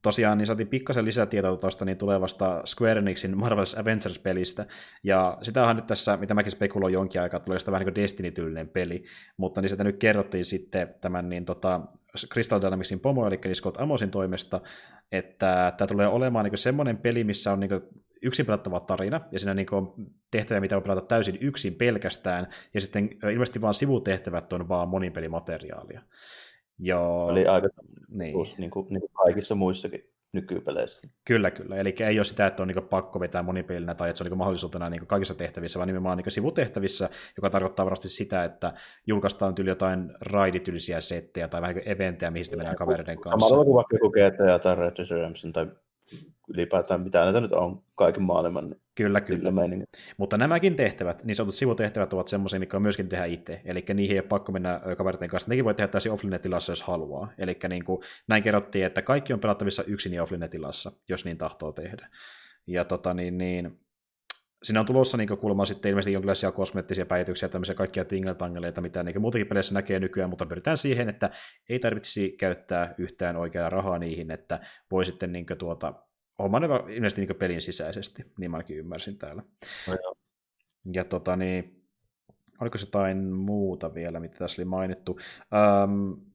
tosiaan 0.01 0.37
niin 0.37 0.45
saatiin 0.45 0.67
pikkasen 0.67 1.05
lisätietoa 1.05 1.57
tuosta 1.57 1.85
niin 1.85 1.97
tulevasta 1.97 2.61
Square 2.65 2.99
Enixin 2.99 3.33
Marvel's 3.37 3.79
Avengers-pelistä, 3.81 4.65
ja 5.03 5.37
sitä 5.41 5.65
on 5.65 5.75
nyt 5.75 5.87
tässä, 5.87 6.17
mitä 6.17 6.33
mäkin 6.33 6.51
spekuloin 6.51 6.93
jonkin 6.93 7.21
aikaa, 7.21 7.39
tulee 7.39 7.59
sitä 7.59 7.71
vähän 7.71 7.85
niin 7.85 7.93
kuin 7.93 8.03
Destiny-tyylinen 8.03 8.69
peli, 8.69 9.03
mutta 9.37 9.61
niin 9.61 9.69
sitä 9.69 9.83
nyt 9.83 9.97
kerrottiin 9.97 10.45
sitten 10.45 10.95
tämän 11.01 11.29
niin 11.29 11.45
tota, 11.45 11.81
Crystal 12.33 12.61
Dynamicsin 12.61 12.99
pomo, 12.99 13.27
eli 13.27 13.39
niin 13.43 13.55
Scott 13.55 13.81
Amosin 13.81 14.11
toimesta, 14.11 14.61
että 15.11 15.73
tämä 15.77 15.87
tulee 15.87 16.07
olemaan 16.07 16.45
niin 16.45 16.57
semmoinen 16.57 16.97
peli, 16.97 17.23
missä 17.23 17.51
on 17.51 17.59
niin 17.59 17.71
yksin 18.21 18.45
pelattava 18.45 18.79
tarina, 18.79 19.21
ja 19.31 19.39
siinä 19.39 19.53
niin 19.53 19.73
on 19.73 19.93
tehtäviä, 20.31 20.61
mitä 20.61 20.75
voi 20.75 20.81
pelata 20.81 21.01
täysin 21.01 21.37
yksin 21.41 21.75
pelkästään, 21.75 22.47
ja 22.73 22.81
sitten 22.81 23.09
ilmeisesti 23.31 23.61
vaan 23.61 23.73
sivutehtävät 23.73 24.53
on 24.53 24.69
vaan 24.69 24.89
monipelimateriaalia. 24.89 26.01
Ja... 26.79 26.99
Eli 27.31 27.47
aika 27.47 27.67
niin. 28.09 28.35
Uusi, 28.35 28.55
niin, 28.57 28.71
kuin, 28.71 28.87
niin 28.89 29.01
kuin 29.01 29.11
kaikissa 29.13 29.55
muissakin 29.55 30.11
nykypeleissä. 30.33 31.07
Kyllä, 31.25 31.51
kyllä. 31.51 31.75
Eli 31.75 31.95
ei 31.99 32.19
ole 32.19 32.23
sitä, 32.23 32.47
että 32.47 32.63
on 32.63 32.67
niin 32.67 32.83
pakko 32.89 33.19
vetää 33.19 33.43
monipelinä 33.43 33.95
tai 33.95 34.09
että 34.09 34.17
se 34.17 34.23
on 34.23 34.29
niin 34.29 34.37
mahdollisuutena 34.37 34.89
niin 34.89 35.07
kaikissa 35.07 35.35
tehtävissä, 35.35 35.79
vaan 35.79 35.87
nimenomaan 35.87 36.17
niin 36.17 36.31
sivutehtävissä, 36.31 37.09
joka 37.37 37.49
tarkoittaa 37.49 37.85
varmasti 37.85 38.09
sitä, 38.09 38.43
että 38.43 38.73
julkaistaan 39.07 39.55
tyyli 39.55 39.69
jotain 39.69 40.13
raidityylisiä 40.21 41.01
settejä 41.01 41.47
tai 41.47 41.61
vähän 41.61 41.75
niin 41.75 41.89
eventtejä, 41.89 42.31
mihin 42.31 42.45
sitten 42.45 42.59
mennään 42.59 42.77
kavereiden 42.77 43.21
kanssa. 43.21 43.47
Samalla 43.47 43.65
kuin 43.65 43.75
vaikka 43.75 43.95
joku 43.95 44.09
GTA 44.09 44.59
tai 44.59 44.75
Red 44.75 44.91
Dead 44.97 45.09
Redemption 45.09 45.53
tai 45.53 45.67
ylipäätään 46.53 47.01
mitä 47.01 47.23
näitä 47.23 47.41
nyt 47.41 47.53
on 47.53 47.83
kaiken 47.95 48.23
maailman. 48.23 48.65
Niin 48.65 48.81
kyllä, 48.95 49.21
kyllä. 49.21 49.51
Mutta 50.17 50.37
nämäkin 50.37 50.75
tehtävät, 50.75 51.23
niin 51.23 51.35
sanotut 51.35 51.55
sivutehtävät 51.55 52.13
ovat 52.13 52.27
semmoisia, 52.27 52.59
mikä 52.59 52.77
on 52.77 52.83
myöskin 52.83 53.09
tehdä 53.09 53.25
itse. 53.25 53.61
Eli 53.65 53.85
niihin 53.93 54.13
ei 54.13 54.19
ole 54.19 54.27
pakko 54.27 54.51
mennä 54.51 54.81
kaveritten 54.97 55.29
kanssa. 55.29 55.49
Nekin 55.49 55.65
voi 55.65 55.73
tehdä 55.73 55.87
täysin 55.87 56.11
offline-tilassa, 56.11 56.71
jos 56.71 56.83
haluaa. 56.83 57.33
Eli 57.37 57.59
niin 57.69 57.85
kuin, 57.85 58.03
näin 58.27 58.43
kerrottiin, 58.43 58.85
että 58.85 59.01
kaikki 59.01 59.33
on 59.33 59.39
pelattavissa 59.39 59.83
yksin 59.83 60.13
ja 60.13 60.23
offline-tilassa, 60.23 60.91
jos 61.09 61.25
niin 61.25 61.37
tahtoo 61.37 61.71
tehdä. 61.71 62.09
Ja 62.67 62.85
tota 62.85 63.13
niin, 63.13 63.37
niin 63.37 63.79
siinä 64.63 64.79
on 64.79 64.85
tulossa 64.85 65.17
niin 65.17 65.37
kulma 65.37 65.65
sitten 65.65 65.89
ilmeisesti 65.89 66.13
jonkinlaisia 66.13 66.51
kosmeettisia 66.51 67.05
päivityksiä, 67.05 67.49
tämmöisiä 67.49 67.75
kaikkia 67.75 68.05
tingeltangeleita, 68.05 68.81
mitä 68.81 69.03
niin 69.03 69.21
muutakin 69.21 69.47
peleissä 69.47 69.73
näkee 69.73 69.99
nykyään, 69.99 70.29
mutta 70.29 70.45
pyritään 70.45 70.77
siihen, 70.77 71.09
että 71.09 71.29
ei 71.69 71.79
tarvitsisi 71.79 72.31
käyttää 72.31 72.95
yhtään 72.97 73.35
oikeaa 73.37 73.69
rahaa 73.69 73.99
niihin, 73.99 74.31
että 74.31 74.59
voi 74.91 75.05
sitten 75.05 75.31
niin 75.31 75.45
tuota, 75.57 75.93
homma 76.41 76.59
ne 76.59 76.67
ilmeisesti 76.89 77.25
niin 77.25 77.35
pelin 77.35 77.61
sisäisesti, 77.61 78.25
niin 78.39 78.51
mä 78.51 78.57
ainakin 78.57 78.77
ymmärsin 78.77 79.17
täällä. 79.17 79.43
No, 79.87 79.93
joo. 80.03 80.15
ja 80.93 81.03
tota 81.03 81.35
niin, 81.35 81.83
oliko 82.61 82.77
se 82.77 82.85
jotain 82.85 83.33
muuta 83.33 83.93
vielä, 83.93 84.19
mitä 84.19 84.37
tässä 84.37 84.61
oli 84.61 84.65
mainittu? 84.65 85.19
Um, 85.83 86.31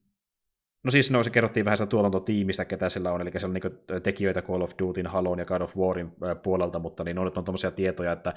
No 0.85 0.91
siis 0.91 1.11
no, 1.11 1.23
se 1.23 1.31
kerrottiin 1.31 1.65
vähän 1.65 1.77
sitä 1.77 1.87
tuotantotiimistä, 1.87 2.65
ketä 2.65 2.89
sillä 2.89 3.13
on, 3.13 3.21
eli 3.21 3.31
siellä 3.31 3.59
on 3.59 3.61
niin 3.63 4.03
tekijöitä 4.03 4.43
Call 4.43 4.63
of 4.63 4.73
Dutyn, 4.79 5.07
Halon 5.07 5.39
ja 5.39 5.45
God 5.45 5.61
of 5.61 5.77
Warin 5.77 6.13
puolelta, 6.43 6.79
mutta 6.79 7.05
niin 7.05 7.19
on, 7.19 7.27
on 7.27 7.33
tuommoisia 7.33 7.71
tietoja, 7.71 8.13
että 8.13 8.35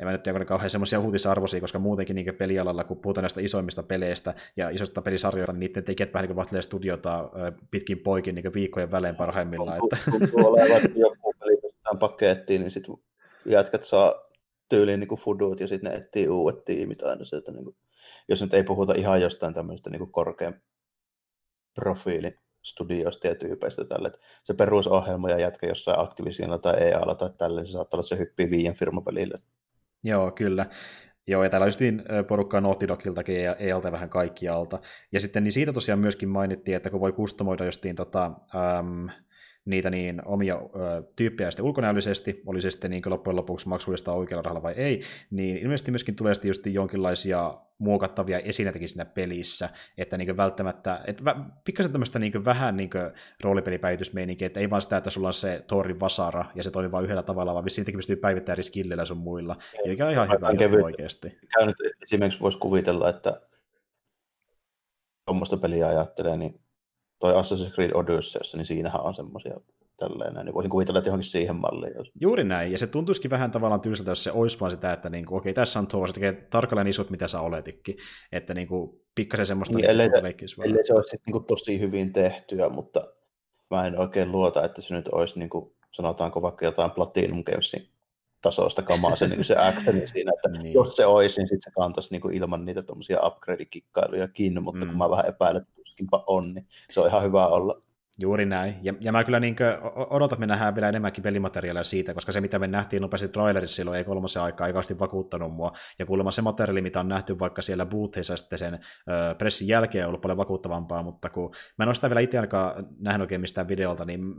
en 0.00 0.06
mä 0.06 0.12
nyt 0.12 0.22
tiedä, 0.22 0.44
kauhean 0.44 0.70
semmoisia 0.70 1.00
uutisarvoisia, 1.00 1.60
koska 1.60 1.78
muutenkin 1.78 2.16
niin 2.16 2.34
pelialalla, 2.38 2.84
kun 2.84 2.96
puhutaan 2.96 3.22
näistä 3.22 3.40
isoimmista 3.40 3.82
peleistä 3.82 4.34
ja 4.56 4.70
isoista 4.70 5.02
pelisarjoista, 5.02 5.52
niin 5.52 5.60
niiden 5.60 5.84
tekijät 5.84 6.14
vähän 6.14 6.28
niin 6.28 6.48
kuin 6.50 6.62
studiota 6.62 7.30
pitkin 7.70 7.98
poikin 7.98 8.34
niin 8.34 8.54
viikkojen 8.54 8.90
välein 8.90 9.16
parhaimmillaan. 9.16 9.80
Että... 9.84 10.10
Kun 10.10 10.20
joku 10.94 11.34
peli 11.38 11.58
pakettiin, 11.98 12.60
niin 12.60 12.70
sitten 12.70 12.96
jätkät 13.46 13.82
saa 13.82 14.14
tyyliin 14.68 15.00
niin 15.00 15.18
fudut 15.18 15.60
ja 15.60 15.68
sitten 15.68 15.92
ne 15.92 15.98
etsii 15.98 16.28
uudet 16.28 16.64
tiimit 16.64 17.02
aina 17.02 17.24
sieltä. 17.24 17.52
Niin 17.52 17.64
kuin, 17.64 17.76
jos 18.28 18.42
nyt 18.42 18.54
ei 18.54 18.64
puhuta 18.64 18.94
ihan 18.96 19.20
jostain 19.20 19.54
tämmöistä 19.54 19.90
niin 19.90 20.12
korkean 20.12 20.54
profiilin 21.74 22.34
studioista 22.64 23.26
ja 23.26 23.34
tyypeistä 23.34 23.84
tälle. 23.84 24.10
Se 24.44 24.54
perusohjelma 24.54 25.30
ja 25.30 25.40
jätkä 25.40 25.66
jossain 25.66 26.00
Activisionilla 26.00 26.58
tai 26.58 26.82
EAlla 26.82 27.14
tai 27.14 27.30
tälle, 27.38 27.66
se 27.66 27.72
saattaa 27.72 27.98
olla, 27.98 28.04
että 28.04 28.08
se 28.08 28.18
hyppii 28.18 28.50
viien 28.50 28.74
firman 28.74 29.04
välillä. 29.04 29.38
Joo, 30.04 30.30
kyllä. 30.30 30.66
Joo, 31.26 31.44
ja 31.44 31.50
täällä 31.50 31.66
justiin 31.66 32.02
porukkaa 32.28 32.60
Naughty 32.60 32.86
ja 33.42 33.54
EALta 33.54 33.92
vähän 33.92 34.10
kaikkialta. 34.10 34.80
Ja 35.12 35.20
sitten 35.20 35.44
niin 35.44 35.52
siitä 35.52 35.72
tosiaan 35.72 35.98
myöskin 35.98 36.28
mainittiin, 36.28 36.76
että 36.76 36.90
kun 36.90 37.00
voi 37.00 37.12
kustomoida 37.12 37.64
justiin 37.64 37.96
tota, 37.96 38.24
äm, 38.78 39.08
niitä 39.68 39.90
niin 39.90 40.22
omia 40.24 40.54
ö, 40.54 41.02
tyyppejä 41.16 41.50
sitten 41.50 41.64
ulkonäöllisesti, 41.64 42.42
oli 42.46 42.60
se 42.60 42.70
sitten 42.70 42.90
niin 42.90 43.02
loppujen 43.06 43.36
lopuksi 43.36 43.68
maksullista 43.68 44.12
oikealla 44.12 44.42
rahalla 44.42 44.62
vai 44.62 44.74
ei, 44.76 45.00
niin 45.30 45.56
ilmeisesti 45.56 45.90
myöskin 45.90 46.16
tulee 46.16 46.34
sitten 46.34 46.48
just 46.48 46.66
jonkinlaisia 46.66 47.54
muokattavia 47.78 48.38
esineitäkin 48.38 48.88
siinä 48.88 49.04
pelissä, 49.04 49.68
että 49.98 50.18
niin 50.18 50.36
välttämättä, 50.36 51.00
että 51.06 51.36
pikkasen 51.64 51.92
tämmöistä 51.92 52.18
niin 52.18 52.44
vähän 52.44 52.76
niin 52.76 52.90
roolipelipäivitysmeininkiä, 53.40 54.46
että 54.46 54.60
ei 54.60 54.70
vaan 54.70 54.82
sitä, 54.82 54.96
että 54.96 55.10
sulla 55.10 55.28
on 55.28 55.34
se 55.34 55.64
Thorin 55.68 56.00
vasara 56.00 56.44
ja 56.54 56.62
se 56.62 56.70
toimii 56.70 56.92
vain 56.92 57.04
yhdellä 57.04 57.22
tavalla, 57.22 57.54
vaan 57.54 57.64
vissiin 57.64 57.92
pystyy 57.92 58.16
päivittämään 58.16 58.54
eri 58.54 58.62
skilleillä 58.62 59.04
sun 59.04 59.16
muilla, 59.16 59.56
mikä 59.86 60.06
on 60.06 60.12
ihan 60.12 60.28
hyvä 60.32 60.54
kevyt. 60.54 60.84
oikeasti. 60.84 61.38
nyt 61.66 61.76
esimerkiksi 62.02 62.40
voisi 62.40 62.58
kuvitella, 62.58 63.08
että 63.08 63.40
tuommoista 65.26 65.56
peliä 65.56 65.88
ajattelee, 65.88 66.36
niin 66.36 66.60
toi 67.18 67.32
Assassin's 67.32 67.74
Creed 67.74 67.90
Odyssey, 67.94 68.40
niin 68.54 68.66
siinähän 68.66 69.04
on 69.04 69.14
semmoisia 69.14 69.60
tälleen, 69.96 70.46
niin 70.46 70.54
voisin 70.54 70.70
kuvitella, 70.70 70.98
että 70.98 71.08
johonkin 71.08 71.30
siihen 71.30 71.56
malliin. 71.56 71.92
Jos... 71.96 72.10
Juuri 72.20 72.44
näin, 72.44 72.72
ja 72.72 72.78
se 72.78 72.86
tuntuisikin 72.86 73.30
vähän 73.30 73.50
tavallaan 73.50 73.80
tylsältä, 73.80 74.10
jos 74.10 74.24
se 74.24 74.32
olisi 74.32 74.60
vaan 74.60 74.70
sitä, 74.70 74.92
että 74.92 75.10
niin 75.10 75.26
kuin, 75.26 75.38
okei, 75.38 75.54
tässä 75.54 75.78
on 75.78 75.86
tuo, 75.86 76.06
se 76.06 76.12
tekee 76.12 76.32
tarkalleen 76.32 76.88
isot, 76.88 77.10
mitä 77.10 77.28
sä 77.28 77.40
oletikin, 77.40 77.96
että 78.32 78.54
niin 78.54 78.68
kuin, 78.68 78.90
pikkasen 79.14 79.46
semmoista 79.46 79.76
niin, 79.76 79.90
ellei, 79.90 80.06
se, 80.06 80.16
ellei 80.64 80.84
se 80.84 80.94
olisi 80.94 81.16
niin 81.26 81.32
kuin, 81.32 81.44
tosi 81.44 81.80
hyvin 81.80 82.12
tehtyä, 82.12 82.68
mutta 82.68 83.06
mä 83.70 83.86
en 83.86 84.00
oikein 84.00 84.32
luota, 84.32 84.64
että 84.64 84.80
se 84.80 84.94
nyt 84.94 85.08
olisi, 85.08 85.38
niin 85.38 85.50
kuin, 85.50 85.72
sanotaanko 85.90 86.42
vaikka 86.42 86.64
jotain 86.64 86.90
Platinum 86.90 87.44
Gamesin 87.44 87.88
tasoista 88.42 88.82
kamaa 88.82 89.16
se, 89.16 89.28
niin 89.28 89.44
se 89.44 89.56
actioni 89.68 90.06
siinä, 90.06 90.32
että 90.36 90.62
niin. 90.62 90.74
jos 90.74 90.96
se 90.96 91.06
olisi, 91.06 91.40
niin 91.40 91.48
sitten 91.48 91.62
se 91.62 91.70
kantaisi 91.70 92.10
niin 92.10 92.20
kuin 92.20 92.34
ilman 92.34 92.64
niitä 92.64 92.82
tuommoisia 92.82 93.18
upgrade-kikkailujakin, 93.22 94.62
mutta 94.62 94.84
mm. 94.84 94.90
kun 94.90 94.98
mä 94.98 95.10
vähän 95.10 95.28
epäilen, 95.28 95.62
että 95.62 95.77
tuskinpa 95.98 96.24
on, 96.26 96.54
niin 96.54 96.66
se 96.90 97.00
on 97.00 97.06
ihan 97.06 97.22
hyvä 97.22 97.46
olla. 97.46 97.82
Juuri 98.20 98.46
näin. 98.46 98.74
Ja, 98.82 98.94
ja 99.00 99.12
mä 99.12 99.24
kyllä 99.24 99.40
niin 99.40 99.56
odotan, 100.10 100.36
että 100.36 100.40
me 100.40 100.46
nähdään 100.46 100.74
vielä 100.74 100.88
enemmänkin 100.88 101.22
pelimateriaalia 101.22 101.84
siitä, 101.84 102.14
koska 102.14 102.32
se, 102.32 102.40
mitä 102.40 102.58
me 102.58 102.66
nähtiin 102.66 103.02
nopeasti 103.02 103.28
trailerissa 103.28 103.76
silloin, 103.76 103.98
ei 103.98 104.04
kolmosen 104.04 104.42
aikaa, 104.42 104.66
ei 104.66 104.74
vakuuttanut 104.98 105.54
mua. 105.54 105.72
Ja 105.98 106.06
kuulemma 106.06 106.30
se 106.30 106.42
materiaali, 106.42 106.82
mitä 106.82 107.00
on 107.00 107.08
nähty 107.08 107.38
vaikka 107.38 107.62
siellä 107.62 107.86
bootheissa 107.86 108.36
sitten 108.36 108.58
sen 108.58 108.74
ö, 108.74 109.34
pressin 109.34 109.68
jälkeen, 109.68 110.04
on 110.04 110.08
ollut 110.08 110.20
paljon 110.20 110.36
vakuuttavampaa, 110.36 111.02
mutta 111.02 111.30
kun 111.30 111.54
mä 111.78 111.82
en 111.82 111.88
ole 111.88 111.94
sitä 111.94 112.10
vielä 112.10 112.20
itse 112.20 112.38
ainakaan 112.38 112.86
nähnyt 112.98 113.20
oikein 113.20 113.40
mistään 113.40 113.68
videolta, 113.68 114.04
niin 114.04 114.34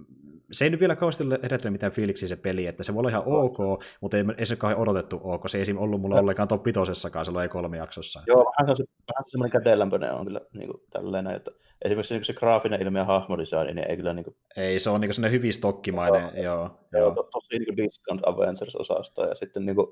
se 0.52 0.66
ei 0.66 0.70
nyt 0.70 0.80
vielä 0.80 0.96
kauheasti 0.96 1.24
herättänyt 1.44 1.72
mitään 1.72 1.92
fiiliksiä 1.92 2.28
se 2.28 2.36
peli, 2.36 2.68
että 2.68 2.84
se 2.84 2.94
voi 2.94 3.00
olla 3.00 3.10
ihan 3.10 3.24
ok, 3.26 3.58
mutta 4.02 4.18
ei, 4.18 4.24
ei 4.38 4.46
se 4.46 4.56
kauhean 4.56 4.82
odotettu 4.82 5.20
ok. 5.24 5.50
Se 5.50 5.58
ei 5.58 5.62
esim. 5.62 5.78
ollut 5.78 6.02
mulla 6.02 6.20
ollenkaan 6.20 6.48
top 6.48 6.66
5 6.66 6.80
silloin 7.24 7.44
ei 7.44 7.50
kolme 7.50 7.78
jaksossa. 7.78 8.24
Joo, 8.28 8.52
vähän, 8.62 8.78
se, 8.78 8.84
vähän 9.14 9.24
semmoinen 9.28 9.62
kädenlämpöinen 9.62 10.14
on 10.14 10.26
kyllä 10.26 10.42
niin 10.54 10.72
kuin, 10.72 10.84
tällainen, 10.90 11.36
että 11.36 11.52
esimerkiksi 11.86 12.14
niin 12.14 12.26
se 12.26 12.34
graafinen 12.34 12.82
ilme 12.82 13.00
ja 13.00 13.06
hahmodesign, 13.06 13.76
niin 13.76 13.90
ei 13.92 13.98
kyllä... 13.98 14.14
Niin 14.14 14.24
kuin... 14.24 14.36
Ei, 14.56 14.80
se 14.80 14.90
on 14.90 15.02
niin 15.02 15.14
sellainen 15.14 15.38
hyvin 15.38 15.54
stokkimainen, 15.54 16.44
joo. 16.44 16.88
Joo, 16.94 17.02
joo. 17.02 17.16
To, 17.16 17.24
tosi 17.24 17.60
niin 17.60 17.66
kuin 17.66 17.78
Discount 17.78 18.22
Avengers-osasto, 18.26 19.30
ja 19.30 19.36
sitten 19.36 19.66
niin 19.66 19.76
kuin, 19.76 19.88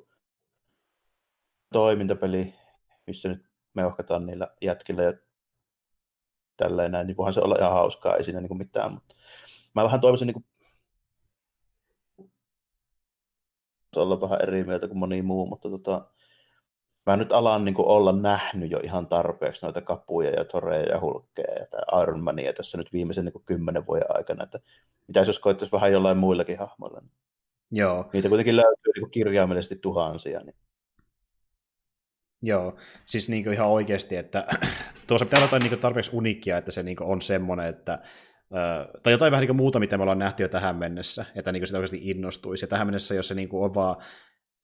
toimintapeli, 1.73 2.53
missä 3.07 3.29
nyt 3.29 3.41
me 3.73 3.85
ohkataan 3.85 4.25
niillä 4.25 4.47
jätkillä 4.61 5.03
ja 5.03 5.13
tälleen 6.57 6.91
näin, 6.91 7.07
niin 7.07 7.17
voihan 7.17 7.33
se 7.33 7.39
olla 7.39 7.55
ihan 7.59 7.73
hauskaa, 7.73 8.15
ei 8.15 8.23
siinä 8.23 8.41
niin 8.41 8.47
kuin 8.47 8.57
mitään, 8.57 8.93
mutta 8.93 9.15
mä 9.81 9.83
vähän 9.83 10.01
toivoisin 10.01 10.27
niin 10.27 10.33
kuin, 10.33 10.45
olla 13.95 14.21
vähän 14.21 14.41
eri 14.41 14.63
mieltä 14.63 14.87
kuin 14.87 14.97
moni 14.97 15.21
muu, 15.21 15.45
mutta 15.45 15.69
tota, 15.69 16.07
mä 17.05 17.17
nyt 17.17 17.31
alan 17.31 17.65
niin 17.65 17.75
kuin 17.75 17.87
olla 17.87 18.11
nähnyt 18.11 18.71
jo 18.71 18.79
ihan 18.83 19.07
tarpeeksi 19.07 19.65
noita 19.65 19.81
kapuja 19.81 20.29
ja 20.29 20.45
toreja 20.45 20.89
ja 20.89 20.99
hulkkeja 20.99 21.53
ja 21.53 22.01
Iron 22.03 22.23
Mania 22.23 22.53
tässä 22.53 22.77
nyt 22.77 22.93
viimeisen 22.93 23.25
niin 23.25 23.33
kuin 23.33 23.45
kymmenen 23.45 23.87
vuoden 23.87 24.17
aikana, 24.17 24.43
että 24.43 24.59
mitä 25.07 25.19
jos 25.19 25.39
koittaisi 25.39 25.71
vähän 25.71 25.91
jollain 25.91 26.17
muillakin 26.17 26.59
hahmoilla. 26.59 26.99
Niin 26.99 27.11
Joo. 27.71 28.09
Niitä 28.13 28.29
kuitenkin 28.29 28.55
löytyy 28.55 28.93
niin 28.95 29.01
kuin 29.01 29.11
kirjaimellisesti 29.11 29.75
tuhansia. 29.75 30.39
Niin. 30.39 30.55
Joo, 32.41 32.77
siis 33.05 33.29
niin 33.29 33.43
kuin 33.43 33.53
ihan 33.53 33.67
oikeasti, 33.67 34.15
että 34.15 34.47
tuossa 35.07 35.25
pitää 35.25 35.37
olla 35.37 35.45
jotain 35.45 35.63
niin 35.63 35.79
tarpeeksi 35.79 36.11
uniikkia, 36.13 36.57
että 36.57 36.71
se 36.71 36.83
niin 36.83 37.03
on 37.03 37.21
semmoinen, 37.21 37.65
että 37.65 37.99
tai 39.03 39.13
jotain 39.13 39.31
vähän 39.31 39.47
niin 39.47 39.55
muuta, 39.55 39.79
mitä 39.79 39.97
me 39.97 40.03
ollaan 40.03 40.19
nähty 40.19 40.43
jo 40.43 40.49
tähän 40.49 40.75
mennessä, 40.75 41.25
että 41.35 41.51
niin 41.51 41.67
sitä 41.67 41.77
oikeasti 41.77 42.09
innostuisi. 42.09 42.63
Ja 42.63 42.67
tähän 42.67 42.87
mennessä, 42.87 43.15
jos 43.15 43.27
se 43.27 43.35
niin 43.35 43.49
on 43.51 43.75
vaan 43.75 43.95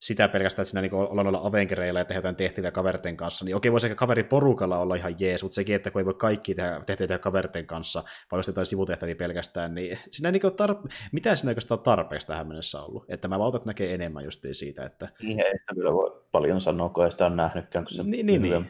sitä 0.04 0.28
pelkästään, 0.28 0.62
että 0.62 0.70
siinä 0.70 0.80
niin 0.80 0.94
ollaan 0.94 1.24
noilla 1.24 1.46
avenkereilla 1.46 2.00
ja 2.00 2.04
tehdään 2.04 2.18
jotain 2.18 2.36
tehtäviä 2.36 2.70
kaverten 2.70 3.16
kanssa, 3.16 3.44
niin 3.44 3.56
okei, 3.56 3.72
voisi 3.72 3.86
ehkä 3.86 3.94
kaveriporukalla 3.94 4.78
olla 4.78 4.94
ihan 4.94 5.14
jees, 5.18 5.42
mutta 5.42 5.54
sekin, 5.54 5.74
että 5.74 5.90
kun 5.90 6.00
ei 6.00 6.04
voi 6.04 6.14
kaikki 6.14 6.54
tehdä 6.54 6.80
tehtäviä 6.86 7.18
kaverten 7.18 7.66
kanssa, 7.66 8.04
vai 8.32 8.38
jos 8.38 8.46
jotain 8.46 8.66
sivutehtäviä 8.66 9.14
pelkästään, 9.14 9.74
niin 9.74 9.98
siinä 10.10 10.30
niin 10.30 10.42
tar- 10.42 10.88
mitä 11.12 11.34
siinä 11.34 11.50
oikeastaan 11.50 11.80
tarpeeksi 11.80 12.26
tähän 12.26 12.46
mennessä 12.46 12.80
ollut? 12.80 13.04
Että 13.08 13.28
mä 13.28 13.38
valtaan, 13.38 13.58
että 13.58 13.70
näkee 13.70 13.94
enemmän 13.94 14.24
just 14.24 14.44
siitä, 14.52 14.84
että... 14.84 15.08
Niin, 15.22 15.40
ei 15.40 15.58
sitä 15.58 15.74
kyllä 15.74 15.92
voi 15.92 16.22
paljon 16.32 16.60
sanoa, 16.60 16.88
kun 16.88 17.04
ei 17.04 17.10
sitä 17.10 17.26
ole 17.26 17.36
nähnytkään, 17.36 17.84
kun 17.84 17.94
se 17.94 18.02
niin, 18.02 18.26
niin, 18.26 18.42
niin. 18.42 18.66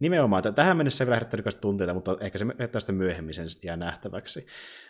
Nimenomaan, 0.00 0.54
tähän 0.54 0.76
mennessä 0.76 1.04
ei 1.04 1.06
vielä 1.06 1.16
herättänyt 1.16 1.60
tunteita, 1.60 1.94
mutta 1.94 2.16
ehkä 2.20 2.38
se 2.38 2.46
herättää 2.58 2.80
sitten 2.80 2.94
myöhemmin 2.94 3.34
sen 3.34 3.46
jää 3.62 3.76
nähtäväksi. 3.76 4.46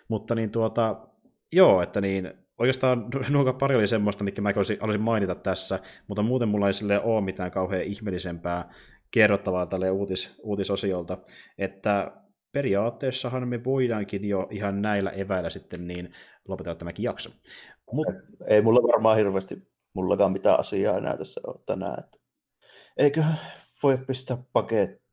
Mutta 0.09 0.35
niin 0.35 0.51
tuota, 0.51 1.07
joo, 1.53 1.83
että 1.83 2.01
niin, 2.01 2.33
oikeastaan 2.59 3.09
nuo 3.31 3.53
pari 3.53 3.77
oli 3.77 3.89
semmoista, 3.89 4.25
mikä 4.25 4.43
mä 4.43 4.53
haluaisin 4.81 5.01
mainita 5.01 5.35
tässä, 5.35 5.79
mutta 6.09 6.23
muuten 6.23 6.49
mulla 6.49 6.67
ei 6.67 6.73
sille 6.73 7.01
ole 7.01 7.21
mitään 7.21 7.51
kauhean 7.51 7.83
ihmeellisempää 7.83 8.75
kerrottavaa 9.11 9.67
tälle 9.67 9.91
uutis, 9.91 10.35
uutisosiolta, 10.43 11.19
että 11.59 12.13
periaatteessahan 12.53 13.49
me 13.49 13.65
voidaankin 13.65 14.29
jo 14.29 14.49
ihan 14.51 14.83
näillä 14.83 15.11
eväillä 15.11 15.51
sitten 15.51 15.87
niin 15.87 16.13
lopetella 16.49 16.79
tämäkin 16.79 17.03
jakso. 17.03 17.31
Mut... 17.93 18.07
Ei 18.47 18.63
mulla 18.63 18.93
varmaan 18.93 19.17
hirveästi 19.17 19.71
mullakaan 19.95 20.33
mitään 20.33 20.61
asiaa 20.61 20.99
enää 20.99 21.17
tässä 21.17 21.41
ole 21.47 21.61
tänään. 21.67 21.99
Että... 21.99 22.19
Eikö 22.97 23.25
voi 23.83 23.99
pistää 24.07 24.37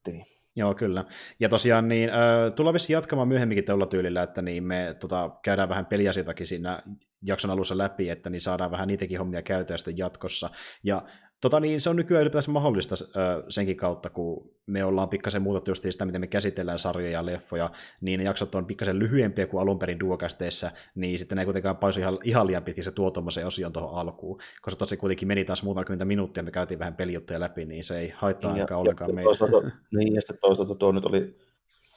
pakettiin? 0.07 0.37
Joo, 0.55 0.73
kyllä. 0.73 1.05
Ja 1.39 1.49
tosiaan 1.49 1.87
niin, 1.87 2.09
äh, 2.09 2.53
tullaan 2.55 2.73
vissiin 2.73 2.95
jatkamaan 2.95 3.27
myöhemminkin 3.27 3.63
tällä 3.63 3.85
tyylillä, 3.85 4.23
että 4.23 4.41
niin 4.41 4.63
me 4.63 4.95
tota, 4.99 5.31
käydään 5.43 5.69
vähän 5.69 5.85
peliasioitakin 5.85 6.47
siinä 6.47 6.83
jakson 7.21 7.51
alussa 7.51 7.77
läpi, 7.77 8.09
että 8.09 8.29
niin 8.29 8.41
saadaan 8.41 8.71
vähän 8.71 8.87
niitäkin 8.87 9.19
hommia 9.19 9.41
käytöä 9.41 9.77
sitten 9.77 9.97
jatkossa. 9.97 10.49
Ja 10.83 11.01
Tota 11.41 11.59
niin, 11.59 11.81
se 11.81 11.89
on 11.89 11.95
nykyään 11.95 12.21
ylipäätään 12.21 12.53
mahdollista 12.53 12.95
ö, 13.01 13.43
senkin 13.49 13.77
kautta, 13.77 14.09
kun 14.09 14.51
me 14.65 14.85
ollaan 14.85 15.09
pikkasen 15.09 15.41
muutettu 15.41 15.71
just 15.71 15.83
sitä, 15.89 16.05
miten 16.05 16.21
me 16.21 16.27
käsitellään 16.27 16.79
sarjoja 16.79 17.11
ja 17.11 17.25
leffoja, 17.25 17.71
niin 18.01 18.17
ne 18.17 18.23
jaksot 18.23 18.55
on 18.55 18.65
pikkasen 18.65 18.99
lyhyempiä 18.99 19.47
kuin 19.47 19.61
alun 19.61 19.79
perin 19.79 19.99
duokästeissä, 19.99 20.71
niin 20.95 21.19
sitten 21.19 21.35
ne 21.35 21.41
ei 21.41 21.45
kuitenkaan 21.45 21.77
paisu 21.77 21.99
ihan, 21.99 22.19
ihan 22.23 22.47
liian 22.47 22.63
pitkin 22.63 22.83
se 22.83 22.91
tuo 22.91 23.11
tuommoisen 23.11 23.47
osion 23.47 23.73
tuohon 23.73 23.99
alkuun, 23.99 24.39
koska 24.61 24.77
tosi 24.77 24.97
kuitenkin 24.97 25.27
meni 25.27 25.45
taas 25.45 25.63
muutama 25.63 25.85
kymmentä 25.85 26.05
minuuttia, 26.05 26.43
me 26.43 26.51
käytiin 26.51 26.79
vähän 26.79 26.95
pelijuttuja 26.95 27.39
läpi, 27.39 27.65
niin 27.65 27.83
se 27.83 27.99
ei 27.99 28.13
haittaa 28.15 28.51
niin, 28.51 28.55
ainakaan 28.55 28.81
ollenkaan 28.81 29.15
meitä. 29.15 29.29
niin, 29.97 30.15
ja 30.15 30.21
sitten 30.21 30.37
toisaalta 30.41 30.75
tuo 30.75 30.91
nyt 30.91 31.05
oli 31.05 31.37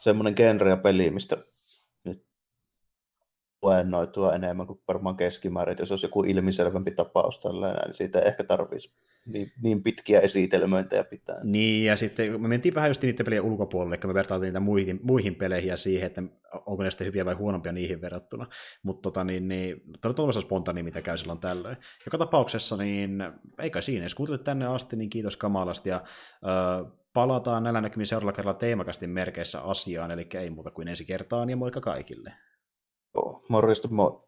semmoinen 0.00 0.34
genre 0.36 0.70
ja 0.70 0.76
peli, 0.76 1.10
mistä 1.10 1.36
nyt 2.04 2.24
luennoitua 3.62 4.34
enemmän 4.34 4.66
kuin 4.66 4.80
varmaan 4.88 5.16
keskimäärin, 5.16 5.76
jos 5.78 5.90
olisi 5.90 6.06
joku 6.06 6.22
ilmiselvempi 6.22 6.90
tapaus 6.90 7.40
tällainen, 7.40 7.82
niin 7.86 7.94
siitä 7.94 8.18
ei 8.18 8.28
ehkä 8.28 8.44
tarvitsisi 8.44 8.94
niin, 9.26 9.52
niin 9.62 9.82
pitkiä 9.82 10.20
esitelmöintejä 10.20 11.04
pitää. 11.04 11.36
Niin, 11.44 11.84
ja 11.84 11.96
sitten 11.96 12.42
me 12.42 12.48
mentiin 12.48 12.74
vähän 12.74 12.90
just 12.90 13.02
niiden 13.02 13.24
pelien 13.24 13.42
ulkopuolelle, 13.42 13.94
eli 13.94 14.08
me 14.08 14.14
vertailtiin 14.14 14.48
niitä 14.48 14.60
muihin, 14.60 15.00
muihin 15.02 15.34
peleihin 15.34 15.68
ja 15.68 15.76
siihen, 15.76 16.06
että 16.06 16.22
onko 16.66 16.82
ne 16.82 16.90
sitten 16.90 17.06
hyviä 17.06 17.24
vai 17.24 17.34
huonompia 17.34 17.72
niihin 17.72 18.00
verrattuna. 18.00 18.46
Mutta 18.82 19.02
tota, 19.02 19.24
niin, 19.24 19.48
niin, 19.48 19.82
on 20.18 20.32
spontaani, 20.32 20.82
mitä 20.82 21.02
käy 21.02 21.16
silloin 21.16 21.38
tällöin. 21.38 21.76
Joka 22.06 22.18
tapauksessa, 22.18 22.76
niin 22.76 23.22
eikä 23.58 23.80
siinä, 23.80 24.04
jos 24.04 24.14
kuuntelit 24.14 24.44
tänne 24.44 24.66
asti, 24.66 24.96
niin 24.96 25.10
kiitos 25.10 25.36
kamalasti, 25.36 25.88
ja 25.88 25.96
äh, 25.96 26.92
palataan 27.12 27.62
näillä 27.62 27.80
näkymin 27.80 28.06
seuraavalla 28.06 28.36
kerralla 28.36 28.58
teemakastin 28.58 29.10
merkeissä 29.10 29.60
asiaan, 29.60 30.10
eli 30.10 30.28
ei 30.34 30.50
muuta 30.50 30.70
kuin 30.70 30.88
ensi 30.88 31.04
kertaan, 31.04 31.50
ja 31.50 31.56
moikka 31.56 31.80
kaikille. 31.80 32.32
Morjesta, 33.48 33.88
moi. 33.88 34.22